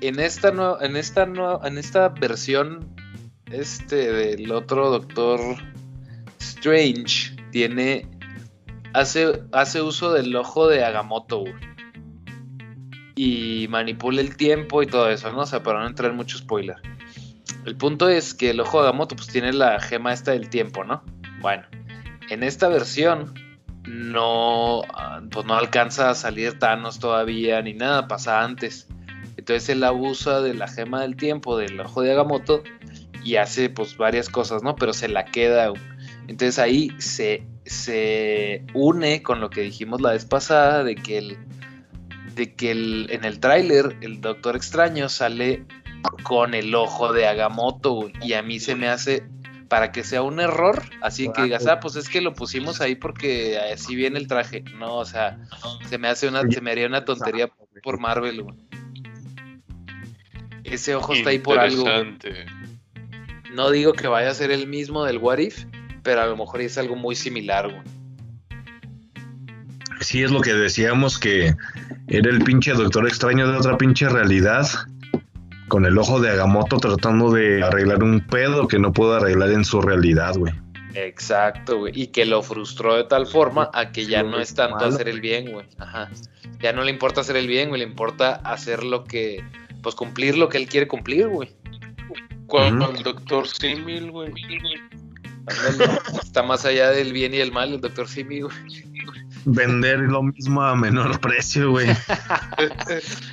en 0.00 0.18
esta 0.18 0.50
no, 0.50 0.80
en 0.80 0.96
esta 0.96 1.26
no, 1.26 1.64
en 1.64 1.76
esta 1.78 2.08
versión 2.08 2.88
este 3.52 4.12
del 4.12 4.50
otro 4.52 4.90
Doctor 4.90 5.40
Strange 6.38 7.36
tiene 7.50 8.06
hace 8.94 9.42
hace 9.52 9.82
uso 9.82 10.12
del 10.12 10.34
ojo 10.34 10.68
de 10.68 10.84
Agamotto 10.84 11.44
y 13.22 13.68
manipula 13.68 14.22
el 14.22 14.34
tiempo 14.34 14.82
y 14.82 14.86
todo 14.86 15.10
eso, 15.10 15.30
¿no? 15.30 15.40
O 15.40 15.46
sea, 15.46 15.62
para 15.62 15.80
no 15.80 15.86
entrar 15.86 16.10
en 16.10 16.16
mucho 16.16 16.38
spoiler. 16.38 16.76
El 17.66 17.76
punto 17.76 18.08
es 18.08 18.32
que 18.32 18.48
el 18.48 18.60
ojo 18.60 18.80
de 18.80 18.88
Agamotto 18.88 19.14
pues 19.14 19.28
tiene 19.28 19.52
la 19.52 19.78
gema 19.78 20.14
esta 20.14 20.30
del 20.30 20.48
tiempo, 20.48 20.84
¿no? 20.84 21.02
Bueno, 21.42 21.64
en 22.30 22.42
esta 22.42 22.68
versión 22.68 23.34
no, 23.86 24.80
pues 25.30 25.44
no 25.44 25.54
alcanza 25.54 26.08
a 26.08 26.14
salir 26.14 26.58
Thanos 26.58 26.98
todavía 26.98 27.60
ni 27.60 27.74
nada, 27.74 28.08
pasa 28.08 28.42
antes. 28.42 28.88
Entonces 29.36 29.68
él 29.68 29.84
abusa 29.84 30.40
de 30.40 30.54
la 30.54 30.66
gema 30.66 31.02
del 31.02 31.16
tiempo 31.16 31.58
del 31.58 31.78
ojo 31.78 32.00
de 32.00 32.12
Agamotto 32.12 32.62
y 33.22 33.36
hace 33.36 33.68
pues 33.68 33.98
varias 33.98 34.30
cosas, 34.30 34.62
¿no? 34.62 34.76
Pero 34.76 34.94
se 34.94 35.08
la 35.08 35.26
queda. 35.26 35.70
Entonces 36.26 36.58
ahí 36.58 36.90
se, 36.96 37.46
se 37.66 38.64
une 38.72 39.22
con 39.22 39.42
lo 39.42 39.50
que 39.50 39.60
dijimos 39.60 40.00
la 40.00 40.12
vez 40.12 40.24
pasada 40.24 40.84
de 40.84 40.94
que 40.94 41.18
el 41.18 41.36
de 42.34 42.54
que 42.54 42.70
en 42.70 43.24
el 43.24 43.40
tráiler 43.40 43.96
el 44.00 44.20
Doctor 44.20 44.56
Extraño 44.56 45.08
sale 45.08 45.64
con 46.22 46.54
el 46.54 46.74
ojo 46.74 47.12
de 47.12 47.26
Agamotto 47.26 48.10
y 48.22 48.32
a 48.34 48.42
mí 48.42 48.60
se 48.60 48.74
me 48.74 48.88
hace 48.88 49.24
para 49.68 49.92
que 49.92 50.02
sea 50.02 50.22
un 50.22 50.40
error, 50.40 50.82
así 51.00 51.30
que 51.32 51.44
digas, 51.44 51.66
ah, 51.68 51.78
pues 51.78 51.94
es 51.94 52.08
que 52.08 52.20
lo 52.20 52.34
pusimos 52.34 52.80
ahí 52.80 52.96
porque 52.96 53.56
así 53.56 53.94
viene 53.94 54.18
el 54.18 54.26
traje. 54.26 54.64
No, 54.76 54.96
o 54.96 55.04
sea, 55.04 55.38
se 55.88 55.96
me 55.96 56.08
hace 56.08 56.26
una, 56.26 56.42
se 56.50 56.60
me 56.60 56.72
haría 56.72 56.88
una 56.88 57.04
tontería 57.04 57.48
por 57.82 58.00
Marvel, 58.00 58.42
güey. 58.42 58.56
Ese 60.64 60.96
ojo 60.96 61.14
está 61.14 61.30
ahí 61.30 61.38
por 61.38 61.60
algo. 61.60 61.84
No 63.54 63.70
digo 63.70 63.92
que 63.92 64.08
vaya 64.08 64.30
a 64.30 64.34
ser 64.34 64.50
el 64.50 64.66
mismo 64.66 65.04
del 65.04 65.18
What 65.18 65.38
If, 65.38 65.64
pero 66.02 66.20
a 66.22 66.26
lo 66.26 66.36
mejor 66.36 66.62
es 66.62 66.76
algo 66.76 66.96
muy 66.96 67.14
similar, 67.14 67.70
güey. 67.70 67.82
Sí, 70.00 70.22
es 70.22 70.32
lo 70.32 70.40
que 70.40 70.54
decíamos 70.54 71.18
que 71.18 71.54
era 72.10 72.28
el 72.28 72.42
pinche 72.42 72.72
doctor 72.72 73.06
extraño 73.06 73.50
de 73.50 73.56
otra 73.56 73.78
pinche 73.78 74.08
realidad 74.08 74.68
con 75.68 75.86
el 75.86 75.96
ojo 75.96 76.20
de 76.20 76.30
Agamotto 76.30 76.78
tratando 76.78 77.30
de 77.30 77.62
arreglar 77.62 78.02
un 78.02 78.20
pedo 78.26 78.66
que 78.66 78.80
no 78.80 78.92
pudo 78.92 79.14
arreglar 79.14 79.52
en 79.52 79.64
su 79.64 79.80
realidad, 79.80 80.34
güey. 80.36 80.52
Exacto, 80.94 81.78
güey. 81.78 81.92
Y 81.94 82.08
que 82.08 82.26
lo 82.26 82.42
frustró 82.42 82.96
de 82.96 83.04
tal 83.04 83.28
forma 83.28 83.70
a 83.72 83.92
que 83.92 84.06
ya 84.06 84.24
no 84.24 84.40
es 84.40 84.52
tanto 84.54 84.84
hacer 84.84 85.08
el 85.08 85.20
bien, 85.20 85.52
güey. 85.52 85.66
Ajá. 85.78 86.10
Ya 86.60 86.72
no 86.72 86.82
le 86.82 86.90
importa 86.90 87.20
hacer 87.20 87.36
el 87.36 87.46
bien, 87.46 87.68
güey. 87.68 87.80
Le 87.80 87.86
importa 87.86 88.34
hacer 88.42 88.82
lo 88.82 89.04
que. 89.04 89.44
Pues 89.80 89.94
cumplir 89.94 90.36
lo 90.36 90.48
que 90.48 90.58
él 90.58 90.66
quiere 90.66 90.88
cumplir, 90.88 91.28
güey. 91.28 91.54
Cuando 92.46 92.90
el 92.90 93.04
doctor 93.04 93.46
Simil, 93.46 94.10
güey. 94.10 94.32
Está 96.20 96.42
más 96.42 96.64
allá 96.64 96.90
del 96.90 97.12
bien 97.12 97.32
y 97.32 97.38
el 97.38 97.52
mal, 97.52 97.72
el 97.74 97.80
doctor 97.80 98.08
Simil, 98.08 98.46
güey 98.46 98.56
vender 99.44 100.00
lo 100.00 100.22
mismo 100.22 100.62
a 100.62 100.74
menor 100.74 101.20
precio, 101.20 101.70
güey. 101.70 101.88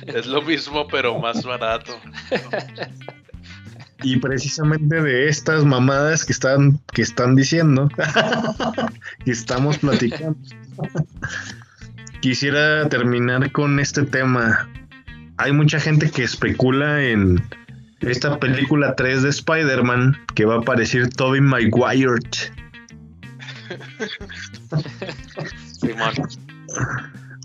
es 0.06 0.26
lo 0.26 0.42
mismo, 0.42 0.86
pero 0.88 1.18
más 1.18 1.44
barato. 1.44 1.98
Y 4.02 4.16
precisamente 4.18 5.02
de 5.02 5.28
estas 5.28 5.64
mamadas 5.64 6.24
que 6.24 6.32
están, 6.32 6.78
que 6.92 7.02
están 7.02 7.34
diciendo, 7.34 7.88
y 9.24 9.32
estamos 9.32 9.78
platicando, 9.78 10.38
quisiera 12.20 12.88
terminar 12.88 13.50
con 13.50 13.80
este 13.80 14.04
tema. 14.04 14.68
Hay 15.36 15.52
mucha 15.52 15.80
gente 15.80 16.10
que 16.10 16.22
especula 16.22 17.02
en 17.02 17.42
esta 18.00 18.38
película 18.38 18.94
3 18.94 19.24
de 19.24 19.30
Spider-Man 19.30 20.16
que 20.34 20.44
va 20.44 20.54
a 20.54 20.58
aparecer 20.58 21.10
Tobey 21.10 21.40
Maguire. 21.40 22.20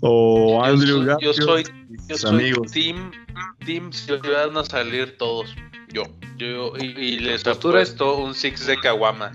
O 0.02 0.62
Andrew 0.62 1.04
Yo, 1.04 1.18
yo 1.18 1.32
soy, 1.32 1.64
yo 2.08 2.16
soy 2.16 2.52
Team, 2.72 3.10
team 3.64 3.92
si 3.92 4.12
van 4.12 4.56
a 4.56 4.64
salir 4.64 5.16
todos. 5.16 5.54
Yo. 5.92 6.02
yo 6.36 6.72
y, 6.76 7.18
les 7.20 7.46
apuesto 7.46 8.16
un 8.16 8.34
six 8.34 8.66
de 8.66 8.76
Kawama. 8.78 9.32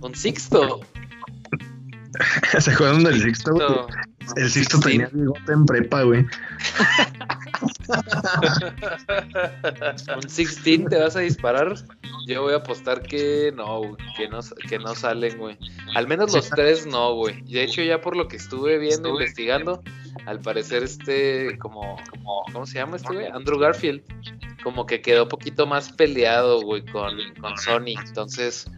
¿Un 0.00 0.14
sixto? 0.14 0.80
¿Se 2.58 2.72
acuerdan 2.72 3.04
del 3.04 3.22
sixto? 3.22 3.86
El 4.36 4.50
sixto 4.50 4.80
tenía 4.80 5.08
bigote 5.12 5.52
en 5.52 5.66
prepa, 5.66 6.02
güey. 6.02 6.20
¿Un 10.14 10.20
16 10.20 10.84
te 10.88 10.98
vas 10.98 11.16
a 11.16 11.20
disparar? 11.20 11.74
Yo 12.26 12.42
voy 12.42 12.52
a 12.52 12.58
apostar 12.58 13.02
que 13.02 13.52
no, 13.56 13.96
que 14.16 14.28
no, 14.28 14.40
que 14.68 14.78
no 14.78 14.94
salen, 14.94 15.38
güey. 15.38 15.56
Al 15.94 16.06
menos 16.06 16.34
los 16.34 16.50
tres 16.50 16.86
no, 16.86 17.14
güey. 17.14 17.40
De 17.42 17.62
hecho, 17.62 17.82
ya 17.82 18.00
por 18.00 18.16
lo 18.16 18.28
que 18.28 18.36
estuve 18.36 18.78
viendo, 18.78 19.08
investigando, 19.08 19.82
al 20.26 20.40
parecer 20.40 20.84
este, 20.84 21.58
como, 21.58 21.96
como, 22.10 22.44
¿cómo 22.52 22.66
se 22.66 22.78
llama 22.78 22.96
este 22.96 23.14
güey? 23.14 23.26
Andrew 23.26 23.58
Garfield, 23.58 24.02
como 24.62 24.86
que 24.86 25.02
quedó 25.02 25.24
un 25.24 25.28
poquito 25.28 25.66
más 25.66 25.90
peleado, 25.92 26.60
güey, 26.60 26.84
con, 26.86 27.16
con 27.40 27.58
Sony. 27.58 27.96
Entonces, 28.06 28.70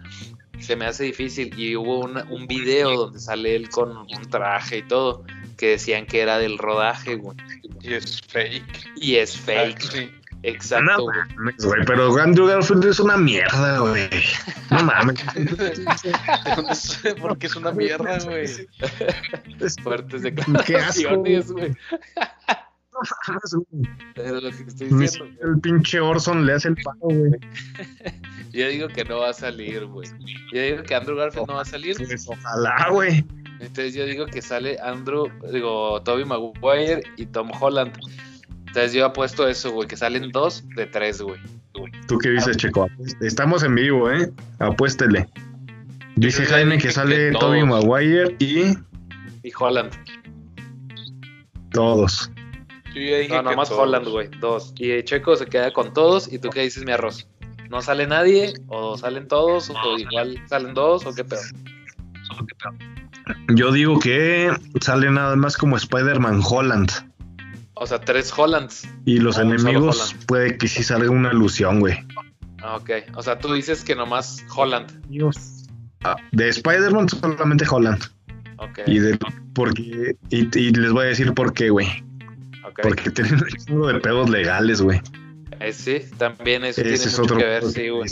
se 0.63 0.77
me 0.77 0.87
hace 0.87 1.05
difícil. 1.05 1.53
Y 1.59 1.77
hubo 1.77 2.01
un 2.01 2.47
video 2.47 2.97
donde 2.97 3.19
sale 3.21 3.57
él 3.57 3.69
con 3.69 3.97
un 3.97 4.31
traje 4.31 4.79
y 4.79 4.83
todo, 4.83 5.25
que 5.57 5.71
decían 5.71 6.07
que 6.07 6.21
era 6.21 6.39
del 6.39 6.59
rodaje, 6.59 7.17
güey. 7.17 7.37
Y 7.81 7.95
es 7.95 8.21
fake. 8.23 8.91
Y 8.97 9.17
es 9.17 9.37
fake. 9.37 10.23
Exacto, 10.45 11.05
güey. 11.05 11.85
pero 11.87 12.17
Andrew 12.19 12.47
Garfield 12.47 12.85
es 12.87 12.99
una 12.99 13.17
mierda, 13.17 13.79
güey. 13.79 14.09
No 14.71 14.83
mames. 14.83 15.21
Porque 17.21 17.47
es 17.47 17.55
una 17.55 17.71
mierda, 17.71 18.19
güey. 18.25 18.47
Es 19.61 19.77
fuertes 19.83 20.23
declaraciones, 20.23 21.53
güey. 21.53 21.77
Pero 24.15 24.41
lo 24.41 24.51
que 24.51 24.63
estoy 24.67 24.89
diciendo. 24.89 25.37
El 25.43 25.61
pinche 25.61 26.01
Orson 26.01 26.47
le 26.47 26.55
hace 26.55 26.69
el 26.69 26.77
pago, 26.77 27.09
güey. 27.09 27.33
Yo 28.53 28.69
digo 28.69 28.89
que 28.89 29.05
no 29.05 29.19
va 29.21 29.31
a 29.31 29.33
salir, 29.33 29.87
güey. 29.87 30.09
Yo 30.53 30.63
digo 30.63 30.83
que 30.83 30.95
Andrew 30.95 31.17
Garfield 31.17 31.49
no 31.49 31.55
va 31.55 31.63
a 31.63 31.65
salir. 31.65 31.97
Pues 31.97 32.27
ojalá, 32.29 32.89
güey. 32.91 33.25
Entonces 33.61 33.95
yo 33.95 34.05
digo 34.05 34.27
que 34.27 34.43
sale 34.43 34.77
Andrew, 34.83 35.29
digo, 35.53 36.03
Toby 36.03 36.25
Maguire 36.25 37.03
y 37.17 37.27
Tom 37.27 37.51
Holland. 37.59 37.93
Entonces 38.67 38.93
yo 38.93 39.07
apuesto 39.07 39.47
eso, 39.47 39.71
güey, 39.71 39.87
que 39.87 39.97
salen 39.97 40.31
dos 40.33 40.65
de 40.77 40.87
tres, 40.87 41.23
güey. 41.23 41.41
¿Tú 42.09 42.19
qué 42.19 42.31
dices, 42.31 42.57
Checo? 42.57 42.89
Estamos 43.21 43.63
en 43.63 43.77
vivo, 43.77 44.11
¿eh? 44.11 44.31
Apuéstele. 44.59 45.29
Dice 46.17 46.45
Jaime 46.45 46.79
que 46.79 46.91
sale 46.91 47.33
Toby 47.33 47.65
Maguire 47.65 48.35
y... 48.39 48.77
Y 49.45 49.53
Holland. 49.59 49.93
Todos. 51.73 52.31
No, 53.29 53.43
nomás 53.43 53.71
Holland, 53.71 54.09
güey. 54.09 54.29
Dos. 54.41 54.75
Y 54.79 55.03
Checo 55.05 55.37
se 55.37 55.47
queda 55.47 55.73
con 55.73 55.93
todos. 55.93 56.33
¿Y 56.33 56.39
tú 56.39 56.51
qué 56.51 56.61
dices, 56.61 56.85
mi 56.85 56.93
arroz? 56.93 57.29
¿No 57.71 57.81
sale 57.81 58.07
nadie? 58.07 58.53
¿O 58.69 58.99
salen 58.99 59.29
todos? 59.29 59.71
¿O 59.71 59.99
igual 59.99 60.43
salen 60.47 60.75
dos? 60.75 61.07
¿O 61.07 61.15
qué 61.15 61.25
peor? 61.25 61.43
Yo 63.55 63.73
digo 63.73 63.99
que 63.99 64.51
sale 64.81 65.11
nada 65.11 65.37
más 65.37 65.57
como 65.57 65.77
Spider-Man 65.77 66.43
Holland. 66.45 66.91
O 67.75 67.87
sea, 67.87 68.01
tres 68.01 68.33
Hollands. 68.37 68.89
Y 69.05 69.19
los 69.19 69.39
enemigos 69.39 70.15
puede 70.27 70.59
que 70.59 70.69
sí 70.69 70.83
salga 70.83 71.11
una 71.11 71.31
alusión, 71.31 71.81
güey. 71.81 71.99
Ah, 72.63 72.77
ok. 72.77 72.91
O 73.15 73.23
sea, 73.23 73.39
tú 73.39 73.53
dices 73.53 73.85
que 73.85 73.97
nomás 73.97 74.45
Holland. 74.55 75.03
Dios. 75.09 75.69
Ah, 76.05 76.17
de 76.33 76.49
Spider-Man 76.49 77.09
solamente 77.09 77.65
Holland. 77.69 78.03
Ok. 78.59 78.81
Y, 78.87 78.99
de, 78.99 79.19
porque, 79.55 80.17
y, 80.31 80.45
les 80.45 80.93
voy 80.93 81.05
a 81.05 81.09
decir 81.09 81.35
por 81.35 81.53
qué, 81.53 81.71
güey. 81.71 82.05
Okay. 82.65 82.83
Porque 82.83 83.11
tienen 83.11 83.35
un 83.35 83.49
chingo 83.49 83.89
de 83.89 84.01
pedos 84.01 84.31
legales, 84.31 84.81
güey. 84.81 85.01
Eh, 85.61 85.73
sí, 85.73 86.01
también 86.17 86.65
eso 86.65 86.81
tiene 86.81 86.97
es 86.97 87.19
mucho 87.19 87.37
que 87.37 87.45
ver, 87.45 87.65
sí, 87.65 87.89
güey. 87.89 88.09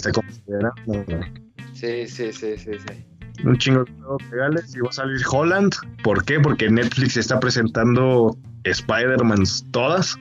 Sí, 1.72 2.06
sí, 2.06 2.32
sí, 2.32 2.58
sí, 2.58 2.72
sí 2.86 3.04
un 3.44 3.56
chingo 3.58 3.84
de 3.84 3.92
pedos 3.92 4.22
legales 4.30 4.74
y 4.76 4.80
va 4.80 4.88
a 4.90 4.92
salir 4.92 5.20
Holland. 5.30 5.74
¿Por 6.02 6.24
qué? 6.24 6.40
Porque 6.40 6.70
Netflix 6.70 7.16
está 7.16 7.40
presentando 7.40 8.36
Spider-Man 8.64 9.44
todas. 9.70 10.16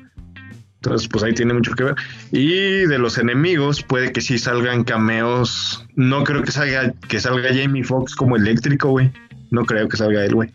Entonces, 0.75 1.09
pues 1.09 1.23
ahí 1.23 1.33
tiene 1.33 1.53
mucho 1.53 1.73
que 1.73 1.83
ver. 1.83 1.95
Y 2.31 2.85
de 2.85 2.97
los 2.97 3.17
enemigos, 3.17 3.83
puede 3.83 4.13
que 4.13 4.21
sí 4.21 4.37
salgan 4.37 4.83
cameos. 4.83 5.85
No 5.95 6.23
creo 6.23 6.43
que 6.43 6.51
salga, 6.51 6.93
que 7.09 7.19
salga 7.19 7.49
Jamie 7.53 7.83
Foxx 7.83 8.15
como 8.15 8.37
eléctrico, 8.37 8.89
güey. 8.89 9.11
No 9.51 9.65
creo 9.65 9.89
que 9.89 9.97
salga 9.97 10.23
él, 10.23 10.35
güey. 10.35 10.51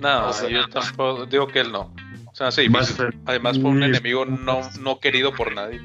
No, 0.00 0.48
yo 0.48 0.68
tampoco 0.68 1.26
digo 1.26 1.46
que 1.46 1.60
él 1.60 1.72
no. 1.72 1.94
O 2.38 2.50
sea, 2.50 2.52
sí, 2.52 2.70
además 3.26 3.58
fue 3.58 3.70
un 3.70 3.82
enemigo 3.82 4.24
no, 4.24 4.60
no 4.80 5.00
querido 5.00 5.34
por 5.34 5.52
nadie. 5.52 5.80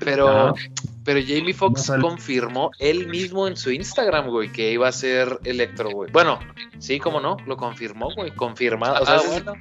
Pero, 0.00 0.54
pero 1.02 1.20
Jamie 1.26 1.54
Foxx 1.54 1.92
confirmó 1.98 2.70
él 2.78 3.06
mismo 3.08 3.48
en 3.48 3.56
su 3.56 3.70
Instagram, 3.70 4.26
güey, 4.26 4.52
que 4.52 4.72
iba 4.72 4.86
a 4.86 4.92
ser 4.92 5.40
Electro, 5.44 5.88
güey. 5.88 6.10
Bueno, 6.12 6.38
sí, 6.78 6.98
cómo 6.98 7.20
no, 7.20 7.38
lo 7.46 7.56
confirmó, 7.56 8.10
güey, 8.14 8.32
confirmado. 8.32 9.02
ah, 9.06 9.22
bueno. 9.26 9.54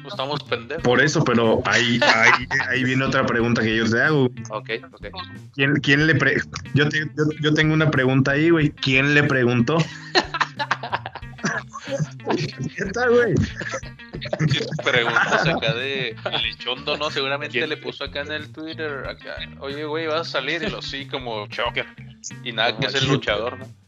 Pues 0.00 0.14
estamos 0.14 0.42
pendejos. 0.44 0.82
Por 0.82 1.02
eso, 1.02 1.22
pero 1.22 1.60
ahí, 1.66 2.00
ahí, 2.02 2.46
ahí, 2.70 2.82
viene 2.82 3.04
otra 3.04 3.26
pregunta 3.26 3.60
que 3.60 3.76
yo 3.76 3.90
te 3.90 4.00
hago. 4.00 4.24
Ok, 4.48 4.70
ok. 4.90 5.06
¿Quién, 5.54 5.74
quién 5.76 6.06
le 6.06 6.14
pre 6.14 6.36
yo, 6.72 6.88
te, 6.88 6.98
yo, 6.98 7.24
yo, 7.42 7.52
tengo 7.52 7.74
una 7.74 7.90
pregunta 7.90 8.30
ahí, 8.30 8.48
güey. 8.48 8.70
¿Quién 8.70 9.12
le 9.12 9.22
preguntó? 9.24 9.76
¿Qué 12.76 12.84
tal, 12.92 13.10
güey? 13.10 13.34
Preguntas 14.84 15.46
acá 15.46 15.74
de 15.74 16.16
Lechondo, 16.42 16.96
¿no? 16.96 17.10
Seguramente 17.10 17.66
le 17.66 17.76
puso 17.76 18.04
acá 18.04 18.20
en 18.20 18.32
el 18.32 18.52
Twitter, 18.52 19.06
acá, 19.06 19.36
oye, 19.60 19.84
güey, 19.84 20.06
vas 20.06 20.28
a 20.28 20.30
salir, 20.30 20.62
y 20.62 20.70
lo 20.70 20.80
sí, 20.80 21.06
como 21.06 21.46
choker. 21.48 21.86
Y 22.44 22.52
nada, 22.52 22.78
que 22.78 22.86
es 22.86 22.94
el 22.94 23.08
luchador, 23.08 23.58
¿no? 23.58 23.81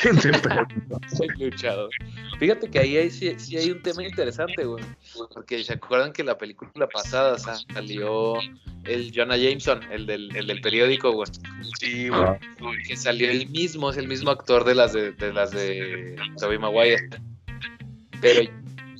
¿Quién 0.00 0.18
te 0.18 0.30
preguntó? 0.38 1.00
Soy 1.16 1.28
luchador. 1.38 1.90
Fíjate 2.38 2.70
que 2.70 2.78
ahí 2.78 2.96
hay, 2.96 3.10
sí, 3.10 3.34
sí, 3.38 3.56
hay 3.56 3.70
un 3.70 3.82
tema 3.82 4.04
interesante, 4.04 4.64
güey. 4.64 4.84
Porque 5.34 5.62
se 5.64 5.74
acuerdan 5.74 6.12
que 6.12 6.22
la 6.22 6.36
película 6.36 6.88
pasada 6.88 7.38
salió 7.38 8.34
el 8.84 9.12
Jonah 9.14 9.36
Jameson, 9.36 9.82
el 9.90 10.06
del, 10.06 10.34
el 10.36 10.46
del 10.46 10.60
periódico, 10.60 11.12
güey. 11.12 11.28
Sí, 11.80 12.08
güey. 12.08 12.82
Que 12.86 12.96
salió 12.96 13.30
el 13.30 13.48
mismo, 13.48 13.90
es 13.90 13.96
el 13.96 14.08
mismo 14.08 14.30
actor 14.30 14.64
de 14.64 14.74
las 14.74 14.92
de, 14.92 15.12
de 15.12 15.32
las 15.32 15.50
de 15.50 16.16
Tobey 16.38 16.58
Maguire. 16.58 17.08
Pero 18.20 18.50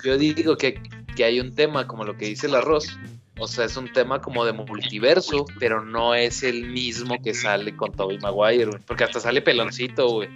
yo 0.05 0.17
digo 0.17 0.57
que, 0.57 0.81
que 1.17 1.25
hay 1.25 1.41
un 1.41 1.55
tema, 1.55 1.87
como 1.87 2.05
lo 2.05 2.17
que 2.17 2.27
dice 2.27 2.47
el 2.47 2.55
arroz, 2.55 2.99
o 3.41 3.47
sea, 3.47 3.67
es 3.67 3.77
un 3.77 3.93
tema 3.93 4.21
como 4.21 4.45
de 4.45 4.53
multiverso, 4.53 5.45
pero 5.61 5.85
no 5.85 6.15
es 6.15 6.43
el 6.43 6.69
mismo 6.71 7.21
que 7.23 7.35
sale 7.35 7.77
con 7.77 7.93
Tobey 7.93 8.19
Maguire, 8.19 8.67
güey. 8.67 8.83
Porque 8.85 9.05
hasta 9.05 9.21
sale 9.21 9.43
peloncito, 9.43 10.09
güey. 10.09 10.29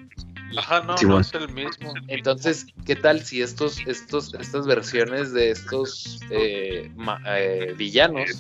Ajá, 0.57 0.83
no, 0.83 0.97
Sí, 0.99 1.07
no 1.07 1.21
es 1.21 1.33
el 1.35 1.49
mismo. 1.49 1.95
Entonces, 2.09 2.67
¿qué 2.87 2.97
tal 2.97 3.23
si 3.25 3.43
estos, 3.43 3.79
estos, 3.87 4.35
estas 4.35 4.67
versiones 4.67 5.33
de 5.33 5.51
estos 5.51 6.21
eh, 6.31 6.91
ma- 6.97 7.21
eh, 7.27 7.75
villanos 7.77 8.31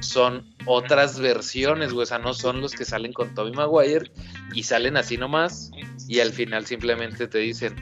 son 0.00 0.46
otras 0.66 1.18
versiones, 1.18 1.92
güey? 1.92 2.04
O 2.04 2.06
sea, 2.06 2.18
no 2.18 2.34
son 2.34 2.60
los 2.60 2.72
que 2.72 2.84
salen 2.84 3.12
con 3.12 3.34
Tobey 3.34 3.52
Maguire 3.52 4.10
y 4.54 4.62
salen 4.62 4.96
así 4.96 5.16
nomás 5.16 5.70
y 6.08 6.20
al 6.20 6.32
final 6.32 6.66
simplemente 6.66 7.26
te 7.28 7.38
dicen, 7.38 7.74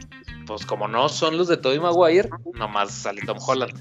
pues 0.46 0.64
como 0.66 0.88
no 0.88 1.08
son 1.08 1.36
los 1.36 1.48
de 1.48 1.56
Tobey 1.56 1.78
Maguire, 1.80 2.28
nomás 2.54 2.92
sale 2.92 3.22
Tom 3.22 3.38
Holland. 3.44 3.72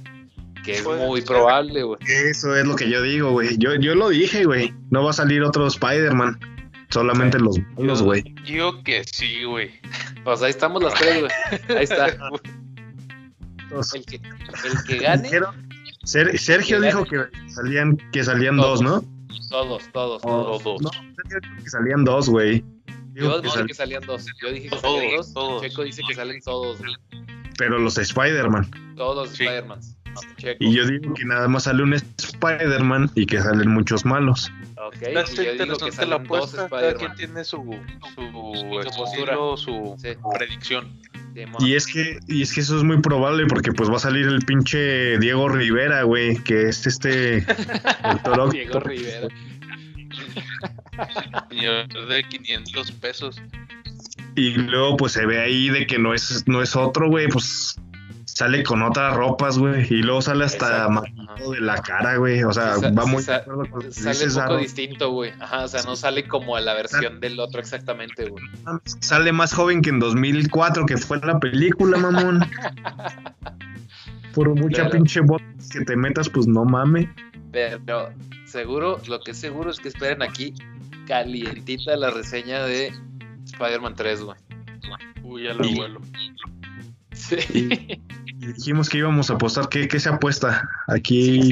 Que 0.64 0.72
es 0.78 0.84
muy 0.84 1.22
probable, 1.22 1.84
güey. 1.84 2.00
Eso 2.08 2.56
es 2.56 2.66
lo 2.66 2.76
que 2.76 2.90
yo 2.90 3.00
digo, 3.04 3.30
güey. 3.34 3.56
Yo, 3.60 3.76
yo 3.76 3.94
lo 3.94 4.10
dije, 4.10 4.46
güey. 4.46 4.74
No 4.90 5.04
va 5.04 5.12
a 5.12 5.14
salir 5.14 5.44
otro 5.44 5.68
Spider-Man. 5.68 6.40
Solamente 6.90 7.40
los 7.40 7.58
malos, 7.78 8.02
güey. 8.02 8.24
Yo 8.46 8.82
que 8.84 9.04
sí, 9.04 9.44
güey. 9.44 9.72
Pues 10.24 10.42
ahí 10.42 10.52
estamos 10.52 10.82
las 10.84 10.94
tres, 10.94 11.20
güey. 11.22 11.32
Ahí 11.78 11.84
está. 11.84 12.08
El 13.94 14.06
que, 14.06 14.16
el 14.16 14.84
que 14.88 14.98
gane, 15.00 15.24
Dijeron- 15.24 15.68
Ser- 16.04 16.38
Sergio 16.38 16.80
Que 16.80 16.86
dijo 16.88 17.04
gane. 17.06 17.30
que 17.32 17.50
salían, 17.52 17.98
que 18.12 18.24
salían 18.24 18.58
Todos. 18.58 18.82
dos, 18.82 19.04
¿no? 19.04 19.16
todos, 19.50 19.92
todos, 19.92 20.22
Oh, 20.24 20.60
todos. 20.64 20.82
No, 20.82 20.90
Sergio 20.92 21.40
dijo 21.42 21.64
que 21.64 21.70
salían 21.70 22.04
dos, 22.06 22.30
güey. 22.30 22.64
Yo 23.14 23.36
que 23.42 23.48
dije 23.48 23.58
sal- 23.58 23.68
que 23.68 23.74
salían 23.74 24.04
dos. 24.06 24.26
Yo 24.42 24.52
dije 24.52 24.70
que 24.70 24.78
Todos, 24.78 24.96
salían 25.00 25.18
dos. 25.18 25.34
todos. 25.34 25.62
Checo 25.64 25.84
dice 25.84 26.02
que 26.08 26.14
salen 26.16 26.42
todos, 26.42 26.78
güey. 26.80 26.94
Pero 27.58 27.80
los 27.80 27.98
Spider-Man. 27.98 28.70
Todos 28.96 29.30
Sí. 29.30 29.44
Spider-Mans. 29.44 29.98
Checo. 30.38 30.58
Y 30.64 30.74
yo 30.76 30.86
digo 30.86 31.14
que 31.14 31.26
nada 31.26 31.48
más 31.48 31.64
sale 31.64 31.84
un 31.84 31.94
Spider-Man 31.94 33.10
y 33.16 33.26
que 33.26 33.42
salen 33.42 33.70
muchos 33.72 34.06
malos. 34.06 34.52
Ok, 34.88 34.96
Está 35.02 35.42
y 35.42 35.46
yo 35.46 35.52
digo 35.54 35.58
que 35.58 35.64
interesante 35.64 36.06
la 36.06 36.18
dos 36.18 36.26
apuesta. 36.26 36.70
Cada 36.70 36.94
quien 36.96 37.16
tiene 37.16 37.44
su, 37.44 37.58
su, 38.16 38.32
postura. 38.34 38.88
estilo, 39.34 39.58
su 39.58 39.96
Sí. 39.98 40.10
predicción. 40.38 41.00
Y 41.60 41.76
es 41.76 41.86
que, 41.88 42.18
y 42.30 42.42
es 42.44 42.54
que 42.54 42.62
eso 42.62 42.78
es 42.78 42.84
muy 42.84 43.02
probable 43.02 43.46
porque 43.48 43.74
pues 43.74 43.90
va 43.92 43.98
a 43.98 44.00
salir 44.00 44.26
el 44.26 44.40
pinche 44.46 45.18
Diego 45.20 45.50
Rivera, 45.50 46.04
güey, 46.04 46.38
que 46.44 46.70
es 46.70 46.88
este 46.88 47.38
el 47.40 48.22
Toro- 48.24 48.50
Diego 48.50 48.80
Rivera. 48.80 49.28
Señor 51.50 52.08
de 52.08 52.24
500 52.24 52.92
pesos. 52.94 53.42
Y 54.36 54.52
luego 54.52 54.98
pues 54.98 55.14
se 55.14 55.26
ve 55.26 55.42
ahí 55.42 55.70
de 55.70 55.88
que 55.88 55.98
no 56.00 56.14
es, 56.14 56.44
no 56.48 56.62
es 56.62 56.76
otro, 56.76 57.10
güey, 57.10 57.28
pues 57.28 57.76
sale 58.38 58.64
con 58.64 58.82
otras 58.84 59.16
ropas, 59.16 59.58
güey, 59.58 59.88
y 59.90 60.02
luego 60.04 60.22
sale 60.22 60.44
hasta 60.44 60.68
Exacto. 60.68 60.92
maquillado 60.92 61.52
de 61.54 61.62
la 61.62 61.78
cara, 61.82 62.18
güey, 62.18 62.44
o 62.44 62.52
sea, 62.52 62.76
Sí, 62.76 62.86
va 62.92 63.04
sí, 63.04 63.10
muy 63.10 63.24
sa- 63.24 63.46
con 63.46 63.92
Sale 63.94 64.26
un 64.28 64.34
poco 64.36 64.58
distinto, 64.58 65.12
güey. 65.12 65.32
Ajá, 65.40 65.64
o 65.64 65.68
sea, 65.70 65.84
no 65.84 65.96
sale 65.96 66.28
como 66.28 66.58
a 66.58 66.60
la 66.62 66.74
versión 66.74 67.22
del 67.22 67.40
otro 67.40 67.62
exactamente, 67.62 68.28
güey. 68.30 68.44
Sale 69.00 69.32
más 69.32 69.54
joven 69.54 69.82
que 69.82 69.90
en 69.90 70.00
2004, 70.00 70.86
que 70.86 70.98
fue 70.98 71.18
la 71.20 71.40
película, 71.40 71.98
mamón. 71.98 72.42
Por 74.36 74.50
mucha 74.50 74.82
Claro. 74.82 74.90
pinche 74.92 75.22
bota 75.22 75.46
que 75.72 75.82
te 75.86 75.96
metas, 75.96 76.28
pues 76.30 76.46
no 76.46 76.66
mames. 76.66 77.08
Pero 77.54 78.10
seguro, 78.46 79.00
lo 79.08 79.22
que 79.22 79.32
es 79.32 79.38
seguro 79.40 79.72
es 79.72 79.80
que 79.80 79.88
esperen 79.88 80.22
aquí 80.22 80.54
calientita 81.08 81.96
la 81.96 82.10
reseña 82.12 82.64
de 82.66 82.92
Spider-Man 83.46 83.96
3, 83.96 84.24
güey. 84.24 84.38
Uy, 85.24 85.44
ya 85.44 85.54
lo 85.54 85.66
Y- 85.66 85.76
vuelo. 85.76 86.02
Sí. 87.16 87.38
Y 88.38 88.48
dijimos 88.48 88.90
que 88.90 88.98
íbamos 88.98 89.30
a 89.30 89.36
apostar, 89.36 89.70
¿qué, 89.70 89.88
qué 89.88 90.00
se 90.00 90.10
apuesta? 90.10 90.68
Aquí 90.88 91.50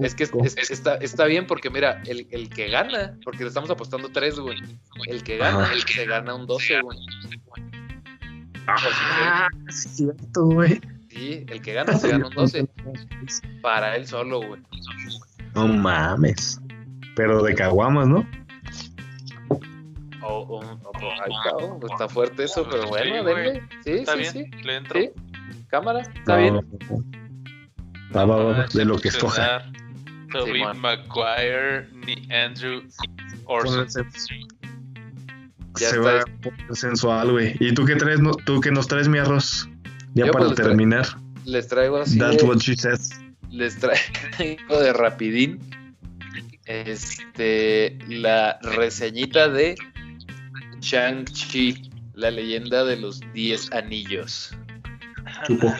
Es 0.00 0.14
que 0.14 0.24
es- 0.24 0.30
público. 0.30 0.44
es- 0.58 0.70
está, 0.70 0.96
está 0.96 1.24
bien 1.26 1.46
porque 1.46 1.70
mira, 1.70 2.02
el, 2.06 2.26
el 2.30 2.48
que 2.50 2.68
gana, 2.68 3.16
porque 3.24 3.44
le 3.44 3.48
estamos 3.48 3.70
apostando 3.70 4.08
3, 4.10 4.40
güey. 4.40 4.58
El 5.06 5.22
que 5.22 5.36
gana, 5.38 5.62
Ajá. 5.64 5.72
el 5.72 5.84
que 5.84 6.04
gana 6.04 6.34
un 6.34 6.46
12, 6.46 6.80
güey. 6.82 6.98
Ah, 8.66 9.48
es 9.68 9.82
cierto, 9.94 10.46
güey. 10.46 10.80
Sí, 11.08 11.44
el 11.48 11.62
que 11.62 11.72
gana 11.72 11.96
se 11.96 12.08
gana 12.08 12.26
un 12.26 12.34
12 12.34 12.66
para 13.62 13.96
él 13.96 14.06
solo, 14.06 14.40
güey. 14.46 14.60
No 15.54 15.68
mames. 15.68 16.60
Pero 17.14 17.42
de 17.42 17.54
caguamas, 17.54 18.08
¿no? 18.08 18.28
O, 20.28 20.38
o- 20.38 20.60
o- 20.60 20.60
o- 20.60 20.92
ay, 21.24 21.32
cabrón, 21.44 21.78
está 21.90 22.08
fuerte 22.08 22.44
eso, 22.44 22.66
pero 22.68 22.86
bueno, 22.88 23.18
Sí, 23.20 23.24
denle. 23.24 23.62
Sí, 23.84 23.90
Está 23.92 24.12
sí, 24.12 24.18
bien, 24.18 24.32
sí. 24.32 24.62
le 24.64 24.76
entro. 24.76 25.00
Sí, 25.00 25.10
cámara, 25.68 26.00
está 26.00 26.36
No, 26.36 26.42
bien. 26.42 26.54
Va, 28.14 28.24
va, 28.24 28.36
va, 28.44 28.60
Ah, 28.62 28.66
de 28.72 28.84
lo 28.84 28.98
que 28.98 29.08
escoja. 29.08 29.62
Simón. 30.44 30.78
Maguire 30.80 31.88
ni 32.04 32.30
Andrew 32.32 32.82
Orson. 33.46 33.88
Se, 33.90 34.02
Ya 35.78 35.90
se 35.90 35.96
está. 35.96 36.00
va 36.00 36.20
a 36.20 36.74
sensual, 36.74 37.30
güey. 37.32 37.56
¿Y 37.60 37.72
tú 37.74 37.84
qué 37.84 37.96
traes, 37.96 38.20
no- 38.20 38.34
tú 38.34 38.60
qué 38.60 38.70
nos 38.70 38.86
traes, 38.88 39.08
mi 39.08 39.18
arroz? 39.18 39.68
Ya 40.14 40.26
Yo, 40.26 40.32
para 40.32 40.46
pues, 40.46 40.56
terminar. 40.56 41.06
Les 41.44 41.68
traigo 41.68 41.98
así. 41.98 42.18
That's 42.18 42.38
de- 42.38 42.44
what 42.44 42.58
she 42.58 42.74
says. 42.76 43.10
les 43.50 43.78
traigo 43.78 44.80
de 44.80 44.92
rapidín 44.92 45.60
este 46.66 47.96
la 48.08 48.58
reseñita 48.62 49.48
de 49.48 49.76
Shang-Chi, 50.80 51.90
la 52.14 52.30
leyenda 52.30 52.84
de 52.84 52.96
los 52.96 53.20
10 53.32 53.72
anillos. 53.72 54.56
Chupo. 55.46 55.74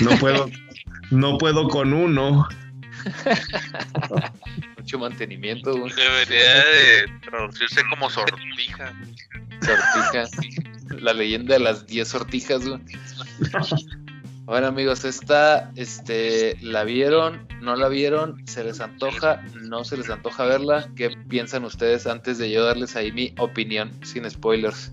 No 0.00 0.10
puedo, 0.18 0.50
no 1.10 1.38
puedo 1.38 1.68
con 1.68 1.92
uno. 1.92 2.48
Mucho 4.78 4.98
mantenimiento, 4.98 5.76
güey. 5.76 5.92
Debería 5.94 6.54
de 6.56 7.08
traducirse 7.22 7.82
como 7.90 8.10
sortija. 8.10 8.92
sortija. 9.60 10.24
La 11.00 11.12
leyenda 11.12 11.54
de 11.54 11.60
las 11.60 11.86
10 11.86 12.08
sortijas, 12.08 12.66
güey. 12.66 12.80
Bueno, 14.44 14.66
amigos, 14.66 15.04
esta, 15.06 15.72
este, 15.74 16.56
¿la 16.60 16.84
vieron? 16.84 17.48
¿No 17.62 17.76
la 17.76 17.88
vieron? 17.88 18.46
¿Se 18.46 18.62
les 18.62 18.80
antoja? 18.80 19.42
¿No 19.62 19.84
se 19.84 19.96
les 19.96 20.10
antoja 20.10 20.44
verla? 20.44 20.86
¿Qué 20.96 21.10
piensan 21.28 21.64
ustedes 21.64 22.06
antes 22.06 22.36
de 22.38 22.50
yo 22.50 22.62
darles 22.62 22.94
ahí 22.94 23.10
mi 23.10 23.34
opinión, 23.38 23.90
sin 24.04 24.28
spoilers? 24.30 24.92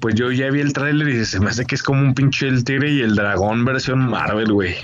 Pues 0.00 0.14
yo 0.14 0.32
ya 0.32 0.50
vi 0.50 0.60
el 0.60 0.72
tráiler 0.72 1.06
y 1.08 1.24
se 1.26 1.38
me 1.38 1.50
hace 1.50 1.66
que 1.66 1.74
es 1.74 1.82
como 1.82 2.00
un 2.00 2.14
pinche 2.14 2.48
el 2.48 2.64
tigre 2.64 2.90
y 2.90 3.00
el 3.02 3.14
dragón 3.14 3.64
versión 3.64 3.98
Marvel, 4.08 4.50
güey. 4.52 4.74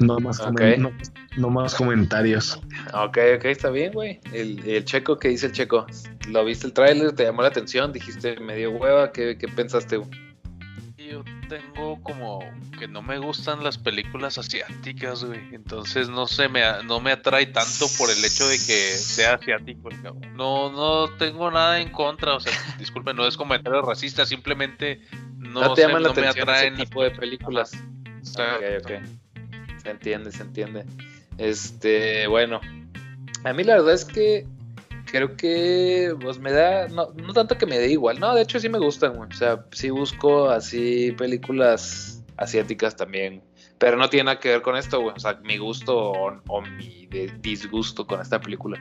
No 0.00 0.18
más, 0.20 0.38
Ok. 0.40 0.50
comen- 0.60 0.78
no, 0.78 0.92
no 1.38 1.50
más 1.50 1.74
comentarios. 1.74 2.60
Ok, 2.92 3.18
ok, 3.38 3.44
está 3.46 3.70
bien, 3.70 3.92
güey. 3.94 4.20
El, 4.32 4.60
el 4.68 4.84
checo, 4.84 5.18
¿qué 5.18 5.28
dice 5.28 5.46
el 5.46 5.52
checo? 5.52 5.86
¿Lo 6.28 6.44
viste 6.44 6.66
el 6.66 6.72
tráiler? 6.74 7.12
¿Te 7.12 7.24
llamó 7.24 7.40
la 7.42 7.48
atención? 7.48 7.90
¿Dijiste 7.92 8.38
medio 8.38 8.70
hueva? 8.72 9.10
¿Qué, 9.12 9.36
qué 9.38 9.48
pensaste? 9.48 9.96
güey? 9.96 10.10
Tengo 11.48 12.02
como 12.02 12.40
que 12.78 12.86
no 12.86 13.00
me 13.02 13.18
gustan 13.18 13.64
las 13.64 13.78
películas 13.78 14.38
asiáticas, 14.38 15.24
güey. 15.24 15.40
Entonces 15.52 16.08
no 16.08 16.26
se 16.26 16.48
me 16.48 16.62
no 16.84 17.00
me 17.00 17.12
atrae 17.12 17.46
tanto 17.46 17.86
por 17.96 18.10
el 18.10 18.22
hecho 18.24 18.46
de 18.46 18.56
que 18.58 18.92
sea 18.96 19.34
asiático 19.34 19.88
el 19.90 20.02
cabrón. 20.02 20.36
No, 20.36 20.70
no 20.70 21.08
tengo 21.16 21.50
nada 21.50 21.80
en 21.80 21.90
contra, 21.90 22.34
o 22.34 22.40
sea, 22.40 22.52
disculpen, 22.78 23.16
no 23.16 23.26
es 23.26 23.36
comentario 23.36 23.80
racista, 23.82 24.26
simplemente 24.26 25.00
no, 25.36 25.62
No, 25.62 25.74
te 25.74 25.82
llaman 25.82 26.02
la 26.02 26.08
no 26.10 26.14
me 26.14 26.20
atención 26.22 26.48
atraen 26.48 26.74
ese 26.74 26.84
tipo 26.84 27.02
de 27.02 27.10
películas. 27.12 27.72
Está- 28.22 28.56
Ok, 28.56 28.62
ok. 28.82 28.90
Se 29.82 29.90
entiende, 29.90 30.32
se 30.32 30.42
entiende. 30.42 30.84
Este, 31.38 32.26
bueno. 32.26 32.60
A 33.44 33.52
mí 33.52 33.62
la 33.64 33.76
verdad 33.76 33.94
es 33.94 34.04
que 34.04 34.46
creo 35.10 35.36
que 35.36 36.14
pues 36.20 36.38
me 36.38 36.52
da, 36.52 36.88
no, 36.88 37.12
no 37.14 37.32
tanto 37.32 37.58
que 37.58 37.66
me 37.66 37.78
dé 37.78 37.90
igual, 37.90 38.20
no, 38.20 38.34
de 38.34 38.42
hecho 38.42 38.60
sí 38.60 38.68
me 38.68 38.78
gustan. 38.78 39.16
O 39.18 39.32
sea, 39.32 39.64
sí 39.72 39.90
busco 39.90 40.50
así 40.50 41.12
películas 41.12 42.22
asiáticas 42.36 42.96
también. 42.96 43.42
Pero 43.78 43.96
no 43.96 44.10
tiene 44.10 44.24
nada 44.24 44.40
que 44.40 44.48
ver 44.48 44.62
con 44.62 44.76
esto. 44.76 45.04
O 45.04 45.20
sea, 45.20 45.38
mi 45.44 45.56
gusto 45.56 45.96
o, 45.96 46.40
o 46.48 46.62
mi 46.62 47.08
disgusto 47.40 48.06
con 48.06 48.20
esta 48.20 48.40
película. 48.40 48.80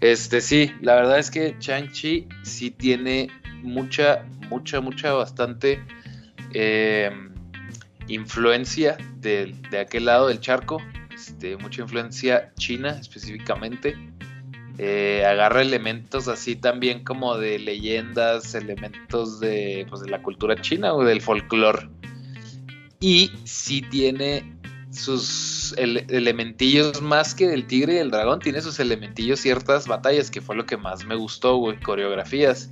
Este, 0.00 0.40
sí, 0.40 0.72
la 0.80 0.94
verdad 0.94 1.18
es 1.18 1.30
que 1.30 1.58
Chang-Chi 1.58 2.28
sí 2.42 2.70
tiene 2.70 3.28
mucha, 3.62 4.24
mucha, 4.48 4.80
mucha, 4.80 5.12
bastante 5.12 5.82
eh, 6.52 7.10
influencia 8.08 8.96
de, 9.16 9.54
de 9.70 9.78
aquel 9.78 10.06
lado 10.06 10.28
del 10.28 10.40
charco. 10.40 10.78
Este, 11.14 11.56
mucha 11.58 11.82
influencia 11.82 12.52
china 12.56 12.98
específicamente. 13.00 13.96
Eh, 14.78 15.24
agarra 15.24 15.62
elementos 15.62 16.26
así 16.26 16.56
también 16.56 17.04
como 17.04 17.38
de 17.38 17.58
leyendas, 17.60 18.54
elementos 18.54 19.38
de, 19.38 19.86
pues, 19.88 20.02
de 20.02 20.10
la 20.10 20.20
cultura 20.20 20.60
china 20.60 20.94
o 20.94 21.04
del 21.04 21.20
folclore. 21.20 21.88
Y 22.98 23.30
sí 23.44 23.82
tiene 23.82 24.52
sus 24.90 25.74
ele- 25.76 26.06
elementillos 26.08 27.02
más 27.02 27.34
que 27.34 27.48
del 27.48 27.66
tigre 27.66 27.94
y 27.94 27.98
el 27.98 28.10
dragón, 28.10 28.40
tiene 28.40 28.60
sus 28.60 28.78
elementillos 28.80 29.40
ciertas 29.40 29.86
batallas, 29.86 30.30
que 30.30 30.40
fue 30.40 30.56
lo 30.56 30.66
que 30.66 30.76
más 30.76 31.04
me 31.04 31.14
gustó, 31.14 31.56
güey, 31.56 31.78
coreografías. 31.80 32.70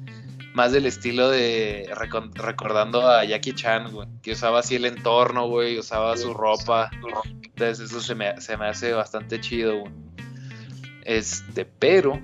Más 0.54 0.72
del 0.72 0.84
estilo 0.86 1.30
de 1.30 1.88
recordando 2.34 3.08
a 3.08 3.24
Jackie 3.24 3.54
Chan, 3.54 3.90
güey, 3.90 4.06
que 4.22 4.32
usaba 4.32 4.58
así 4.58 4.74
el 4.74 4.84
entorno, 4.84 5.48
güey, 5.48 5.78
usaba 5.78 6.16
su 6.16 6.34
ropa, 6.34 6.90
Entonces 7.42 7.90
eso 7.90 8.00
se 8.00 8.14
me, 8.14 8.38
se 8.40 8.56
me 8.56 8.66
hace 8.66 8.92
bastante 8.92 9.40
chido, 9.40 9.80
güey. 9.80 9.92
Este, 11.04 11.64
pero 11.64 12.20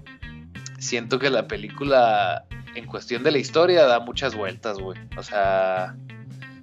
siento 0.78 1.18
que 1.18 1.30
la 1.30 1.48
película, 1.48 2.44
en 2.74 2.86
cuestión 2.86 3.22
de 3.22 3.32
la 3.32 3.38
historia, 3.38 3.84
da 3.84 4.00
muchas 4.00 4.34
vueltas, 4.34 4.78
güey. 4.78 4.98
O 5.16 5.22
sea, 5.22 5.96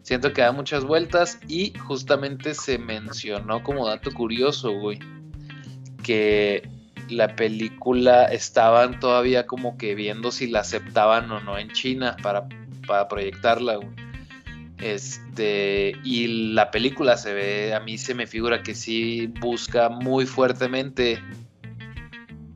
siento 0.02 0.34
que 0.34 0.42
da 0.42 0.52
muchas 0.52 0.84
vueltas 0.84 1.40
y 1.48 1.74
justamente 1.78 2.54
se 2.54 2.78
mencionó 2.78 3.64
como 3.64 3.88
dato 3.88 4.12
curioso, 4.12 4.72
güey, 4.72 5.00
que 6.04 6.70
la 7.10 7.36
película 7.36 8.26
estaban 8.26 9.00
todavía 9.00 9.46
como 9.46 9.78
que 9.78 9.96
viendo 9.96 10.32
si 10.32 10.48
la 10.48 10.62
aceptaban 10.62 11.30
o 11.32 11.40
no 11.40 11.58
en 11.58 11.70
China 11.72 12.16
para, 12.22 12.48
para 12.88 13.08
proyectarla, 13.08 13.76
güey. 13.76 14.06
Este, 14.80 15.94
y 16.04 16.52
la 16.54 16.70
película 16.70 17.18
se 17.18 17.34
ve, 17.34 17.74
a 17.74 17.80
mí 17.80 17.98
se 17.98 18.14
me 18.14 18.28
figura 18.28 18.62
que 18.62 18.76
sí 18.76 19.28
busca 19.40 19.90
muy 19.90 20.26
fuertemente, 20.26 21.22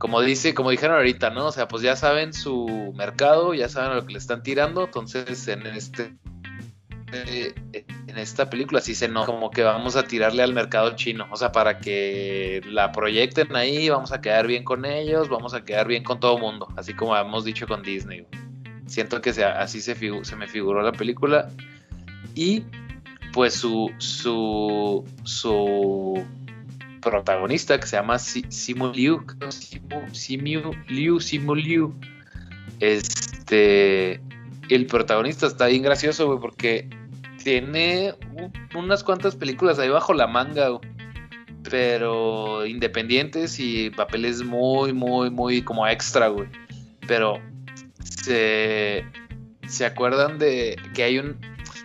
como 0.00 0.22
dice, 0.22 0.54
como 0.54 0.70
dijeron 0.70 0.96
ahorita, 0.96 1.28
¿no? 1.28 1.48
O 1.48 1.52
sea, 1.52 1.68
pues 1.68 1.82
ya 1.82 1.94
saben 1.94 2.32
su 2.32 2.90
mercado, 2.96 3.52
ya 3.52 3.68
saben 3.68 3.94
lo 3.94 4.06
que 4.06 4.14
le 4.14 4.18
están 4.18 4.42
tirando, 4.42 4.86
entonces 4.86 5.46
en 5.46 5.66
este 5.66 6.14
en 7.12 8.16
esta 8.16 8.48
película 8.48 8.80
sí 8.80 8.94
se 8.94 9.08
no 9.08 9.26
como 9.26 9.50
que 9.50 9.62
vamos 9.62 9.96
a 9.96 10.04
tirarle 10.04 10.42
al 10.42 10.54
mercado 10.54 10.96
chino, 10.96 11.26
o 11.30 11.36
sea, 11.36 11.52
para 11.52 11.80
que 11.80 12.62
la 12.64 12.92
proyecten 12.92 13.54
ahí, 13.54 13.90
vamos 13.90 14.10
a 14.10 14.22
quedar 14.22 14.46
bien 14.46 14.64
con 14.64 14.86
ellos, 14.86 15.28
vamos 15.28 15.52
a 15.52 15.66
quedar 15.66 15.86
bien 15.86 16.02
con 16.02 16.18
todo 16.18 16.38
mundo, 16.38 16.68
así 16.76 16.94
como 16.94 17.14
hemos 17.14 17.44
dicho 17.44 17.66
con 17.66 17.82
Disney. 17.82 18.26
Siento 18.86 19.20
que 19.20 19.34
sea, 19.34 19.60
así 19.60 19.82
se, 19.82 19.94
se 20.24 20.36
me 20.36 20.46
figuró 20.46 20.80
la 20.80 20.92
película 20.92 21.50
y 22.34 22.64
pues 23.34 23.52
su, 23.52 23.92
su, 23.98 25.04
su 25.24 26.24
protagonista 27.00 27.78
que 27.78 27.86
se 27.86 27.96
llama 27.96 28.18
Simu 28.18 28.92
Liu, 28.92 29.24
Simu, 30.12 30.72
Liu, 30.88 31.20
Simu 31.20 31.54
Liu, 31.54 31.94
este, 32.80 34.20
el 34.68 34.86
protagonista 34.86 35.46
está 35.46 35.66
bien 35.66 35.82
gracioso, 35.82 36.26
güey, 36.26 36.40
porque 36.40 36.88
tiene 37.42 38.14
unas 38.74 39.02
cuantas 39.02 39.36
películas 39.36 39.78
ahí 39.78 39.88
bajo 39.88 40.14
la 40.14 40.26
manga, 40.26 40.68
pero 41.68 42.66
independientes 42.66 43.58
y 43.58 43.90
papeles 43.90 44.42
muy, 44.42 44.92
muy, 44.92 45.30
muy 45.30 45.62
como 45.62 45.86
extra, 45.86 46.28
güey. 46.28 46.48
Pero 47.06 47.40
se, 48.02 49.04
se 49.66 49.84
acuerdan 49.84 50.38
de 50.38 50.76
que 50.94 51.02
hay 51.02 51.18
un, 51.18 51.36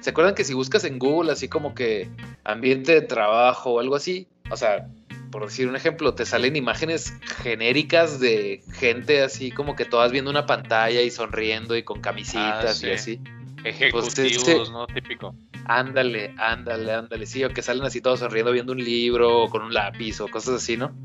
¿Se 0.06 0.12
acuerdan 0.12 0.36
que 0.36 0.44
si 0.44 0.54
buscas 0.54 0.84
en 0.84 1.00
Google 1.00 1.32
así 1.32 1.48
como 1.48 1.74
que 1.74 2.08
ambiente 2.44 2.92
de 2.92 3.02
trabajo 3.02 3.72
o 3.72 3.80
algo 3.80 3.96
así? 3.96 4.28
O 4.52 4.56
sea, 4.56 4.88
por 5.36 5.48
decir 5.48 5.68
un 5.68 5.76
ejemplo, 5.76 6.14
te 6.16 6.26
salen 6.26 6.56
imágenes 6.56 7.14
genéricas 7.44 8.22
de 8.22 8.64
gente 8.72 9.22
así 9.22 9.52
como 9.52 9.76
que 9.76 9.84
todas 9.84 10.10
viendo 10.14 10.32
una 10.32 10.46
pantalla 10.46 11.02
y 11.02 11.12
sonriendo 11.12 11.76
y 11.76 11.84
con 11.84 12.00
camisitas 12.00 12.82
Ah, 12.82 12.88
y 12.88 12.92
así. 12.92 13.20
Ejecutivos, 13.66 14.14
Pues 14.16 14.32
ese- 14.62 14.72
¿no? 14.72 14.88
Típico. 14.88 15.36
Ándale, 15.66 16.34
ándale, 16.38 16.94
ándale. 16.94 17.26
Sí, 17.26 17.44
o 17.44 17.50
que 17.50 17.62
salen 17.62 17.84
así 17.84 18.00
todos 18.00 18.22
sonriendo 18.22 18.54
viendo 18.54 18.72
un 18.72 18.82
libro 18.82 19.42
o 19.44 19.50
con 19.50 19.62
un 19.64 19.74
lápiz 19.74 20.22
o 20.22 20.30
cosas 20.30 20.56
así, 20.56 20.78
¿no? 20.78 20.96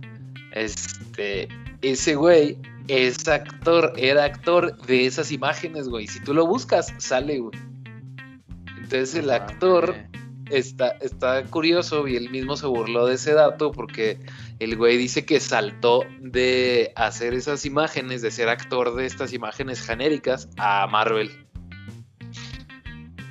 Este, 0.52 1.48
ese 1.82 2.15
güey 2.15 2.57
es 2.86 3.27
actor, 3.27 3.94
era 3.97 4.23
actor 4.23 4.77
de 4.86 5.07
esas 5.07 5.32
imágenes, 5.32 5.89
güey. 5.89 6.07
Si 6.07 6.23
tú 6.23 6.35
lo 6.35 6.47
buscas, 6.47 6.94
sale, 6.98 7.40
güey. 7.40 7.59
Entonces 8.77 9.16
el 9.16 9.31
actor 9.31 9.97
está, 10.51 10.90
está 11.01 11.44
curioso 11.44 12.06
y 12.09 12.16
él 12.16 12.31
mismo 12.31 12.56
se 12.56 12.66
burló 12.66 13.06
de 13.06 13.14
ese 13.14 13.32
dato 13.32 13.72
porque 13.72 14.18
el 14.59 14.77
güey 14.77 14.97
dice 14.97 15.24
que 15.24 15.40
saltó 15.40 16.05
de 16.20 16.93
hacer 16.97 17.35
esas 17.35 17.64
imágenes, 17.64 18.22
de 18.22 18.31
ser 18.31 18.48
actor 18.48 18.94
de 18.94 19.06
estas 19.06 19.32
imágenes 19.32 19.81
genéricas 19.81 20.48
a 20.56 20.86
Marvel. 20.86 21.31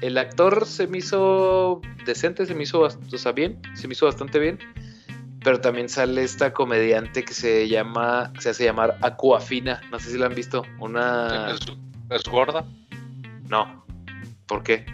El 0.01 0.17
actor 0.17 0.65
se 0.65 0.87
me 0.87 0.99
hizo 0.99 1.81
decente, 2.05 2.45
se 2.45 2.55
me 2.55 2.63
hizo 2.63 2.81
o 2.81 3.17
sea, 3.17 3.31
bien, 3.33 3.61
se 3.75 3.87
me 3.87 3.93
hizo 3.93 4.05
bastante 4.05 4.39
bien. 4.39 4.59
Pero 5.43 5.61
también 5.61 5.87
sale 5.87 6.23
esta 6.23 6.51
comediante 6.51 7.23
que 7.23 7.33
se 7.33 7.69
llama, 7.69 8.33
se 8.39 8.49
hace 8.49 8.65
llamar 8.65 8.97
Aquafina. 9.01 9.81
No 9.89 9.97
sé 9.97 10.11
si 10.11 10.17
la 10.17 10.25
han 10.25 10.35
visto. 10.35 10.63
Una. 10.79 11.51
¿Es, 11.51 11.59
es 12.09 12.23
gorda? 12.25 12.65
No. 13.47 13.85
¿Por 14.47 14.63
qué? 14.63 14.85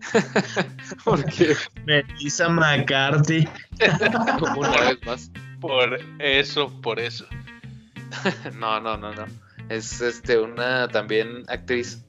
Porque 1.04 1.54
Melissa 1.84 2.48
McCarthy. 2.48 3.48
una 4.56 4.80
vez 4.80 4.98
más. 5.06 5.30
Por 5.60 5.98
eso, 6.18 6.70
por 6.80 6.98
eso. 7.00 7.26
No, 8.58 8.80
no, 8.80 8.96
no, 8.96 9.12
no. 9.14 9.24
Es 9.68 10.00
este 10.00 10.38
una 10.38 10.88
también 10.88 11.44
actriz 11.48 12.04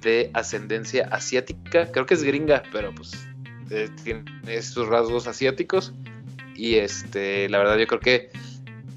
de 0.00 0.30
ascendencia 0.32 1.06
asiática. 1.10 1.90
Creo 1.92 2.06
que 2.06 2.14
es 2.14 2.22
gringa, 2.22 2.62
pero 2.72 2.94
pues 2.94 3.12
eh, 3.70 3.90
tiene 4.04 4.62
sus 4.62 4.86
rasgos 4.88 5.26
asiáticos. 5.26 5.92
Y 6.54 6.76
este, 6.76 7.48
la 7.50 7.58
verdad, 7.58 7.76
yo 7.76 7.86
creo 7.86 8.00
que 8.00 8.30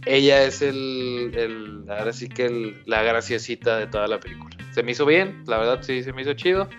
ella 0.06 0.44
es 0.44 0.62
el, 0.62 1.32
el 1.36 1.84
ahora 1.90 2.14
sí 2.14 2.30
que 2.30 2.46
el- 2.46 2.82
la 2.86 3.02
graciosita 3.04 3.78
de 3.78 3.88
toda 3.88 4.08
la 4.08 4.20
película. 4.20 4.56
Se 4.74 4.84
me 4.84 4.92
hizo 4.92 5.06
bien, 5.06 5.44
la 5.48 5.58
verdad 5.58 5.82
sí 5.82 6.02
se 6.04 6.14
me 6.14 6.22
hizo 6.22 6.34
chido. 6.34 6.70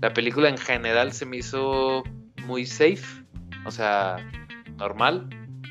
La 0.00 0.12
película 0.12 0.48
en 0.48 0.58
general 0.58 1.12
se 1.12 1.26
me 1.26 1.38
hizo 1.38 2.04
muy 2.46 2.66
safe, 2.66 3.24
o 3.64 3.70
sea, 3.70 4.16
normal, 4.76 5.28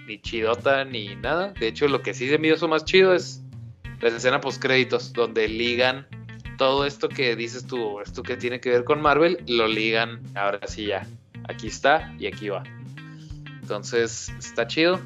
ni 0.07 0.19
chidota 0.21 0.85
ni 0.85 1.15
nada. 1.15 1.53
De 1.53 1.67
hecho, 1.67 1.87
lo 1.87 2.01
que 2.01 2.13
sí 2.13 2.27
se 2.29 2.37
me 2.37 2.49
hizo 2.49 2.67
más 2.67 2.85
chido 2.85 3.13
es 3.13 3.43
la 4.01 4.09
escena 4.09 4.41
post 4.41 4.61
créditos, 4.61 5.13
donde 5.13 5.47
ligan 5.47 6.07
todo 6.57 6.85
esto 6.85 7.09
que 7.09 7.35
dices 7.35 7.65
tú, 7.65 7.99
esto 8.01 8.23
que 8.23 8.37
tiene 8.37 8.59
que 8.59 8.69
ver 8.69 8.83
con 8.83 9.01
Marvel, 9.01 9.43
lo 9.47 9.67
ligan 9.67 10.21
ahora 10.35 10.59
sí 10.67 10.87
ya. 10.87 11.07
Aquí 11.47 11.67
está 11.67 12.13
y 12.19 12.27
aquí 12.27 12.49
va. 12.49 12.63
Entonces, 13.61 14.29
está 14.39 14.67
chido. 14.67 14.99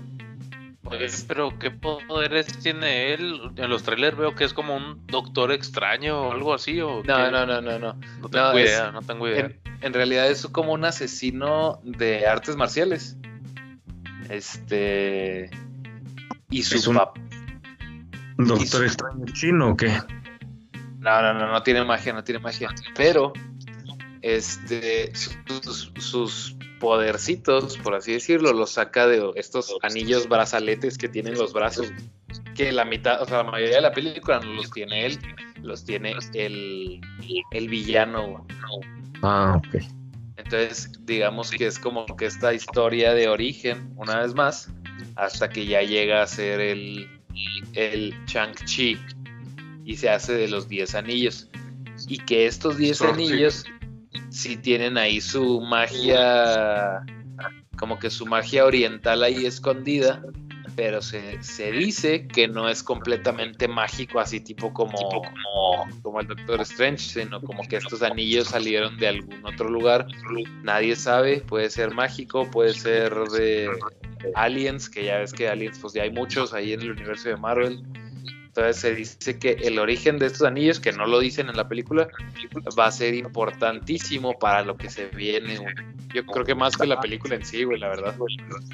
Oye, 0.89 1.07
pero 1.27 1.57
¿qué 1.59 1.69
poderes 1.71 2.47
tiene 2.59 3.13
él? 3.13 3.39
En 3.57 3.69
los 3.69 3.83
trailers 3.83 4.17
veo 4.17 4.35
que 4.35 4.43
es 4.45 4.53
como 4.53 4.75
un 4.75 5.05
doctor 5.07 5.51
extraño 5.51 6.21
o 6.29 6.31
algo 6.31 6.53
así. 6.53 6.79
¿o 6.81 6.97
No, 7.03 7.03
qué? 7.03 7.31
no, 7.31 7.45
no, 7.45 7.61
no, 7.61 7.79
no. 7.79 7.93
No 8.21 8.29
tengo 8.29 8.51
no, 8.53 8.57
es- 8.57 8.69
idea, 8.69 8.91
no 8.91 9.01
tengo 9.01 9.27
idea. 9.27 9.45
En, 9.45 9.59
en 9.81 9.93
realidad 9.93 10.27
es 10.29 10.45
como 10.47 10.73
un 10.73 10.85
asesino 10.85 11.79
de 11.83 12.25
artes 12.27 12.55
marciales. 12.55 13.17
Este. 14.29 15.49
Y 16.49 16.63
su 16.63 16.75
Es 16.75 16.87
un- 16.87 16.97
pap- 16.97 17.13
Doctor 18.37 18.85
Extraño 18.85 19.25
chino, 19.33 19.69
¿o 19.71 19.77
qué? 19.77 19.87
No, 20.99 21.21
no, 21.21 21.33
no, 21.33 21.51
no 21.51 21.63
tiene 21.63 21.83
magia, 21.83 22.13
no 22.13 22.23
tiene 22.23 22.39
magia. 22.39 22.69
Pero, 22.95 23.33
este, 24.21 25.11
sus, 25.15 25.91
sus 25.97 26.56
podercitos, 26.79 27.77
por 27.77 27.95
así 27.95 28.13
decirlo, 28.13 28.53
los 28.53 28.71
saca 28.71 29.07
de 29.07 29.31
estos 29.35 29.75
anillos 29.81 30.27
brazaletes 30.27 30.97
que 30.97 31.07
tienen 31.07 31.35
los 31.35 31.53
brazos. 31.53 31.91
Que 32.55 32.71
la 32.71 32.85
mitad, 32.85 33.21
o 33.21 33.25
sea, 33.25 33.43
la 33.43 33.51
mayoría 33.51 33.75
de 33.77 33.81
la 33.81 33.91
película 33.91 34.39
no 34.39 34.53
los 34.53 34.71
tiene 34.71 35.05
él, 35.05 35.19
los 35.61 35.85
tiene 35.85 36.15
el, 36.33 37.01
el 37.51 37.69
villano. 37.69 38.45
Ah, 39.21 39.57
ok. 39.57 39.83
Entonces, 40.37 40.91
digamos 41.05 41.51
que 41.51 41.67
es 41.67 41.79
como 41.79 42.05
que 42.05 42.25
esta 42.25 42.53
historia 42.53 43.13
de 43.13 43.27
origen, 43.27 43.91
una 43.95 44.21
vez 44.21 44.33
más, 44.33 44.71
hasta 45.15 45.49
que 45.49 45.65
ya 45.65 45.81
llega 45.81 46.21
a 46.21 46.27
ser 46.27 46.59
el, 46.59 47.07
el 47.73 48.13
Chang-Chi 48.25 48.97
y 49.83 49.97
se 49.97 50.09
hace 50.09 50.33
de 50.33 50.47
los 50.47 50.69
10 50.69 50.95
anillos. 50.95 51.49
Y 52.07 52.19
que 52.19 52.45
estos 52.45 52.77
10 52.77 52.97
Sorry. 52.97 53.11
anillos 53.11 53.65
sí 54.29 54.57
tienen 54.57 54.97
ahí 54.97 55.21
su 55.21 55.61
magia, 55.61 57.03
como 57.77 57.99
que 57.99 58.09
su 58.09 58.25
magia 58.25 58.65
oriental 58.65 59.23
ahí 59.23 59.45
escondida, 59.45 60.21
pero 60.75 61.01
se, 61.01 61.41
se 61.41 61.71
dice 61.71 62.27
que 62.27 62.47
no 62.47 62.69
es 62.69 62.83
completamente 62.83 63.67
mágico, 63.67 64.19
así 64.19 64.39
tipo 64.39 64.71
como, 64.73 64.97
como, 64.97 66.01
como 66.03 66.19
el 66.19 66.27
Doctor 66.27 66.61
Strange, 66.61 66.99
sino 66.99 67.41
como 67.41 67.63
que 67.63 67.77
estos 67.77 68.03
anillos 68.03 68.49
salieron 68.49 68.97
de 68.97 69.07
algún 69.07 69.43
otro 69.45 69.69
lugar. 69.69 70.05
Nadie 70.63 70.95
sabe, 70.95 71.41
puede 71.41 71.69
ser 71.71 71.93
mágico, 71.95 72.49
puede 72.51 72.73
ser 72.73 73.11
de 73.13 73.69
aliens, 74.35 74.89
que 74.89 75.05
ya 75.05 75.17
ves 75.17 75.33
que 75.33 75.49
aliens, 75.49 75.79
pues 75.79 75.93
ya 75.93 76.03
hay 76.03 76.11
muchos 76.11 76.53
ahí 76.53 76.73
en 76.73 76.81
el 76.81 76.91
universo 76.91 77.29
de 77.29 77.37
Marvel. 77.37 77.83
Entonces 78.57 78.81
se 78.81 78.95
dice 78.95 79.37
que 79.37 79.51
el 79.51 79.77
origen 79.77 80.17
de 80.17 80.25
estos 80.25 80.41
anillos, 80.41 80.79
que 80.79 80.91
no 80.91 81.05
lo 81.05 81.19
dicen 81.19 81.47
en 81.47 81.55
la 81.55 81.67
película, 81.67 82.07
va 82.77 82.87
a 82.87 82.91
ser 82.91 83.13
importantísimo 83.13 84.33
para 84.39 84.63
lo 84.63 84.77
que 84.77 84.89
se 84.89 85.05
viene. 85.09 85.59
Yo 86.11 86.25
creo 86.25 86.43
que 86.43 86.55
más 86.55 86.75
que 86.75 86.87
la 86.87 86.99
película 86.99 87.35
en 87.35 87.45
sí, 87.45 87.63
güey, 87.65 87.79
la 87.79 87.89
verdad. 87.89 88.15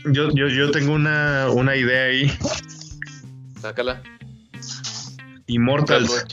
Yo, 0.05 0.29
yo, 0.33 0.47
yo 0.47 0.71
tengo 0.71 0.93
una, 0.93 1.49
una 1.49 1.75
idea 1.75 2.05
ahí. 2.05 2.31
Sácala. 3.59 4.01
Immortals. 5.47 6.27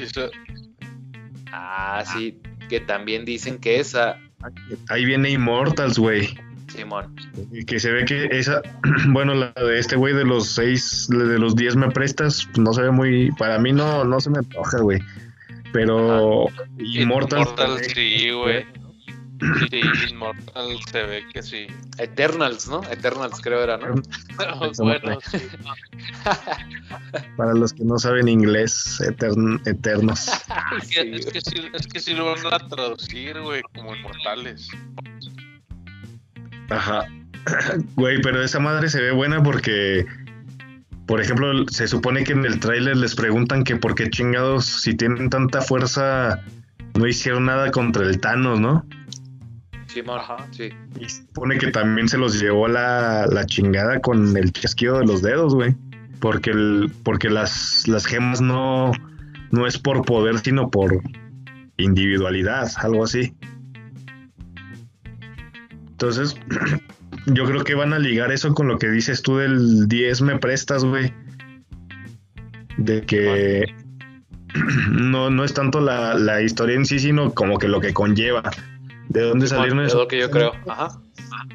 Ah, 1.50 2.04
sí, 2.06 2.40
que 2.68 2.78
también 2.78 3.24
dicen 3.24 3.58
que 3.58 3.80
esa. 3.80 4.16
Ahí 4.88 5.04
viene 5.04 5.28
Immortals, 5.30 5.98
güey. 5.98 6.28
Simón. 6.70 7.14
Y 7.52 7.64
que 7.64 7.78
se 7.80 7.90
ve 7.92 8.04
que 8.04 8.24
esa, 8.30 8.62
bueno, 9.08 9.34
la 9.34 9.52
de 9.52 9.78
este 9.78 9.96
güey 9.96 10.14
de 10.14 10.24
los 10.24 10.48
seis, 10.48 11.06
de 11.10 11.38
los 11.38 11.54
diez 11.56 11.76
me 11.76 11.90
prestas, 11.90 12.48
no 12.56 12.72
se 12.72 12.82
ve 12.82 12.90
muy, 12.90 13.30
para 13.32 13.58
mí 13.58 13.72
no, 13.72 14.04
no 14.04 14.20
se 14.20 14.30
me 14.30 14.38
antoja, 14.38 14.78
güey. 14.80 15.00
Pero 15.72 16.46
Immortal. 16.78 17.40
Immortal 17.42 17.78
sí, 17.94 18.30
güey. 18.30 18.66
Sí, 19.70 19.80
Immortal 20.10 20.76
se 20.90 21.02
ve 21.04 21.24
que 21.32 21.42
sí. 21.42 21.66
Eternals, 21.96 22.68
¿no? 22.68 22.82
Eternals 22.90 23.40
creo 23.40 23.62
era, 23.62 23.78
¿no? 23.78 23.94
bueno. 24.78 25.18
Para 27.36 27.54
los 27.54 27.72
que 27.72 27.84
no 27.84 27.98
saben 27.98 28.28
inglés, 28.28 29.00
etern- 29.00 29.60
eternos. 29.66 30.28
Es 30.82 30.88
que, 30.90 31.14
es, 31.14 31.26
que 31.26 31.40
sí, 31.40 31.54
es 31.72 31.86
que 31.86 32.00
sí 32.00 32.14
lo 32.14 32.26
van 32.26 32.52
a 32.52 32.58
traducir, 32.68 33.40
güey, 33.40 33.62
como 33.74 33.94
Inmortales. 33.96 34.68
Ajá. 36.70 37.04
Güey, 37.96 38.20
pero 38.22 38.42
esa 38.42 38.60
madre 38.60 38.88
se 38.88 39.00
ve 39.00 39.12
buena 39.12 39.42
porque, 39.42 40.06
por 41.06 41.20
ejemplo, 41.20 41.66
se 41.68 41.88
supone 41.88 42.24
que 42.24 42.32
en 42.32 42.44
el 42.44 42.60
tráiler 42.60 42.96
les 42.96 43.14
preguntan 43.14 43.64
que 43.64 43.76
por 43.76 43.94
qué 43.94 44.08
chingados, 44.10 44.66
si 44.66 44.94
tienen 44.94 45.30
tanta 45.30 45.60
fuerza, 45.60 46.42
no 46.98 47.06
hicieron 47.06 47.46
nada 47.46 47.70
contra 47.70 48.04
el 48.04 48.20
Thanos, 48.20 48.60
¿no? 48.60 48.84
Simón, 49.86 50.20
Ajá. 50.20 50.46
sí. 50.52 50.70
Y 51.00 51.08
se 51.08 51.22
supone 51.22 51.58
que 51.58 51.70
también 51.70 52.08
se 52.08 52.18
los 52.18 52.40
llevó 52.40 52.68
la, 52.68 53.26
la 53.26 53.44
chingada 53.46 54.00
con 54.00 54.36
el 54.36 54.52
chasquido 54.52 54.98
de 54.98 55.06
los 55.06 55.22
dedos, 55.22 55.54
güey. 55.54 55.74
Porque, 56.20 56.50
el, 56.50 56.92
porque 57.02 57.30
las, 57.30 57.88
las 57.88 58.06
gemas 58.06 58.40
no, 58.40 58.92
no 59.50 59.66
es 59.66 59.78
por 59.78 60.04
poder, 60.04 60.38
sino 60.38 60.70
por 60.70 61.00
individualidad, 61.76 62.70
algo 62.76 63.04
así. 63.04 63.34
Entonces, 66.00 66.34
yo 67.26 67.44
creo 67.44 67.62
que 67.62 67.74
van 67.74 67.92
a 67.92 67.98
ligar 67.98 68.32
eso 68.32 68.54
con 68.54 68.68
lo 68.68 68.78
que 68.78 68.88
dices 68.88 69.20
tú 69.20 69.36
del 69.36 69.86
10 69.86 70.22
me 70.22 70.38
prestas, 70.38 70.82
güey. 70.82 71.12
De 72.78 73.02
que 73.02 73.66
no, 74.90 75.28
no 75.28 75.44
es 75.44 75.52
tanto 75.52 75.78
la, 75.82 76.14
la 76.14 76.40
historia 76.40 76.76
en 76.76 76.86
sí, 76.86 76.98
sino 76.98 77.34
como 77.34 77.58
que 77.58 77.68
lo 77.68 77.80
que 77.80 77.92
conlleva. 77.92 78.42
¿De 79.10 79.20
dónde 79.20 79.46
salieron 79.46 79.80
es 79.80 79.92
lo 79.92 80.08
que 80.08 80.20
yo 80.20 80.30
creo. 80.30 80.52
Ajá. 80.66 80.98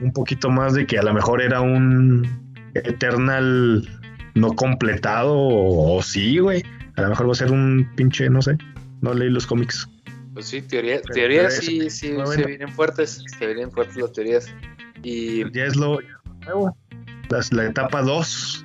un 0.02 0.14
poquito 0.14 0.52
más 0.52 0.76
de 0.76 0.86
que 0.86 1.00
a 1.00 1.04
lo 1.04 1.14
mejor 1.14 1.42
era 1.42 1.62
un 1.62 2.28
Eternal 2.76 3.90
no 4.36 4.54
completado 4.54 5.34
o, 5.34 5.98
o 5.98 6.04
sí, 6.04 6.38
güey. 6.38 6.64
A 6.98 7.02
lo 7.02 7.10
mejor 7.10 7.28
va 7.30 7.32
a 7.32 7.36
ser 7.36 7.52
un 7.52 7.90
pinche, 7.96 8.30
no 8.30 8.44
sé. 8.44 8.60
No 9.02 9.12
leí 9.16 9.32
los 9.32 9.48
cómics. 9.48 9.90
Pues 10.36 10.46
sí, 10.48 10.62
teoría, 10.62 11.02
teorías 11.02 11.56
sí, 11.56 11.90
sí, 11.90 12.12
bueno. 12.12 12.28
se 12.32 12.46
vienen 12.46 12.70
fuertes. 12.70 13.24
Se 13.40 13.46
vienen 13.48 13.72
fuertes 13.72 13.96
las 13.98 14.12
teorías. 14.14 14.54
Y 15.02 15.50
Ya 15.52 15.66
es 15.66 15.76
lo, 15.76 15.98
nuevo. 16.46 16.78
Las- 17.30 17.52
la 17.52 17.66
etapa 17.66 18.02
2. 18.04 18.64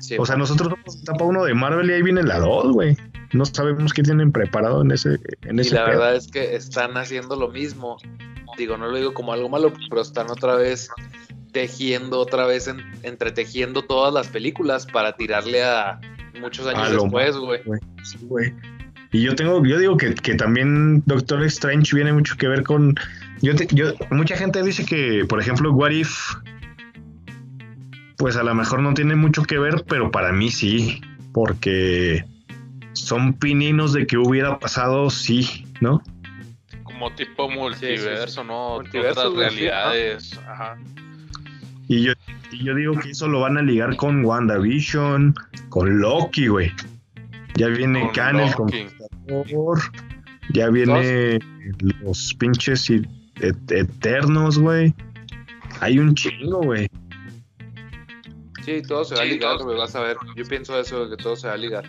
sí, 0.00 0.16
O 0.18 0.26
sea, 0.26 0.34
nosotros 0.36 0.70
somos 0.70 1.02
etapa 1.02 1.24
1 1.24 1.44
de 1.44 1.54
Marvel 1.54 1.88
y 1.90 1.92
ahí 1.92 2.02
viene 2.02 2.22
la 2.24 2.38
2, 2.40 2.72
güey. 2.72 2.96
No 3.34 3.44
sabemos 3.44 3.92
qué 3.92 4.02
tienen 4.02 4.32
preparado 4.32 4.82
en 4.82 4.90
ese, 4.92 5.18
en 5.42 5.58
y 5.58 5.60
ese 5.60 5.74
la 5.74 5.84
pedo. 5.86 5.98
verdad 5.98 6.16
es 6.16 6.28
que 6.28 6.56
están 6.56 6.96
haciendo 6.96 7.36
lo 7.36 7.48
mismo. 7.48 7.98
Digo, 8.56 8.76
no 8.76 8.86
lo 8.88 8.96
digo 8.96 9.12
como 9.14 9.32
algo 9.32 9.48
malo, 9.48 9.72
pero 9.90 10.00
están 10.02 10.30
otra 10.30 10.54
vez 10.56 10.88
tejiendo, 11.52 12.18
otra 12.20 12.46
vez 12.46 12.66
en- 12.68 12.82
entretejiendo 13.02 13.82
todas 13.82 14.12
las 14.14 14.28
películas 14.28 14.86
para 14.86 15.16
tirarle 15.16 15.62
a 15.64 16.00
muchos 16.40 16.66
años 16.66 16.88
A 16.88 16.92
después, 16.92 17.36
güey. 17.36 17.60
Sí, 18.04 18.18
güey. 18.22 18.52
Y 19.14 19.22
yo 19.22 19.36
tengo, 19.36 19.64
yo 19.64 19.78
digo 19.78 19.96
que, 19.96 20.12
que 20.12 20.34
también 20.34 21.00
Doctor 21.06 21.44
Strange 21.44 21.94
viene 21.94 22.12
mucho 22.12 22.36
que 22.36 22.48
ver 22.48 22.64
con. 22.64 22.96
Yo, 23.42 23.54
te- 23.54 23.68
yo, 23.70 23.92
mucha 24.10 24.36
gente 24.36 24.60
dice 24.64 24.84
que, 24.84 25.24
por 25.28 25.38
ejemplo, 25.40 25.72
What 25.72 25.92
If, 25.92 26.34
pues 28.16 28.36
a 28.36 28.42
lo 28.42 28.52
mejor 28.56 28.80
no 28.80 28.92
tiene 28.92 29.14
mucho 29.14 29.44
que 29.44 29.56
ver, 29.56 29.84
pero 29.88 30.10
para 30.10 30.32
mí 30.32 30.50
sí, 30.50 31.00
porque 31.32 32.24
son 32.92 33.34
pininos 33.34 33.92
de 33.92 34.04
que 34.08 34.16
hubiera 34.18 34.58
pasado, 34.58 35.08
sí, 35.10 35.64
¿no? 35.80 36.02
Como 36.82 37.14
tipo 37.14 37.48
multiverso, 37.48 38.42
¿no? 38.42 38.80
Multiverso, 38.80 39.30
Otras 39.30 39.52
sí, 39.52 39.60
realidades. 39.60 40.40
Ajá. 40.48 40.76
Y 41.86 42.02
yo, 42.02 42.14
y 42.50 42.64
yo 42.64 42.74
digo 42.74 42.98
que 42.98 43.10
eso 43.10 43.28
lo 43.28 43.42
van 43.42 43.58
a 43.58 43.62
ligar 43.62 43.94
con 43.94 44.24
WandaVision, 44.24 45.36
con 45.68 46.00
Loki, 46.00 46.48
güey. 46.48 46.72
Ya 47.56 47.68
viene 47.68 48.00
Con 48.00 48.10
Canel, 48.10 48.54
con 48.54 48.68
Thor, 49.26 49.80
ya 50.52 50.68
viene 50.70 51.38
los 52.02 52.34
pinches 52.38 52.88
et- 52.90 53.70
eternos, 53.70 54.58
güey. 54.58 54.94
Hay 55.80 55.98
un 55.98 56.14
chingo, 56.14 56.62
güey. 56.62 56.88
Sí, 58.64 58.80
todo 58.82 59.04
se 59.04 59.14
va 59.14 59.22
a 59.22 59.24
ligar, 59.24 59.58
güey, 59.58 59.76
vas 59.76 59.94
a 59.94 60.00
ver. 60.00 60.16
Yo 60.36 60.44
pienso 60.44 60.78
eso, 60.80 61.06
de 61.06 61.16
que 61.16 61.22
todo 61.22 61.36
se 61.36 61.48
va 61.48 61.54
a 61.54 61.56
ligar. 61.58 61.84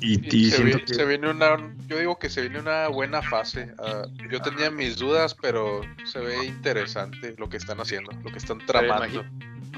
Y, 0.00 0.14
Y 0.34 0.46
y 0.46 0.50
se, 0.50 0.56
siento 0.56 0.78
vi- 0.78 0.84
que 0.84 0.94
se 0.94 1.04
viene 1.04 1.30
una, 1.30 1.74
yo 1.86 1.98
digo 1.98 2.18
que 2.18 2.30
se 2.30 2.40
viene 2.40 2.58
una 2.58 2.88
buena 2.88 3.20
fase. 3.22 3.72
Ah, 3.78 4.04
yo 4.30 4.40
tenía 4.40 4.70
mis 4.70 4.96
dudas, 4.96 5.36
pero 5.40 5.82
se 6.04 6.18
ve 6.20 6.46
interesante 6.46 7.34
lo 7.38 7.48
que 7.48 7.58
están 7.58 7.78
haciendo, 7.80 8.10
lo 8.24 8.32
que 8.32 8.38
están 8.38 8.58
tramando. 8.66 9.24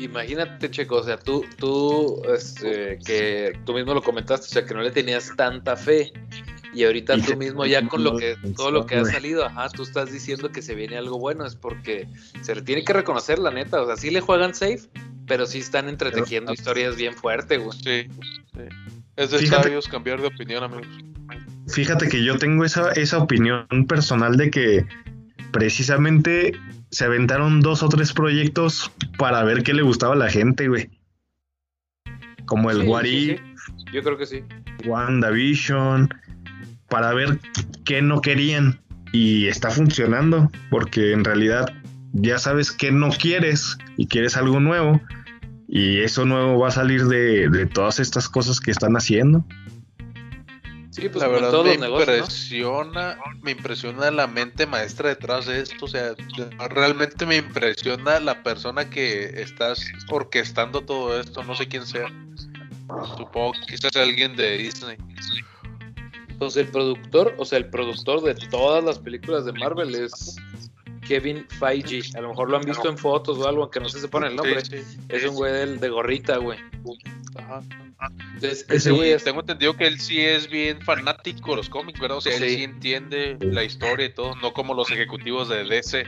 Imagínate, 0.00 0.70
Checo, 0.70 0.96
o 0.96 1.02
sea, 1.02 1.18
tú, 1.18 1.44
tú, 1.58 2.22
este, 2.34 2.98
que 3.04 3.58
tú 3.66 3.74
mismo 3.74 3.92
lo 3.92 4.02
comentaste, 4.02 4.46
o 4.46 4.48
sea, 4.48 4.64
que 4.64 4.72
no 4.74 4.80
le 4.80 4.90
tenías 4.90 5.30
tanta 5.36 5.76
fe. 5.76 6.12
Y 6.74 6.84
ahorita 6.84 7.16
Y 7.16 7.22
tú 7.22 7.36
mismo 7.36 7.66
ya 7.66 7.86
con 7.86 8.02
lo 8.02 8.16
que, 8.16 8.36
todo 8.56 8.70
lo 8.70 8.86
que 8.86 8.96
ha 8.96 9.04
salido, 9.04 9.44
ajá, 9.44 9.68
tú 9.68 9.82
estás 9.82 10.10
diciendo 10.10 10.50
que 10.50 10.62
se 10.62 10.74
viene 10.74 10.96
algo 10.96 11.18
bueno, 11.18 11.44
es 11.44 11.54
porque 11.54 12.08
se 12.40 12.54
le 12.54 12.62
tiene 12.62 12.82
que 12.84 12.92
reconocer 12.94 13.38
la 13.38 13.50
neta, 13.50 13.82
o 13.82 13.86
sea, 13.86 13.96
sí 13.96 14.10
le 14.10 14.20
juegan 14.22 14.54
safe, 14.54 14.80
pero 15.26 15.44
sí 15.46 15.58
están 15.58 15.88
entretejiendo 15.90 16.52
historias 16.52 16.96
bien 16.96 17.12
fuertes, 17.14 17.62
güey. 17.62 17.78
Sí, 17.78 18.08
sí. 18.54 18.60
Es 19.16 19.30
de 19.30 19.38
Fíjate- 19.40 19.62
sabios 19.64 19.86
cambiar 19.88 20.20
de 20.22 20.28
opinión, 20.28 20.64
amigos. 20.64 20.86
fíjate 21.68 22.08
que 22.08 22.24
yo 22.24 22.38
tengo 22.38 22.64
esa, 22.64 22.90
esa 22.92 23.18
opinión 23.18 23.66
personal 23.86 24.36
de 24.38 24.50
que 24.50 24.86
precisamente 25.52 26.52
se 26.90 27.04
aventaron 27.04 27.60
dos 27.60 27.82
o 27.82 27.88
tres 27.90 28.12
proyectos 28.14 28.90
para 29.18 29.44
ver 29.44 29.62
qué 29.62 29.74
le 29.74 29.82
gustaba 29.82 30.14
a 30.14 30.16
la 30.16 30.30
gente, 30.30 30.68
güey. 30.68 30.90
Como 32.46 32.70
el 32.70 32.80
Sí, 33.02 33.36
sí. 33.36 33.36
Yo 33.92 34.02
creo 34.02 34.16
que 34.18 34.26
sí. 34.26 34.42
WandaVision, 34.86 36.08
para 36.92 37.14
ver 37.14 37.40
qué 37.86 38.02
no 38.02 38.20
querían. 38.20 38.78
Y 39.14 39.48
está 39.48 39.70
funcionando, 39.70 40.50
porque 40.70 41.12
en 41.12 41.24
realidad 41.24 41.72
ya 42.12 42.38
sabes 42.38 42.70
qué 42.70 42.92
no 42.92 43.08
quieres 43.10 43.78
y 43.96 44.06
quieres 44.06 44.36
algo 44.36 44.60
nuevo. 44.60 45.00
Y 45.68 46.00
eso 46.00 46.26
nuevo 46.26 46.58
va 46.58 46.68
a 46.68 46.70
salir 46.70 47.06
de, 47.06 47.48
de 47.48 47.66
todas 47.66 47.98
estas 47.98 48.28
cosas 48.28 48.60
que 48.60 48.70
están 48.70 48.94
haciendo. 48.94 49.44
Sí, 50.90 51.08
pues 51.08 51.22
la 51.22 51.28
verdad 51.28 51.50
todos 51.50 51.78
me 51.78 51.88
impresiona, 51.88 53.18
me 53.40 53.52
impresiona 53.52 54.10
la 54.10 54.26
mente 54.26 54.66
maestra 54.66 55.08
detrás 55.08 55.46
de 55.46 55.60
esto, 55.60 55.86
o 55.86 55.88
sea, 55.88 56.12
realmente 56.68 57.24
me 57.24 57.36
impresiona 57.36 58.20
la 58.20 58.42
persona 58.42 58.90
que 58.90 59.40
estás 59.40 59.82
orquestando 60.10 60.82
todo 60.82 61.18
esto, 61.18 61.42
no 61.44 61.54
sé 61.54 61.66
quién 61.66 61.86
sea. 61.86 62.12
Supongo 63.16 63.52
que 63.52 63.74
quizás 63.74 63.96
alguien 63.96 64.36
de 64.36 64.58
Disney. 64.58 64.98
Pues 66.42 66.56
el 66.56 66.66
productor, 66.68 67.34
o 67.38 67.44
sea, 67.44 67.58
el 67.58 67.66
productor 67.70 68.20
de 68.22 68.34
todas 68.48 68.82
las 68.82 68.98
películas 68.98 69.44
de 69.44 69.52
Marvel 69.52 69.94
es 69.94 70.34
Kevin 71.06 71.46
Feige. 71.60 72.02
A 72.16 72.20
lo 72.20 72.30
mejor 72.30 72.50
lo 72.50 72.56
han 72.56 72.64
visto 72.64 72.88
en 72.88 72.98
fotos 72.98 73.38
o 73.38 73.46
algo, 73.48 73.62
aunque 73.62 73.78
no 73.78 73.88
sé 73.88 73.98
si 73.98 74.02
se 74.02 74.08
pone 74.08 74.26
el 74.26 74.34
nombre. 74.36 74.60
Sí, 74.64 74.78
sí. 74.82 74.98
Es 75.08 75.24
un 75.24 75.34
güey 75.36 75.52
del- 75.52 75.78
de 75.78 75.88
gorrita, 75.88 76.38
güey. 76.38 76.58
Ajá. 77.36 77.60
Entonces, 78.34 78.66
Ese 78.68 78.90
güey 78.90 79.10
es- 79.12 79.22
tengo 79.22 79.38
entendido 79.40 79.76
que 79.76 79.86
él 79.86 80.00
sí 80.00 80.18
es 80.20 80.50
bien 80.50 80.80
fanático 80.82 81.50
de 81.52 81.56
los 81.58 81.68
cómics, 81.68 82.00
¿verdad? 82.00 82.18
O 82.18 82.20
sea, 82.20 82.34
él 82.36 82.42
Sí. 82.42 82.56
sí 82.56 82.62
entiende 82.64 83.36
la 83.40 83.62
historia 83.62 84.06
y 84.06 84.12
todo, 84.12 84.34
no 84.42 84.52
como 84.52 84.74
los 84.74 84.90
ejecutivos 84.90 85.48
de 85.48 85.62
DC. 85.64 86.04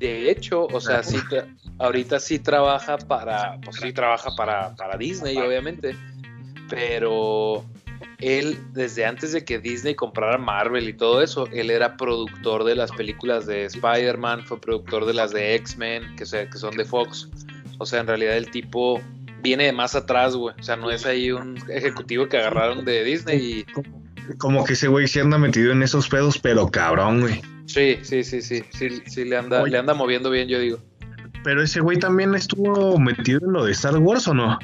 de 0.00 0.28
hecho, 0.32 0.66
o 0.66 0.80
sea, 0.80 1.04
sí 1.04 1.18
tra- 1.30 1.46
ahorita 1.78 2.18
sí 2.18 2.40
trabaja 2.40 2.98
para, 2.98 3.60
pues 3.64 3.76
sí 3.76 3.92
trabaja 3.92 4.34
para, 4.34 4.74
para 4.74 4.96
Disney, 4.98 5.36
obviamente. 5.36 5.94
Pero 6.68 7.64
él, 8.22 8.58
desde 8.72 9.04
antes 9.04 9.32
de 9.32 9.44
que 9.44 9.58
Disney 9.58 9.94
comprara 9.94 10.38
Marvel 10.38 10.88
y 10.88 10.92
todo 10.92 11.22
eso, 11.22 11.46
él 11.52 11.70
era 11.70 11.96
productor 11.96 12.64
de 12.64 12.74
las 12.76 12.90
películas 12.92 13.46
de 13.46 13.64
Spider-Man, 13.66 14.44
fue 14.46 14.60
productor 14.60 15.06
de 15.06 15.14
las 15.14 15.32
de 15.32 15.54
X-Men, 15.56 16.16
que, 16.16 16.24
se- 16.26 16.48
que 16.48 16.58
son 16.58 16.76
de 16.76 16.84
Fox. 16.84 17.28
O 17.78 17.86
sea, 17.86 18.00
en 18.00 18.06
realidad 18.06 18.36
el 18.36 18.50
tipo 18.50 19.00
viene 19.42 19.64
de 19.64 19.72
más 19.72 19.94
atrás, 19.94 20.36
güey. 20.36 20.54
O 20.58 20.62
sea, 20.62 20.76
no 20.76 20.90
es 20.90 21.04
ahí 21.04 21.32
un 21.32 21.58
ejecutivo 21.68 22.28
que 22.28 22.36
agarraron 22.38 22.84
de 22.84 23.02
Disney 23.04 23.38
y... 23.38 23.66
Como 24.38 24.62
que 24.64 24.74
ese 24.74 24.86
güey 24.86 25.08
se 25.08 25.20
anda 25.20 25.36
metido 25.36 25.72
en 25.72 25.82
esos 25.82 26.08
pedos, 26.08 26.38
pero 26.38 26.68
cabrón, 26.68 27.22
güey. 27.22 27.42
Sí, 27.66 27.98
sí, 28.02 28.22
sí, 28.22 28.40
sí, 28.40 28.62
sí, 28.70 29.02
sí 29.06 29.24
le 29.24 29.36
anda, 29.36 29.62
Oye. 29.62 29.72
le 29.72 29.78
anda 29.78 29.94
moviendo 29.94 30.30
bien, 30.30 30.46
yo 30.48 30.60
digo. 30.60 30.78
Pero 31.42 31.60
ese 31.60 31.80
güey 31.80 31.98
también 31.98 32.32
estuvo 32.36 32.98
metido 33.00 33.40
en 33.44 33.52
lo 33.52 33.64
de 33.64 33.72
Star 33.72 33.96
Wars 33.98 34.28
o 34.28 34.34
no? 34.34 34.58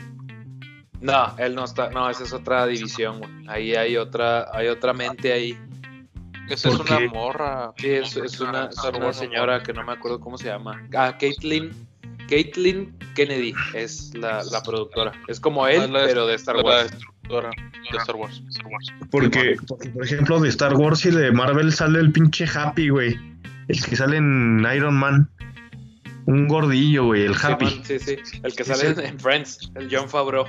No, 1.00 1.34
él 1.38 1.54
no 1.54 1.64
está, 1.64 1.90
no, 1.90 2.10
esa 2.10 2.24
es 2.24 2.32
otra 2.32 2.66
división, 2.66 3.18
güey. 3.18 3.30
Ahí 3.48 3.74
hay 3.74 3.96
otra, 3.96 4.48
hay 4.52 4.68
otra 4.68 4.92
mente 4.92 5.32
ahí. 5.32 5.56
Esa 6.48 6.70
es 6.70 6.76
¿Por 6.76 6.86
una 6.90 7.00
morra. 7.12 7.72
Sí, 7.76 7.88
es, 7.90 8.16
es 8.16 8.40
una, 8.40 8.66
es 8.66 8.78
una 8.96 9.12
señora 9.12 9.62
que 9.62 9.72
no 9.72 9.84
me 9.84 9.92
acuerdo 9.92 10.18
cómo 10.18 10.38
se 10.38 10.46
llama. 10.48 10.82
Ah, 10.96 11.16
Caitlyn, 11.18 11.70
Caitlin 12.28 12.96
Kennedy 13.14 13.54
es 13.74 14.12
la, 14.14 14.42
la 14.44 14.62
productora. 14.62 15.12
Es 15.28 15.38
como 15.40 15.66
él, 15.68 15.90
pero 15.92 16.26
de 16.26 16.34
Star 16.36 16.56
la 16.56 16.62
Wars. 16.62 16.90
destructora 16.90 17.50
de 17.92 17.98
Star 17.98 18.16
Wars. 18.16 18.42
Porque, 19.10 19.56
porque, 19.66 19.90
por 19.90 20.04
ejemplo, 20.04 20.40
de 20.40 20.48
Star 20.48 20.74
Wars 20.74 21.04
y 21.04 21.10
de 21.10 21.30
Marvel 21.32 21.72
sale 21.72 22.00
el 22.00 22.10
pinche 22.12 22.46
Happy, 22.52 22.88
güey. 22.88 23.18
El 23.68 23.84
que 23.84 23.94
sale 23.96 24.16
en 24.16 24.66
Iron 24.74 24.94
Man. 24.94 25.30
Un 26.26 26.46
gordillo, 26.48 27.06
güey, 27.06 27.24
el 27.24 27.34
Happy. 27.40 27.80
Sí, 27.84 27.98
sí. 27.98 28.16
El 28.42 28.54
que 28.54 28.64
Sí, 28.64 28.74
sale 28.74 28.94
sí. 28.94 29.00
en 29.04 29.18
Friends, 29.20 29.70
el 29.74 29.88
John 29.90 30.08
Favreau. 30.08 30.44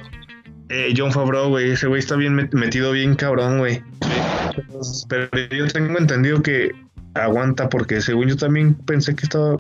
Eh, 0.70 0.94
John 0.96 1.12
Favreau, 1.12 1.50
güey. 1.50 1.72
Ese 1.72 1.88
güey 1.88 2.00
está 2.00 2.16
bien 2.16 2.36
met- 2.36 2.54
metido, 2.54 2.92
bien 2.92 3.16
cabrón, 3.16 3.58
güey. 3.60 3.82
Pero 5.08 5.30
yo 5.52 5.68
tengo 5.68 5.98
entendido 5.98 6.42
que 6.42 6.72
aguanta, 7.16 7.70
porque 7.70 8.02
según 8.02 8.28
yo 8.30 8.36
también 8.38 8.76
pensé 8.76 9.16
que 9.16 9.24
estaba. 9.24 9.58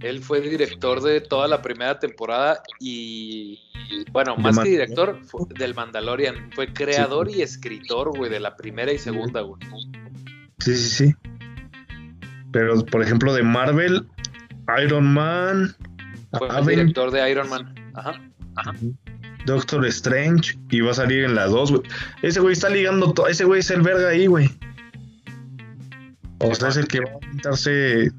Él 0.00 0.20
fue 0.22 0.40
director 0.40 1.00
de 1.02 1.20
toda 1.22 1.48
la 1.48 1.62
primera 1.62 1.98
temporada 1.98 2.62
y, 2.78 3.58
bueno, 4.12 4.36
más 4.36 4.58
que 4.58 4.68
director, 4.68 5.18
fue- 5.24 5.46
del 5.58 5.74
Mandalorian. 5.74 6.50
Fue 6.54 6.72
creador 6.72 7.30
y 7.30 7.40
escritor, 7.42 8.16
güey, 8.16 8.30
de 8.30 8.38
la 8.40 8.54
primera 8.56 8.92
y 8.92 8.98
segunda, 8.98 9.40
güey. 9.40 9.60
Sí, 10.58 10.74
sí, 10.76 11.06
sí. 11.06 11.14
Pero, 12.52 12.84
por 12.84 13.02
ejemplo, 13.02 13.32
de 13.34 13.42
Marvel, 13.42 14.06
Iron 14.84 15.06
Man, 15.12 15.74
Fue 16.38 16.48
el 16.48 16.66
director 16.66 17.10
de 17.10 17.30
Iron 17.30 17.48
Man. 17.48 17.74
Ajá. 17.94 18.20
Doctor 19.44 19.86
Strange, 19.86 20.58
y 20.70 20.80
va 20.80 20.90
a 20.90 20.94
salir 20.94 21.24
en 21.24 21.34
la 21.34 21.46
2, 21.46 21.70
güey. 21.70 21.82
Ese 22.22 22.40
güey 22.40 22.52
está 22.52 22.68
ligando 22.68 23.12
todo. 23.12 23.28
Ese 23.28 23.44
güey 23.44 23.60
es 23.60 23.70
el 23.70 23.82
verga 23.82 24.08
ahí, 24.08 24.26
güey. 24.26 24.50
O 26.38 26.54
sea, 26.54 26.68
es 26.68 26.76
el 26.76 26.88
que 26.88 27.00
va 27.00 27.10
a 27.12 27.18
pintarse 27.18 28.10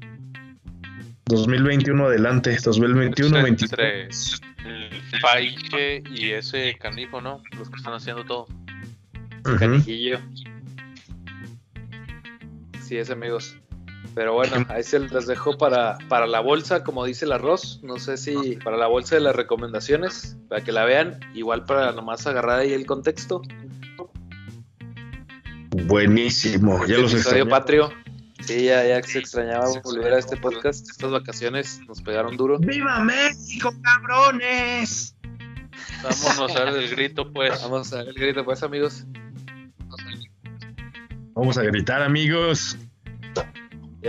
2021 1.26 2.06
adelante. 2.06 2.56
2021, 2.64 3.42
22. 3.42 3.72
Entre 3.72 4.02
el 4.04 5.02
Faiche 5.20 6.02
y 6.10 6.30
ese 6.30 6.76
canijo, 6.80 7.20
¿no? 7.20 7.42
Los 7.58 7.68
que 7.70 7.76
están 7.76 7.94
haciendo 7.94 8.24
todo. 8.24 8.46
Ujú. 9.44 9.56
Canijillo. 9.58 10.18
Sí 12.82 12.96
es, 12.96 13.10
amigos. 13.10 13.56
Pero 14.18 14.34
bueno, 14.34 14.66
ahí 14.68 14.82
se 14.82 14.98
las 14.98 15.28
dejo 15.28 15.56
para, 15.58 15.96
para 16.08 16.26
la 16.26 16.40
bolsa, 16.40 16.82
como 16.82 17.04
dice 17.04 17.24
el 17.24 17.30
arroz. 17.30 17.78
No 17.84 18.00
sé 18.00 18.16
si 18.16 18.56
para 18.64 18.76
la 18.76 18.88
bolsa 18.88 19.14
de 19.14 19.20
las 19.20 19.36
recomendaciones, 19.36 20.36
para 20.48 20.60
que 20.64 20.72
la 20.72 20.84
vean. 20.84 21.20
Igual 21.34 21.64
para 21.66 21.92
nomás 21.92 22.26
agarrar 22.26 22.58
ahí 22.58 22.72
el 22.72 22.84
contexto. 22.84 23.42
Buenísimo. 25.86 26.84
Ya 26.86 26.98
los 26.98 27.12
episodio 27.12 27.44
extrañaba. 27.44 27.50
patrio. 27.50 27.92
Sí, 28.40 28.64
ya, 28.64 28.84
ya 28.84 29.00
se 29.04 29.20
extrañaba 29.20 29.66
volver 29.84 30.12
a 30.14 30.18
este 30.18 30.36
podcast. 30.36 30.90
Estas 30.90 31.12
vacaciones 31.12 31.80
nos 31.86 32.02
pegaron 32.02 32.36
duro. 32.36 32.58
¡Viva 32.58 32.98
México, 33.04 33.72
cabrones! 33.82 35.14
Vámonos 36.02 36.56
a 36.56 36.64
dar 36.64 36.76
el 36.76 36.90
grito, 36.90 37.32
pues. 37.32 37.62
Vamos 37.62 37.92
a 37.92 37.98
ver 37.98 38.08
el 38.08 38.14
grito, 38.14 38.44
pues, 38.44 38.64
amigos. 38.64 39.04
Vamos 41.34 41.56
a 41.56 41.62
gritar, 41.62 42.02
amigos. 42.02 42.76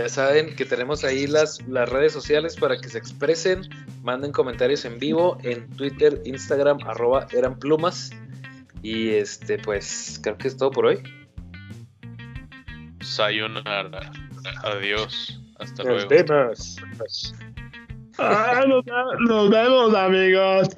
Ya 0.00 0.08
saben 0.08 0.56
que 0.56 0.64
tenemos 0.64 1.04
ahí 1.04 1.26
las, 1.26 1.60
las 1.68 1.86
redes 1.86 2.14
sociales 2.14 2.56
para 2.56 2.78
que 2.78 2.88
se 2.88 2.96
expresen, 2.96 3.68
manden 4.02 4.32
comentarios 4.32 4.86
en 4.86 4.98
vivo 4.98 5.36
en 5.42 5.68
Twitter, 5.76 6.22
Instagram, 6.24 6.78
arroba 6.86 7.26
eran 7.32 7.58
plumas. 7.58 8.10
Y 8.82 9.10
este, 9.10 9.58
pues 9.58 10.18
creo 10.22 10.38
que 10.38 10.48
es 10.48 10.56
todo 10.56 10.70
por 10.70 10.86
hoy. 10.86 11.02
Sayonara. 13.02 14.10
Adiós. 14.62 15.38
Hasta 15.58 15.84
Nos 15.84 16.08
luego. 16.08 16.08
vemos. 16.08 16.76
Ah, 18.16 18.64
nos, 18.66 18.82
nos 19.18 19.50
vemos, 19.50 19.94
amigos. 19.94 20.68